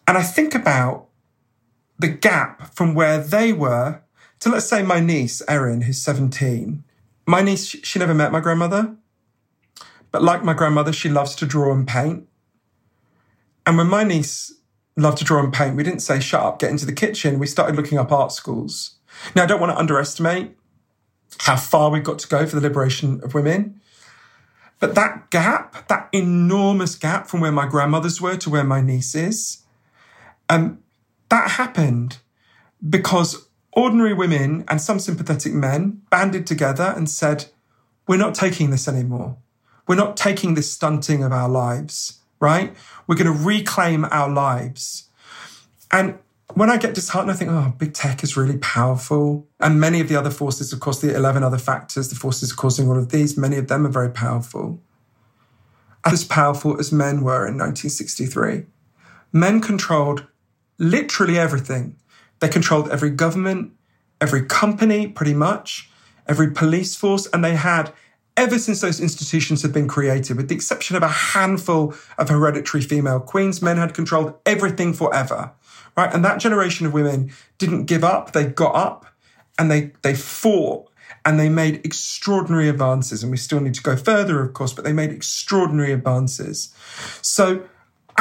And 0.07 0.17
I 0.17 0.23
think 0.23 0.55
about 0.55 1.09
the 1.99 2.09
gap 2.09 2.75
from 2.75 2.95
where 2.95 3.19
they 3.19 3.53
were 3.53 4.03
to, 4.43 4.51
let's 4.51 4.67
say, 4.67 4.83
my 4.83 5.01
niece, 5.01 5.41
Erin, 5.49 5.83
who's 5.83 6.03
17. 6.03 6.83
My 7.27 7.43
niece, 7.43 7.65
she 7.65 7.99
never 7.99 8.15
met 8.15 8.33
my 8.33 8.41
grandmother. 8.41 8.97
But 10.11 10.23
like 10.23 10.45
my 10.45 10.53
grandmother, 10.53 10.93
she 10.93 11.09
loves 11.09 11.35
to 11.37 11.47
draw 11.47 11.73
and 11.73 11.87
paint. 11.87 12.29
And 13.67 13.79
when 13.79 13.87
my 13.87 14.05
niece 14.05 14.53
loved 14.97 15.19
to 15.19 15.25
draw 15.25 15.43
and 15.43 15.53
paint, 15.53 15.77
we 15.77 15.85
didn't 15.85 16.01
say, 16.01 16.19
shut 16.19 16.43
up, 16.43 16.59
get 16.59 16.71
into 16.71 16.87
the 16.87 16.93
kitchen. 16.93 17.39
We 17.39 17.47
started 17.47 17.77
looking 17.77 17.99
up 17.99 18.11
art 18.11 18.33
schools. 18.33 18.97
Now, 19.37 19.45
I 19.45 19.47
don't 19.47 19.61
want 19.61 19.73
to 19.73 19.79
underestimate 19.79 20.57
how 21.39 21.57
far 21.57 21.91
we've 21.91 22.05
got 22.05 22.19
to 22.19 22.29
go 22.29 22.45
for 22.47 22.57
the 22.57 22.63
liberation 22.63 23.21
of 23.23 23.35
women. 23.35 23.81
But 24.81 24.97
that 24.97 25.31
gap, 25.31 25.87
that 25.87 26.09
enormous 26.13 26.97
gap 26.97 27.29
from 27.29 27.41
where 27.41 27.53
my 27.53 27.67
grandmothers 27.67 28.21
were 28.21 28.37
to 28.39 28.51
where 28.51 28.65
my 28.65 28.81
niece 28.81 29.15
is, 29.15 29.63
um, 30.49 30.81
that 31.29 31.53
happened 31.53 32.19
because 32.91 33.47
ordinary 33.73 34.15
women 34.15 34.65
and 34.69 34.81
some 34.81 34.99
sympathetic 34.99 35.53
men 35.53 36.03
banded 36.11 36.47
together 36.47 36.93
and 36.97 37.09
said, 37.09 37.47
We're 38.07 38.17
not 38.17 38.35
taking 38.35 38.71
this 38.71 38.89
anymore. 38.89 39.37
We're 39.87 39.97
not 39.97 40.17
taking 40.17 40.55
this 40.55 40.73
stunting 40.73 41.25
of 41.25 41.33
our 41.33 41.49
lives, 41.49 42.21
right? 42.41 42.75
We're 43.07 43.17
going 43.17 43.37
to 43.37 43.45
reclaim 43.45 44.05
our 44.11 44.29
lives. 44.29 45.09
And 45.91 46.19
when 46.55 46.71
I 46.71 46.77
get 46.77 46.95
disheartened, 46.95 47.31
I 47.31 47.35
think, 47.35 47.51
oh, 47.51 47.75
big 47.79 47.95
tech 47.95 48.23
is 48.23 48.37
really 48.37 48.59
powerful. 48.59 49.47
And 49.59 49.81
many 49.81 50.01
of 50.01 50.09
the 50.09 50.17
other 50.17 50.31
forces, 50.31 50.73
of 50.73 50.81
course, 50.81 51.01
the 51.01 51.15
11 51.15 51.43
other 51.43 51.59
factors, 51.59 52.09
the 52.09 52.15
forces 52.15 52.53
causing 52.53 52.89
all 52.89 52.99
of 52.99 53.11
these, 53.11 53.37
many 53.37 53.57
of 53.57 53.69
them 53.69 53.87
are 53.87 53.91
very 53.91 54.11
powerful. 54.11 54.81
As 56.05 56.25
powerful 56.25 56.79
as 56.79 56.93
men 56.93 57.23
were 57.23 57.47
in 57.47 57.57
1963. 57.57 58.67
Men 59.33 59.61
controlled 59.61 60.27
literally 60.79 61.39
everything. 61.39 61.97
They 62.43 62.49
controlled 62.51 62.91
every 62.91 63.09
government, 63.09 63.73
every 64.21 64.45
company, 64.45 65.07
pretty 65.09 65.33
much, 65.33 65.91
every 66.29 66.51
police 66.51 66.95
force, 66.95 67.27
and 67.33 67.43
they 67.43 67.55
had 67.55 67.91
ever 68.37 68.59
since 68.59 68.83
those 68.83 69.01
institutions 69.01 69.63
had 69.63 69.73
been 69.73 69.89
created, 69.89 70.37
with 70.37 70.49
the 70.49 70.55
exception 70.55 70.97
of 70.97 71.03
a 71.03 71.09
handful 71.09 71.95
of 72.19 72.29
hereditary 72.29 72.83
female 72.83 73.21
queens, 73.21 73.63
men 73.63 73.79
had 73.79 73.95
controlled 73.95 74.35
everything 74.45 74.93
forever 74.93 75.53
right? 75.97 76.13
And 76.13 76.25
that 76.25 76.41
generation 76.41 76.87
of 76.87 76.93
women 76.93 77.33
didn't 77.59 77.87
give 77.87 78.05
up. 78.05 78.33
They 78.33 78.47
got 78.47 78.75
up 78.75 79.07
and 79.59 79.71
they, 79.71 79.93
they 80.03 80.15
fought 80.15 80.89
and 81.25 81.39
they 81.39 81.49
made 81.49 81.85
extraordinary 81.85 82.69
advances. 82.69 83.23
And 83.23 83.31
we 83.31 83.37
still 83.37 83.61
need 83.61 83.75
to 83.75 83.83
go 83.83 83.97
further, 83.97 84.43
of 84.43 84.55
course, 84.55 84.73
but 84.73 84.85
they 84.85 84.93
made 84.93 85.11
extraordinary 85.11 85.93
advances. 85.93 86.75
So 87.21 87.65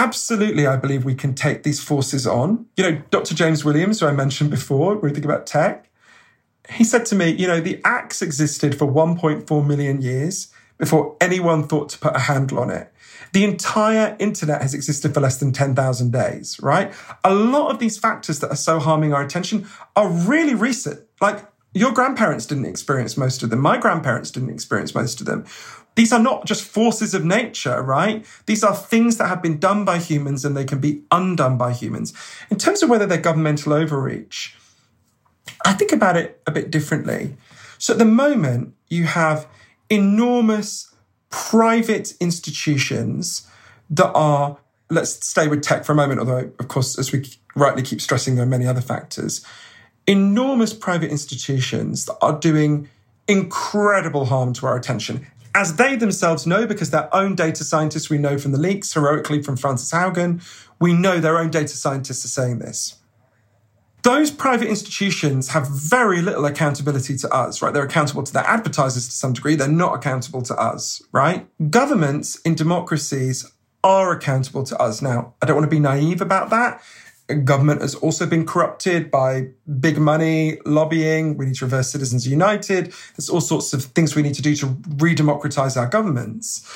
absolutely, 0.01 0.65
I 0.65 0.77
believe 0.77 1.05
we 1.05 1.15
can 1.15 1.35
take 1.35 1.63
these 1.63 1.81
forces 1.81 2.25
on. 2.25 2.65
You 2.75 2.83
know, 2.83 3.01
Dr. 3.11 3.35
James 3.35 3.63
Williams, 3.63 3.99
who 3.99 4.07
I 4.07 4.11
mentioned 4.11 4.49
before, 4.49 4.95
when 4.95 5.11
we 5.11 5.13
think 5.13 5.25
about 5.25 5.45
tech, 5.45 5.89
he 6.69 6.83
said 6.83 7.05
to 7.07 7.15
me, 7.15 7.29
you 7.29 7.47
know, 7.47 7.61
the 7.61 7.79
axe 7.85 8.21
existed 8.21 8.77
for 8.77 8.87
1.4 8.87 9.67
million 9.67 10.01
years 10.01 10.51
before 10.77 11.15
anyone 11.21 11.67
thought 11.67 11.89
to 11.89 11.99
put 11.99 12.15
a 12.15 12.19
handle 12.19 12.59
on 12.59 12.71
it. 12.71 12.91
The 13.33 13.43
entire 13.43 14.15
internet 14.19 14.61
has 14.61 14.73
existed 14.73 15.13
for 15.13 15.21
less 15.21 15.37
than 15.37 15.51
10,000 15.51 16.11
days, 16.11 16.59
right? 16.61 16.91
A 17.23 17.33
lot 17.33 17.69
of 17.69 17.79
these 17.79 17.97
factors 17.97 18.39
that 18.39 18.49
are 18.49 18.55
so 18.55 18.79
harming 18.79 19.13
our 19.13 19.21
attention 19.21 19.67
are 19.95 20.09
really 20.09 20.55
recent. 20.55 20.99
Like 21.21 21.45
your 21.73 21.91
grandparents 21.91 22.45
didn't 22.45 22.65
experience 22.65 23.15
most 23.15 23.43
of 23.43 23.49
them. 23.49 23.59
My 23.59 23.77
grandparents 23.77 24.31
didn't 24.31 24.49
experience 24.49 24.93
most 24.93 25.21
of 25.21 25.27
them. 25.27 25.45
These 25.95 26.13
are 26.13 26.19
not 26.19 26.45
just 26.45 26.63
forces 26.63 27.13
of 27.13 27.25
nature, 27.25 27.81
right? 27.81 28.25
These 28.45 28.63
are 28.63 28.75
things 28.75 29.17
that 29.17 29.27
have 29.27 29.41
been 29.41 29.59
done 29.59 29.83
by 29.83 29.97
humans 29.97 30.45
and 30.45 30.55
they 30.55 30.63
can 30.63 30.79
be 30.79 31.01
undone 31.11 31.57
by 31.57 31.73
humans. 31.73 32.13
In 32.49 32.57
terms 32.57 32.81
of 32.81 32.89
whether 32.89 33.05
they're 33.05 33.17
governmental 33.17 33.73
overreach, 33.73 34.55
I 35.65 35.73
think 35.73 35.91
about 35.91 36.17
it 36.17 36.41
a 36.47 36.51
bit 36.51 36.71
differently. 36.71 37.35
So 37.77 37.93
at 37.93 37.99
the 37.99 38.05
moment, 38.05 38.73
you 38.87 39.05
have 39.05 39.47
enormous 39.89 40.93
private 41.29 42.13
institutions 42.19 43.47
that 43.89 44.11
are, 44.13 44.57
let's 44.89 45.25
stay 45.27 45.47
with 45.47 45.61
tech 45.61 45.83
for 45.83 45.91
a 45.91 45.95
moment, 45.95 46.19
although, 46.19 46.51
of 46.57 46.67
course, 46.67 46.97
as 46.97 47.11
we 47.11 47.25
rightly 47.55 47.81
keep 47.81 47.99
stressing, 47.99 48.35
there 48.35 48.43
are 48.43 48.49
many 48.49 48.65
other 48.65 48.81
factors. 48.81 49.45
Enormous 50.07 50.73
private 50.73 51.11
institutions 51.11 52.05
that 52.05 52.17
are 52.21 52.39
doing 52.39 52.89
incredible 53.27 54.25
harm 54.25 54.53
to 54.53 54.65
our 54.65 54.77
attention, 54.77 55.27
as 55.53 55.75
they 55.75 55.95
themselves 55.95 56.47
know, 56.47 56.65
because 56.65 56.91
their 56.91 57.13
own 57.13 57.35
data 57.35 57.63
scientists, 57.63 58.09
we 58.09 58.17
know 58.17 58.37
from 58.37 58.51
the 58.51 58.59
leaks, 58.59 58.93
heroically 58.93 59.41
from 59.41 59.57
Frances 59.57 59.91
Haugen, 59.91 60.41
we 60.79 60.93
know 60.93 61.19
their 61.19 61.37
own 61.37 61.49
data 61.49 61.75
scientists 61.75 62.25
are 62.25 62.29
saying 62.29 62.59
this 62.59 63.01
those 64.03 64.31
private 64.31 64.67
institutions 64.67 65.49
have 65.49 65.67
very 65.67 66.21
little 66.21 66.45
accountability 66.45 67.15
to 67.17 67.31
us, 67.31 67.61
right? 67.61 67.73
They're 67.73 67.83
accountable 67.83 68.23
to 68.23 68.33
their 68.33 68.45
advertisers 68.47 69.07
to 69.07 69.11
some 69.11 69.33
degree. 69.33 69.55
They're 69.55 69.67
not 69.67 69.95
accountable 69.95 70.41
to 70.43 70.55
us, 70.55 71.01
right? 71.11 71.47
Governments 71.69 72.39
in 72.41 72.55
democracies 72.55 73.51
are 73.83 74.11
accountable 74.11 74.63
to 74.63 74.77
us. 74.79 75.01
Now, 75.01 75.35
I 75.41 75.45
don't 75.45 75.55
want 75.55 75.69
to 75.69 75.75
be 75.75 75.79
naive 75.79 76.21
about 76.21 76.49
that. 76.49 76.81
Government 77.35 77.81
has 77.81 77.95
also 77.95 78.25
been 78.25 78.45
corrupted 78.45 79.11
by 79.11 79.49
big 79.79 79.97
money, 79.97 80.59
lobbying. 80.65 81.37
We 81.37 81.45
need 81.45 81.55
to 81.55 81.65
reverse 81.65 81.91
Citizens 81.91 82.27
United. 82.27 82.93
There's 83.15 83.29
all 83.29 83.41
sorts 83.41 83.73
of 83.73 83.83
things 83.83 84.15
we 84.15 84.21
need 84.21 84.35
to 84.35 84.41
do 84.41 84.55
to 84.57 84.77
re 84.97 85.15
democratize 85.15 85.77
our 85.77 85.87
governments. 85.87 86.67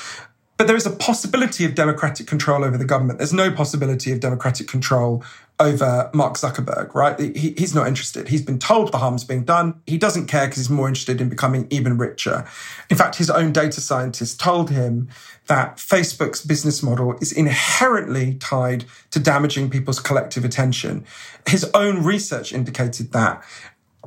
But 0.56 0.66
there 0.66 0.76
is 0.76 0.86
a 0.86 0.90
possibility 0.90 1.64
of 1.66 1.74
democratic 1.74 2.26
control 2.26 2.64
over 2.64 2.78
the 2.78 2.86
government. 2.86 3.18
There's 3.18 3.32
no 3.32 3.50
possibility 3.50 4.10
of 4.12 4.20
democratic 4.20 4.68
control 4.68 5.22
over 5.58 6.10
Mark 6.12 6.34
Zuckerberg, 6.34 6.94
right? 6.94 7.18
He, 7.18 7.54
he's 7.56 7.74
not 7.74 7.86
interested. 7.86 8.28
He's 8.28 8.42
been 8.42 8.58
told 8.58 8.92
the 8.92 8.98
harm's 8.98 9.24
being 9.24 9.44
done. 9.44 9.80
He 9.86 9.96
doesn't 9.96 10.26
care 10.26 10.46
because 10.46 10.58
he's 10.58 10.70
more 10.70 10.86
interested 10.86 11.20
in 11.20 11.28
becoming 11.28 11.66
even 11.70 11.96
richer. 11.96 12.46
In 12.90 12.96
fact, 12.96 13.16
his 13.16 13.30
own 13.30 13.52
data 13.52 13.80
scientist 13.80 14.38
told 14.38 14.70
him 14.70 15.08
that 15.46 15.76
Facebook's 15.76 16.44
business 16.44 16.82
model 16.82 17.16
is 17.20 17.32
inherently 17.32 18.34
tied 18.34 18.84
to 19.12 19.18
damaging 19.18 19.70
people's 19.70 20.00
collective 20.00 20.44
attention. 20.44 21.06
His 21.46 21.64
own 21.72 22.04
research 22.04 22.52
indicated 22.52 23.12
that. 23.12 23.42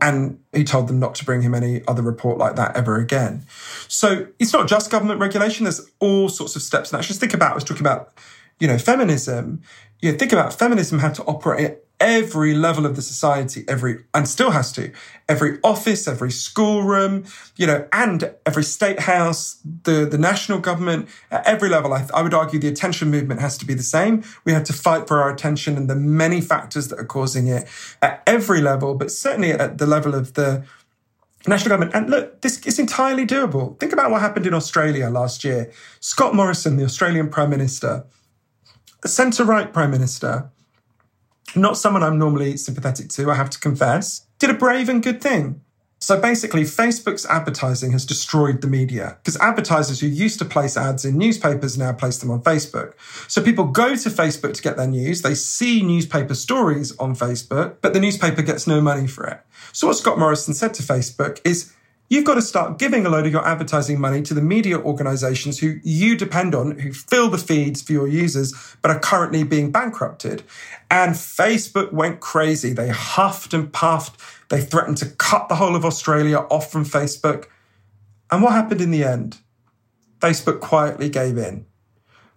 And 0.01 0.39
he 0.53 0.63
told 0.63 0.87
them 0.87 0.99
not 0.99 1.15
to 1.15 1.25
bring 1.25 1.41
him 1.41 1.53
any 1.53 1.81
other 1.87 2.01
report 2.01 2.37
like 2.37 2.55
that 2.55 2.77
ever 2.77 2.97
again. 2.97 3.45
So 3.89 4.27
it's 4.39 4.53
not 4.53 4.69
just 4.69 4.89
government 4.91 5.19
regulation. 5.19 5.65
There's 5.65 5.89
all 5.99 6.29
sorts 6.29 6.55
of 6.55 6.61
steps. 6.61 6.91
And 6.91 6.99
actually, 6.99 7.17
think 7.17 7.33
about, 7.33 7.51
I 7.51 7.55
was 7.55 7.65
talking 7.65 7.81
about, 7.81 8.13
you 8.59 8.67
know, 8.67 8.77
feminism 8.77 9.61
you 10.01 10.11
know, 10.11 10.17
think 10.17 10.31
about 10.31 10.53
feminism 10.53 10.99
had 10.99 11.15
to 11.15 11.23
operate 11.23 11.65
at 11.65 11.83
every 11.99 12.53
level 12.53 12.85
of 12.85 12.95
the 12.95 13.01
society, 13.01 13.65
every, 13.67 14.03
and 14.13 14.27
still 14.27 14.51
has 14.51 14.71
to, 14.71 14.91
every 15.27 15.59
office, 15.63 16.07
every 16.07 16.31
schoolroom, 16.31 17.25
you 17.57 17.67
know, 17.67 17.85
and 17.91 18.33
every 18.45 18.63
state 18.63 19.01
house, 19.01 19.59
the, 19.83 20.07
the 20.09 20.17
national 20.17 20.59
government, 20.59 21.09
at 21.29 21.45
every 21.45 21.67
level. 21.67 21.93
I, 21.93 22.07
I 22.13 22.21
would 22.21 22.33
argue 22.33 22.57
the 22.59 22.69
attention 22.69 23.11
movement 23.11 23.41
has 23.41 23.57
to 23.57 23.65
be 23.65 23.73
the 23.73 23.83
same. 23.83 24.23
We 24.45 24.53
have 24.53 24.63
to 24.65 24.73
fight 24.73 25.07
for 25.07 25.21
our 25.21 25.29
attention 25.29 25.75
and 25.75 25.89
the 25.89 25.95
many 25.95 26.39
factors 26.39 26.87
that 26.87 26.99
are 26.99 27.05
causing 27.05 27.47
it 27.47 27.67
at 28.01 28.23
every 28.25 28.61
level, 28.61 28.95
but 28.95 29.11
certainly 29.11 29.51
at 29.51 29.77
the 29.77 29.85
level 29.85 30.15
of 30.15 30.35
the, 30.35 30.63
national 31.47 31.69
government. 31.69 31.95
And 31.95 32.09
look, 32.09 32.41
this 32.41 32.65
is 32.65 32.79
entirely 32.79 33.25
doable. 33.25 33.79
Think 33.79 33.93
about 33.93 34.11
what 34.11 34.19
happened 34.19 34.45
in 34.45 34.53
Australia 34.53 35.09
last 35.09 35.45
year. 35.45 35.71
Scott 36.01 36.35
Morrison, 36.35 36.75
the 36.75 36.83
Australian 36.83 37.29
Prime 37.29 37.49
Minister, 37.49 38.05
a 39.03 39.07
centre 39.07 39.43
right 39.43 39.71
Prime 39.71 39.91
Minister, 39.91 40.49
not 41.55 41.77
someone 41.77 42.03
I'm 42.03 42.19
normally 42.19 42.57
sympathetic 42.57 43.09
to, 43.09 43.31
I 43.31 43.35
have 43.35 43.49
to 43.51 43.59
confess, 43.59 44.27
did 44.37 44.49
a 44.49 44.53
brave 44.53 44.89
and 44.89 45.01
good 45.01 45.21
thing. 45.21 45.61
So 46.01 46.19
basically, 46.19 46.63
Facebook's 46.63 47.25
advertising 47.25 47.91
has 47.91 48.05
destroyed 48.05 48.61
the 48.61 48.67
media 48.67 49.17
because 49.21 49.35
advertisers 49.37 49.99
who 49.99 50.07
used 50.07 50.39
to 50.39 50.45
place 50.45 50.77
ads 50.77 51.03
in 51.03 51.17
newspapers 51.17 51.77
now 51.77 51.91
place 51.91 52.19
them 52.19 52.31
on 52.31 52.41
Facebook. 52.41 52.93
So 53.27 53.43
people 53.43 53.65
go 53.65 53.95
to 53.97 54.09
Facebook 54.09 54.53
to 54.53 54.61
get 54.61 54.77
their 54.77 54.87
news. 54.87 55.23
They 55.23 55.35
see 55.35 55.83
newspaper 55.83 56.35
stories 56.35 56.97
on 56.99 57.15
Facebook, 57.15 57.77
but 57.81 57.93
the 57.93 57.99
newspaper 57.99 58.41
gets 58.41 58.65
no 58.65 58.79
money 58.79 59.07
for 59.07 59.25
it. 59.27 59.41
So 59.73 59.87
what 59.87 59.97
Scott 59.97 60.17
Morrison 60.17 60.53
said 60.53 60.73
to 60.75 60.83
Facebook 60.83 61.41
is, 61.43 61.73
You've 62.09 62.25
got 62.25 62.35
to 62.35 62.41
start 62.41 62.79
giving 62.79 63.05
a 63.05 63.09
load 63.09 63.27
of 63.27 63.31
your 63.31 63.47
advertising 63.47 64.01
money 64.01 64.23
to 64.23 64.33
the 64.33 64.41
media 64.41 64.79
organizations 64.79 65.59
who 65.59 65.79
you 65.83 66.17
depend 66.17 66.55
on, 66.55 66.79
who 66.79 66.91
fill 66.91 67.29
the 67.29 67.37
feeds 67.37 67.83
for 67.83 67.93
your 67.93 68.07
users, 68.07 68.53
but 68.81 68.89
are 68.89 68.99
currently 68.99 69.43
being 69.43 69.71
bankrupted. 69.71 70.41
And 70.89 71.13
Facebook 71.13 71.93
went 71.93 72.19
crazy. 72.19 72.73
They 72.73 72.89
huffed 72.89 73.53
and 73.53 73.71
puffed. 73.71 74.19
They 74.49 74.59
threatened 74.59 74.97
to 74.97 75.05
cut 75.05 75.49
the 75.49 75.55
whole 75.55 75.75
of 75.75 75.85
Australia 75.85 76.39
off 76.49 76.71
from 76.71 76.83
Facebook. 76.83 77.45
And 78.31 78.41
what 78.41 78.53
happened 78.53 78.81
in 78.81 78.89
the 78.89 79.03
end? 79.03 79.37
Facebook 80.19 80.59
quietly 80.61 81.09
gave 81.09 81.37
in 81.37 81.65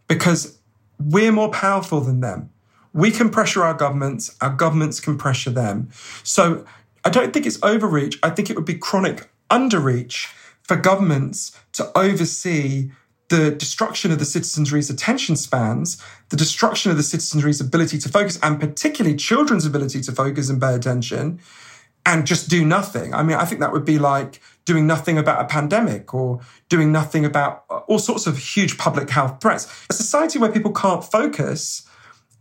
because 0.06 0.58
we're 1.00 1.32
more 1.32 1.50
powerful 1.50 2.00
than 2.00 2.20
them. 2.20 2.50
We 2.92 3.10
can 3.10 3.30
pressure 3.30 3.64
our 3.64 3.74
governments, 3.74 4.36
our 4.42 4.54
governments 4.54 5.00
can 5.00 5.16
pressure 5.16 5.50
them. 5.50 5.88
So 6.22 6.66
I 7.04 7.10
don't 7.10 7.32
think 7.32 7.46
it's 7.46 7.58
overreach. 7.62 8.18
I 8.22 8.28
think 8.28 8.50
it 8.50 8.56
would 8.56 8.66
be 8.66 8.74
chronic 8.74 9.32
underreach 9.53 10.32
for 10.62 10.76
governments 10.76 11.53
to 11.74 11.90
oversee 11.96 12.90
the 13.28 13.50
destruction 13.50 14.12
of 14.12 14.18
the 14.18 14.24
citizenry's 14.24 14.90
attention 14.90 15.36
spans, 15.36 16.03
the 16.30 16.36
destruction 16.36 16.90
of 16.90 16.96
the 16.96 17.03
citizenry's 17.03 17.61
ability 17.61 17.98
to 17.98 18.09
focus, 18.09 18.38
and 18.42 18.61
particularly 18.61 19.16
children's 19.16 19.64
ability 19.64 20.00
to 20.03 20.12
focus 20.12 20.50
and 20.50 20.61
pay 20.61 20.74
attention, 20.74 21.40
and 22.05 22.26
just 22.26 22.50
do 22.50 22.64
nothing. 22.64 23.14
I 23.14 23.22
mean, 23.22 23.36
I 23.36 23.44
think 23.44 23.61
that 23.61 23.72
would 23.72 23.84
be 23.84 23.98
like 23.98 24.40
doing 24.64 24.86
nothing 24.86 25.18
about 25.18 25.40
a 25.40 25.46
pandemic 25.46 26.12
or 26.12 26.40
doing 26.68 26.92
nothing 26.92 27.24
about 27.24 27.64
all 27.88 27.98
sorts 27.98 28.26
of 28.26 28.36
huge 28.36 28.76
public 28.76 29.09
health 29.09 29.40
threats. 29.40 29.66
A 29.88 29.94
society 29.94 30.38
where 30.38 30.53
people 30.53 30.72
can't 30.72 31.05
focus 31.05 31.88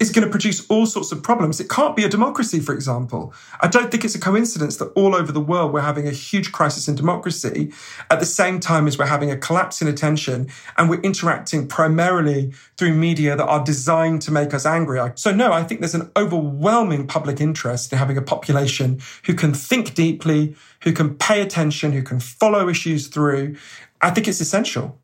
is 0.01 0.09
going 0.09 0.25
to 0.25 0.31
produce 0.31 0.65
all 0.67 0.87
sorts 0.87 1.11
of 1.11 1.21
problems. 1.21 1.59
It 1.59 1.69
can't 1.69 1.95
be 1.95 2.03
a 2.03 2.09
democracy, 2.09 2.59
for 2.59 2.73
example. 2.73 3.33
I 3.61 3.67
don't 3.67 3.91
think 3.91 4.03
it's 4.03 4.15
a 4.15 4.19
coincidence 4.19 4.77
that 4.77 4.91
all 4.95 5.13
over 5.13 5.31
the 5.31 5.39
world 5.39 5.71
we're 5.71 5.81
having 5.81 6.07
a 6.07 6.11
huge 6.11 6.51
crisis 6.51 6.87
in 6.87 6.95
democracy 6.95 7.71
at 8.09 8.19
the 8.19 8.25
same 8.25 8.59
time 8.59 8.87
as 8.87 8.97
we're 8.97 9.05
having 9.05 9.29
a 9.29 9.37
collapse 9.37 9.79
in 9.79 9.87
attention 9.87 10.49
and 10.77 10.89
we're 10.89 11.01
interacting 11.01 11.67
primarily 11.67 12.51
through 12.77 12.95
media 12.95 13.35
that 13.35 13.45
are 13.45 13.63
designed 13.63 14.23
to 14.23 14.31
make 14.31 14.55
us 14.55 14.65
angry. 14.65 14.99
So, 15.13 15.31
no, 15.31 15.53
I 15.53 15.63
think 15.63 15.81
there's 15.81 15.93
an 15.93 16.09
overwhelming 16.17 17.05
public 17.05 17.39
interest 17.39 17.91
in 17.91 17.99
having 17.99 18.17
a 18.17 18.23
population 18.23 18.99
who 19.25 19.35
can 19.35 19.53
think 19.53 19.93
deeply, 19.93 20.55
who 20.81 20.93
can 20.93 21.15
pay 21.15 21.41
attention, 21.41 21.91
who 21.91 22.01
can 22.01 22.19
follow 22.19 22.67
issues 22.67 23.07
through. 23.07 23.55
I 24.01 24.09
think 24.09 24.27
it's 24.27 24.41
essential. 24.41 25.00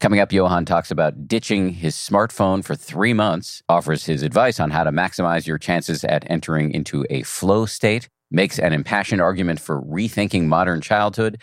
Coming 0.00 0.20
up, 0.20 0.32
Johann 0.32 0.64
talks 0.64 0.92
about 0.92 1.26
ditching 1.26 1.70
his 1.70 1.96
smartphone 1.96 2.64
for 2.64 2.76
three 2.76 3.12
months, 3.12 3.64
offers 3.68 4.04
his 4.04 4.22
advice 4.22 4.60
on 4.60 4.70
how 4.70 4.84
to 4.84 4.92
maximize 4.92 5.44
your 5.44 5.58
chances 5.58 6.04
at 6.04 6.24
entering 6.30 6.70
into 6.70 7.04
a 7.10 7.24
flow 7.24 7.66
state, 7.66 8.08
makes 8.30 8.60
an 8.60 8.72
impassioned 8.72 9.20
argument 9.20 9.58
for 9.58 9.82
rethinking 9.82 10.44
modern 10.44 10.80
childhood, 10.80 11.40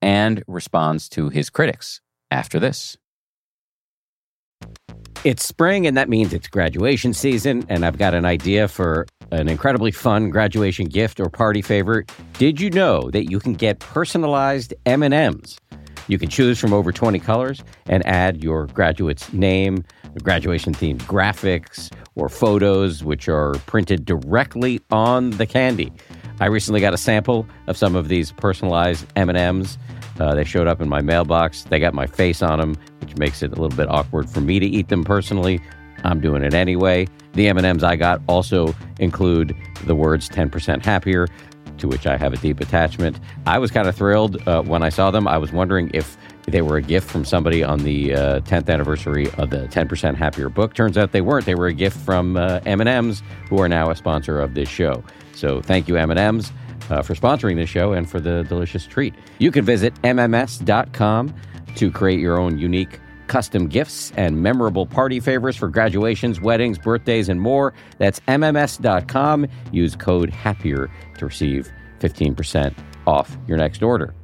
and 0.00 0.44
responds 0.46 1.08
to 1.08 1.28
his 1.28 1.50
critics 1.50 2.00
after 2.30 2.60
this. 2.60 2.96
It's 5.24 5.44
spring, 5.44 5.84
and 5.84 5.96
that 5.96 6.08
means 6.08 6.32
it's 6.32 6.46
graduation 6.46 7.12
season, 7.12 7.64
and 7.68 7.84
I've 7.84 7.98
got 7.98 8.14
an 8.14 8.24
idea 8.24 8.68
for 8.68 9.06
an 9.32 9.48
incredibly 9.48 9.90
fun 9.90 10.30
graduation 10.30 10.86
gift 10.86 11.18
or 11.18 11.28
party 11.28 11.62
favor. 11.62 12.04
Did 12.34 12.60
you 12.60 12.70
know 12.70 13.10
that 13.10 13.28
you 13.28 13.40
can 13.40 13.54
get 13.54 13.80
personalized 13.80 14.72
M&Ms? 14.86 15.58
You 16.08 16.18
can 16.18 16.28
choose 16.28 16.58
from 16.58 16.72
over 16.72 16.90
20 16.90 17.18
colors 17.20 17.62
and 17.86 18.04
add 18.06 18.42
your 18.42 18.66
graduate's 18.66 19.32
name, 19.32 19.84
graduation 20.22 20.74
themed 20.74 21.02
graphics, 21.02 21.92
or 22.16 22.28
photos, 22.28 23.04
which 23.04 23.28
are 23.28 23.54
printed 23.66 24.04
directly 24.04 24.80
on 24.90 25.30
the 25.30 25.46
candy. 25.46 25.92
I 26.40 26.46
recently 26.46 26.80
got 26.80 26.94
a 26.94 26.98
sample 26.98 27.46
of 27.66 27.76
some 27.76 27.94
of 27.94 28.08
these 28.08 28.32
personalized 28.32 29.06
M&Ms. 29.16 29.76
Uh, 30.18 30.34
they 30.34 30.44
showed 30.44 30.66
up 30.66 30.80
in 30.80 30.88
my 30.88 31.00
mailbox. 31.00 31.64
They 31.64 31.78
got 31.78 31.94
my 31.94 32.06
face 32.06 32.42
on 32.42 32.58
them, 32.58 32.76
which 33.00 33.16
makes 33.16 33.42
it 33.42 33.52
a 33.52 33.60
little 33.60 33.76
bit 33.76 33.88
awkward 33.90 34.28
for 34.30 34.40
me 34.40 34.58
to 34.58 34.66
eat 34.66 34.88
them 34.88 35.04
personally. 35.04 35.60
I'm 36.04 36.20
doing 36.20 36.42
it 36.42 36.54
anyway. 36.54 37.06
The 37.32 37.48
M&Ms 37.48 37.84
I 37.84 37.96
got 37.96 38.20
also 38.28 38.74
include 38.98 39.54
the 39.84 39.94
words 39.94 40.28
10% 40.28 40.84
happier, 40.84 41.28
to 41.78 41.88
which 41.88 42.06
I 42.06 42.16
have 42.16 42.32
a 42.32 42.36
deep 42.36 42.60
attachment. 42.60 43.18
I 43.46 43.58
was 43.58 43.70
kind 43.70 43.88
of 43.88 43.96
thrilled 43.96 44.46
uh, 44.48 44.62
when 44.62 44.82
I 44.82 44.88
saw 44.88 45.10
them. 45.10 45.26
I 45.26 45.38
was 45.38 45.52
wondering 45.52 45.90
if 45.94 46.16
they 46.46 46.62
were 46.62 46.76
a 46.76 46.82
gift 46.82 47.10
from 47.10 47.24
somebody 47.24 47.62
on 47.62 47.80
the 47.80 48.14
uh, 48.14 48.40
10th 48.40 48.68
anniversary 48.68 49.30
of 49.38 49.50
the 49.50 49.68
10% 49.68 50.14
Happier 50.14 50.48
book. 50.48 50.74
Turns 50.74 50.96
out 50.96 51.12
they 51.12 51.20
weren't. 51.20 51.46
They 51.46 51.54
were 51.54 51.66
a 51.66 51.74
gift 51.74 51.98
from 51.98 52.36
uh, 52.36 52.60
M&M's, 52.64 53.22
who 53.48 53.60
are 53.60 53.68
now 53.68 53.90
a 53.90 53.96
sponsor 53.96 54.40
of 54.40 54.54
this 54.54 54.68
show. 54.68 55.04
So 55.34 55.60
thank 55.60 55.88
you, 55.88 55.96
M&M's. 55.96 56.52
Uh, 56.90 57.02
for 57.02 57.14
sponsoring 57.14 57.56
this 57.56 57.68
show 57.68 57.92
and 57.92 58.08
for 58.08 58.18
the 58.18 58.44
delicious 58.44 58.86
treat. 58.86 59.14
You 59.38 59.50
can 59.50 59.62
visit 59.62 59.92
MMS.com 60.02 61.34
to 61.74 61.90
create 61.90 62.18
your 62.18 62.38
own 62.38 62.58
unique 62.58 62.98
custom 63.28 63.68
gifts 63.68 64.12
and 64.16 64.42
memorable 64.42 64.86
party 64.86 65.20
favors 65.20 65.56
for 65.56 65.68
graduations, 65.68 66.40
weddings, 66.40 66.78
birthdays, 66.78 67.28
and 67.28 67.40
more. 67.40 67.72
That's 67.98 68.20
MMS.com. 68.20 69.46
Use 69.70 69.94
code 69.94 70.30
HAPPIER 70.30 70.90
to 71.18 71.24
receive 71.24 71.70
15% 72.00 72.74
off 73.06 73.36
your 73.46 73.56
next 73.56 73.82
order. 73.82 74.14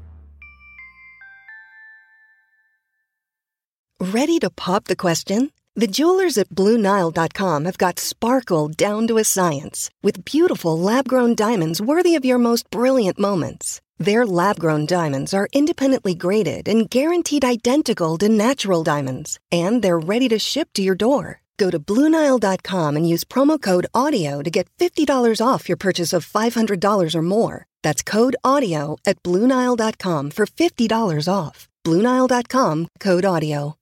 Ready 4.01 4.39
to 4.41 4.51
pop 4.51 4.85
the 4.85 4.97
question? 4.97 5.51
The 5.77 5.87
jewelers 5.87 6.39
at 6.39 6.51
Bluenile.com 6.51 7.65
have 7.65 7.79
got 7.79 7.99
sparkle 7.99 8.69
down 8.69 9.09
to 9.09 9.19
a 9.19 9.25
science 9.25 9.91
with 10.03 10.25
beautiful 10.25 10.79
lab 10.79 11.09
grown 11.09 11.35
diamonds 11.35 11.81
worthy 11.81 12.15
of 12.15 12.25
your 12.25 12.39
most 12.39 12.71
brilliant 12.71 13.19
moments. 13.19 13.81
Their 13.99 14.27
lab 14.27 14.59
grown 14.59 14.87
diamonds 14.87 15.35
are 15.35 15.49
independently 15.53 16.15
graded 16.15 16.69
and 16.69 16.89
guaranteed 16.91 17.45
identical 17.45 18.19
to 18.19 18.29
natural 18.29 18.83
diamonds, 18.83 19.39
and 19.53 19.83
they're 19.83 19.99
ready 19.99 20.29
to 20.29 20.39
ship 20.39 20.69
to 20.75 20.83
your 20.83 20.97
door. 20.97 21.41
Go 21.57 21.71
to 21.71 21.79
Bluenile.com 21.79 22.97
and 22.97 23.09
use 23.09 23.25
promo 23.25 23.61
code 23.61 23.87
AUDIO 23.95 24.43
to 24.43 24.51
get 24.51 24.69
$50 24.79 25.41
off 25.47 25.69
your 25.69 25.77
purchase 25.77 26.13
of 26.13 26.27
$500 26.27 27.15
or 27.15 27.23
more. 27.23 27.67
That's 27.83 28.03
code 28.03 28.35
AUDIO 28.45 28.97
at 29.07 29.23
Bluenile.com 29.23 30.31
for 30.31 30.47
$50 30.47 31.33
off. 31.33 31.69
Bluenile.com 31.85 32.89
code 32.99 33.25
AUDIO. 33.25 33.77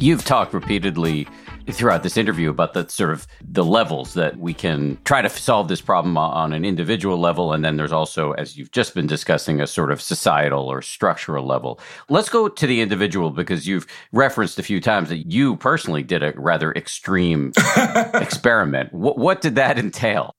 You've 0.00 0.24
talked 0.24 0.54
repeatedly 0.54 1.26
throughout 1.72 2.02
this 2.02 2.16
interview 2.16 2.50
about 2.50 2.74
the 2.74 2.88
sort 2.88 3.10
of 3.10 3.26
the 3.42 3.64
levels 3.64 4.14
that 4.14 4.38
we 4.38 4.54
can 4.54 4.98
try 5.04 5.22
to 5.22 5.28
solve 5.28 5.68
this 5.68 5.80
problem 5.80 6.16
on 6.16 6.52
an 6.52 6.64
individual 6.64 7.18
level 7.18 7.52
and 7.52 7.64
then 7.64 7.76
there's 7.76 7.92
also 7.92 8.32
as 8.32 8.56
you've 8.56 8.70
just 8.70 8.94
been 8.94 9.06
discussing 9.06 9.60
a 9.60 9.66
sort 9.66 9.92
of 9.92 10.00
societal 10.00 10.66
or 10.66 10.82
structural 10.82 11.46
level. 11.46 11.80
Let's 12.08 12.28
go 12.28 12.48
to 12.48 12.66
the 12.66 12.80
individual 12.80 13.30
because 13.30 13.66
you've 13.66 13.86
referenced 14.12 14.58
a 14.58 14.62
few 14.62 14.80
times 14.80 15.08
that 15.10 15.30
you 15.30 15.56
personally 15.56 16.02
did 16.02 16.22
a 16.22 16.32
rather 16.36 16.72
extreme 16.72 17.52
experiment. 18.14 18.92
What, 18.92 19.18
what 19.18 19.40
did 19.40 19.56
that 19.56 19.78
entail? 19.78 20.34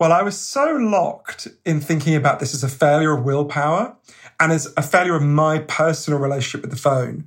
Well 0.00 0.12
i 0.12 0.22
was 0.22 0.38
so 0.38 0.76
locked 0.76 1.48
in 1.64 1.80
thinking 1.80 2.14
about 2.14 2.40
this 2.40 2.52
as 2.52 2.64
a 2.64 2.68
failure 2.68 3.16
of 3.16 3.24
willpower 3.24 3.96
and 4.40 4.52
as 4.52 4.72
a 4.76 4.82
failure 4.82 5.14
of 5.14 5.22
my 5.22 5.60
personal 5.60 6.18
relationship 6.18 6.62
with 6.62 6.70
the 6.70 6.76
phone 6.76 7.24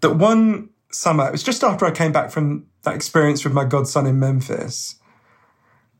that 0.00 0.14
one 0.14 0.70
summer, 0.90 1.26
it 1.26 1.32
was 1.32 1.42
just 1.42 1.62
after 1.62 1.84
I 1.86 1.90
came 1.90 2.12
back 2.12 2.30
from 2.30 2.66
that 2.82 2.94
experience 2.94 3.44
with 3.44 3.52
my 3.52 3.64
godson 3.64 4.06
in 4.06 4.18
Memphis. 4.18 4.96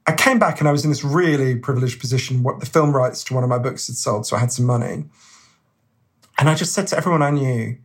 I 0.07 0.13
came 0.13 0.39
back 0.39 0.61
and 0.61 0.69
I 0.69 0.73
was 0.73 0.85
in 0.85 0.91
this 0.91 1.05
really 1.05 1.57
privileged 1.57 2.01
position. 2.01 2.43
What 2.43 2.61
the 2.61 2.67
film 2.67 2.97
rights 2.97 3.23
to 3.25 3.35
one 3.35 3.45
of 3.45 3.51
my 3.51 3.59
books 3.59 3.89
had 3.89 3.97
sold, 3.97 4.27
so 4.27 4.37
I 4.37 4.41
had 4.41 4.51
some 4.51 4.65
money. 4.65 5.05
And 6.39 6.49
I 6.49 6.55
just 6.55 6.73
said 6.73 6.87
to 6.89 6.97
everyone 6.97 7.23
I 7.23 7.31
knew, 7.31 7.77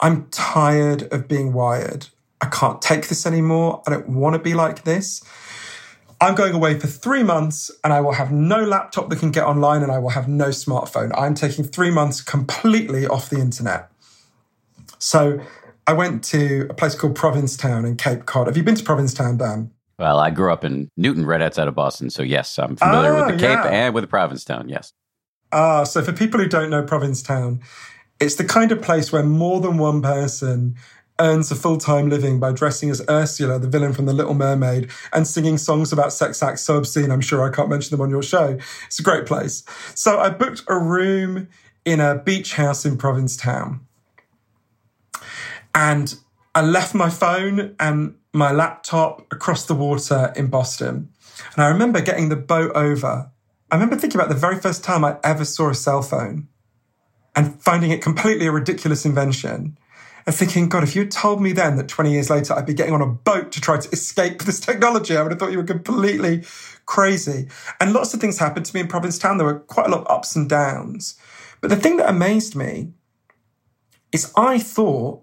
I'm 0.00 0.26
tired 0.30 1.12
of 1.12 1.28
being 1.28 1.52
wired. 1.52 2.08
I 2.40 2.46
can't 2.46 2.80
take 2.80 3.08
this 3.08 3.26
anymore. 3.26 3.82
I 3.86 3.90
don't 3.90 4.08
want 4.08 4.34
to 4.34 4.38
be 4.38 4.54
like 4.54 4.84
this. 4.84 5.22
I'm 6.20 6.34
going 6.34 6.54
away 6.54 6.78
for 6.78 6.88
three 6.88 7.22
months 7.22 7.70
and 7.84 7.92
I 7.92 8.00
will 8.00 8.12
have 8.12 8.32
no 8.32 8.64
laptop 8.64 9.08
that 9.08 9.20
can 9.20 9.30
get 9.30 9.44
online 9.44 9.82
and 9.82 9.92
I 9.92 9.98
will 9.98 10.10
have 10.10 10.28
no 10.28 10.48
smartphone. 10.48 11.12
I'm 11.16 11.34
taking 11.34 11.64
three 11.64 11.90
months 11.90 12.20
completely 12.20 13.06
off 13.06 13.30
the 13.30 13.38
internet. 13.38 13.90
So 14.98 15.40
I 15.88 15.94
went 15.94 16.22
to 16.24 16.66
a 16.68 16.74
place 16.74 16.94
called 16.94 17.16
Provincetown 17.16 17.86
in 17.86 17.96
Cape 17.96 18.26
Cod. 18.26 18.46
Have 18.46 18.58
you 18.58 18.62
been 18.62 18.74
to 18.74 18.84
Provincetown, 18.84 19.38
Dan? 19.38 19.70
Well, 19.98 20.18
I 20.18 20.28
grew 20.28 20.52
up 20.52 20.62
in 20.62 20.90
Newton, 20.98 21.24
right 21.24 21.40
outside 21.40 21.66
of 21.66 21.74
Boston. 21.74 22.10
So, 22.10 22.22
yes, 22.22 22.58
I'm 22.58 22.76
familiar 22.76 23.14
with 23.14 23.28
the 23.28 23.46
ah, 23.46 23.48
Cape 23.48 23.64
yeah. 23.64 23.86
and 23.86 23.94
with 23.94 24.06
Provincetown, 24.10 24.68
yes. 24.68 24.92
Ah, 25.50 25.84
so 25.84 26.02
for 26.02 26.12
people 26.12 26.40
who 26.40 26.46
don't 26.46 26.68
know 26.68 26.82
Provincetown, 26.82 27.60
it's 28.20 28.34
the 28.34 28.44
kind 28.44 28.70
of 28.70 28.82
place 28.82 29.10
where 29.10 29.22
more 29.22 29.62
than 29.62 29.78
one 29.78 30.02
person 30.02 30.76
earns 31.18 31.50
a 31.50 31.56
full 31.56 31.78
time 31.78 32.10
living 32.10 32.38
by 32.38 32.52
dressing 32.52 32.90
as 32.90 33.00
Ursula, 33.08 33.58
the 33.58 33.66
villain 33.66 33.94
from 33.94 34.04
The 34.04 34.12
Little 34.12 34.34
Mermaid, 34.34 34.90
and 35.14 35.26
singing 35.26 35.56
songs 35.56 35.90
about 35.90 36.12
sex 36.12 36.42
acts 36.42 36.60
so 36.60 36.76
obscene, 36.76 37.10
I'm 37.10 37.22
sure 37.22 37.42
I 37.42 37.50
can't 37.50 37.70
mention 37.70 37.92
them 37.92 38.02
on 38.02 38.10
your 38.10 38.22
show. 38.22 38.58
It's 38.88 39.00
a 39.00 39.02
great 39.02 39.24
place. 39.24 39.64
So 39.94 40.20
I 40.20 40.28
booked 40.28 40.64
a 40.68 40.78
room 40.78 41.48
in 41.86 41.98
a 41.98 42.14
beach 42.18 42.52
house 42.52 42.84
in 42.84 42.98
Provincetown. 42.98 43.87
And 45.74 46.14
I 46.54 46.62
left 46.62 46.94
my 46.94 47.10
phone 47.10 47.74
and 47.78 48.14
my 48.32 48.52
laptop 48.52 49.26
across 49.32 49.66
the 49.66 49.74
water 49.74 50.32
in 50.36 50.48
Boston. 50.48 51.10
And 51.54 51.64
I 51.64 51.68
remember 51.68 52.00
getting 52.00 52.28
the 52.28 52.36
boat 52.36 52.72
over. 52.74 53.30
I 53.70 53.74
remember 53.74 53.96
thinking 53.96 54.20
about 54.20 54.28
the 54.28 54.34
very 54.34 54.58
first 54.58 54.82
time 54.82 55.04
I 55.04 55.18
ever 55.22 55.44
saw 55.44 55.70
a 55.70 55.74
cell 55.74 56.02
phone 56.02 56.48
and 57.36 57.62
finding 57.62 57.90
it 57.90 58.02
completely 58.02 58.46
a 58.46 58.52
ridiculous 58.52 59.04
invention 59.04 59.78
and 60.26 60.34
thinking, 60.34 60.68
God, 60.68 60.82
if 60.82 60.94
you 60.94 61.02
had 61.02 61.10
told 61.10 61.40
me 61.40 61.52
then 61.52 61.76
that 61.76 61.88
20 61.88 62.12
years 62.12 62.28
later 62.28 62.54
I'd 62.54 62.66
be 62.66 62.74
getting 62.74 62.92
on 62.92 63.00
a 63.00 63.06
boat 63.06 63.52
to 63.52 63.60
try 63.60 63.78
to 63.78 63.88
escape 63.90 64.42
this 64.42 64.60
technology, 64.68 65.16
I 65.16 65.22
would 65.22 65.32
have 65.32 65.38
thought 65.38 65.52
you 65.52 65.58
were 65.58 65.64
completely 65.64 66.44
crazy. 66.86 67.48
And 67.80 67.92
lots 67.92 68.12
of 68.14 68.20
things 68.20 68.38
happened 68.38 68.66
to 68.66 68.74
me 68.74 68.80
in 68.80 68.88
Provincetown. 68.88 69.38
There 69.38 69.46
were 69.46 69.60
quite 69.60 69.86
a 69.86 69.90
lot 69.90 70.00
of 70.00 70.10
ups 70.10 70.34
and 70.36 70.48
downs. 70.48 71.18
But 71.60 71.70
the 71.70 71.76
thing 71.76 71.96
that 71.98 72.10
amazed 72.10 72.56
me 72.56 72.92
is 74.12 74.32
I 74.36 74.58
thought, 74.58 75.22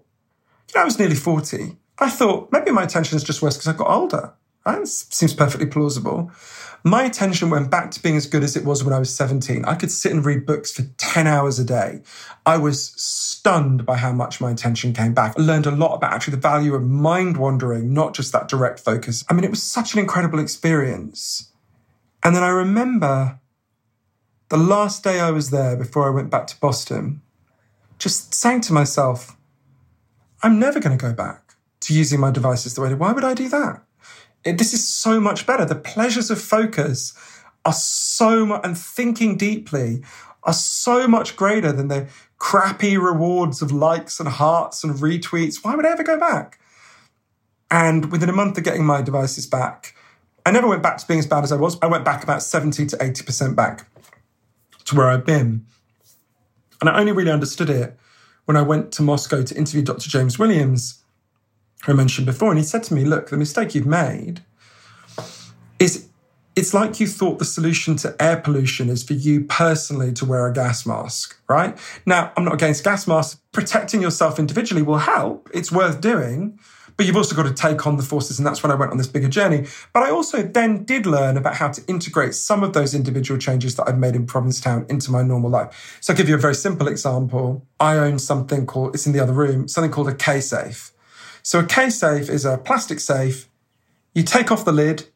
you 0.68 0.74
know, 0.74 0.82
I 0.82 0.84
was 0.84 0.98
nearly 0.98 1.14
40. 1.14 1.76
I 1.98 2.10
thought 2.10 2.50
maybe 2.52 2.70
my 2.70 2.82
attention 2.82 3.16
is 3.16 3.24
just 3.24 3.42
worse 3.42 3.56
because 3.56 3.68
I 3.68 3.76
got 3.76 3.88
older. 3.88 4.32
That 4.64 4.86
seems 4.88 5.32
perfectly 5.32 5.66
plausible. 5.66 6.30
My 6.82 7.04
attention 7.04 7.50
went 7.50 7.70
back 7.70 7.90
to 7.92 8.02
being 8.02 8.16
as 8.16 8.26
good 8.26 8.44
as 8.44 8.56
it 8.56 8.64
was 8.64 8.84
when 8.84 8.92
I 8.92 8.98
was 8.98 9.14
17. 9.14 9.64
I 9.64 9.74
could 9.74 9.90
sit 9.90 10.12
and 10.12 10.24
read 10.24 10.46
books 10.46 10.72
for 10.72 10.82
10 10.98 11.26
hours 11.26 11.58
a 11.58 11.64
day. 11.64 12.02
I 12.44 12.58
was 12.58 12.92
stunned 13.00 13.86
by 13.86 13.96
how 13.96 14.12
much 14.12 14.40
my 14.40 14.50
attention 14.50 14.92
came 14.92 15.14
back. 15.14 15.34
I 15.36 15.42
learned 15.42 15.66
a 15.66 15.70
lot 15.70 15.94
about 15.94 16.12
actually 16.12 16.36
the 16.36 16.40
value 16.40 16.74
of 16.74 16.82
mind 16.82 17.38
wandering, 17.38 17.92
not 17.92 18.14
just 18.14 18.32
that 18.32 18.48
direct 18.48 18.80
focus. 18.80 19.24
I 19.28 19.34
mean, 19.34 19.44
it 19.44 19.50
was 19.50 19.62
such 19.62 19.94
an 19.94 20.00
incredible 20.00 20.38
experience. 20.38 21.50
And 22.22 22.36
then 22.36 22.42
I 22.42 22.48
remember 22.48 23.40
the 24.48 24.56
last 24.56 25.02
day 25.02 25.20
I 25.20 25.30
was 25.30 25.50
there 25.50 25.76
before 25.76 26.06
I 26.06 26.10
went 26.10 26.30
back 26.30 26.46
to 26.48 26.60
Boston, 26.60 27.20
just 27.98 28.34
saying 28.34 28.60
to 28.62 28.72
myself, 28.72 29.36
I'm 30.42 30.58
never 30.58 30.80
going 30.80 30.96
to 30.96 31.02
go 31.02 31.12
back 31.12 31.54
to 31.80 31.94
using 31.94 32.20
my 32.20 32.30
devices 32.30 32.74
the 32.74 32.80
way. 32.80 32.94
Why 32.94 33.12
would 33.12 33.24
I 33.24 33.34
do 33.34 33.48
that? 33.48 33.82
It, 34.44 34.58
this 34.58 34.72
is 34.72 34.86
so 34.86 35.20
much 35.20 35.46
better. 35.46 35.64
The 35.64 35.74
pleasures 35.74 36.30
of 36.30 36.40
focus 36.40 37.14
are 37.64 37.72
so 37.72 38.46
much, 38.46 38.60
and 38.64 38.76
thinking 38.76 39.36
deeply 39.36 40.02
are 40.44 40.52
so 40.52 41.08
much 41.08 41.36
greater 41.36 41.72
than 41.72 41.88
the 41.88 42.08
crappy 42.38 42.96
rewards 42.96 43.60
of 43.62 43.72
likes 43.72 44.20
and 44.20 44.28
hearts 44.28 44.84
and 44.84 44.94
retweets. 44.94 45.64
Why 45.64 45.74
would 45.74 45.86
I 45.86 45.90
ever 45.90 46.04
go 46.04 46.18
back? 46.18 46.60
And 47.70 48.12
within 48.12 48.28
a 48.28 48.32
month 48.32 48.56
of 48.56 48.64
getting 48.64 48.84
my 48.84 49.02
devices 49.02 49.46
back, 49.46 49.94
I 50.44 50.52
never 50.52 50.68
went 50.68 50.82
back 50.82 50.98
to 50.98 51.06
being 51.06 51.18
as 51.18 51.26
bad 51.26 51.42
as 51.42 51.50
I 51.50 51.56
was. 51.56 51.76
I 51.82 51.86
went 51.86 52.04
back 52.04 52.22
about 52.22 52.42
70 52.42 52.86
to 52.86 52.96
80% 52.96 53.56
back 53.56 53.88
to 54.84 54.94
where 54.94 55.08
I'd 55.08 55.24
been. 55.24 55.66
And 56.80 56.88
I 56.88 57.00
only 57.00 57.10
really 57.10 57.32
understood 57.32 57.70
it 57.70 57.98
when 58.46 58.56
I 58.56 58.62
went 58.62 58.92
to 58.92 59.02
Moscow 59.02 59.42
to 59.42 59.54
interview 59.54 59.82
Dr. 59.82 60.08
James 60.08 60.38
Williams, 60.38 61.02
who 61.84 61.92
I 61.92 61.94
mentioned 61.94 62.26
before. 62.26 62.50
And 62.50 62.58
he 62.58 62.64
said 62.64 62.82
to 62.84 62.94
me, 62.94 63.04
Look, 63.04 63.28
the 63.28 63.36
mistake 63.36 63.74
you've 63.74 63.86
made 63.86 64.40
is 65.78 66.08
it's 66.56 66.72
like 66.72 66.98
you 67.00 67.06
thought 67.06 67.38
the 67.38 67.44
solution 67.44 67.96
to 67.96 68.16
air 68.18 68.38
pollution 68.38 68.88
is 68.88 69.02
for 69.02 69.12
you 69.12 69.44
personally 69.44 70.10
to 70.14 70.24
wear 70.24 70.46
a 70.46 70.52
gas 70.52 70.86
mask, 70.86 71.38
right? 71.48 71.78
Now, 72.06 72.32
I'm 72.34 72.44
not 72.44 72.54
against 72.54 72.82
gas 72.82 73.06
masks. 73.06 73.38
Protecting 73.52 74.00
yourself 74.00 74.38
individually 74.38 74.82
will 74.82 74.98
help. 74.98 75.50
It's 75.52 75.70
worth 75.70 76.00
doing. 76.00 76.58
But 76.96 77.04
you've 77.04 77.16
also 77.16 77.36
got 77.36 77.42
to 77.44 77.52
take 77.52 77.86
on 77.86 77.96
the 77.96 78.02
forces, 78.02 78.38
and 78.38 78.46
that's 78.46 78.62
when 78.62 78.72
I 78.72 78.74
went 78.74 78.90
on 78.90 78.96
this 78.96 79.06
bigger 79.06 79.28
journey. 79.28 79.66
But 79.92 80.02
I 80.02 80.10
also 80.10 80.42
then 80.42 80.84
did 80.84 81.04
learn 81.04 81.36
about 81.36 81.56
how 81.56 81.68
to 81.68 81.82
integrate 81.86 82.34
some 82.34 82.62
of 82.62 82.72
those 82.72 82.94
individual 82.94 83.38
changes 83.38 83.76
that 83.76 83.86
I've 83.86 83.98
made 83.98 84.16
in 84.16 84.26
Provincetown 84.26 84.86
into 84.88 85.10
my 85.10 85.22
normal 85.22 85.50
life. 85.50 85.98
So 86.00 86.12
I'll 86.12 86.16
give 86.16 86.28
you 86.28 86.34
a 86.34 86.38
very 86.38 86.54
simple 86.54 86.88
example. 86.88 87.66
I 87.78 87.96
own 87.98 88.18
something 88.18 88.64
called, 88.64 88.94
it's 88.94 89.06
in 89.06 89.12
the 89.12 89.20
other 89.20 89.34
room, 89.34 89.68
something 89.68 89.90
called 89.90 90.08
a 90.08 90.14
K 90.14 90.40
safe. 90.40 90.92
So 91.42 91.60
a 91.60 91.66
K 91.66 91.90
safe 91.90 92.30
is 92.30 92.44
a 92.44 92.56
plastic 92.56 93.00
safe. 93.00 93.48
You 94.14 94.22
take 94.22 94.50
off 94.50 94.64
the 94.64 94.72
lid, 94.72 95.08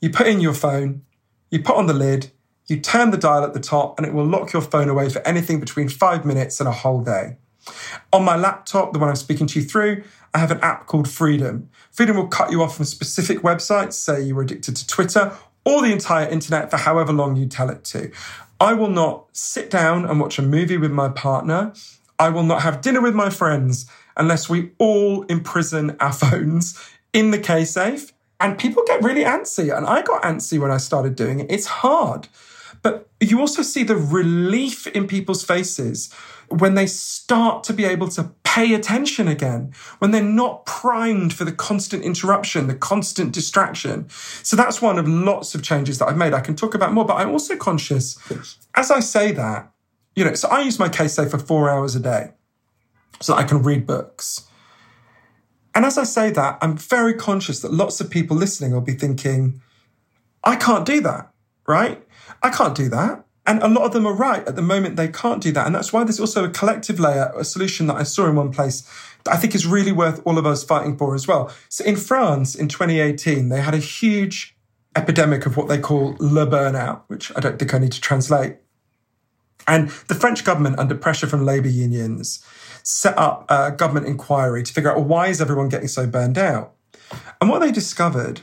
you 0.00 0.08
put 0.08 0.26
in 0.26 0.40
your 0.40 0.54
phone, 0.54 1.02
you 1.50 1.62
put 1.62 1.76
on 1.76 1.86
the 1.86 1.94
lid, 1.94 2.30
you 2.66 2.80
turn 2.80 3.10
the 3.10 3.18
dial 3.18 3.44
at 3.44 3.52
the 3.52 3.60
top, 3.60 3.98
and 3.98 4.06
it 4.06 4.14
will 4.14 4.26
lock 4.26 4.52
your 4.52 4.62
phone 4.62 4.88
away 4.88 5.08
for 5.08 5.20
anything 5.26 5.60
between 5.60 5.88
five 5.88 6.24
minutes 6.24 6.60
and 6.60 6.68
a 6.68 6.72
whole 6.72 7.02
day. 7.02 7.36
On 8.12 8.24
my 8.24 8.36
laptop, 8.36 8.92
the 8.92 8.98
one 8.98 9.08
I'm 9.08 9.16
speaking 9.16 9.46
to 9.48 9.60
you 9.60 9.66
through, 9.66 10.02
I 10.34 10.38
have 10.38 10.50
an 10.50 10.60
app 10.60 10.86
called 10.86 11.08
Freedom. 11.08 11.68
Freedom 11.90 12.16
will 12.16 12.28
cut 12.28 12.50
you 12.50 12.62
off 12.62 12.76
from 12.76 12.84
specific 12.84 13.38
websites, 13.38 13.94
say 13.94 14.22
you're 14.22 14.42
addicted 14.42 14.76
to 14.76 14.86
Twitter 14.86 15.36
or 15.64 15.82
the 15.82 15.92
entire 15.92 16.28
internet 16.28 16.70
for 16.70 16.76
however 16.76 17.12
long 17.12 17.36
you 17.36 17.46
tell 17.46 17.70
it 17.70 17.84
to. 17.84 18.10
I 18.60 18.72
will 18.72 18.90
not 18.90 19.26
sit 19.32 19.70
down 19.70 20.04
and 20.04 20.18
watch 20.20 20.38
a 20.38 20.42
movie 20.42 20.76
with 20.76 20.90
my 20.90 21.08
partner. 21.08 21.72
I 22.18 22.30
will 22.30 22.42
not 22.42 22.62
have 22.62 22.80
dinner 22.80 23.00
with 23.00 23.14
my 23.14 23.30
friends 23.30 23.86
unless 24.16 24.48
we 24.48 24.72
all 24.78 25.22
imprison 25.24 25.96
our 26.00 26.12
phones 26.24 26.78
in 27.12 27.30
the 27.30 27.38
K 27.38 27.64
safe. 27.64 28.12
And 28.40 28.58
people 28.58 28.82
get 28.86 29.02
really 29.02 29.24
antsy. 29.24 29.76
And 29.76 29.86
I 29.86 30.02
got 30.02 30.22
antsy 30.22 30.58
when 30.58 30.70
I 30.70 30.76
started 30.76 31.16
doing 31.16 31.40
it. 31.40 31.50
It's 31.50 31.66
hard. 31.66 32.28
But 32.82 33.08
you 33.20 33.40
also 33.40 33.62
see 33.62 33.82
the 33.82 33.96
relief 33.96 34.86
in 34.86 35.06
people's 35.06 35.44
faces 35.44 36.14
when 36.50 36.74
they 36.74 36.86
start 36.86 37.64
to 37.64 37.72
be 37.72 37.84
able 37.84 38.08
to 38.08 38.32
pay 38.44 38.74
attention 38.74 39.28
again, 39.28 39.72
when 39.98 40.10
they're 40.10 40.22
not 40.22 40.64
primed 40.66 41.32
for 41.32 41.44
the 41.44 41.52
constant 41.52 42.02
interruption, 42.02 42.66
the 42.66 42.74
constant 42.74 43.32
distraction. 43.32 44.08
So 44.42 44.56
that's 44.56 44.80
one 44.80 44.98
of 44.98 45.06
lots 45.06 45.54
of 45.54 45.62
changes 45.62 45.98
that 45.98 46.08
I've 46.08 46.16
made. 46.16 46.32
I 46.34 46.40
can 46.40 46.56
talk 46.56 46.74
about 46.74 46.92
more, 46.92 47.04
but 47.04 47.14
I'm 47.14 47.30
also 47.30 47.56
conscious 47.56 48.18
as 48.74 48.90
I 48.90 49.00
say 49.00 49.32
that, 49.32 49.70
you 50.16 50.24
know, 50.24 50.34
so 50.34 50.48
I 50.48 50.60
use 50.60 50.78
my 50.78 50.88
K 50.88 51.08
safe 51.08 51.30
for 51.30 51.38
four 51.38 51.70
hours 51.70 51.94
a 51.94 52.00
day 52.00 52.32
so 53.20 53.34
that 53.34 53.40
I 53.40 53.44
can 53.44 53.62
read 53.62 53.86
books. 53.86 54.46
And 55.74 55.84
as 55.84 55.98
I 55.98 56.04
say 56.04 56.30
that, 56.30 56.58
I'm 56.60 56.76
very 56.76 57.14
conscious 57.14 57.60
that 57.60 57.72
lots 57.72 58.00
of 58.00 58.10
people 58.10 58.36
listening 58.36 58.72
will 58.72 58.80
be 58.80 58.94
thinking, 58.94 59.60
I 60.42 60.56
can't 60.56 60.86
do 60.86 61.00
that, 61.02 61.30
right? 61.66 62.02
I 62.42 62.50
can't 62.50 62.74
do 62.74 62.88
that. 62.88 63.24
And 63.48 63.62
a 63.62 63.66
lot 63.66 63.84
of 63.84 63.92
them 63.92 64.06
are 64.06 64.12
right. 64.12 64.46
At 64.46 64.56
the 64.56 64.62
moment, 64.62 64.96
they 64.96 65.08
can't 65.08 65.42
do 65.42 65.50
that. 65.52 65.66
And 65.66 65.74
that's 65.74 65.90
why 65.90 66.04
there's 66.04 66.20
also 66.20 66.44
a 66.44 66.50
collective 66.50 67.00
layer, 67.00 67.32
a 67.34 67.44
solution 67.44 67.86
that 67.86 67.96
I 67.96 68.02
saw 68.02 68.28
in 68.28 68.36
one 68.36 68.52
place 68.52 68.82
that 69.24 69.32
I 69.32 69.38
think 69.38 69.54
is 69.54 69.66
really 69.66 69.90
worth 69.90 70.20
all 70.26 70.36
of 70.36 70.44
us 70.46 70.62
fighting 70.62 70.98
for 70.98 71.14
as 71.14 71.26
well. 71.26 71.50
So 71.70 71.82
in 71.82 71.96
France 71.96 72.54
in 72.54 72.68
2018, 72.68 73.48
they 73.48 73.62
had 73.62 73.74
a 73.74 73.78
huge 73.78 74.54
epidemic 74.94 75.46
of 75.46 75.56
what 75.56 75.66
they 75.66 75.78
call 75.78 76.14
le 76.20 76.46
burnout, 76.46 77.04
which 77.06 77.32
I 77.36 77.40
don't 77.40 77.58
think 77.58 77.72
I 77.72 77.78
need 77.78 77.92
to 77.92 78.00
translate. 78.02 78.58
And 79.66 79.88
the 80.08 80.14
French 80.14 80.44
government, 80.44 80.78
under 80.78 80.94
pressure 80.94 81.26
from 81.26 81.46
labor 81.46 81.68
unions, 81.68 82.44
set 82.82 83.16
up 83.16 83.46
a 83.50 83.70
government 83.70 84.06
inquiry 84.06 84.62
to 84.62 84.72
figure 84.72 84.90
out 84.90 84.96
well, 84.96 85.06
why 85.06 85.28
is 85.28 85.40
everyone 85.40 85.70
getting 85.70 85.88
so 85.88 86.06
burned 86.06 86.36
out? 86.36 86.74
And 87.40 87.48
what 87.48 87.60
they 87.60 87.72
discovered 87.72 88.42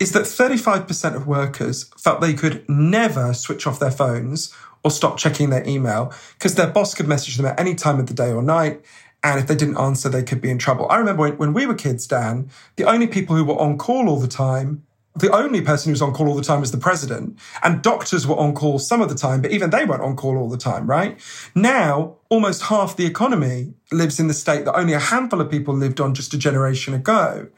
is 0.00 0.12
that 0.12 0.22
35% 0.22 1.14
of 1.14 1.26
workers 1.26 1.84
felt 1.98 2.20
they 2.20 2.32
could 2.32 2.68
never 2.68 3.34
switch 3.34 3.66
off 3.66 3.78
their 3.78 3.90
phones 3.90 4.52
or 4.82 4.90
stop 4.90 5.18
checking 5.18 5.50
their 5.50 5.66
email 5.68 6.12
because 6.38 6.54
their 6.54 6.66
boss 6.66 6.94
could 6.94 7.06
message 7.06 7.36
them 7.36 7.46
at 7.46 7.60
any 7.60 7.74
time 7.74 8.00
of 8.00 8.06
the 8.06 8.14
day 8.14 8.32
or 8.32 8.42
night. 8.42 8.82
And 9.22 9.38
if 9.38 9.46
they 9.46 9.54
didn't 9.54 9.76
answer, 9.76 10.08
they 10.08 10.22
could 10.22 10.40
be 10.40 10.50
in 10.50 10.56
trouble. 10.56 10.86
I 10.90 10.96
remember 10.96 11.20
when, 11.20 11.36
when 11.36 11.52
we 11.52 11.66
were 11.66 11.74
kids, 11.74 12.06
Dan, 12.06 12.50
the 12.76 12.84
only 12.84 13.06
people 13.06 13.36
who 13.36 13.44
were 13.44 13.60
on 13.60 13.76
call 13.76 14.08
all 14.08 14.18
the 14.18 14.26
time 14.26 14.82
the 15.16 15.30
only 15.34 15.60
person 15.60 15.90
who 15.90 15.92
was 15.92 16.02
on 16.02 16.12
call 16.12 16.28
all 16.28 16.34
the 16.34 16.42
time 16.42 16.60
was 16.60 16.70
the 16.70 16.78
president, 16.78 17.38
and 17.64 17.82
doctors 17.82 18.26
were 18.26 18.36
on 18.36 18.54
call 18.54 18.78
some 18.78 19.00
of 19.00 19.08
the 19.08 19.14
time, 19.14 19.42
but 19.42 19.50
even 19.50 19.70
they 19.70 19.84
weren't 19.84 20.02
on 20.02 20.14
call 20.14 20.38
all 20.38 20.48
the 20.48 20.56
time, 20.56 20.86
right? 20.86 21.18
Now, 21.54 22.16
almost 22.28 22.62
half 22.62 22.96
the 22.96 23.06
economy 23.06 23.74
lives 23.90 24.20
in 24.20 24.28
the 24.28 24.34
state 24.34 24.64
that 24.66 24.76
only 24.76 24.92
a 24.92 25.00
handful 25.00 25.40
of 25.40 25.50
people 25.50 25.74
lived 25.74 26.00
on 26.00 26.14
just 26.14 26.32
a 26.32 26.38
generation 26.38 26.94
ago. 26.94 27.48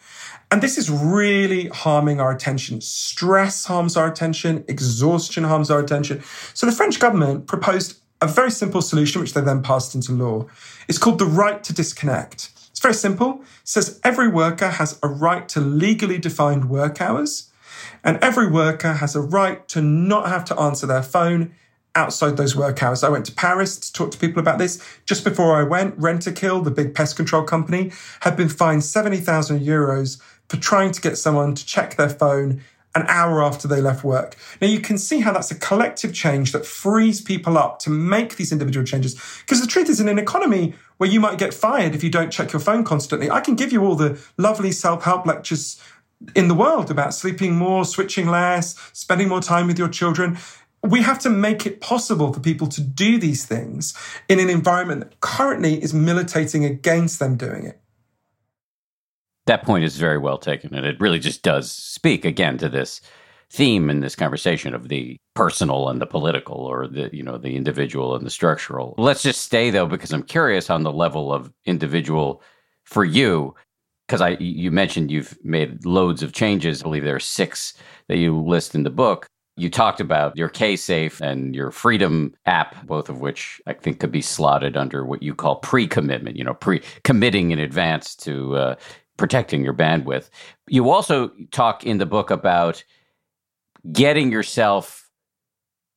And 0.53 0.63
this 0.63 0.77
is 0.77 0.91
really 0.91 1.69
harming 1.69 2.21
our 2.21 2.31
attention. 2.31 2.83
Stress 2.83 3.65
harms 3.65 3.97
our 3.97 4.07
attention, 4.07 4.67
exhaustion 4.69 5.45
harms 5.45 5.71
our 5.71 5.81
attention. 5.81 6.23
So 6.53 6.67
the 6.67 6.73
French 6.73 7.01
government 7.01 7.47
proposed 7.47 8.03
a 8.21 8.27
very 8.27 8.51
simple 8.51 8.83
solution, 8.83 9.23
which 9.23 9.33
they 9.33 9.41
then 9.41 9.63
passed 9.63 9.95
into 9.95 10.13
law. 10.13 10.45
It's 10.89 10.99
called 10.99 11.19
the 11.19 11.25
right 11.25 11.65
to 11.65 11.73
disconnect. 11.73 12.51
It's 12.71 12.81
very 12.81 12.93
simple. 12.93 13.41
It 13.41 13.47
says 13.65 13.99
every 14.05 14.29
worker 14.29 14.69
has 14.69 14.99
a 15.03 15.09
right 15.09 15.49
to 15.49 15.61
legally 15.61 16.19
defined 16.19 16.69
work 16.69 17.01
hours, 17.01 17.51
and 18.05 18.19
every 18.23 18.51
worker 18.51 18.93
has 18.93 19.17
a 19.17 19.23
right 19.23 19.67
to 19.69 19.81
not 19.81 20.29
have 20.29 20.45
to 20.45 20.61
answer 20.61 20.87
their 20.87 21.03
phone 21.03 21.55
outside 21.95 22.37
those 22.37 22.57
work 22.57 22.83
hours. 22.83 23.03
I 23.03 23.09
went 23.09 23.27
to 23.27 23.33
Paris 23.33 23.79
to 23.79 23.93
talk 23.93 24.11
to 24.13 24.19
people 24.19 24.41
about 24.41 24.59
this. 24.59 24.83
Just 25.05 25.25
before 25.25 25.57
I 25.57 25.63
went, 25.63 25.99
Rentokil, 25.99 26.65
the 26.65 26.71
big 26.71 26.95
pest 26.95 27.17
control 27.17 27.43
company, 27.43 27.93
had 28.21 28.37
been 28.37 28.49
fined 28.49 28.85
70,000 28.85 29.61
euros 29.61 30.21
for 30.53 30.59
trying 30.59 30.93
to 30.93 31.01
get 31.01 31.17
someone 31.17 31.55
to 31.55 31.65
check 31.65 31.97
their 31.97 32.11
phone 32.11 32.63
an 32.95 33.07
hour 33.09 33.43
after 33.43 33.67
they 33.67 33.81
left 33.81 34.05
work. 34.05 34.37
Now 34.61 34.67
you 34.67 34.81
can 34.81 34.99
see 34.99 35.21
how 35.21 35.33
that's 35.33 35.51
a 35.51 35.55
collective 35.55 36.13
change 36.13 36.53
that 36.53 36.67
frees 36.67 37.23
people 37.23 37.57
up 37.57 37.79
to 37.81 37.91
make 37.91 38.37
these 38.37 38.53
individual 38.53 38.85
changes. 38.85 39.15
Because 39.41 39.63
the 39.63 39.67
truth 39.67 39.89
is, 39.89 39.99
in 39.99 40.09
an 40.09 40.19
economy 40.19 40.75
where 40.99 41.09
you 41.09 41.21
might 41.21 41.39
get 41.39 41.55
fired 41.55 41.95
if 41.95 42.05
you 42.05 42.11
don't 42.11 42.31
check 42.31 42.53
your 42.53 42.61
phone 42.61 42.85
constantly, 42.85 43.31
I 43.31 43.41
can 43.41 43.55
give 43.55 43.73
you 43.73 43.83
all 43.83 43.95
the 43.95 44.23
lovely 44.37 44.73
self 44.73 45.05
help 45.05 45.25
lectures 45.25 45.81
in 46.37 46.49
the 46.49 46.55
world 46.55 46.91
about 46.91 47.15
sleeping 47.15 47.57
more, 47.57 47.87
switching 47.87 48.27
less, 48.27 48.77
spending 48.93 49.29
more 49.29 49.41
time 49.41 49.69
with 49.69 49.79
your 49.79 49.89
children. 49.89 50.37
We 50.83 51.01
have 51.01 51.19
to 51.21 51.31
make 51.31 51.65
it 51.65 51.81
possible 51.81 52.31
for 52.31 52.41
people 52.41 52.67
to 52.67 52.83
do 52.83 53.17
these 53.17 53.47
things 53.47 53.97
in 54.29 54.39
an 54.39 54.51
environment 54.51 55.01
that 55.01 55.21
currently 55.21 55.83
is 55.83 55.95
militating 55.95 56.67
against 56.67 57.21
them 57.21 57.39
doing 57.39 57.65
it. 57.65 57.82
That 59.47 59.65
point 59.65 59.85
is 59.85 59.97
very 59.97 60.19
well 60.19 60.39
taken. 60.39 60.75
And 60.75 60.87
it 60.87 61.01
really 61.01 61.19
just 61.19 61.43
does 61.43 61.71
speak 61.71 62.25
again 62.25 62.59
to 62.59 62.69
this 62.69 63.01
theme 63.53 63.91
in 63.91 64.01
this 64.01 64.17
conversation 64.17 64.75
of 64.75 64.89
the 64.89 65.19
personal 65.35 65.91
and 65.91 66.01
the 66.01 66.07
political 66.07 66.57
or 66.57 66.89
the 66.89 67.11
you 67.15 67.23
know 67.23 67.37
the 67.37 67.55
individual 67.55 68.17
and 68.17 68.25
the 68.25 68.31
structural 68.31 68.95
let's 68.97 69.23
just 69.23 69.43
stay 69.43 69.69
though 69.69 69.87
because 69.87 70.11
i'm 70.11 70.23
curious 70.23 70.71
on 70.71 70.85
the 70.85 70.93
level 70.93 71.31
of 71.31 71.53
individual 71.67 72.43
for 72.85 73.05
you 73.05 73.55
because 74.07 74.23
i 74.23 74.31
you 74.41 74.71
mentioned 74.71 75.11
you've 75.11 75.37
made 75.45 75.85
loads 75.85 76.23
of 76.23 76.33
changes 76.33 76.81
i 76.81 76.85
believe 76.85 77.05
there 77.05 77.15
are 77.15 77.21
six 77.21 77.75
that 78.09 78.17
you 78.17 78.41
list 78.41 78.75
in 78.75 78.85
the 78.85 78.91
book 78.91 79.27
you 79.57 79.69
talked 79.69 80.01
about 80.01 80.37
your 80.37 80.49
K-Safe 80.49 81.21
and 81.21 81.55
your 81.55 81.71
Freedom 81.71 82.35
app, 82.47 82.87
both 82.87 83.11
of 83.11 83.21
which 83.21 83.61
I 83.67 83.75
think 83.75 84.01
could 84.01 84.11
be 84.11 84.23
slotted 84.23 84.79
under 84.79 85.05
what 85.05 85.23
you 85.23 85.35
call 85.35 85.57
pre-commitment. 85.57 86.39
You 86.39 86.45
know, 86.45 86.55
pre-committing 86.55 87.51
in 87.51 87.59
advance 87.59 88.17
to 88.17 88.57
uh, 88.57 88.75
protecting 89.17 89.65
your 89.65 89.75
bandwidth. 89.75 90.31
You 90.69 90.91
also 90.91 91.31
talk 91.51 91.85
in 91.85 91.99
the 91.99 92.07
book 92.07 92.31
about 92.31 92.85
getting 93.91 94.31
yourself 94.33 95.11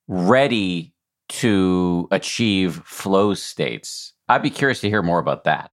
ready 0.08 0.94
to 1.28 2.08
achieve 2.12 2.82
flow 2.86 3.34
states. 3.34 4.14
I'd 4.28 4.44
be 4.44 4.50
curious 4.50 4.82
to 4.82 4.90
hear 4.90 5.02
more 5.02 5.20
about 5.20 5.44
that. 5.46 5.72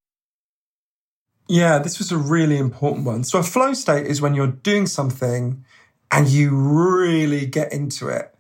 Yeah, 1.49 1.79
this 1.79 1.99
was 1.99 2.13
a 2.13 2.17
really 2.17 2.57
important 2.57 3.05
one. 3.05 3.25
So, 3.25 3.39
a 3.39 3.43
flow 3.43 3.75
state 3.75 4.07
is 4.07 4.23
when 4.23 4.35
you're 4.35 4.47
doing 4.47 4.87
something 4.87 5.65
and 6.11 6.29
you 6.29 6.51
really 6.55 7.47
get 7.47 7.73
into 7.73 8.09
it 8.09 8.32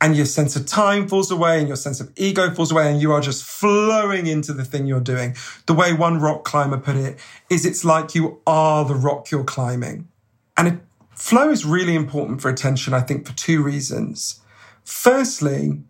and 0.00 0.16
your 0.16 0.26
sense 0.26 0.56
of 0.56 0.64
time 0.66 1.06
falls 1.06 1.30
away 1.30 1.58
and 1.58 1.68
your 1.68 1.76
sense 1.76 2.00
of 2.00 2.10
ego 2.16 2.50
falls 2.54 2.72
away 2.72 2.90
and 2.90 3.02
you 3.02 3.12
are 3.12 3.20
just 3.20 3.44
flowing 3.44 4.26
into 4.26 4.52
the 4.52 4.64
thing 4.64 4.86
you're 4.86 5.00
doing. 5.00 5.36
The 5.66 5.74
way 5.74 5.92
one 5.92 6.18
rock 6.18 6.44
climber 6.44 6.78
put 6.78 6.96
it 6.96 7.18
is 7.50 7.66
it's 7.66 7.84
like 7.84 8.14
you 8.14 8.40
are 8.46 8.84
the 8.84 8.94
rock 8.94 9.30
you're 9.30 9.44
climbing. 9.44 10.08
And 10.56 10.68
it, 10.68 10.78
flow 11.14 11.50
is 11.50 11.66
really 11.66 11.94
important 11.94 12.40
for 12.40 12.48
attention, 12.48 12.94
I 12.94 13.00
think, 13.00 13.26
for 13.26 13.34
two 13.34 13.62
reasons. 13.62 14.40
Firstly, 14.84 15.82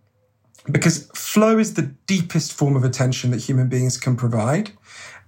because 0.70 1.06
flow 1.14 1.58
is 1.58 1.74
the 1.74 1.94
deepest 2.06 2.52
form 2.52 2.76
of 2.76 2.84
attention 2.84 3.30
that 3.30 3.42
human 3.42 3.68
beings 3.68 3.96
can 3.96 4.16
provide. 4.16 4.72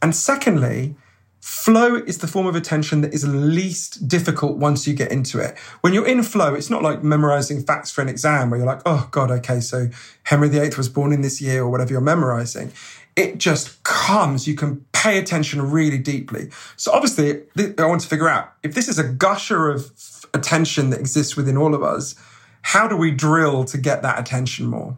And 0.00 0.14
secondly, 0.14 0.96
Flow 1.42 1.96
is 1.96 2.18
the 2.18 2.28
form 2.28 2.46
of 2.46 2.54
attention 2.54 3.00
that 3.00 3.12
is 3.12 3.26
least 3.26 4.06
difficult 4.06 4.58
once 4.58 4.86
you 4.86 4.94
get 4.94 5.10
into 5.10 5.40
it. 5.40 5.58
When 5.80 5.92
you're 5.92 6.06
in 6.06 6.22
flow, 6.22 6.54
it's 6.54 6.70
not 6.70 6.84
like 6.84 7.02
memorizing 7.02 7.64
facts 7.64 7.90
for 7.90 8.00
an 8.00 8.08
exam 8.08 8.48
where 8.48 8.58
you're 8.58 8.66
like, 8.66 8.80
oh 8.86 9.08
God, 9.10 9.32
okay, 9.32 9.58
so 9.58 9.88
Henry 10.22 10.48
VIII 10.48 10.70
was 10.76 10.88
born 10.88 11.12
in 11.12 11.22
this 11.22 11.40
year 11.40 11.62
or 11.62 11.68
whatever 11.68 11.90
you're 11.90 12.00
memorizing. 12.00 12.70
It 13.16 13.38
just 13.38 13.82
comes. 13.82 14.46
You 14.46 14.54
can 14.54 14.86
pay 14.92 15.18
attention 15.18 15.68
really 15.68 15.98
deeply. 15.98 16.50
So 16.76 16.92
obviously, 16.92 17.42
I 17.76 17.86
want 17.86 18.02
to 18.02 18.08
figure 18.08 18.28
out 18.28 18.52
if 18.62 18.74
this 18.74 18.86
is 18.86 19.00
a 19.00 19.04
gusher 19.04 19.68
of 19.68 19.90
attention 20.32 20.90
that 20.90 21.00
exists 21.00 21.36
within 21.36 21.56
all 21.56 21.74
of 21.74 21.82
us, 21.82 22.14
how 22.62 22.86
do 22.86 22.96
we 22.96 23.10
drill 23.10 23.64
to 23.64 23.78
get 23.78 24.02
that 24.02 24.20
attention 24.20 24.66
more? 24.66 24.96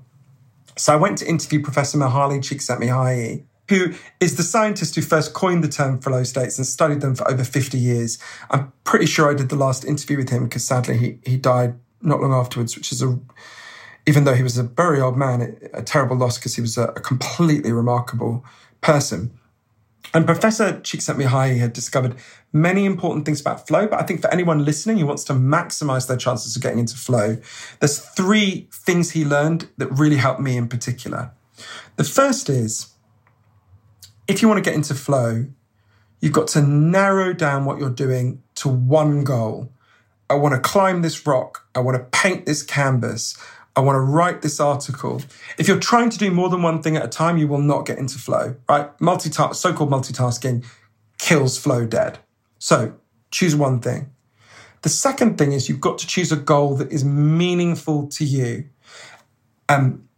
So 0.77 0.93
I 0.93 0.97
went 0.97 1.17
to 1.19 1.27
interview 1.27 1.63
Professor 1.63 1.97
Mihaly 1.97 2.41
Csikszentmihalyi, 2.41 3.45
who 3.69 3.95
is 4.21 4.37
the 4.37 4.43
scientist 4.43 4.95
who 4.95 5.03
first 5.03 5.33
coined 5.33 5.65
the 5.65 5.69
term 5.69 6.01
flow 6.01 6.23
states 6.25 6.59
and 6.59 6.67
studied 6.67 7.01
them 7.01 7.15
for 7.15 7.29
over 7.31 7.45
50 7.45 7.79
years. 7.79 8.19
I'm 8.51 8.73
pretty 8.85 9.07
sure 9.07 9.31
I 9.31 9.35
did 9.35 9.49
the 9.49 9.57
last 9.57 9.85
interview 9.85 10.19
with 10.19 10.29
him 10.29 10.45
because 10.45 10.65
sadly 10.65 10.99
he, 10.99 11.19
he 11.25 11.37
died 11.37 11.75
not 12.03 12.21
long 12.21 12.33
afterwards, 12.33 12.77
which 12.77 12.93
is 12.93 13.03
a, 13.03 13.19
even 14.07 14.25
though 14.25 14.35
he 14.35 14.43
was 14.43 14.59
a 14.59 14.63
very 14.63 15.01
old 15.01 15.17
man, 15.17 15.57
a 15.73 15.83
terrible 15.83 16.17
loss 16.17 16.39
because 16.39 16.55
he 16.55 16.61
was 16.61 16.77
a, 16.77 16.85
a, 16.89 17.01
completely 17.01 17.73
remarkable 17.73 18.45
person. 18.83 19.39
And 20.13 20.27
Professor 20.27 20.75
Csikszentmihalyi 20.75 21.59
had 21.59 21.73
discovered 21.73 22.15
many 22.53 22.85
important 22.85 23.25
things 23.25 23.41
about 23.41 23.67
flow, 23.67 23.87
but 23.87 23.99
I 23.99 24.05
think 24.05 24.21
for 24.21 24.31
anyone 24.31 24.65
listening 24.65 24.99
who 24.99 25.07
wants 25.07 25.25
to 25.25 25.33
maximize 25.33 26.07
their 26.07 26.19
chances 26.19 26.55
of 26.55 26.63
getting 26.63 26.79
into 26.79 26.97
flow, 26.97 27.39
there's 27.81 27.99
three 27.99 28.69
things 28.71 29.13
he 29.13 29.25
learned 29.25 29.71
that 29.79 29.89
really 29.89 30.17
helped 30.17 30.41
me 30.41 30.57
in 30.57 30.69
particular. 30.69 31.33
The 31.97 32.05
first 32.05 32.51
is 32.51 32.94
if 34.27 34.43
you 34.43 34.49
want 34.49 34.63
to 34.63 34.69
get 34.69 34.75
into 34.75 34.95
flow, 34.95 35.47
you've 36.21 36.33
got 36.33 36.49
to 36.49 36.63
narrow 36.63 37.33
down 37.33 37.65
what 37.65 37.79
you're 37.79 37.91
doing 37.91 38.43
to 38.57 38.69
one 38.69 39.25
goal. 39.25 39.71
I 40.31 40.35
want 40.35 40.55
to 40.55 40.61
climb 40.61 41.03
this 41.03 41.27
rock. 41.27 41.67
I 41.75 41.81
want 41.81 41.97
to 41.97 42.19
paint 42.19 42.47
this 42.47 42.63
canvas. 42.63 43.37
I 43.77 43.81
want 43.81 43.97
to 43.97 44.01
write 44.01 44.43
this 44.43 44.61
article. 44.61 45.21
If 45.59 45.69
you're 45.69 45.81
trying 45.81 46.09
to 46.11 46.19
do 46.19 46.31
more 46.31 46.49
than 46.49 46.63
one 46.63 46.81
thing 46.83 46.97
at 46.97 47.05
a 47.05 47.09
time, 47.09 47.37
you 47.37 47.49
will 47.49 47.59
not 47.59 47.87
get 47.87 47.99
into 47.99 48.19
flow, 48.19 48.57
right? 48.69 48.89
So-called 49.01 49.91
multitasking 49.91 50.65
kills 51.19 51.59
flow 51.59 51.85
dead. 51.85 52.19
So 52.59 52.95
choose 53.31 53.57
one 53.57 53.81
thing. 53.81 54.11
The 54.83 54.89
second 54.89 55.39
thing 55.39 55.53
is 55.53 55.69
you've 55.69 55.81
got 55.81 55.99
to 55.99 56.07
choose 56.07 56.31
a 56.31 56.37
goal 56.37 56.77
that 56.77 56.93
is 56.93 57.05
meaningful 57.05 58.07
to 58.09 58.25
you. 58.25 58.69
Um, 59.69 60.09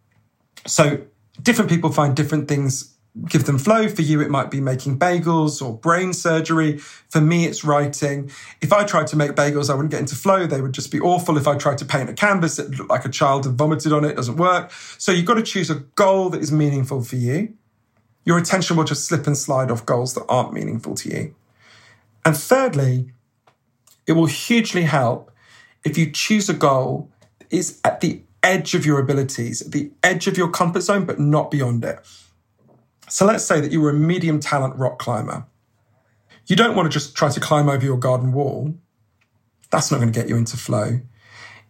so 0.66 1.02
different 1.42 1.70
people 1.70 1.92
find 1.92 2.14
different 2.14 2.48
things 2.48 2.95
give 3.28 3.44
them 3.44 3.58
flow. 3.58 3.88
For 3.88 4.02
you, 4.02 4.20
it 4.20 4.30
might 4.30 4.50
be 4.50 4.60
making 4.60 4.98
bagels 4.98 5.62
or 5.62 5.76
brain 5.76 6.12
surgery. 6.12 6.78
For 6.78 7.20
me, 7.20 7.46
it's 7.46 7.64
writing. 7.64 8.30
If 8.60 8.72
I 8.72 8.84
tried 8.84 9.06
to 9.08 9.16
make 9.16 9.32
bagels, 9.32 9.70
I 9.70 9.74
wouldn't 9.74 9.90
get 9.90 10.00
into 10.00 10.14
flow. 10.14 10.46
They 10.46 10.60
would 10.60 10.72
just 10.72 10.92
be 10.92 11.00
awful. 11.00 11.36
If 11.36 11.48
I 11.48 11.56
tried 11.56 11.78
to 11.78 11.84
paint 11.84 12.10
a 12.10 12.14
canvas, 12.14 12.58
it 12.58 12.70
looked 12.70 12.90
like 12.90 13.04
a 13.04 13.08
child 13.08 13.44
had 13.44 13.54
vomited 13.54 13.92
on 13.92 14.04
it. 14.04 14.10
It 14.10 14.16
doesn't 14.16 14.36
work. 14.36 14.72
So 14.98 15.12
you've 15.12 15.26
got 15.26 15.34
to 15.34 15.42
choose 15.42 15.70
a 15.70 15.76
goal 15.76 16.30
that 16.30 16.42
is 16.42 16.52
meaningful 16.52 17.02
for 17.02 17.16
you. 17.16 17.54
Your 18.24 18.38
attention 18.38 18.76
will 18.76 18.84
just 18.84 19.06
slip 19.06 19.26
and 19.26 19.36
slide 19.36 19.70
off 19.70 19.86
goals 19.86 20.14
that 20.14 20.24
aren't 20.28 20.52
meaningful 20.52 20.94
to 20.96 21.08
you. 21.08 21.34
And 22.24 22.36
thirdly, 22.36 23.12
it 24.06 24.12
will 24.12 24.26
hugely 24.26 24.82
help 24.82 25.30
if 25.84 25.96
you 25.96 26.10
choose 26.10 26.48
a 26.48 26.54
goal 26.54 27.10
that 27.38 27.46
is 27.50 27.80
at 27.84 28.00
the 28.00 28.22
edge 28.42 28.74
of 28.74 28.84
your 28.84 28.98
abilities, 28.98 29.62
at 29.62 29.72
the 29.72 29.92
edge 30.02 30.26
of 30.26 30.36
your 30.36 30.50
comfort 30.50 30.80
zone, 30.80 31.04
but 31.04 31.20
not 31.20 31.50
beyond 31.50 31.84
it. 31.84 32.00
So 33.08 33.24
let's 33.24 33.44
say 33.44 33.60
that 33.60 33.70
you 33.70 33.80
were 33.80 33.90
a 33.90 33.94
medium 33.94 34.40
talent 34.40 34.76
rock 34.76 34.98
climber. 34.98 35.46
You 36.46 36.56
don't 36.56 36.76
want 36.76 36.90
to 36.90 36.96
just 36.96 37.16
try 37.16 37.28
to 37.28 37.40
climb 37.40 37.68
over 37.68 37.84
your 37.84 37.98
garden 37.98 38.32
wall. 38.32 38.74
That's 39.70 39.90
not 39.90 39.98
going 39.98 40.12
to 40.12 40.18
get 40.18 40.28
you 40.28 40.36
into 40.36 40.56
flow. 40.56 41.00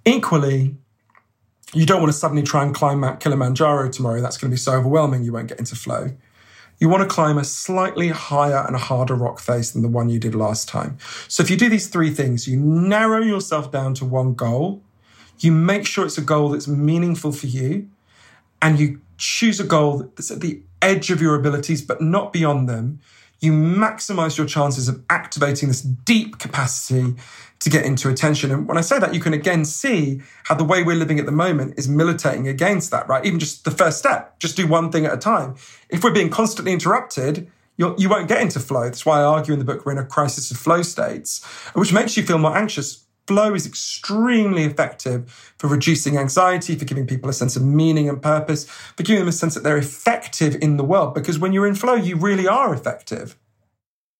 Equally, 0.04 0.76
you 1.72 1.86
don't 1.86 2.00
want 2.00 2.12
to 2.12 2.18
suddenly 2.18 2.42
try 2.42 2.62
and 2.62 2.74
climb 2.74 3.00
Mount 3.00 3.20
Kilimanjaro 3.20 3.90
tomorrow. 3.90 4.20
That's 4.20 4.36
going 4.36 4.50
to 4.50 4.54
be 4.54 4.58
so 4.58 4.72
overwhelming 4.72 5.24
you 5.24 5.32
won't 5.32 5.48
get 5.48 5.58
into 5.58 5.76
flow. 5.76 6.16
You 6.78 6.90
want 6.90 7.02
to 7.02 7.08
climb 7.08 7.38
a 7.38 7.44
slightly 7.44 8.08
higher 8.08 8.64
and 8.66 8.76
harder 8.76 9.14
rock 9.14 9.40
face 9.40 9.70
than 9.70 9.80
the 9.80 9.88
one 9.88 10.10
you 10.10 10.18
did 10.18 10.34
last 10.34 10.68
time. 10.68 10.98
So 11.26 11.42
if 11.42 11.50
you 11.50 11.56
do 11.56 11.70
these 11.70 11.88
three 11.88 12.10
things, 12.10 12.46
you 12.46 12.58
narrow 12.58 13.22
yourself 13.22 13.72
down 13.72 13.94
to 13.94 14.04
one 14.04 14.34
goal, 14.34 14.82
you 15.38 15.52
make 15.52 15.86
sure 15.86 16.04
it's 16.04 16.18
a 16.18 16.22
goal 16.22 16.50
that's 16.50 16.68
meaningful 16.68 17.32
for 17.32 17.46
you, 17.46 17.88
and 18.60 18.78
you 18.78 19.00
choose 19.16 19.58
a 19.58 19.64
goal 19.64 20.10
that's 20.16 20.30
at 20.30 20.40
the 20.40 20.62
edge 20.86 21.10
of 21.10 21.20
your 21.20 21.34
abilities, 21.34 21.82
but 21.82 22.00
not 22.00 22.32
beyond 22.32 22.68
them, 22.68 23.00
you 23.40 23.52
maximize 23.52 24.38
your 24.38 24.46
chances 24.46 24.88
of 24.88 25.04
activating 25.10 25.68
this 25.68 25.82
deep 25.82 26.38
capacity 26.38 27.14
to 27.58 27.70
get 27.70 27.84
into 27.84 28.08
attention. 28.08 28.50
And 28.50 28.68
when 28.68 28.78
I 28.78 28.82
say 28.82 28.98
that, 28.98 29.14
you 29.14 29.20
can 29.20 29.32
again 29.32 29.64
see 29.64 30.22
how 30.44 30.54
the 30.54 30.64
way 30.64 30.82
we're 30.82 30.96
living 30.96 31.18
at 31.18 31.26
the 31.26 31.32
moment 31.32 31.74
is 31.76 31.88
militating 31.88 32.48
against 32.48 32.90
that, 32.90 33.08
right? 33.08 33.24
Even 33.24 33.38
just 33.38 33.64
the 33.64 33.70
first 33.70 33.98
step, 33.98 34.38
just 34.38 34.56
do 34.56 34.66
one 34.66 34.90
thing 34.90 35.06
at 35.06 35.12
a 35.12 35.18
time. 35.18 35.56
If 35.88 36.04
we're 36.04 36.12
being 36.12 36.30
constantly 36.30 36.72
interrupted, 36.72 37.50
you'll, 37.76 37.94
you 37.98 38.08
not 38.08 38.28
get 38.28 38.40
into 38.40 38.60
flow. 38.60 38.84
That's 38.84 39.04
why 39.04 39.20
I 39.20 39.24
argue 39.24 39.52
in 39.52 39.58
the 39.58 39.64
book 39.64 39.84
we're 39.84 39.92
in 39.92 39.98
a 39.98 40.04
crisis 40.04 40.50
of 40.50 40.56
flow 40.56 40.82
states, 40.82 41.44
which 41.74 41.92
makes 41.92 42.16
you 42.16 42.22
feel 42.22 42.38
more 42.38 42.56
anxious 42.56 43.05
flow 43.26 43.54
is 43.54 43.66
extremely 43.66 44.64
effective 44.64 45.54
for 45.58 45.68
reducing 45.68 46.16
anxiety, 46.16 46.74
for 46.76 46.84
giving 46.84 47.06
people 47.06 47.28
a 47.28 47.32
sense 47.32 47.56
of 47.56 47.62
meaning 47.62 48.08
and 48.08 48.22
purpose, 48.22 48.64
for 48.68 49.02
giving 49.02 49.20
them 49.20 49.28
a 49.28 49.32
sense 49.32 49.54
that 49.54 49.62
they're 49.62 49.76
effective 49.76 50.56
in 50.62 50.76
the 50.76 50.84
world. 50.84 51.14
Because 51.14 51.38
when 51.38 51.52
you're 51.52 51.66
in 51.66 51.74
flow, 51.74 51.94
you 51.94 52.16
really 52.16 52.46
are 52.46 52.74
effective. 52.74 53.36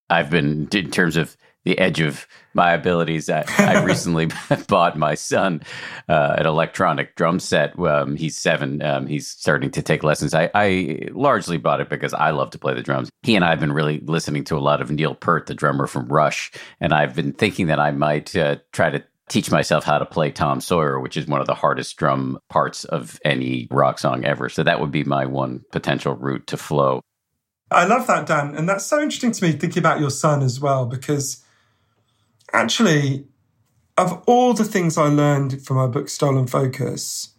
I've 0.09 0.31
been, 0.31 0.69
in 0.73 0.91
terms 0.91 1.16
of 1.16 1.37
the 1.66 1.78
edge 1.80 2.01
of 2.01 2.28
my 2.55 2.72
abilities. 2.72 3.28
I, 3.28 3.44
I 3.59 3.82
recently 3.84 4.28
bought 4.68 4.97
my 4.97 5.16
son 5.16 5.62
uh, 6.09 6.36
an 6.38 6.47
electronic 6.47 7.16
drum 7.16 7.40
set. 7.40 7.78
Um, 7.78 8.16
he's 8.16 8.38
seven. 8.38 8.80
Um, 8.82 9.09
he's 9.09 9.26
starting 9.26 9.72
to 9.72 9.82
take 9.82 10.05
lessons. 10.05 10.32
I, 10.32 10.48
I, 10.55 11.09
largely 11.10 11.59
bought 11.59 11.80
it 11.80 11.90
because 11.90 12.14
I 12.14 12.30
love 12.30 12.51
to 12.51 12.59
play 12.59 12.74
the 12.74 12.82
drums. 12.82 13.10
He 13.22 13.34
and 13.34 13.44
I 13.44 13.51
have 13.51 13.59
been 13.59 13.72
really 13.72 13.98
listening 13.98 14.44
to 14.44 14.56
a 14.56 14.60
lot 14.60 14.80
of 14.80 14.93
Neil 14.93 15.14
Peart, 15.14 15.47
the 15.47 15.55
drummer 15.55 15.88
from 15.88 16.06
Rush, 16.06 16.52
and 16.80 16.94
I've 16.94 17.16
been 17.16 17.32
thinking 17.32 17.66
that 17.66 17.80
I 17.80 17.90
might 17.90 18.34
uh, 18.36 18.56
try 18.72 18.90
to 18.90 19.02
teach 19.28 19.51
myself 19.51 19.82
how 19.82 19.98
to 19.98 20.06
play 20.06 20.30
Tom 20.30 20.60
Sawyer, 20.60 21.01
which 21.01 21.16
is 21.16 21.26
one 21.26 21.40
of 21.40 21.48
the 21.48 21.55
hardest 21.55 21.97
drum 21.97 22.38
parts 22.48 22.84
of 22.84 23.18
any 23.24 23.66
rock 23.72 23.98
song 23.98 24.24
ever. 24.24 24.48
So 24.48 24.62
that 24.62 24.78
would 24.78 24.93
be 24.93 25.02
my 25.02 25.26
one 25.26 25.64
potential 25.72 26.14
route 26.14 26.47
to 26.47 26.56
flow. 26.56 27.01
I 27.72 27.86
love 27.86 28.06
that, 28.06 28.26
Dan. 28.26 28.55
And 28.55 28.68
that's 28.68 28.86
so 28.86 29.01
interesting 29.01 29.32
to 29.32 29.44
me 29.44 29.51
thinking 29.51 29.80
about 29.80 29.98
your 29.98 30.10
son 30.10 30.43
as 30.43 30.60
well, 30.60 30.86
because 30.86 31.44
actually, 32.52 33.27
of 33.97 34.23
all 34.27 34.55
the 34.55 34.64
things 34.64 34.98
I 34.98 35.09
learned 35.09 35.62
from 35.62 35.77
my 35.77 35.86
book, 35.86 36.09
Stolen 36.09 36.47
Focus, 36.47 37.31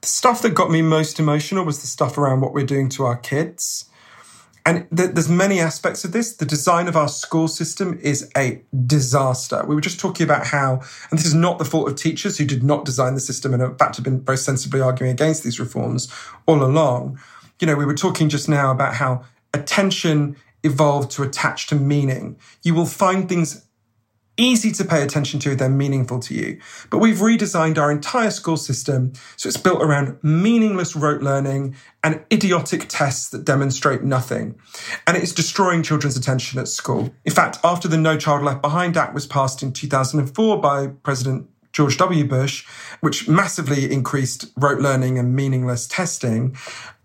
the 0.00 0.08
stuff 0.08 0.42
that 0.42 0.54
got 0.54 0.70
me 0.70 0.82
most 0.82 1.18
emotional 1.18 1.64
was 1.64 1.80
the 1.80 1.86
stuff 1.86 2.16
around 2.16 2.40
what 2.40 2.52
we're 2.52 2.66
doing 2.66 2.88
to 2.90 3.04
our 3.04 3.16
kids. 3.16 3.86
And 4.66 4.86
th- 4.94 5.12
there's 5.12 5.28
many 5.28 5.58
aspects 5.58 6.04
of 6.04 6.12
this. 6.12 6.36
The 6.36 6.44
design 6.44 6.86
of 6.86 6.96
our 6.96 7.08
school 7.08 7.48
system 7.48 7.98
is 8.02 8.30
a 8.36 8.62
disaster. 8.86 9.64
We 9.66 9.74
were 9.74 9.80
just 9.80 9.98
talking 9.98 10.24
about 10.24 10.46
how, 10.46 10.82
and 11.10 11.18
this 11.18 11.26
is 11.26 11.34
not 11.34 11.58
the 11.58 11.64
fault 11.64 11.88
of 11.88 11.96
teachers 11.96 12.36
who 12.38 12.44
did 12.44 12.62
not 12.62 12.84
design 12.84 13.14
the 13.14 13.20
system 13.20 13.54
and 13.54 13.62
in 13.62 13.74
fact 13.76 13.96
have 13.96 14.04
been 14.04 14.20
very 14.20 14.38
sensibly 14.38 14.80
arguing 14.80 15.12
against 15.12 15.44
these 15.44 15.58
reforms 15.58 16.12
all 16.46 16.62
along. 16.62 17.18
You 17.58 17.66
know, 17.66 17.76
we 17.76 17.86
were 17.86 17.94
talking 17.94 18.28
just 18.28 18.48
now 18.48 18.70
about 18.70 18.94
how 18.94 19.24
attention 19.54 20.36
evolved 20.62 21.10
to 21.12 21.22
attach 21.22 21.66
to 21.68 21.74
meaning. 21.74 22.36
You 22.62 22.74
will 22.74 22.86
find 22.86 23.28
things 23.28 23.66
easy 24.40 24.72
to 24.72 24.84
pay 24.84 25.02
attention 25.02 25.38
to, 25.40 25.54
they're 25.54 25.68
meaningful 25.68 26.18
to 26.20 26.34
you. 26.34 26.58
But 26.88 26.98
we've 26.98 27.18
redesigned 27.18 27.78
our 27.78 27.92
entire 27.92 28.30
school 28.30 28.56
system 28.56 29.12
so 29.36 29.48
it's 29.48 29.58
built 29.58 29.82
around 29.82 30.18
meaningless 30.22 30.96
rote 30.96 31.22
learning 31.22 31.76
and 32.02 32.24
idiotic 32.32 32.86
tests 32.88 33.28
that 33.30 33.44
demonstrate 33.44 34.02
nothing. 34.02 34.58
And 35.06 35.16
it's 35.16 35.32
destroying 35.32 35.82
children's 35.82 36.16
attention 36.16 36.58
at 36.58 36.68
school. 36.68 37.12
In 37.24 37.32
fact, 37.32 37.58
after 37.62 37.86
the 37.86 37.98
No 37.98 38.16
Child 38.16 38.42
Left 38.42 38.62
Behind 38.62 38.96
Act 38.96 39.14
was 39.14 39.26
passed 39.26 39.62
in 39.62 39.72
2004 39.72 40.60
by 40.60 40.88
President 40.88 41.48
George 41.72 41.96
W. 41.98 42.26
Bush, 42.26 42.66
which 43.00 43.28
massively 43.28 43.92
increased 43.92 44.46
rote 44.56 44.80
learning 44.80 45.18
and 45.18 45.36
meaningless 45.36 45.86
testing, 45.86 46.56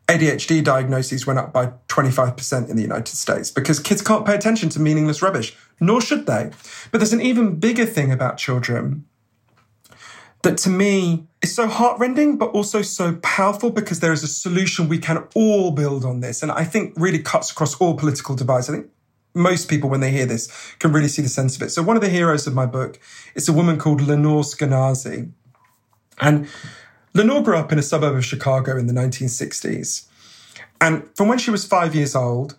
ADHD 0.07 0.64
diagnoses 0.64 1.26
went 1.26 1.40
up 1.40 1.52
by 1.52 1.73
25% 1.88 2.69
in 2.69 2.76
the 2.76 2.82
United 2.82 3.15
States 3.15 3.49
because 3.49 3.80
kids 3.80 4.02
can't 4.02 4.26
pay 4.26 4.36
attention 4.36 4.69
to 4.69 4.80
meaningless 4.80 5.22
rubbish, 5.22 5.56
nor 5.80 5.99
should 5.99 6.27
they. 6.27 6.52
But 6.91 6.99
there's 6.99 7.14
an 7.14 7.22
even 7.22 7.56
bigger 7.56 7.86
thing 7.86 8.11
about 8.11 8.38
children 8.38 9.06
that 10.44 10.57
to 10.60 10.69
me 10.69 11.26
is 11.41 11.56
so 11.56 11.68
heartrending, 11.68 12.38
but 12.38 12.52
also 12.52 12.84
so 12.84 13.15
powerful 13.23 13.72
because 13.72 13.99
there 13.99 14.14
is 14.14 14.22
a 14.22 14.27
solution 14.27 14.88
we 14.88 14.99
can 14.99 15.27
all 15.34 15.72
build 15.72 16.06
on 16.06 16.19
this. 16.19 16.44
And 16.44 16.52
I 16.52 16.64
think 16.64 16.94
really 16.95 17.19
cuts 17.19 17.52
across 17.52 17.76
all 17.76 17.95
political 17.95 18.36
divides. 18.36 18.69
I 18.69 18.73
think 18.73 18.91
most 19.34 19.68
people, 19.68 19.90
when 19.90 20.02
they 20.02 20.11
hear 20.11 20.27
this, 20.27 20.48
can 20.77 20.94
really 20.94 21.07
see 21.07 21.23
the 21.23 21.30
sense 21.30 21.56
of 21.56 21.64
it. 21.64 21.72
So 21.72 21.82
one 21.82 21.98
of 21.98 22.03
the 22.03 22.10
heroes 22.10 22.45
of 22.45 22.53
my 22.53 22.68
book 22.68 22.99
is 23.34 23.49
a 23.49 23.53
woman 23.53 23.80
called 23.80 24.02
Lenore 24.02 24.44
Skenazy. 24.44 25.32
And 26.22 26.48
Lenore 27.15 27.41
grew 27.41 27.55
up 27.55 27.71
in 27.71 27.79
a 27.79 27.81
suburb 27.81 28.13
of 28.13 28.25
Chicago 28.25 28.77
in 28.77 28.87
the 28.87 28.93
1960s. 28.93 30.05
And 30.81 31.09
from 31.15 31.29
when 31.29 31.37
she 31.37 31.49
was 31.49 31.65
five 31.65 31.95
years 31.95 32.13
old, 32.13 32.57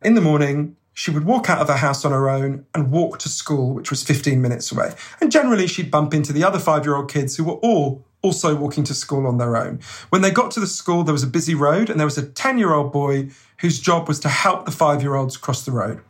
in 0.00 0.14
the 0.14 0.20
morning, 0.20 0.76
she 0.92 1.10
would 1.10 1.24
walk 1.24 1.50
out 1.50 1.58
of 1.58 1.66
her 1.66 1.76
house 1.76 2.04
on 2.04 2.12
her 2.12 2.30
own 2.30 2.66
and 2.72 2.92
walk 2.92 3.18
to 3.18 3.28
school, 3.28 3.74
which 3.74 3.90
was 3.90 4.04
15 4.04 4.40
minutes 4.40 4.70
away. 4.70 4.94
And 5.20 5.32
generally, 5.32 5.66
she'd 5.66 5.90
bump 5.90 6.14
into 6.14 6.32
the 6.32 6.44
other 6.44 6.60
five 6.60 6.84
year 6.84 6.94
old 6.94 7.10
kids 7.10 7.36
who 7.36 7.42
were 7.42 7.54
all 7.54 8.04
also 8.22 8.54
walking 8.54 8.84
to 8.84 8.94
school 8.94 9.26
on 9.26 9.38
their 9.38 9.56
own. 9.56 9.80
When 10.10 10.22
they 10.22 10.30
got 10.30 10.52
to 10.52 10.60
the 10.60 10.68
school, 10.68 11.02
there 11.02 11.12
was 11.12 11.24
a 11.24 11.26
busy 11.26 11.56
road, 11.56 11.90
and 11.90 11.98
there 11.98 12.06
was 12.06 12.16
a 12.16 12.24
10 12.24 12.58
year 12.58 12.72
old 12.72 12.92
boy 12.92 13.30
whose 13.58 13.80
job 13.80 14.06
was 14.06 14.20
to 14.20 14.28
help 14.28 14.66
the 14.66 14.70
five 14.70 15.02
year 15.02 15.16
olds 15.16 15.36
cross 15.36 15.64
the 15.64 15.72
road. 15.72 16.00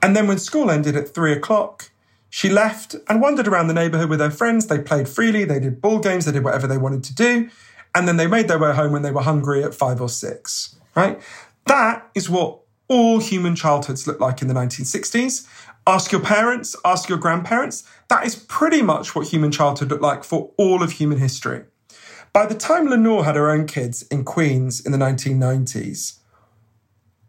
And 0.00 0.16
then 0.16 0.26
when 0.26 0.38
school 0.38 0.70
ended 0.70 0.96
at 0.96 1.14
three 1.14 1.32
o'clock, 1.32 1.90
she 2.34 2.48
left 2.48 2.96
and 3.10 3.20
wandered 3.20 3.46
around 3.46 3.66
the 3.66 3.74
neighborhood 3.74 4.08
with 4.08 4.18
her 4.18 4.30
friends. 4.30 4.66
They 4.66 4.78
played 4.78 5.06
freely, 5.06 5.44
they 5.44 5.60
did 5.60 5.82
ball 5.82 5.98
games, 5.98 6.24
they 6.24 6.32
did 6.32 6.42
whatever 6.42 6.66
they 6.66 6.78
wanted 6.78 7.04
to 7.04 7.14
do. 7.14 7.50
And 7.94 8.08
then 8.08 8.16
they 8.16 8.26
made 8.26 8.48
their 8.48 8.58
way 8.58 8.72
home 8.72 8.90
when 8.90 9.02
they 9.02 9.10
were 9.10 9.20
hungry 9.20 9.62
at 9.62 9.74
five 9.74 10.00
or 10.00 10.08
six, 10.08 10.74
right? 10.94 11.20
That 11.66 12.10
is 12.14 12.30
what 12.30 12.60
all 12.88 13.18
human 13.18 13.54
childhoods 13.54 14.06
look 14.06 14.18
like 14.18 14.40
in 14.40 14.48
the 14.48 14.54
1960s. 14.54 15.46
Ask 15.86 16.10
your 16.10 16.22
parents, 16.22 16.74
ask 16.86 17.06
your 17.06 17.18
grandparents. 17.18 17.84
That 18.08 18.24
is 18.24 18.34
pretty 18.34 18.80
much 18.80 19.14
what 19.14 19.26
human 19.26 19.52
childhood 19.52 19.90
looked 19.90 20.02
like 20.02 20.24
for 20.24 20.52
all 20.56 20.82
of 20.82 20.92
human 20.92 21.18
history. 21.18 21.64
By 22.32 22.46
the 22.46 22.54
time 22.54 22.88
Lenore 22.88 23.26
had 23.26 23.36
her 23.36 23.50
own 23.50 23.66
kids 23.66 24.04
in 24.04 24.24
Queens 24.24 24.80
in 24.80 24.90
the 24.90 24.96
1990s, 24.96 26.16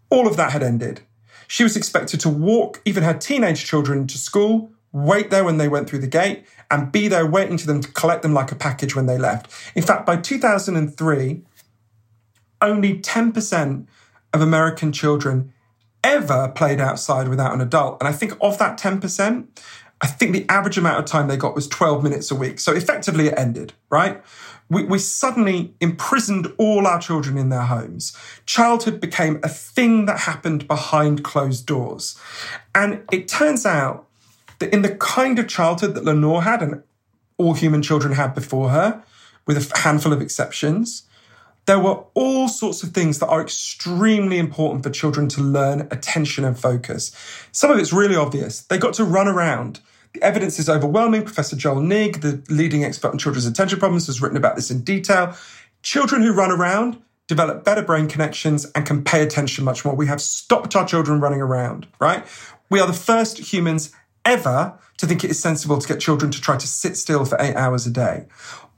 all 0.09 0.27
of 0.27 0.37
that 0.37 0.53
had 0.53 0.63
ended. 0.63 1.01
She 1.49 1.63
was 1.63 1.75
expected 1.75 2.21
to 2.21 2.29
walk 2.29 2.81
even 2.85 3.03
her 3.03 3.13
teenage 3.13 3.65
children 3.65 4.07
to 4.07 4.17
school 4.17 4.71
wait 4.93 5.31
there 5.31 5.43
when 5.43 5.57
they 5.57 5.67
went 5.67 5.89
through 5.89 5.99
the 5.99 6.07
gate, 6.07 6.45
and 6.71 6.91
be 6.91 7.07
there 7.07 7.25
waiting 7.25 7.57
for 7.57 7.67
them 7.67 7.81
to 7.81 7.91
collect 7.91 8.21
them 8.21 8.33
like 8.33 8.51
a 8.51 8.55
package 8.55 8.95
when 8.95 9.07
they 9.07 9.17
left. 9.17 9.51
In 9.75 9.83
fact, 9.83 10.05
by 10.05 10.15
2003, 10.15 11.41
only 12.61 12.99
10% 12.99 13.87
of 14.33 14.41
American 14.41 14.91
children 14.91 15.51
ever 16.03 16.51
played 16.55 16.79
outside 16.79 17.27
without 17.27 17.53
an 17.53 17.61
adult. 17.61 18.01
And 18.01 18.07
I 18.07 18.11
think 18.11 18.33
of 18.41 18.57
that 18.59 18.77
10%, 18.77 19.47
I 20.01 20.07
think 20.07 20.33
the 20.33 20.45
average 20.49 20.77
amount 20.77 20.99
of 20.99 21.05
time 21.05 21.27
they 21.27 21.37
got 21.37 21.55
was 21.55 21.67
12 21.67 22.03
minutes 22.03 22.29
a 22.29 22.35
week. 22.35 22.59
So 22.59 22.73
effectively 22.73 23.27
it 23.27 23.37
ended, 23.37 23.73
right? 23.89 24.21
We, 24.69 24.83
we, 24.85 24.97
suddenly 24.97 25.75
imprisoned 25.79 26.51
all 26.57 26.87
our 26.87 26.99
children 26.99 27.37
in 27.37 27.49
their 27.49 27.63
homes. 27.63 28.17
Childhood 28.45 28.99
became 28.99 29.39
a 29.43 29.49
thing 29.49 30.05
that 30.05 30.21
happened 30.21 30.67
behind 30.67 31.23
closed 31.23 31.65
doors. 31.65 32.17
And 32.73 33.03
it 33.11 33.27
turns 33.27 33.65
out 33.65 34.07
in 34.71 34.81
the 34.81 34.95
kind 34.95 35.39
of 35.39 35.47
childhood 35.47 35.95
that 35.95 36.05
Lenore 36.05 36.43
had 36.43 36.61
and 36.61 36.83
all 37.37 37.53
human 37.53 37.81
children 37.81 38.13
had 38.13 38.35
before 38.35 38.69
her, 38.69 39.03
with 39.45 39.57
a 39.57 39.79
handful 39.79 40.13
of 40.13 40.21
exceptions, 40.21 41.03
there 41.65 41.79
were 41.79 42.03
all 42.13 42.47
sorts 42.47 42.83
of 42.83 42.91
things 42.91 43.19
that 43.19 43.27
are 43.27 43.41
extremely 43.41 44.37
important 44.37 44.83
for 44.83 44.89
children 44.89 45.29
to 45.29 45.41
learn 45.41 45.87
attention 45.91 46.43
and 46.43 46.59
focus. 46.59 47.11
Some 47.51 47.71
of 47.71 47.79
it's 47.79 47.93
really 47.93 48.15
obvious. 48.15 48.61
They 48.61 48.77
got 48.77 48.93
to 48.95 49.05
run 49.05 49.27
around. 49.27 49.79
The 50.13 50.21
evidence 50.21 50.59
is 50.59 50.69
overwhelming. 50.69 51.23
Professor 51.23 51.55
Joel 51.55 51.81
Nigg, 51.81 52.21
the 52.21 52.43
leading 52.53 52.83
expert 52.83 53.11
on 53.11 53.17
children's 53.17 53.45
attention 53.45 53.79
problems, 53.79 54.07
has 54.07 54.21
written 54.21 54.37
about 54.37 54.55
this 54.55 54.69
in 54.69 54.83
detail. 54.83 55.35
Children 55.81 56.21
who 56.21 56.33
run 56.33 56.51
around 56.51 57.01
develop 57.27 57.63
better 57.63 57.81
brain 57.81 58.07
connections 58.07 58.69
and 58.75 58.85
can 58.85 59.03
pay 59.03 59.23
attention 59.23 59.63
much 59.63 59.85
more. 59.85 59.95
We 59.95 60.07
have 60.07 60.21
stopped 60.21 60.75
our 60.75 60.85
children 60.85 61.21
running 61.21 61.41
around, 61.41 61.87
right? 61.99 62.25
We 62.69 62.79
are 62.79 62.87
the 62.87 62.93
first 62.93 63.37
humans 63.37 63.91
ever 64.25 64.77
to 64.97 65.07
think 65.07 65.23
it 65.23 65.31
is 65.31 65.39
sensible 65.39 65.77
to 65.77 65.87
get 65.87 65.99
children 65.99 66.31
to 66.31 66.41
try 66.41 66.57
to 66.57 66.67
sit 66.67 66.97
still 66.97 67.25
for 67.25 67.37
eight 67.39 67.55
hours 67.55 67.85
a 67.85 67.91
day. 67.91 68.25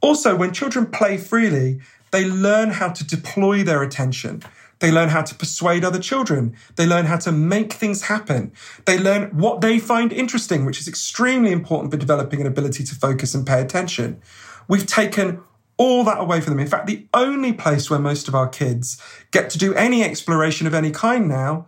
Also, 0.01 0.35
when 0.35 0.53
children 0.53 0.85
play 0.85 1.17
freely, 1.17 1.79
they 2.11 2.25
learn 2.25 2.71
how 2.71 2.89
to 2.89 3.03
deploy 3.03 3.63
their 3.63 3.83
attention. 3.83 4.41
They 4.79 4.91
learn 4.91 5.09
how 5.09 5.21
to 5.21 5.35
persuade 5.35 5.85
other 5.85 5.99
children. 5.99 6.55
They 6.75 6.85
learn 6.85 7.05
how 7.05 7.17
to 7.17 7.31
make 7.31 7.73
things 7.73 8.03
happen. 8.03 8.51
They 8.85 8.97
learn 8.97 9.29
what 9.29 9.61
they 9.61 9.79
find 9.79 10.11
interesting, 10.11 10.65
which 10.65 10.79
is 10.79 10.87
extremely 10.87 11.51
important 11.51 11.91
for 11.91 11.97
developing 11.97 12.41
an 12.41 12.47
ability 12.47 12.83
to 12.83 12.95
focus 12.95 13.33
and 13.33 13.47
pay 13.47 13.61
attention. 13.61 14.21
We've 14.67 14.85
taken 14.85 15.41
all 15.77 16.03
that 16.05 16.19
away 16.19 16.41
from 16.41 16.53
them. 16.53 16.59
In 16.59 16.67
fact, 16.67 16.87
the 16.87 17.07
only 17.13 17.53
place 17.53 17.89
where 17.89 17.99
most 17.99 18.27
of 18.27 18.35
our 18.35 18.47
kids 18.47 19.01
get 19.31 19.49
to 19.51 19.57
do 19.57 19.73
any 19.73 20.03
exploration 20.03 20.67
of 20.67 20.73
any 20.73 20.91
kind 20.91 21.27
now 21.27 21.67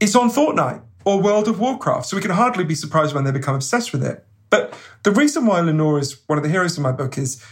is 0.00 0.14
on 0.14 0.30
Fortnite 0.30 0.82
or 1.08 1.18
World 1.18 1.48
of 1.48 1.58
Warcraft. 1.58 2.04
So 2.04 2.16
we 2.16 2.22
can 2.22 2.32
hardly 2.32 2.64
be 2.64 2.74
surprised 2.74 3.14
when 3.14 3.24
they 3.24 3.30
become 3.30 3.54
obsessed 3.54 3.92
with 3.92 4.04
it. 4.04 4.26
But 4.50 4.74
the 5.04 5.10
reason 5.10 5.46
why 5.46 5.58
Lenore 5.60 5.98
is 5.98 6.20
one 6.26 6.36
of 6.36 6.44
the 6.44 6.50
heroes 6.50 6.76
of 6.76 6.82
my 6.82 6.92
book 6.92 7.16
is 7.16 7.42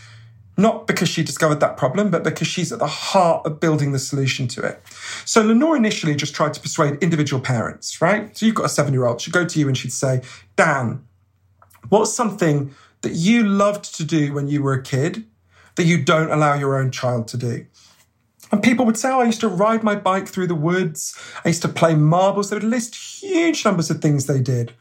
not 0.58 0.86
because 0.86 1.08
she 1.08 1.22
discovered 1.22 1.60
that 1.60 1.78
problem, 1.78 2.10
but 2.10 2.22
because 2.22 2.46
she's 2.46 2.70
at 2.70 2.78
the 2.78 2.86
heart 2.86 3.46
of 3.46 3.58
building 3.58 3.92
the 3.92 3.98
solution 3.98 4.46
to 4.48 4.62
it. 4.62 4.82
So 5.24 5.40
Lenore 5.42 5.74
initially 5.74 6.14
just 6.14 6.34
tried 6.34 6.52
to 6.52 6.60
persuade 6.60 7.02
individual 7.02 7.40
parents, 7.40 8.02
right? 8.02 8.36
So 8.36 8.44
you've 8.44 8.54
got 8.54 8.66
a 8.66 8.68
seven 8.68 8.92
year 8.92 9.06
old, 9.06 9.22
she'd 9.22 9.32
go 9.32 9.46
to 9.46 9.58
you 9.58 9.68
and 9.68 9.76
she'd 9.76 9.92
say, 9.92 10.20
Dan, 10.56 11.06
what's 11.88 12.12
something 12.12 12.74
that 13.00 13.12
you 13.12 13.42
loved 13.42 13.94
to 13.96 14.04
do 14.04 14.34
when 14.34 14.48
you 14.48 14.62
were 14.62 14.74
a 14.74 14.82
kid 14.82 15.24
that 15.76 15.84
you 15.84 16.02
don't 16.02 16.30
allow 16.30 16.52
your 16.52 16.78
own 16.78 16.90
child 16.90 17.26
to 17.28 17.38
do? 17.38 17.66
And 18.52 18.62
people 18.62 18.86
would 18.86 18.96
say, 18.96 19.10
oh, 19.10 19.20
I 19.20 19.24
used 19.24 19.40
to 19.40 19.48
ride 19.48 19.82
my 19.82 19.96
bike 19.96 20.28
through 20.28 20.46
the 20.46 20.54
woods. 20.54 21.18
I 21.44 21.48
used 21.48 21.62
to 21.62 21.68
play 21.68 21.94
marbles. 21.94 22.50
They 22.50 22.56
would 22.56 22.64
list 22.64 22.94
huge 22.94 23.64
numbers 23.64 23.90
of 23.90 24.00
things 24.00 24.26
they 24.26 24.40
did. 24.40 24.72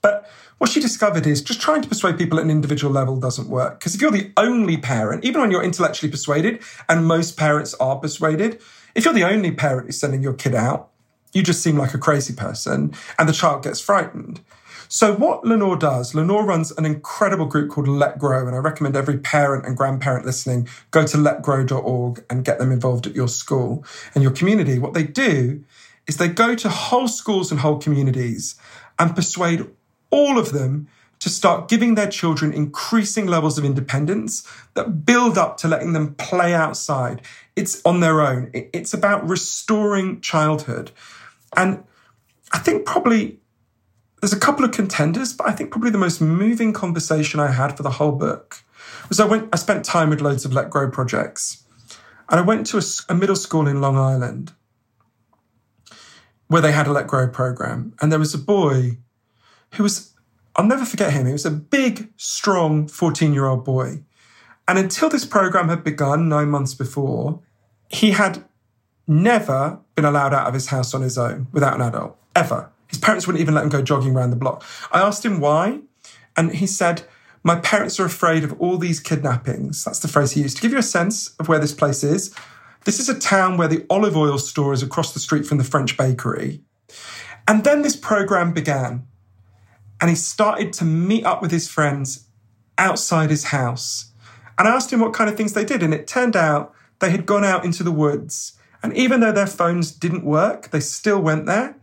But 0.00 0.30
what 0.58 0.70
she 0.70 0.80
discovered 0.80 1.26
is 1.26 1.42
just 1.42 1.60
trying 1.60 1.82
to 1.82 1.88
persuade 1.88 2.16
people 2.16 2.38
at 2.38 2.44
an 2.44 2.50
individual 2.50 2.92
level 2.92 3.18
doesn't 3.18 3.48
work. 3.48 3.78
Because 3.78 3.94
if 3.94 4.00
you're 4.00 4.10
the 4.10 4.32
only 4.36 4.76
parent, 4.76 5.24
even 5.24 5.40
when 5.40 5.50
you're 5.50 5.62
intellectually 5.62 6.10
persuaded, 6.10 6.62
and 6.88 7.06
most 7.06 7.36
parents 7.36 7.74
are 7.74 7.96
persuaded, 7.96 8.60
if 8.94 9.04
you're 9.04 9.14
the 9.14 9.24
only 9.24 9.50
parent 9.50 9.86
who's 9.86 10.00
sending 10.00 10.22
your 10.22 10.32
kid 10.32 10.54
out, 10.54 10.90
you 11.32 11.42
just 11.42 11.62
seem 11.62 11.76
like 11.76 11.92
a 11.92 11.98
crazy 11.98 12.32
person 12.32 12.94
and 13.18 13.28
the 13.28 13.32
child 13.32 13.62
gets 13.62 13.80
frightened. 13.80 14.40
So, 14.88 15.14
what 15.14 15.44
Lenore 15.44 15.76
does, 15.76 16.14
Lenore 16.14 16.44
runs 16.44 16.70
an 16.72 16.84
incredible 16.84 17.46
group 17.46 17.70
called 17.70 17.88
Let 17.88 18.18
Grow, 18.18 18.46
and 18.46 18.54
I 18.54 18.58
recommend 18.58 18.96
every 18.96 19.18
parent 19.18 19.66
and 19.66 19.76
grandparent 19.76 20.24
listening 20.24 20.68
go 20.90 21.06
to 21.06 21.16
letgrow.org 21.16 22.24
and 22.30 22.44
get 22.44 22.58
them 22.58 22.70
involved 22.70 23.06
at 23.06 23.14
your 23.14 23.28
school 23.28 23.84
and 24.14 24.22
your 24.22 24.32
community. 24.32 24.78
What 24.78 24.94
they 24.94 25.04
do 25.04 25.64
is 26.06 26.16
they 26.16 26.28
go 26.28 26.54
to 26.54 26.68
whole 26.68 27.08
schools 27.08 27.50
and 27.50 27.60
whole 27.60 27.78
communities 27.78 28.54
and 28.98 29.14
persuade 29.14 29.66
all 30.10 30.38
of 30.38 30.52
them 30.52 30.88
to 31.18 31.28
start 31.28 31.68
giving 31.68 31.94
their 31.94 32.08
children 32.08 32.52
increasing 32.52 33.26
levels 33.26 33.58
of 33.58 33.64
independence 33.64 34.46
that 34.74 35.04
build 35.04 35.38
up 35.38 35.56
to 35.56 35.68
letting 35.68 35.92
them 35.92 36.14
play 36.14 36.54
outside. 36.54 37.22
It's 37.56 37.80
on 37.84 38.00
their 38.00 38.20
own. 38.20 38.50
It's 38.52 38.92
about 38.92 39.26
restoring 39.26 40.20
childhood. 40.20 40.90
And 41.56 41.82
I 42.52 42.58
think 42.58 42.86
probably 42.86 43.38
there's 44.20 44.32
a 44.32 44.38
couple 44.38 44.64
of 44.64 44.72
contenders, 44.72 45.32
but 45.32 45.48
I 45.48 45.52
think 45.52 45.70
probably 45.70 45.90
the 45.90 45.98
most 45.98 46.20
moving 46.20 46.72
conversation 46.72 47.38
I 47.40 47.50
had 47.50 47.76
for 47.76 47.82
the 47.82 47.90
whole 47.90 48.12
book 48.12 48.62
was 49.08 49.20
I 49.20 49.26
went, 49.26 49.48
I 49.52 49.56
spent 49.56 49.84
time 49.84 50.10
with 50.10 50.20
loads 50.20 50.44
of 50.44 50.52
Let 50.52 50.70
Grow 50.70 50.90
projects. 50.90 51.64
And 52.28 52.40
I 52.40 52.42
went 52.42 52.66
to 52.68 52.78
a, 52.78 52.82
a 53.08 53.14
middle 53.14 53.36
school 53.36 53.68
in 53.68 53.80
Long 53.80 53.96
Island 53.96 54.52
where 56.48 56.62
they 56.62 56.72
had 56.72 56.86
a 56.86 56.92
Let 56.92 57.06
Grow 57.06 57.28
program. 57.28 57.94
And 58.00 58.10
there 58.10 58.18
was 58.18 58.34
a 58.34 58.38
boy 58.38 58.98
who 59.74 59.82
was, 59.82 60.12
I'll 60.56 60.66
never 60.66 60.84
forget 60.84 61.12
him. 61.12 61.26
He 61.26 61.32
was 61.32 61.46
a 61.46 61.50
big, 61.50 62.10
strong 62.16 62.88
14 62.88 63.32
year 63.32 63.46
old 63.46 63.64
boy. 63.64 64.02
And 64.68 64.78
until 64.78 65.08
this 65.08 65.24
program 65.24 65.68
had 65.68 65.84
begun 65.84 66.28
nine 66.28 66.48
months 66.48 66.74
before, 66.74 67.40
he 67.88 68.10
had 68.12 68.44
never 69.06 69.78
been 69.94 70.04
allowed 70.04 70.34
out 70.34 70.48
of 70.48 70.54
his 70.54 70.68
house 70.68 70.92
on 70.94 71.02
his 71.02 71.16
own 71.16 71.46
without 71.52 71.74
an 71.74 71.82
adult, 71.82 72.16
ever. 72.34 72.72
His 72.96 73.02
parents 73.02 73.26
wouldn't 73.26 73.42
even 73.42 73.52
let 73.52 73.62
him 73.62 73.68
go 73.68 73.82
jogging 73.82 74.16
around 74.16 74.30
the 74.30 74.36
block. 74.36 74.64
I 74.90 75.02
asked 75.02 75.22
him 75.22 75.38
why, 75.38 75.80
and 76.34 76.50
he 76.50 76.66
said, 76.66 77.02
My 77.42 77.56
parents 77.56 78.00
are 78.00 78.06
afraid 78.06 78.42
of 78.42 78.58
all 78.58 78.78
these 78.78 79.00
kidnappings. 79.00 79.84
That's 79.84 79.98
the 79.98 80.08
phrase 80.08 80.32
he 80.32 80.40
used. 80.40 80.56
To 80.56 80.62
give 80.62 80.72
you 80.72 80.78
a 80.78 80.82
sense 80.82 81.34
of 81.38 81.46
where 81.46 81.58
this 81.58 81.74
place 81.74 82.02
is, 82.02 82.34
this 82.86 82.98
is 82.98 83.10
a 83.10 83.18
town 83.18 83.58
where 83.58 83.68
the 83.68 83.84
olive 83.90 84.16
oil 84.16 84.38
store 84.38 84.72
is 84.72 84.82
across 84.82 85.12
the 85.12 85.20
street 85.20 85.44
from 85.44 85.58
the 85.58 85.64
French 85.64 85.98
bakery. 85.98 86.62
And 87.46 87.64
then 87.64 87.82
this 87.82 87.96
program 87.96 88.54
began, 88.54 89.06
and 90.00 90.08
he 90.08 90.16
started 90.16 90.72
to 90.74 90.86
meet 90.86 91.26
up 91.26 91.42
with 91.42 91.50
his 91.50 91.68
friends 91.68 92.28
outside 92.78 93.28
his 93.28 93.44
house. 93.44 94.10
And 94.58 94.66
I 94.66 94.74
asked 94.74 94.90
him 94.90 95.00
what 95.00 95.12
kind 95.12 95.28
of 95.28 95.36
things 95.36 95.52
they 95.52 95.66
did, 95.66 95.82
and 95.82 95.92
it 95.92 96.06
turned 96.06 96.34
out 96.34 96.72
they 97.00 97.10
had 97.10 97.26
gone 97.26 97.44
out 97.44 97.62
into 97.62 97.82
the 97.82 97.92
woods. 97.92 98.54
And 98.82 98.96
even 98.96 99.20
though 99.20 99.32
their 99.32 99.46
phones 99.46 99.92
didn't 99.92 100.24
work, 100.24 100.70
they 100.70 100.80
still 100.80 101.20
went 101.20 101.44
there 101.44 101.76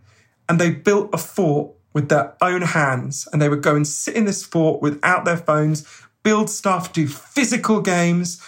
and 0.49 0.59
they 0.59 0.71
built 0.71 1.09
a 1.13 1.17
fort 1.17 1.73
with 1.93 2.09
their 2.09 2.35
own 2.41 2.61
hands. 2.61 3.27
And 3.31 3.41
they 3.41 3.49
would 3.49 3.61
go 3.61 3.75
and 3.75 3.87
sit 3.87 4.15
in 4.15 4.25
this 4.25 4.43
fort 4.43 4.81
without 4.81 5.25
their 5.25 5.37
phones, 5.37 5.85
build 6.23 6.49
stuff, 6.49 6.91
do 6.91 7.07
physical 7.07 7.81
games. 7.81 8.43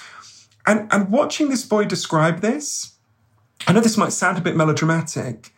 And, 0.66 0.92
and 0.92 1.10
watching 1.10 1.50
this 1.50 1.64
boy 1.66 1.86
describe 1.86 2.42
this, 2.42 2.96
I 3.68 3.74
know 3.74 3.82
this 3.82 3.98
might 3.98 4.12
sound 4.12 4.38
a 4.38 4.42
bit 4.42 4.56
melodramatic, 4.56 5.54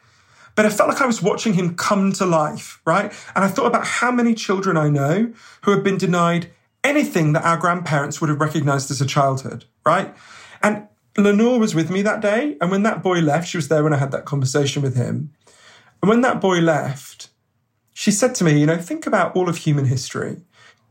but 0.55 0.65
I 0.65 0.69
felt 0.69 0.89
like 0.89 1.01
I 1.01 1.05
was 1.05 1.22
watching 1.22 1.53
him 1.53 1.76
come 1.76 2.11
to 2.14 2.26
life, 2.26 2.81
right? 2.85 3.14
And 3.35 3.43
I 3.43 3.47
thought 3.47 3.68
about 3.68 3.85
how 3.85 4.11
many 4.11 4.34
children 4.34 4.76
I 4.77 4.89
know 4.89 5.31
who 5.64 5.72
have 5.72 5.84
been 5.84 5.97
denied 5.97 6.51
anything 6.84 7.34
that 7.34 7.43
our 7.43 7.57
grandparents 7.57 8.22
would 8.22 8.30
have 8.30 8.39
recognized 8.39 8.89
as 8.91 9.01
a 9.01 9.05
childhood, 9.05 9.65
right? 9.85 10.15
And 10.64 10.88
Lenore 11.18 11.59
was 11.59 11.76
with 11.76 11.89
me 11.89 12.01
that 12.03 12.22
day. 12.22 12.57
And 12.61 12.72
when 12.72 12.84
that 12.84 13.03
boy 13.03 13.19
left, 13.19 13.47
she 13.47 13.57
was 13.57 13.68
there 13.68 13.84
when 13.84 13.93
I 13.93 13.97
had 13.97 14.11
that 14.11 14.26
conversation 14.26 14.81
with 14.81 14.95
him. 14.95 15.31
And 16.01 16.09
when 16.09 16.21
that 16.21 16.41
boy 16.41 16.59
left, 16.59 17.29
she 17.93 18.11
said 18.11 18.35
to 18.35 18.43
me, 18.43 18.59
you 18.59 18.65
know, 18.65 18.77
think 18.77 19.07
about 19.07 19.35
all 19.35 19.49
of 19.49 19.57
human 19.57 19.85
history. 19.85 20.37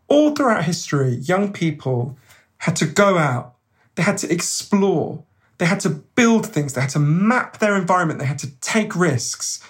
All 0.08 0.34
throughout 0.34 0.64
history, 0.64 1.14
young 1.14 1.52
people 1.52 2.16
had 2.58 2.76
to 2.76 2.86
go 2.86 3.18
out, 3.18 3.54
they 3.94 4.02
had 4.02 4.18
to 4.18 4.32
explore, 4.32 5.24
they 5.58 5.66
had 5.66 5.80
to 5.80 5.90
build 5.90 6.46
things, 6.46 6.72
they 6.72 6.80
had 6.80 6.90
to 6.90 6.98
map 6.98 7.58
their 7.58 7.76
environment, 7.76 8.18
they 8.18 8.26
had 8.26 8.38
to 8.40 8.50
take 8.60 8.96
risks. 8.96 9.62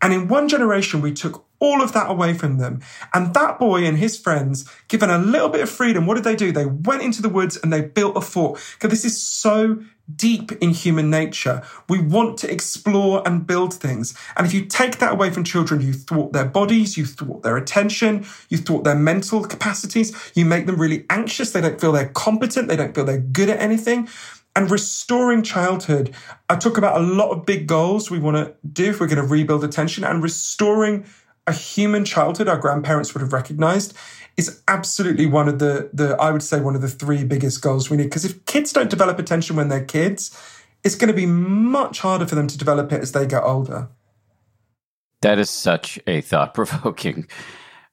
And 0.00 0.12
in 0.12 0.28
one 0.28 0.48
generation, 0.48 1.00
we 1.00 1.12
took 1.12 1.44
all 1.60 1.82
of 1.82 1.92
that 1.92 2.10
away 2.10 2.34
from 2.34 2.58
them. 2.58 2.80
And 3.12 3.34
that 3.34 3.58
boy 3.58 3.84
and 3.84 3.98
his 3.98 4.18
friends, 4.18 4.70
given 4.88 5.10
a 5.10 5.18
little 5.18 5.48
bit 5.48 5.60
of 5.60 5.70
freedom, 5.70 6.06
what 6.06 6.14
did 6.14 6.24
they 6.24 6.36
do? 6.36 6.52
They 6.52 6.66
went 6.66 7.02
into 7.02 7.20
the 7.22 7.28
woods 7.28 7.56
and 7.56 7.72
they 7.72 7.80
built 7.80 8.16
a 8.16 8.20
fort. 8.20 8.60
Because 8.74 8.90
this 8.90 9.04
is 9.04 9.20
so 9.20 9.82
deep 10.14 10.52
in 10.52 10.70
human 10.70 11.10
nature. 11.10 11.62
We 11.88 12.00
want 12.00 12.38
to 12.38 12.50
explore 12.50 13.22
and 13.26 13.46
build 13.46 13.74
things. 13.74 14.14
And 14.36 14.46
if 14.46 14.54
you 14.54 14.64
take 14.64 14.98
that 14.98 15.12
away 15.12 15.30
from 15.30 15.44
children, 15.44 15.80
you 15.80 15.92
thwart 15.92 16.32
their 16.32 16.44
bodies, 16.44 16.96
you 16.96 17.06
thwart 17.06 17.42
their 17.42 17.56
attention, 17.56 18.26
you 18.48 18.58
thwart 18.58 18.84
their 18.84 18.94
mental 18.94 19.44
capacities, 19.44 20.32
you 20.34 20.44
make 20.44 20.66
them 20.66 20.80
really 20.80 21.04
anxious. 21.10 21.52
They 21.52 21.60
don't 21.60 21.80
feel 21.80 21.92
they're 21.92 22.08
competent, 22.08 22.68
they 22.68 22.76
don't 22.76 22.94
feel 22.94 23.04
they're 23.04 23.18
good 23.18 23.50
at 23.50 23.60
anything. 23.60 24.08
And 24.56 24.70
restoring 24.70 25.42
childhood, 25.42 26.14
I 26.48 26.56
talk 26.56 26.78
about 26.78 27.00
a 27.00 27.04
lot 27.04 27.30
of 27.30 27.46
big 27.46 27.66
goals 27.66 28.10
we 28.10 28.18
want 28.18 28.36
to 28.38 28.54
do 28.72 28.90
if 28.90 29.00
we're 29.00 29.06
going 29.06 29.22
to 29.22 29.22
rebuild 29.22 29.62
attention 29.62 30.04
and 30.04 30.22
restoring 30.22 31.04
a 31.46 31.52
human 31.52 32.04
childhood 32.04 32.46
our 32.46 32.58
grandparents 32.58 33.14
would 33.14 33.22
have 33.22 33.32
recognized 33.32 33.96
is 34.38 34.62
absolutely 34.68 35.26
one 35.26 35.48
of 35.48 35.58
the 35.58 35.90
the 35.92 36.16
I 36.18 36.30
would 36.30 36.42
say 36.42 36.60
one 36.60 36.74
of 36.74 36.80
the 36.80 36.88
three 36.88 37.24
biggest 37.24 37.60
goals 37.60 37.90
we 37.90 37.98
need 37.98 38.04
because 38.04 38.24
if 38.24 38.46
kids 38.46 38.72
don't 38.72 38.88
develop 38.88 39.18
attention 39.18 39.56
when 39.56 39.68
they're 39.68 39.84
kids, 39.84 40.40
it's 40.84 40.94
going 40.94 41.08
to 41.08 41.14
be 41.14 41.26
much 41.26 41.98
harder 41.98 42.24
for 42.24 42.36
them 42.36 42.46
to 42.46 42.56
develop 42.56 42.92
it 42.92 43.02
as 43.02 43.12
they 43.12 43.26
get 43.26 43.42
older. 43.42 43.88
That 45.20 45.40
is 45.40 45.50
such 45.50 45.98
a 46.06 46.20
thought 46.20 46.54
provoking 46.54 47.26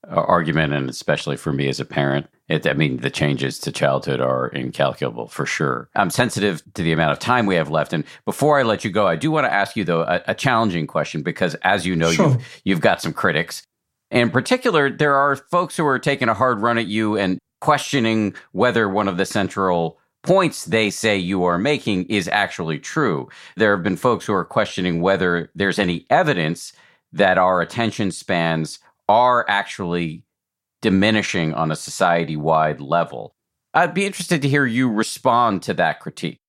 uh, 0.07 0.22
argument, 0.22 0.73
and 0.73 0.88
especially 0.88 1.35
for 1.35 1.51
me 1.51 1.67
as 1.67 1.80
a 1.80 1.85
parent. 1.85 2.27
It, 2.47 2.67
I 2.67 2.73
mean, 2.73 2.97
the 2.97 3.09
changes 3.09 3.57
to 3.61 3.72
childhood 3.72 4.22
are 4.22 4.49
incalculable 4.49 5.27
for 5.27 5.47
sure. 5.47 5.89
I'm 5.95 6.11
sensitive 6.11 6.61
to 6.76 6.84
the 6.84 6.91
amount 6.91 7.13
of 7.13 7.17
time 7.17 7.47
we 7.47 7.55
have 7.55 7.72
left. 7.72 7.91
And 7.91 8.03
before 8.23 8.59
I 8.59 8.61
let 8.61 8.85
you 8.85 8.91
go, 8.91 9.07
I 9.07 9.15
do 9.15 9.31
want 9.31 9.47
to 9.47 9.51
ask 9.53 9.76
you, 9.76 9.84
though, 9.84 10.01
a, 10.01 10.22
a 10.27 10.35
challenging 10.35 10.85
question 10.85 11.23
because, 11.23 11.55
as 11.63 11.88
you 11.88 11.95
know, 11.95 12.11
sure. 12.11 12.30
you've, 12.30 12.61
you've 12.65 12.81
got 12.81 13.01
some 13.01 13.13
critics. 13.13 13.65
In 14.16 14.30
particular, 14.30 14.90
there 14.90 15.14
are 15.14 15.36
folks 15.36 15.76
who 15.76 15.86
are 15.86 16.00
taking 16.00 16.30
a 16.30 16.34
hard 16.34 16.62
run 16.62 16.78
at 16.78 16.88
you 16.88 17.18
and 17.18 17.38
questioning 17.60 18.34
whether 18.54 18.88
one 18.88 19.10
of 19.10 19.18
the 19.18 19.26
central 19.26 20.00
points 20.24 20.64
they 20.64 20.90
say 20.90 21.18
you 21.18 21.44
are 21.44 21.58
making 21.58 22.06
is 22.06 22.30
actually 22.30 22.80
true. 22.80 23.28
There 23.58 23.76
have 23.76 23.84
been 23.84 23.98
folks 23.98 24.26
who 24.26 24.34
are 24.34 24.46
questioning 24.46 25.02
whether 25.02 25.52
there's 25.54 25.78
any 25.78 26.06
evidence 26.10 26.72
that 27.12 27.38
our 27.38 27.60
attention 27.60 28.10
spans 28.10 28.80
are 29.10 29.46
actually 29.50 30.24
diminishing 30.82 31.54
on 31.54 31.70
a 31.70 31.76
society 31.76 32.38
wide 32.38 32.80
level. 32.80 33.36
I'd 33.74 33.94
be 33.94 34.06
interested 34.06 34.42
to 34.44 34.50
hear 34.50 34.66
you 34.66 34.90
respond 34.90 35.62
to 35.64 35.74
that 35.74 36.00
critique. 36.00 36.40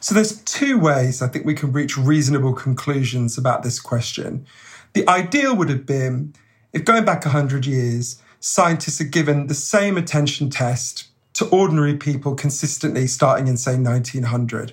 So, 0.00 0.12
there's 0.12 0.42
two 0.42 0.76
ways 0.78 1.22
I 1.22 1.28
think 1.28 1.46
we 1.46 1.54
can 1.54 1.70
reach 1.70 1.96
reasonable 1.96 2.52
conclusions 2.52 3.38
about 3.38 3.62
this 3.62 3.78
question. 3.78 4.44
The 4.92 5.08
ideal 5.08 5.54
would 5.56 5.70
have 5.70 5.86
been 5.86 6.34
if 6.72 6.84
going 6.84 7.04
back 7.04 7.24
100 7.24 7.66
years, 7.66 8.20
scientists 8.40 8.98
had 8.98 9.10
given 9.10 9.46
the 9.46 9.54
same 9.54 9.96
attention 9.96 10.50
test 10.50 11.08
to 11.34 11.46
ordinary 11.48 11.96
people 11.96 12.34
consistently 12.34 13.06
starting 13.06 13.46
in, 13.46 13.56
say, 13.56 13.76
1900. 13.76 14.72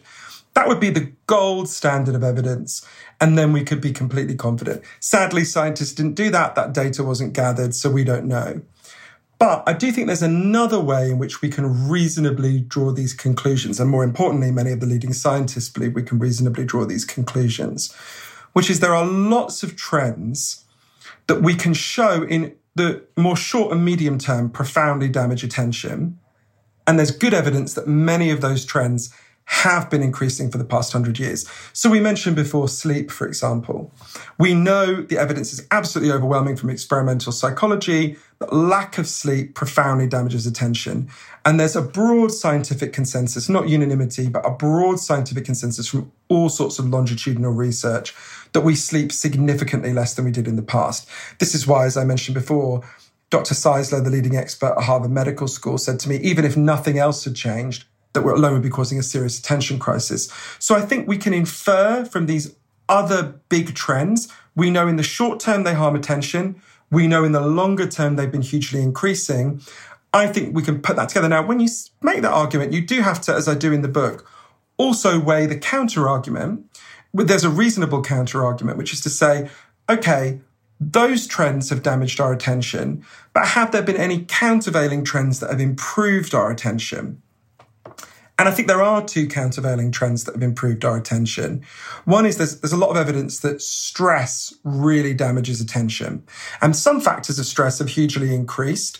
That 0.54 0.68
would 0.68 0.80
be 0.80 0.92
the 0.92 1.12
gold 1.26 1.68
standard 1.68 2.16
of 2.16 2.24
evidence, 2.24 2.88
and 3.20 3.38
then 3.38 3.52
we 3.52 3.64
could 3.64 3.82
be 3.82 3.92
completely 3.92 4.36
confident. 4.36 4.84
Sadly, 5.00 5.44
scientists 5.44 5.94
didn't 5.94 6.14
do 6.14 6.30
that. 6.30 6.56
That 6.56 6.74
data 6.74 7.04
wasn't 7.04 7.34
gathered, 7.34 7.74
so 7.74 7.90
we 7.90 8.04
don't 8.04 8.26
know. 8.26 8.62
But 9.40 9.64
I 9.68 9.74
do 9.74 9.92
think 9.92 10.08
there's 10.08 10.22
another 10.22 10.80
way 10.80 11.10
in 11.10 11.18
which 11.18 11.42
we 11.42 11.50
can 11.50 11.90
reasonably 11.90 12.62
draw 12.62 12.92
these 12.92 13.14
conclusions. 13.14 13.80
And 13.80 13.90
more 13.90 14.04
importantly, 14.04 14.52
many 14.52 14.72
of 14.72 14.80
the 14.80 14.86
leading 14.86 15.12
scientists 15.12 15.70
believe 15.70 15.96
we 15.96 16.04
can 16.04 16.20
reasonably 16.20 16.64
draw 16.64 16.86
these 16.86 17.04
conclusions, 17.04 17.92
which 18.54 18.70
is 18.70 18.80
there 18.80 18.96
are 18.96 19.06
lots 19.06 19.64
of 19.64 19.76
trends 19.76 20.63
that 21.28 21.42
we 21.42 21.56
can 21.56 21.74
show 21.74 22.24
in 22.24 22.56
the 22.76 23.04
more 23.16 23.36
short 23.36 23.72
and 23.72 23.86
medium 23.86 24.18
term 24.18 24.50
profoundly 24.50 25.10
damage 25.10 25.44
attention. 25.44 26.20
And 26.86 26.98
there's 26.98 27.12
good 27.12 27.34
evidence 27.34 27.74
that 27.76 27.88
many 27.88 28.30
of 28.30 28.42
those 28.42 28.66
trends 28.66 29.14
have 29.46 29.90
been 29.90 30.02
increasing 30.02 30.50
for 30.50 30.58
the 30.58 30.64
past 30.64 30.94
hundred 30.94 31.20
years. 31.20 31.46
So 31.74 31.90
we 31.90 32.00
mentioned 32.00 32.36
before 32.36 32.70
sleep, 32.70 33.12
for 33.12 33.28
example. 33.28 33.92
We 34.40 34.54
know 34.54 35.02
the 35.02 35.18
evidence 35.18 35.52
is 35.52 35.68
absolutely 35.70 36.14
overwhelming 36.14 36.56
from 36.56 36.70
experimental 36.70 37.32
psychology 37.34 38.16
that 38.40 38.54
lack 38.54 38.98
of 38.98 39.08
sleep 39.08 39.54
profoundly 39.54 40.08
damages 40.08 40.48
attention. 40.48 41.10
And 41.44 41.60
there's 41.60 41.76
a 41.76 41.82
broad 41.82 42.32
scientific 42.32 42.94
consensus, 42.94 43.50
not 43.50 43.68
unanimity, 43.68 44.30
but 44.30 44.46
a 44.46 44.52
broad 44.52 45.00
scientific 45.00 45.44
consensus 45.44 45.90
from 45.90 46.12
all 46.30 46.48
sorts 46.48 46.80
of 46.80 46.88
longitudinal 46.88 47.52
research 47.52 48.16
that 48.54 48.62
we 48.62 48.76
sleep 48.76 49.12
significantly 49.12 49.94
less 49.94 50.14
than 50.14 50.26
we 50.26 50.32
did 50.32 50.48
in 50.48 50.56
the 50.56 50.64
past. 50.64 51.08
This 51.40 51.54
is 51.54 51.68
why, 51.68 51.86
as 51.86 51.98
I 51.98 52.06
mentioned 52.06 52.36
before, 52.36 52.84
Dr. 53.30 53.56
Czeisler, 53.56 54.04
the 54.04 54.10
leading 54.10 54.36
expert 54.36 54.76
at 54.78 54.84
Harvard 54.84 55.12
Medical 55.12 55.48
School, 55.48 55.78
said 55.78 56.00
to 56.02 56.10
me, 56.10 56.18
even 56.18 56.46
if 56.46 56.56
nothing 56.56 57.00
else 57.00 57.24
had 57.26 57.36
changed, 57.36 57.86
that 58.14 58.22
we're 58.22 58.36
alone 58.36 58.54
would 58.54 58.62
be 58.62 58.70
causing 58.70 59.00
a 59.00 59.04
serious 59.04 59.40
attention 59.40 59.80
crisis. 59.80 60.32
So 60.60 60.76
I 60.76 60.82
think 60.82 61.08
we 61.08 61.18
can 61.18 61.34
infer 61.34 62.06
from 62.06 62.28
these 62.28 62.56
other 62.88 63.40
big 63.50 63.74
trends. 63.74 64.32
We 64.56 64.70
know 64.70 64.88
in 64.88 64.98
the 64.98 65.04
short 65.04 65.40
term 65.40 65.64
they 65.64 65.74
harm 65.74 65.96
attention. 65.96 66.62
We 66.92 67.08
know 67.08 67.24
in 67.24 67.32
the 67.32 67.42
longer 67.42 67.88
term 67.88 68.16
they've 68.16 68.32
been 68.32 68.44
hugely 68.44 68.84
increasing. 68.84 69.62
I 70.14 70.28
think 70.28 70.56
we 70.56 70.62
can 70.62 70.80
put 70.80 70.96
that 70.96 71.10
together. 71.10 71.28
Now, 71.28 71.44
when 71.44 71.60
you 71.60 71.70
make 72.04 72.22
that 72.22 72.32
argument, 72.32 72.72
you 72.72 72.82
do 72.82 73.02
have 73.02 73.20
to, 73.22 73.34
as 73.34 73.48
I 73.48 73.56
do 73.56 73.74
in 73.74 73.82
the 73.82 73.88
book, 73.88 74.30
also 74.78 75.20
weigh 75.20 75.48
the 75.48 75.58
counter 75.58 76.08
argument. 76.08 76.70
There's 77.14 77.44
a 77.44 77.50
reasonable 77.50 78.02
counter 78.02 78.44
argument, 78.44 78.78
which 78.78 78.94
is 78.94 79.02
to 79.02 79.10
say, 79.10 79.50
okay, 79.90 80.40
those 80.80 81.28
trends 81.28 81.70
have 81.70 81.84
damaged 81.84 82.20
our 82.20 82.34
attention, 82.34 83.06
but 83.34 83.48
have 83.48 83.72
there 83.72 83.84
been 83.84 83.98
any 83.98 84.26
countervailing 84.26 85.06
trends 85.06 85.40
that 85.40 85.50
have 85.50 85.62
improved 85.62 86.34
our 86.34 86.52
attention? 86.52 87.22
And 88.40 88.50
I 88.50 88.52
think 88.52 88.68
there 88.68 88.82
are 88.82 89.06
two 89.06 89.28
countervailing 89.28 89.92
trends 89.92 90.24
that 90.24 90.34
have 90.34 90.44
improved 90.44 90.84
our 90.84 90.98
attention. 90.98 91.64
One 92.06 92.26
is 92.26 92.38
there's, 92.38 92.60
there's 92.60 92.74
a 92.74 92.78
lot 92.78 92.90
of 92.90 92.98
evidence 92.98 93.40
that 93.40 93.62
stress 93.62 94.54
really 94.64 95.14
damages 95.14 95.62
attention. 95.62 96.24
And 96.60 96.76
some 96.76 97.00
factors 97.00 97.38
of 97.38 97.46
stress 97.46 97.78
have 97.78 97.90
hugely 97.90 98.34
increased 98.34 99.00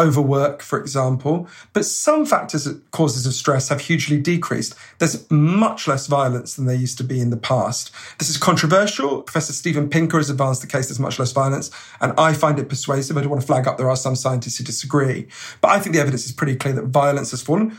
overwork, 0.00 0.62
for 0.62 0.80
example. 0.80 1.46
But 1.72 1.84
some 1.84 2.24
factors 2.24 2.66
causes 2.90 3.26
of 3.26 3.34
stress 3.34 3.68
have 3.68 3.82
hugely 3.82 4.18
decreased. 4.18 4.74
There's 4.98 5.30
much 5.30 5.86
less 5.86 6.06
violence 6.06 6.56
than 6.56 6.64
there 6.66 6.76
used 6.76 6.98
to 6.98 7.04
be 7.04 7.20
in 7.20 7.30
the 7.30 7.36
past. 7.36 7.90
This 8.18 8.30
is 8.30 8.38
controversial. 8.38 9.22
Professor 9.22 9.52
Steven 9.52 9.88
Pinker 9.88 10.16
has 10.16 10.30
advanced 10.30 10.62
the 10.62 10.66
case 10.66 10.88
there's 10.88 10.98
much 10.98 11.18
less 11.18 11.32
violence, 11.32 11.70
and 12.00 12.12
I 12.18 12.32
find 12.32 12.58
it 12.58 12.68
persuasive. 12.68 13.16
I 13.16 13.20
don't 13.20 13.30
want 13.30 13.42
to 13.42 13.46
flag 13.46 13.68
up 13.68 13.76
there 13.76 13.90
are 13.90 13.96
some 13.96 14.16
scientists 14.16 14.58
who 14.58 14.64
disagree. 14.64 15.28
But 15.60 15.72
I 15.72 15.78
think 15.78 15.94
the 15.94 16.00
evidence 16.00 16.24
is 16.24 16.32
pretty 16.32 16.56
clear 16.56 16.74
that 16.74 16.86
violence 16.86 17.30
has 17.32 17.42
fallen. 17.42 17.76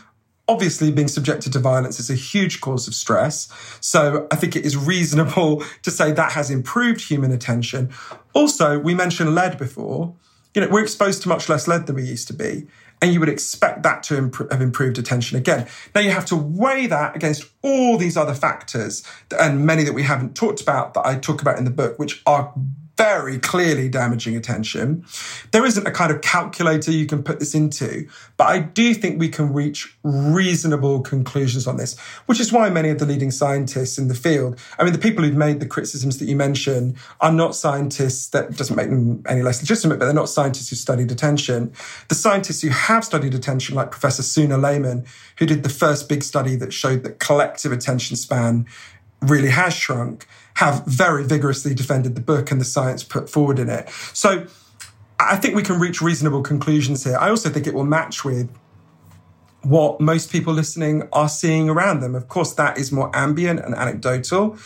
Obviously, 0.48 0.92
being 0.92 1.08
subjected 1.08 1.54
to 1.54 1.60
violence 1.60 2.00
is 2.00 2.10
a 2.10 2.16
huge 2.16 2.62
cause 2.62 2.88
of 2.88 2.94
stress. 2.94 3.48
So 3.80 4.28
I 4.32 4.36
think 4.36 4.56
it 4.56 4.66
is 4.66 4.76
reasonable 4.76 5.64
to 5.84 5.92
say 5.92 6.12
that 6.12 6.34
has 6.34 6.52
improved 6.52 7.02
human 7.02 7.32
attention. 7.32 7.92
Also, 8.34 8.78
we 8.78 8.94
mentioned 8.94 9.34
lead 9.34 9.58
before 9.58 10.16
you 10.54 10.62
know, 10.62 10.68
we're 10.70 10.82
exposed 10.82 11.22
to 11.24 11.30
much 11.30 11.50
less 11.50 11.68
lead 11.68 11.88
than 11.88 11.96
we 11.96 12.04
used 12.04 12.28
to 12.28 12.34
be. 12.34 12.68
And 13.02 13.12
you 13.12 13.20
would 13.20 13.30
expect 13.30 13.82
that 13.84 14.04
to 14.04 14.18
imp- 14.18 14.52
have 14.52 14.62
improved 14.62 15.00
attention 15.00 15.38
again. 15.38 15.68
Now 15.96 16.02
you 16.02 16.12
have 16.12 16.26
to 16.26 16.36
weigh 16.36 16.86
that 16.88 17.16
against 17.16 17.46
all 17.64 17.98
these 17.98 18.16
other 18.16 18.36
factors 18.36 19.04
and 19.40 19.66
many 19.66 19.84
that 19.84 19.94
we 19.94 20.04
haven't 20.04 20.36
talked 20.36 20.62
about 20.62 20.94
that 20.94 21.06
I 21.06 21.18
talk 21.18 21.42
about 21.42 21.58
in 21.58 21.66
the 21.66 21.72
book, 21.72 21.98
which 21.98 22.22
are 22.28 22.54
very 23.02 23.40
clearly 23.40 23.90
damaging 23.90 24.36
attention. 24.36 25.04
There 25.52 25.66
isn't 25.66 25.88
a 25.88 25.92
kind 25.92 26.12
of 26.12 26.22
calculator 26.22 26.92
you 26.92 27.08
can 27.08 27.24
put 27.24 27.40
this 27.40 27.56
into, 27.56 28.08
but 28.38 28.48
I 28.48 28.60
do 28.60 28.94
think 28.94 29.20
we 29.20 29.28
can 29.28 29.52
reach 29.54 29.98
reasonable 30.04 31.02
conclusions 31.02 31.66
on 31.66 31.78
this, 31.78 31.98
which 32.28 32.40
is 32.40 32.54
why 32.54 32.70
many 32.70 32.90
of 32.90 33.00
the 33.00 33.08
leading 33.08 33.32
scientists 33.32 33.98
in 33.98 34.08
the 34.08 34.14
field, 34.14 34.60
I 34.78 34.84
mean, 34.84 34.94
the 34.94 35.00
people 35.00 35.24
who've 35.24 35.36
made 35.36 35.60
the 35.60 35.66
criticisms 35.66 36.20
that 36.20 36.26
you 36.26 36.36
mentioned 36.36 36.96
are 37.22 37.32
not 37.32 37.56
scientists, 37.56 38.28
that 38.30 38.56
doesn't 38.56 38.76
make 38.76 38.92
them 38.92 39.24
any 39.28 39.42
less 39.42 39.62
legitimate, 39.62 39.98
but 39.98 40.06
they're 40.06 40.14
not 40.14 40.30
scientists 40.30 40.70
who 40.70 40.76
studied 40.76 41.12
attention. 41.12 41.74
The 42.08 42.16
scientists 42.16 42.62
who 42.62 42.70
have 42.70 43.04
studied 43.04 43.34
attention, 43.34 43.74
like 43.74 43.90
Professor 43.90 44.22
Sune 44.22 44.62
Lehmann, 44.62 45.06
who 45.40 45.48
did 45.48 45.64
the 45.64 45.70
first 45.70 46.08
big 46.08 46.22
study 46.22 46.56
that 46.58 46.72
showed 46.72 47.02
that 47.04 47.18
collective 47.18 47.72
attention 47.72 48.16
span 48.16 48.68
really 49.22 49.50
has 49.50 49.74
shrunk, 49.74 50.28
have 50.56 50.86
very 50.86 51.24
vigorously 51.24 51.74
defended 51.74 52.16
the 52.16 52.22
book 52.22 52.52
and 52.52 52.60
the 52.60 52.66
science 52.66 53.04
put 53.04 53.30
forward 53.30 53.60
in 53.60 53.70
it. 53.70 53.90
So 54.14 54.46
I 55.20 55.36
think 55.36 55.56
we 55.56 55.64
can 55.64 55.80
reach 55.80 56.02
reasonable 56.02 56.42
conclusions 56.42 57.04
here. 57.04 57.18
I 57.18 57.30
also 57.30 57.50
think 57.50 57.68
it 57.68 57.74
will 57.74 57.86
match 57.86 58.26
with 58.26 58.50
what 59.64 60.02
most 60.02 60.32
people 60.32 60.54
listening 60.54 61.08
are 61.14 61.30
seeing 61.30 61.70
around 61.70 62.00
them. 62.00 62.16
Of 62.16 62.28
course, 62.28 62.54
that 62.54 62.78
is 62.78 62.92
more 62.92 63.12
ambient 63.16 63.60
and 63.60 63.76
anecdotal. 63.76 64.58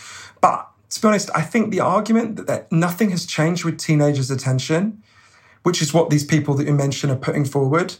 But 0.41 0.69
to 0.91 1.01
be 1.01 1.07
honest, 1.07 1.29
I 1.35 1.41
think 1.41 1.71
the 1.71 1.81
argument 1.81 2.37
that, 2.37 2.47
that 2.47 2.71
nothing 2.71 3.09
has 3.09 3.25
changed 3.25 3.65
with 3.65 3.77
teenagers' 3.77 4.31
attention, 4.31 5.03
which 5.63 5.81
is 5.81 5.93
what 5.93 6.09
these 6.09 6.23
people 6.23 6.53
that 6.55 6.67
you 6.67 6.73
mentioned 6.73 7.11
are 7.11 7.17
putting 7.17 7.43
forward, 7.43 7.95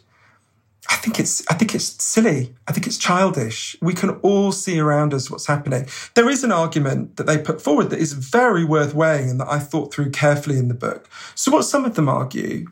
I 0.90 0.96
think 0.98 1.20
it's 1.20 1.44
I 1.50 1.56
think 1.56 1.74
it's 1.74 2.04
silly. 2.04 2.56
I 2.68 2.72
think 2.72 2.86
it's 2.88 2.98
childish. 2.98 3.76
We 3.82 3.94
can 3.94 4.12
all 4.22 4.52
see 4.52 4.80
around 4.80 5.14
us 5.14 5.32
what's 5.32 5.48
happening. 5.48 5.88
There 6.14 6.30
is 6.30 6.44
an 6.44 6.52
argument 6.52 7.18
that 7.18 7.26
they 7.26 7.38
put 7.38 7.62
forward 7.62 7.90
that 7.90 8.00
is 8.00 8.14
very 8.14 8.64
worth 8.64 8.94
weighing 8.94 9.30
and 9.30 9.40
that 9.40 9.50
I 9.50 9.60
thought 9.60 9.94
through 9.94 10.12
carefully 10.12 10.58
in 10.58 10.68
the 10.68 10.74
book. 10.74 11.10
So 11.34 11.52
what 11.52 11.64
some 11.64 11.86
of 11.86 11.96
them 11.96 12.10
argue 12.10 12.68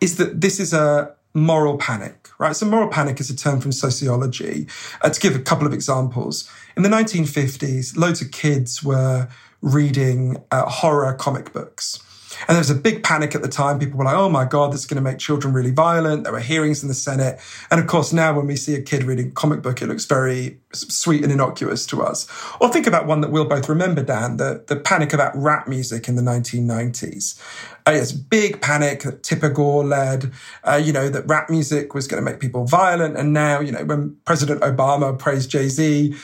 is 0.00 0.16
that 0.16 0.40
this 0.40 0.58
is 0.58 0.72
a 0.72 1.14
moral 1.34 1.76
panic, 1.76 2.28
right? 2.38 2.56
So 2.56 2.66
moral 2.66 2.88
panic 2.88 3.20
is 3.20 3.30
a 3.30 3.36
term 3.36 3.60
from 3.60 3.72
sociology. 3.72 4.66
Uh, 5.02 5.10
to 5.10 5.20
give 5.20 5.36
a 5.36 5.40
couple 5.40 5.66
of 5.66 5.72
examples, 5.72 6.50
in 6.76 6.82
the 6.82 6.88
1950s, 6.88 7.96
loads 7.96 8.20
of 8.22 8.30
kids 8.30 8.82
were 8.82 9.28
reading 9.62 10.38
uh, 10.50 10.68
horror 10.68 11.12
comic 11.14 11.52
books. 11.52 12.00
And 12.48 12.50
there 12.50 12.58
was 12.58 12.70
a 12.70 12.74
big 12.74 13.02
panic 13.02 13.34
at 13.34 13.42
the 13.42 13.48
time. 13.48 13.78
People 13.78 13.98
were 13.98 14.04
like, 14.04 14.16
oh 14.16 14.28
my 14.28 14.44
God, 14.44 14.72
this 14.72 14.80
is 14.80 14.86
going 14.86 14.96
to 14.96 15.02
make 15.02 15.18
children 15.18 15.52
really 15.52 15.70
violent. 15.70 16.24
There 16.24 16.32
were 16.32 16.40
hearings 16.40 16.82
in 16.82 16.88
the 16.88 16.94
Senate. 16.94 17.40
And 17.70 17.80
of 17.80 17.86
course, 17.86 18.12
now 18.12 18.34
when 18.34 18.46
we 18.46 18.56
see 18.56 18.74
a 18.74 18.82
kid 18.82 19.04
reading 19.04 19.28
a 19.28 19.30
comic 19.32 19.62
book, 19.62 19.82
it 19.82 19.86
looks 19.86 20.04
very 20.04 20.58
sweet 20.72 21.22
and 21.22 21.32
innocuous 21.32 21.86
to 21.86 22.02
us. 22.02 22.28
Or 22.60 22.68
think 22.68 22.86
about 22.86 23.06
one 23.06 23.20
that 23.20 23.30
we'll 23.30 23.44
both 23.44 23.68
remember, 23.68 24.02
Dan, 24.02 24.36
the, 24.36 24.64
the 24.66 24.76
panic 24.76 25.12
about 25.12 25.36
rap 25.36 25.68
music 25.68 26.08
in 26.08 26.16
the 26.16 26.22
1990s. 26.22 27.40
Uh, 27.86 27.92
it's 27.92 28.12
big 28.12 28.60
panic 28.60 29.02
that 29.02 29.22
Tipper 29.22 29.50
Gore 29.50 29.84
led, 29.84 30.32
uh, 30.64 30.80
you 30.82 30.92
know, 30.92 31.08
that 31.08 31.26
rap 31.26 31.50
music 31.50 31.94
was 31.94 32.06
going 32.06 32.22
to 32.22 32.30
make 32.30 32.40
people 32.40 32.64
violent. 32.64 33.16
And 33.16 33.32
now, 33.32 33.60
you 33.60 33.72
know, 33.72 33.84
when 33.84 34.16
President 34.24 34.60
Obama 34.62 35.18
praised 35.18 35.50
Jay 35.50 35.68
Z, 35.68 36.14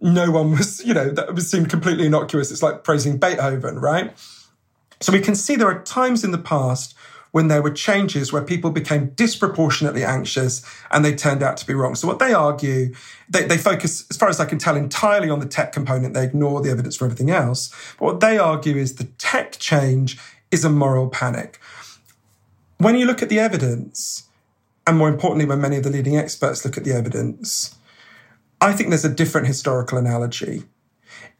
no 0.00 0.30
one 0.30 0.50
was, 0.52 0.84
you 0.84 0.92
know, 0.94 1.10
that 1.10 1.38
seemed 1.40 1.70
completely 1.70 2.06
innocuous. 2.06 2.50
It's 2.50 2.62
like 2.62 2.84
praising 2.84 3.18
Beethoven, 3.18 3.78
right? 3.78 4.12
So 5.00 5.12
we 5.12 5.20
can 5.20 5.34
see 5.34 5.56
there 5.56 5.68
are 5.68 5.82
times 5.82 6.24
in 6.24 6.30
the 6.30 6.38
past 6.38 6.94
when 7.34 7.48
there 7.48 7.60
were 7.60 7.70
changes 7.70 8.32
where 8.32 8.42
people 8.42 8.70
became 8.70 9.08
disproportionately 9.16 10.04
anxious 10.04 10.64
and 10.92 11.04
they 11.04 11.12
turned 11.12 11.42
out 11.42 11.56
to 11.56 11.66
be 11.66 11.74
wrong. 11.74 11.96
So 11.96 12.06
what 12.06 12.20
they 12.20 12.32
argue, 12.32 12.94
they, 13.28 13.44
they 13.44 13.58
focus, 13.58 14.06
as 14.08 14.16
far 14.16 14.28
as 14.28 14.38
I 14.38 14.44
can 14.44 14.58
tell, 14.58 14.76
entirely 14.76 15.28
on 15.30 15.40
the 15.40 15.46
tech 15.46 15.72
component. 15.72 16.14
They 16.14 16.22
ignore 16.22 16.60
the 16.60 16.70
evidence 16.70 16.94
for 16.94 17.06
everything 17.06 17.30
else. 17.30 17.74
But 17.98 18.04
what 18.04 18.20
they 18.20 18.38
argue 18.38 18.76
is 18.76 18.94
the 18.94 19.04
tech 19.18 19.58
change 19.58 20.16
is 20.52 20.64
a 20.64 20.70
moral 20.70 21.08
panic. 21.08 21.58
When 22.78 22.94
you 22.94 23.04
look 23.04 23.20
at 23.20 23.30
the 23.30 23.40
evidence, 23.40 24.28
and 24.86 24.96
more 24.96 25.08
importantly, 25.08 25.44
when 25.44 25.60
many 25.60 25.76
of 25.76 25.82
the 25.82 25.90
leading 25.90 26.16
experts 26.16 26.64
look 26.64 26.76
at 26.76 26.84
the 26.84 26.92
evidence, 26.92 27.74
I 28.60 28.72
think 28.72 28.90
there's 28.90 29.04
a 29.04 29.12
different 29.12 29.48
historical 29.48 29.98
analogy. 29.98 30.62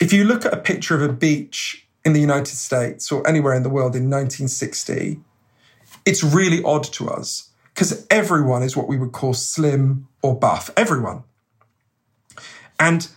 If 0.01 0.13
you 0.13 0.25
look 0.25 0.45
at 0.45 0.53
a 0.53 0.57
picture 0.57 0.97
of 0.97 1.03
a 1.03 1.13
beach 1.13 1.84
in 2.05 2.13
the 2.13 2.21
United 2.21 2.57
States 2.57 3.11
or 3.11 3.27
anywhere 3.27 3.55
in 3.55 3.63
the 3.63 3.69
world 3.69 3.97
in 3.97 4.11
1960, 4.11 5.21
it's 6.05 6.23
really 6.23 6.63
odd 6.63 6.85
to 6.85 7.09
us 7.09 7.51
because 7.75 8.07
everyone 8.11 8.63
is 8.63 8.77
what 8.77 8.89
we 8.89 8.97
would 8.97 9.13
call 9.13 9.35
slim 9.35 10.07
or 10.23 10.39
buff. 10.39 10.71
Everyone. 10.77 11.25
And 12.79 13.09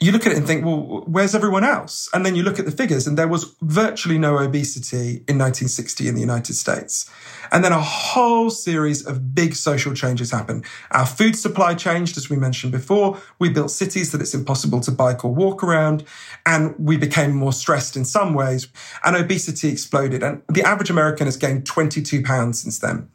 you 0.00 0.12
look 0.12 0.26
at 0.26 0.32
it 0.32 0.38
and 0.38 0.46
think, 0.46 0.64
well, 0.64 1.02
where's 1.06 1.34
everyone 1.34 1.64
else? 1.64 2.08
And 2.12 2.24
then 2.24 2.36
you 2.36 2.44
look 2.44 2.60
at 2.60 2.64
the 2.64 2.70
figures, 2.70 3.08
and 3.08 3.18
there 3.18 3.26
was 3.26 3.56
virtually 3.62 4.16
no 4.16 4.38
obesity 4.38 5.24
in 5.26 5.38
1960 5.38 6.06
in 6.06 6.14
the 6.14 6.20
United 6.20 6.54
States. 6.54 7.10
And 7.50 7.64
then 7.64 7.72
a 7.72 7.80
whole 7.80 8.48
series 8.50 9.04
of 9.04 9.34
big 9.34 9.56
social 9.56 9.94
changes 9.94 10.30
happened. 10.30 10.64
Our 10.92 11.04
food 11.04 11.34
supply 11.34 11.74
changed, 11.74 12.16
as 12.16 12.30
we 12.30 12.36
mentioned 12.36 12.70
before. 12.70 13.18
We 13.40 13.48
built 13.48 13.72
cities 13.72 14.12
that 14.12 14.20
it's 14.20 14.34
impossible 14.34 14.80
to 14.82 14.92
bike 14.92 15.24
or 15.24 15.34
walk 15.34 15.64
around. 15.64 16.04
And 16.46 16.76
we 16.78 16.96
became 16.96 17.34
more 17.34 17.52
stressed 17.52 17.96
in 17.96 18.04
some 18.04 18.34
ways. 18.34 18.68
And 19.04 19.16
obesity 19.16 19.68
exploded. 19.68 20.22
And 20.22 20.42
the 20.48 20.62
average 20.62 20.90
American 20.90 21.26
has 21.26 21.36
gained 21.36 21.66
22 21.66 22.22
pounds 22.22 22.62
since 22.62 22.78
then. 22.78 23.08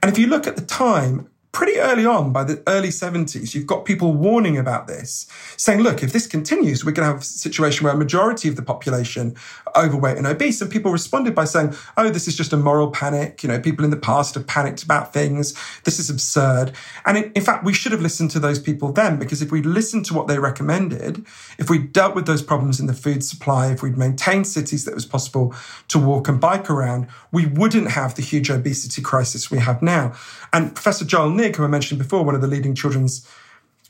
And 0.00 0.12
if 0.12 0.16
you 0.16 0.28
look 0.28 0.46
at 0.46 0.54
the 0.54 0.64
time, 0.64 1.28
pretty 1.50 1.78
early 1.78 2.04
on, 2.04 2.32
by 2.32 2.44
the 2.44 2.62
early 2.66 2.88
70s, 2.88 3.54
you've 3.54 3.66
got 3.66 3.84
people 3.84 4.12
warning 4.12 4.58
about 4.58 4.86
this, 4.86 5.26
saying, 5.56 5.80
look, 5.80 6.02
if 6.02 6.12
this 6.12 6.26
continues, 6.26 6.84
we're 6.84 6.92
going 6.92 7.06
to 7.06 7.12
have 7.12 7.22
a 7.22 7.24
situation 7.24 7.84
where 7.84 7.94
a 7.94 7.96
majority 7.96 8.48
of 8.48 8.56
the 8.56 8.62
population 8.62 9.34
are 9.74 9.84
overweight 9.84 10.18
and 10.18 10.26
obese. 10.26 10.60
And 10.60 10.70
people 10.70 10.92
responded 10.92 11.34
by 11.34 11.44
saying, 11.44 11.74
oh, 11.96 12.10
this 12.10 12.28
is 12.28 12.36
just 12.36 12.52
a 12.52 12.56
moral 12.56 12.90
panic. 12.90 13.42
You 13.42 13.48
know, 13.48 13.58
people 13.58 13.84
in 13.84 13.90
the 13.90 13.96
past 13.96 14.34
have 14.34 14.46
panicked 14.46 14.82
about 14.82 15.12
things. 15.12 15.54
This 15.84 15.98
is 15.98 16.10
absurd. 16.10 16.72
And 17.06 17.16
in, 17.16 17.32
in 17.32 17.42
fact, 17.42 17.64
we 17.64 17.72
should 17.72 17.92
have 17.92 18.02
listened 18.02 18.30
to 18.32 18.40
those 18.40 18.58
people 18.58 18.92
then, 18.92 19.18
because 19.18 19.40
if 19.40 19.50
we'd 19.50 19.66
listened 19.66 20.04
to 20.06 20.14
what 20.14 20.28
they 20.28 20.38
recommended, 20.38 21.24
if 21.58 21.70
we'd 21.70 21.92
dealt 21.92 22.14
with 22.14 22.26
those 22.26 22.42
problems 22.42 22.78
in 22.78 22.86
the 22.86 22.94
food 22.94 23.24
supply, 23.24 23.72
if 23.72 23.82
we'd 23.82 23.98
maintained 23.98 24.46
cities 24.46 24.84
that 24.84 24.94
was 24.94 25.06
possible 25.06 25.54
to 25.88 25.98
walk 25.98 26.28
and 26.28 26.40
bike 26.40 26.68
around, 26.68 27.08
we 27.32 27.46
wouldn't 27.46 27.92
have 27.92 28.14
the 28.14 28.22
huge 28.22 28.50
obesity 28.50 29.00
crisis 29.00 29.50
we 29.50 29.58
have 29.58 29.82
now. 29.82 30.14
And 30.52 30.74
Professor 30.74 31.04
Joel 31.04 31.37
Nigg, 31.38 31.56
who 31.56 31.64
I 31.64 31.68
mentioned 31.68 31.98
before, 31.98 32.24
one 32.24 32.34
of 32.34 32.40
the 32.40 32.46
leading 32.46 32.74
children's 32.74 33.26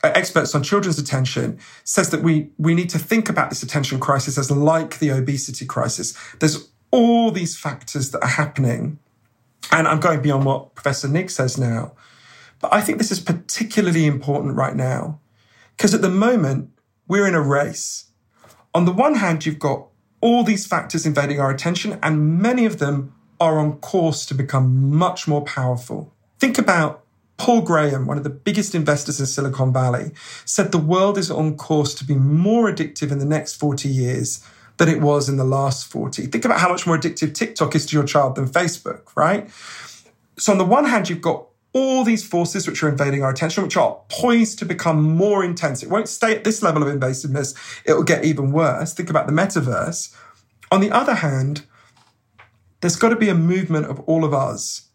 uh, 0.04 0.12
experts 0.14 0.54
on 0.54 0.62
children's 0.62 0.98
attention, 0.98 1.58
says 1.84 2.10
that 2.10 2.22
we, 2.22 2.50
we 2.58 2.74
need 2.74 2.90
to 2.90 2.98
think 2.98 3.28
about 3.28 3.50
this 3.50 3.62
attention 3.62 3.98
crisis 3.98 4.38
as 4.38 4.50
like 4.50 4.98
the 4.98 5.10
obesity 5.10 5.66
crisis. 5.66 6.16
There's 6.38 6.68
all 6.90 7.30
these 7.30 7.56
factors 7.56 8.10
that 8.12 8.22
are 8.22 8.28
happening. 8.28 8.98
And 9.72 9.88
I'm 9.88 10.00
going 10.00 10.22
beyond 10.22 10.44
what 10.44 10.74
Professor 10.74 11.08
Nigg 11.08 11.30
says 11.30 11.58
now. 11.58 11.92
But 12.60 12.72
I 12.72 12.80
think 12.80 12.98
this 12.98 13.10
is 13.10 13.20
particularly 13.20 14.06
important 14.06 14.56
right 14.56 14.74
now 14.74 15.20
because 15.76 15.94
at 15.94 16.02
the 16.02 16.10
moment, 16.10 16.70
we're 17.06 17.26
in 17.26 17.34
a 17.34 17.40
race. 17.40 18.10
On 18.74 18.84
the 18.84 18.92
one 18.92 19.14
hand, 19.14 19.46
you've 19.46 19.58
got 19.58 19.86
all 20.20 20.42
these 20.42 20.66
factors 20.66 21.06
invading 21.06 21.40
our 21.40 21.50
attention, 21.50 21.98
and 22.02 22.40
many 22.40 22.66
of 22.66 22.78
them 22.78 23.14
are 23.40 23.58
on 23.58 23.78
course 23.78 24.26
to 24.26 24.34
become 24.34 24.90
much 24.92 25.28
more 25.28 25.44
powerful. 25.44 26.12
Think 26.40 26.58
about 26.58 27.04
Paul 27.38 27.62
Graham, 27.62 28.06
one 28.06 28.18
of 28.18 28.24
the 28.24 28.30
biggest 28.30 28.74
investors 28.74 29.20
in 29.20 29.26
Silicon 29.26 29.72
Valley, 29.72 30.10
said 30.44 30.72
the 30.72 30.78
world 30.78 31.16
is 31.16 31.30
on 31.30 31.56
course 31.56 31.94
to 31.94 32.04
be 32.04 32.14
more 32.14 32.70
addictive 32.70 33.10
in 33.10 33.18
the 33.18 33.24
next 33.24 33.54
40 33.54 33.88
years 33.88 34.44
than 34.76 34.88
it 34.88 35.00
was 35.00 35.28
in 35.28 35.36
the 35.36 35.44
last 35.44 35.90
40. 35.90 36.26
Think 36.26 36.44
about 36.44 36.60
how 36.60 36.68
much 36.68 36.86
more 36.86 36.98
addictive 36.98 37.34
TikTok 37.34 37.74
is 37.74 37.86
to 37.86 37.96
your 37.96 38.04
child 38.04 38.34
than 38.34 38.48
Facebook, 38.48 39.16
right? 39.16 39.48
So, 40.36 40.52
on 40.52 40.58
the 40.58 40.64
one 40.64 40.84
hand, 40.84 41.08
you've 41.08 41.20
got 41.20 41.46
all 41.72 42.02
these 42.04 42.26
forces 42.26 42.66
which 42.66 42.82
are 42.82 42.88
invading 42.88 43.22
our 43.22 43.30
attention, 43.30 43.62
which 43.62 43.76
are 43.76 44.00
poised 44.08 44.58
to 44.58 44.64
become 44.64 45.00
more 45.02 45.44
intense. 45.44 45.82
It 45.82 45.90
won't 45.90 46.08
stay 46.08 46.34
at 46.34 46.44
this 46.44 46.62
level 46.62 46.82
of 46.82 46.88
invasiveness, 46.88 47.54
it 47.84 47.92
will 47.92 48.02
get 48.02 48.24
even 48.24 48.52
worse. 48.52 48.94
Think 48.94 49.10
about 49.10 49.26
the 49.26 49.32
metaverse. 49.32 50.14
On 50.70 50.80
the 50.80 50.90
other 50.90 51.14
hand, 51.14 51.62
there's 52.80 52.96
got 52.96 53.10
to 53.10 53.16
be 53.16 53.28
a 53.28 53.34
movement 53.34 53.86
of 53.86 54.00
all 54.00 54.24
of 54.24 54.34
us 54.34 54.88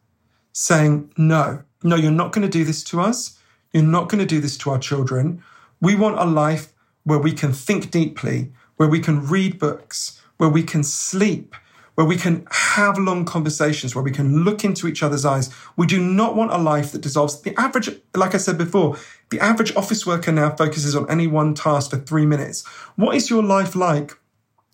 saying, 0.54 1.12
no, 1.18 1.64
no, 1.84 1.96
you're 1.96 2.12
not 2.12 2.32
going 2.32 2.44
to 2.44 2.58
do 2.58 2.64
this 2.64 2.84
to 2.86 3.02
us. 3.02 3.40
You're 3.72 3.84
not 3.84 4.10
going 4.10 4.20
to 4.20 4.26
do 4.26 4.40
this 4.40 4.58
to 4.60 4.70
our 4.70 4.80
children. 4.80 5.44
We 5.82 5.96
want 5.96 6.20
a 6.20 6.26
life 6.26 6.74
where 7.04 7.20
we 7.20 7.34
can 7.34 7.52
think 7.52 7.92
deeply, 7.92 8.52
where 8.78 8.90
we 8.90 9.00
can 9.00 9.28
read 9.28 9.60
books, 9.60 10.22
where 10.38 10.50
we 10.50 10.64
can 10.64 10.84
sleep, 10.84 11.56
where 11.96 12.08
we 12.08 12.16
can 12.16 12.48
have 12.50 12.98
long 12.98 13.26
conversations, 13.26 13.94
where 13.94 14.04
we 14.04 14.12
can 14.12 14.44
look 14.44 14.64
into 14.64 14.88
each 14.88 15.04
other's 15.04 15.26
eyes. 15.26 15.54
We 15.76 15.86
do 15.86 16.00
not 16.00 16.36
want 16.36 16.52
a 16.52 16.58
life 16.58 16.92
that 16.92 17.02
dissolves. 17.02 17.42
The 17.42 17.60
average, 17.60 17.90
like 18.16 18.34
I 18.34 18.38
said 18.38 18.58
before, 18.58 18.98
the 19.30 19.40
average 19.40 19.76
office 19.76 20.06
worker 20.06 20.32
now 20.32 20.56
focuses 20.56 20.96
on 20.96 21.10
any 21.10 21.28
one 21.28 21.54
task 21.54 21.92
for 21.92 21.98
three 21.98 22.26
minutes. 22.26 22.66
What 22.96 23.16
is 23.16 23.30
your 23.30 23.44
life 23.44 23.76
like 23.76 24.18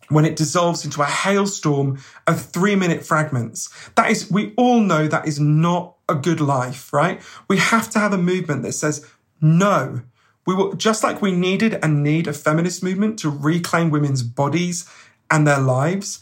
when 0.09 0.25
it 0.25 0.35
dissolves 0.35 0.83
into 0.83 1.01
a 1.01 1.05
hailstorm 1.05 1.99
of 2.27 2.41
three 2.41 2.75
minute 2.75 3.05
fragments. 3.05 3.69
That 3.95 4.09
is, 4.11 4.29
we 4.29 4.53
all 4.57 4.81
know 4.81 5.07
that 5.07 5.27
is 5.27 5.39
not 5.39 5.95
a 6.09 6.15
good 6.15 6.41
life, 6.41 6.91
right? 6.91 7.21
We 7.47 7.57
have 7.57 7.89
to 7.91 7.99
have 7.99 8.13
a 8.13 8.17
movement 8.17 8.63
that 8.63 8.73
says, 8.73 9.05
no, 9.41 10.01
we 10.45 10.55
will, 10.55 10.73
just 10.73 11.03
like 11.03 11.21
we 11.21 11.31
needed 11.31 11.79
and 11.83 12.03
need 12.03 12.27
a 12.27 12.33
feminist 12.33 12.83
movement 12.83 13.19
to 13.19 13.29
reclaim 13.29 13.89
women's 13.89 14.23
bodies 14.23 14.89
and 15.29 15.45
their 15.45 15.59
lives. 15.59 16.19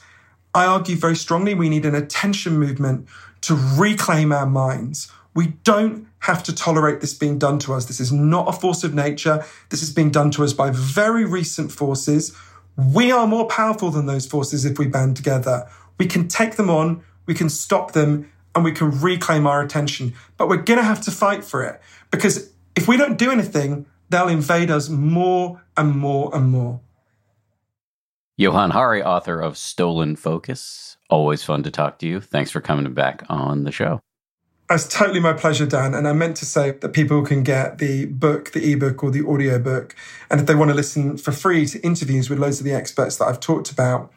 I 0.53 0.65
argue 0.65 0.95
very 0.95 1.15
strongly 1.15 1.53
we 1.53 1.69
need 1.69 1.85
an 1.85 1.95
attention 1.95 2.57
movement 2.57 3.07
to 3.41 3.55
reclaim 3.55 4.31
our 4.31 4.45
minds. 4.45 5.11
We 5.33 5.53
don't 5.63 6.07
have 6.19 6.41
to 6.43 6.53
tolerate 6.53 6.99
this 6.99 7.13
being 7.13 7.37
done 7.37 7.59
to 7.59 7.73
us. 7.73 7.85
This 7.85 7.99
is 7.99 8.11
not 8.11 8.49
a 8.49 8.59
force 8.59 8.83
of 8.83 8.93
nature. 8.93 9.45
This 9.69 9.83
is 9.83 9.93
being 9.93 10.09
done 10.09 10.31
to 10.31 10.43
us 10.43 10.51
by 10.51 10.71
very 10.71 11.25
recent 11.25 11.71
forces 11.71 12.35
we 12.77 13.11
are 13.11 13.25
more 13.25 13.47
powerful 13.47 13.89
than 13.89 14.05
those 14.05 14.27
forces 14.27 14.63
if 14.63 14.77
we 14.77 14.85
band 14.87 15.17
together. 15.17 15.67
We 15.97 16.05
can 16.05 16.27
take 16.27 16.55
them 16.55 16.69
on, 16.69 17.03
we 17.25 17.33
can 17.33 17.49
stop 17.49 17.93
them, 17.93 18.31
and 18.57 18.63
we 18.63 18.71
can 18.71 18.89
reclaim 19.01 19.45
our 19.45 19.61
attention. 19.61 20.15
But 20.35 20.49
we're 20.49 20.57
going 20.57 20.79
to 20.79 20.83
have 20.83 21.01
to 21.01 21.11
fight 21.11 21.45
for 21.45 21.63
it 21.63 21.79
because 22.09 22.51
if 22.75 22.87
we 22.87 22.97
don't 22.97 23.15
do 23.15 23.29
anything, 23.29 23.85
they'll 24.09 24.27
invade 24.27 24.71
us 24.71 24.89
more 24.89 25.61
and 25.77 25.95
more 25.95 26.35
and 26.35 26.49
more. 26.49 26.81
Johann 28.35 28.71
Hari, 28.71 29.03
author 29.03 29.39
of 29.39 29.59
Stolen 29.59 30.15
Focus. 30.15 30.97
Always 31.07 31.43
fun 31.43 31.61
to 31.63 31.71
talk 31.71 31.99
to 31.99 32.07
you. 32.07 32.19
Thanks 32.19 32.49
for 32.49 32.59
coming 32.59 32.91
back 32.95 33.23
on 33.29 33.63
the 33.63 33.71
show. 33.71 34.01
It's 34.71 34.87
totally 34.87 35.19
my 35.19 35.33
pleasure, 35.33 35.67
Dan. 35.67 35.93
And 35.93 36.07
I 36.07 36.13
meant 36.13 36.35
to 36.37 36.45
say 36.45 36.71
that 36.71 36.89
people 36.89 37.23
can 37.23 37.43
get 37.43 37.77
the 37.77 38.05
book, 38.05 38.51
the 38.53 38.73
ebook, 38.73 39.03
or 39.03 39.11
the 39.11 39.23
audiobook. 39.23 39.95
And 40.31 40.39
if 40.41 40.47
they 40.47 40.55
want 40.55 40.69
to 40.69 40.75
listen 40.75 41.17
for 41.17 41.31
free 41.31 41.67
to 41.67 41.79
interviews 41.85 42.27
with 42.27 42.39
loads 42.39 42.59
of 42.59 42.65
the 42.65 42.73
experts 42.73 43.17
that 43.17 43.25
I've 43.25 43.39
talked 43.39 43.71
about, 43.71 44.11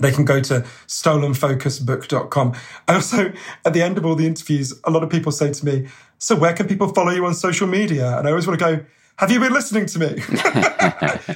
they 0.00 0.10
can 0.10 0.24
go 0.24 0.40
to 0.40 0.64
stolenfocusbook.com. 0.86 2.54
And 2.88 2.96
also, 2.96 3.32
at 3.64 3.72
the 3.72 3.82
end 3.82 3.98
of 3.98 4.06
all 4.06 4.14
the 4.14 4.26
interviews, 4.26 4.78
a 4.84 4.90
lot 4.90 5.02
of 5.02 5.10
people 5.10 5.32
say 5.32 5.52
to 5.52 5.64
me, 5.64 5.88
So, 6.18 6.34
where 6.36 6.52
can 6.52 6.66
people 6.66 6.88
follow 6.92 7.12
you 7.12 7.24
on 7.26 7.34
social 7.34 7.66
media? 7.66 8.18
And 8.18 8.26
I 8.26 8.30
always 8.30 8.46
want 8.46 8.58
to 8.58 8.64
go, 8.64 8.84
Have 9.16 9.30
you 9.30 9.40
been 9.40 9.52
listening 9.52 9.86
to 9.86 9.98
me? 9.98 10.22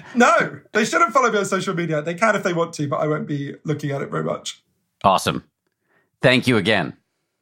no, 0.15 0.61
they 0.73 0.85
shouldn't 0.85 1.13
follow 1.13 1.31
me 1.31 1.39
on 1.39 1.45
social 1.45 1.75
media. 1.75 2.03
They 2.03 2.15
can 2.15 2.37
if 2.37 2.43
they 2.43 2.53
want 2.53 2.73
to, 2.75 2.89
but 2.89 2.97
I 2.97 3.07
won't 3.07 3.27
be 3.27 3.55
looking 3.65 3.91
at 3.91 4.03
it 4.03 4.11
very 4.11 4.25
much. 4.25 4.63
Awesome. 5.03 5.45
Thank 6.23 6.47
you 6.47 6.57
again. 6.57 6.97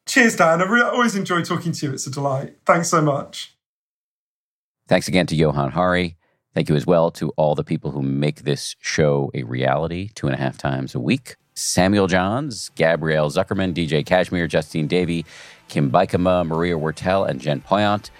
Cheers, 0.06 0.36
Dan. 0.36 0.60
I 0.60 0.64
really, 0.64 0.90
always 0.90 1.14
enjoy 1.14 1.42
talking 1.42 1.72
to 1.72 1.86
you. 1.86 1.92
It's 1.92 2.06
a 2.06 2.10
delight. 2.10 2.56
Thanks 2.66 2.88
so 2.88 3.00
much. 3.00 3.56
Thanks 4.88 5.06
again 5.06 5.26
to 5.28 5.36
Johann 5.36 5.70
Hari. 5.70 6.16
Thank 6.54 6.68
you 6.68 6.76
as 6.76 6.86
well 6.86 7.10
to 7.12 7.30
all 7.30 7.54
the 7.54 7.64
people 7.64 7.92
who 7.92 8.02
make 8.02 8.42
this 8.42 8.76
show 8.80 9.30
a 9.32 9.42
reality 9.44 10.10
two 10.14 10.26
and 10.26 10.34
a 10.34 10.38
half 10.38 10.58
times 10.58 10.94
a 10.94 11.00
week. 11.00 11.36
Samuel 11.54 12.06
Johns, 12.06 12.70
Gabrielle 12.74 13.30
Zuckerman, 13.30 13.72
DJ 13.72 14.04
Kashmiri, 14.04 14.48
Justine 14.48 14.86
Davie, 14.86 15.24
Kim 15.68 15.90
Bikama, 15.90 16.46
Maria 16.46 16.76
Wartel, 16.76 17.26
and 17.28 17.40
Jen 17.40 17.62
Poyant 17.62 18.10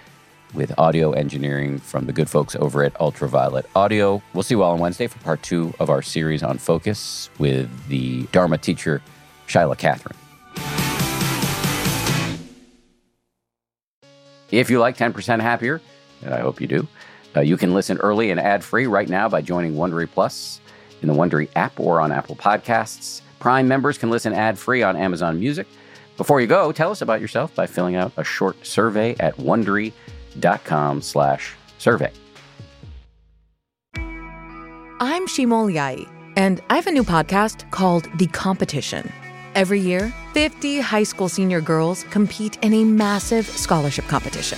with 0.53 0.73
audio 0.79 1.11
engineering 1.11 1.77
from 1.77 2.05
the 2.05 2.13
good 2.13 2.29
folks 2.29 2.55
over 2.55 2.83
at 2.83 2.99
Ultraviolet 2.99 3.67
Audio. 3.75 4.21
We'll 4.33 4.43
see 4.43 4.55
you 4.55 4.63
all 4.63 4.73
on 4.73 4.79
Wednesday 4.79 5.07
for 5.07 5.19
part 5.19 5.41
two 5.43 5.73
of 5.79 5.89
our 5.89 6.01
series 6.01 6.41
on 6.41 6.57
focus 6.57 7.29
with 7.37 7.69
the 7.87 8.23
Dharma 8.31 8.57
teacher, 8.57 9.01
Shaila 9.47 9.77
Catherine. 9.77 10.17
If 14.51 14.69
you 14.69 14.79
like 14.79 14.97
10% 14.97 15.41
Happier, 15.41 15.81
and 16.23 16.33
I 16.33 16.39
hope 16.39 16.61
you 16.61 16.67
do, 16.67 16.87
uh, 17.35 17.41
you 17.41 17.57
can 17.57 17.73
listen 17.73 17.97
early 17.97 18.31
and 18.31 18.39
ad 18.39 18.63
free 18.63 18.87
right 18.87 19.09
now 19.09 19.27
by 19.27 19.41
joining 19.41 19.75
Wondery 19.75 20.09
Plus 20.09 20.61
in 21.01 21.07
the 21.07 21.13
Wondery 21.13 21.49
app 21.55 21.79
or 21.79 22.01
on 22.01 22.11
Apple 22.11 22.35
Podcasts. 22.35 23.21
Prime 23.39 23.67
members 23.67 23.97
can 23.97 24.09
listen 24.09 24.33
ad 24.33 24.57
free 24.57 24.83
on 24.83 24.95
Amazon 24.95 25.39
Music. 25.39 25.67
Before 26.17 26.39
you 26.39 26.47
go, 26.47 26.71
tell 26.71 26.91
us 26.91 27.01
about 27.01 27.21
yourself 27.21 27.53
by 27.55 27.65
filling 27.65 27.95
out 27.95 28.11
a 28.17 28.23
short 28.23 28.65
survey 28.65 29.15
at 29.19 29.35
wondery.com/slash 29.37 31.55
survey. 31.77 32.11
I'm 34.99 35.27
Shimol 35.27 35.73
Yai, 35.73 36.05
and 36.37 36.61
I 36.69 36.75
have 36.75 36.87
a 36.87 36.91
new 36.91 37.03
podcast 37.03 37.69
called 37.71 38.07
The 38.17 38.27
Competition. 38.27 39.11
Every 39.55 39.79
year, 39.79 40.13
50 40.33 40.79
high 40.79 41.03
school 41.03 41.29
senior 41.29 41.61
girls 41.61 42.03
compete 42.05 42.57
in 42.63 42.73
a 42.73 42.83
massive 42.83 43.45
scholarship 43.45 44.07
competition. 44.07 44.57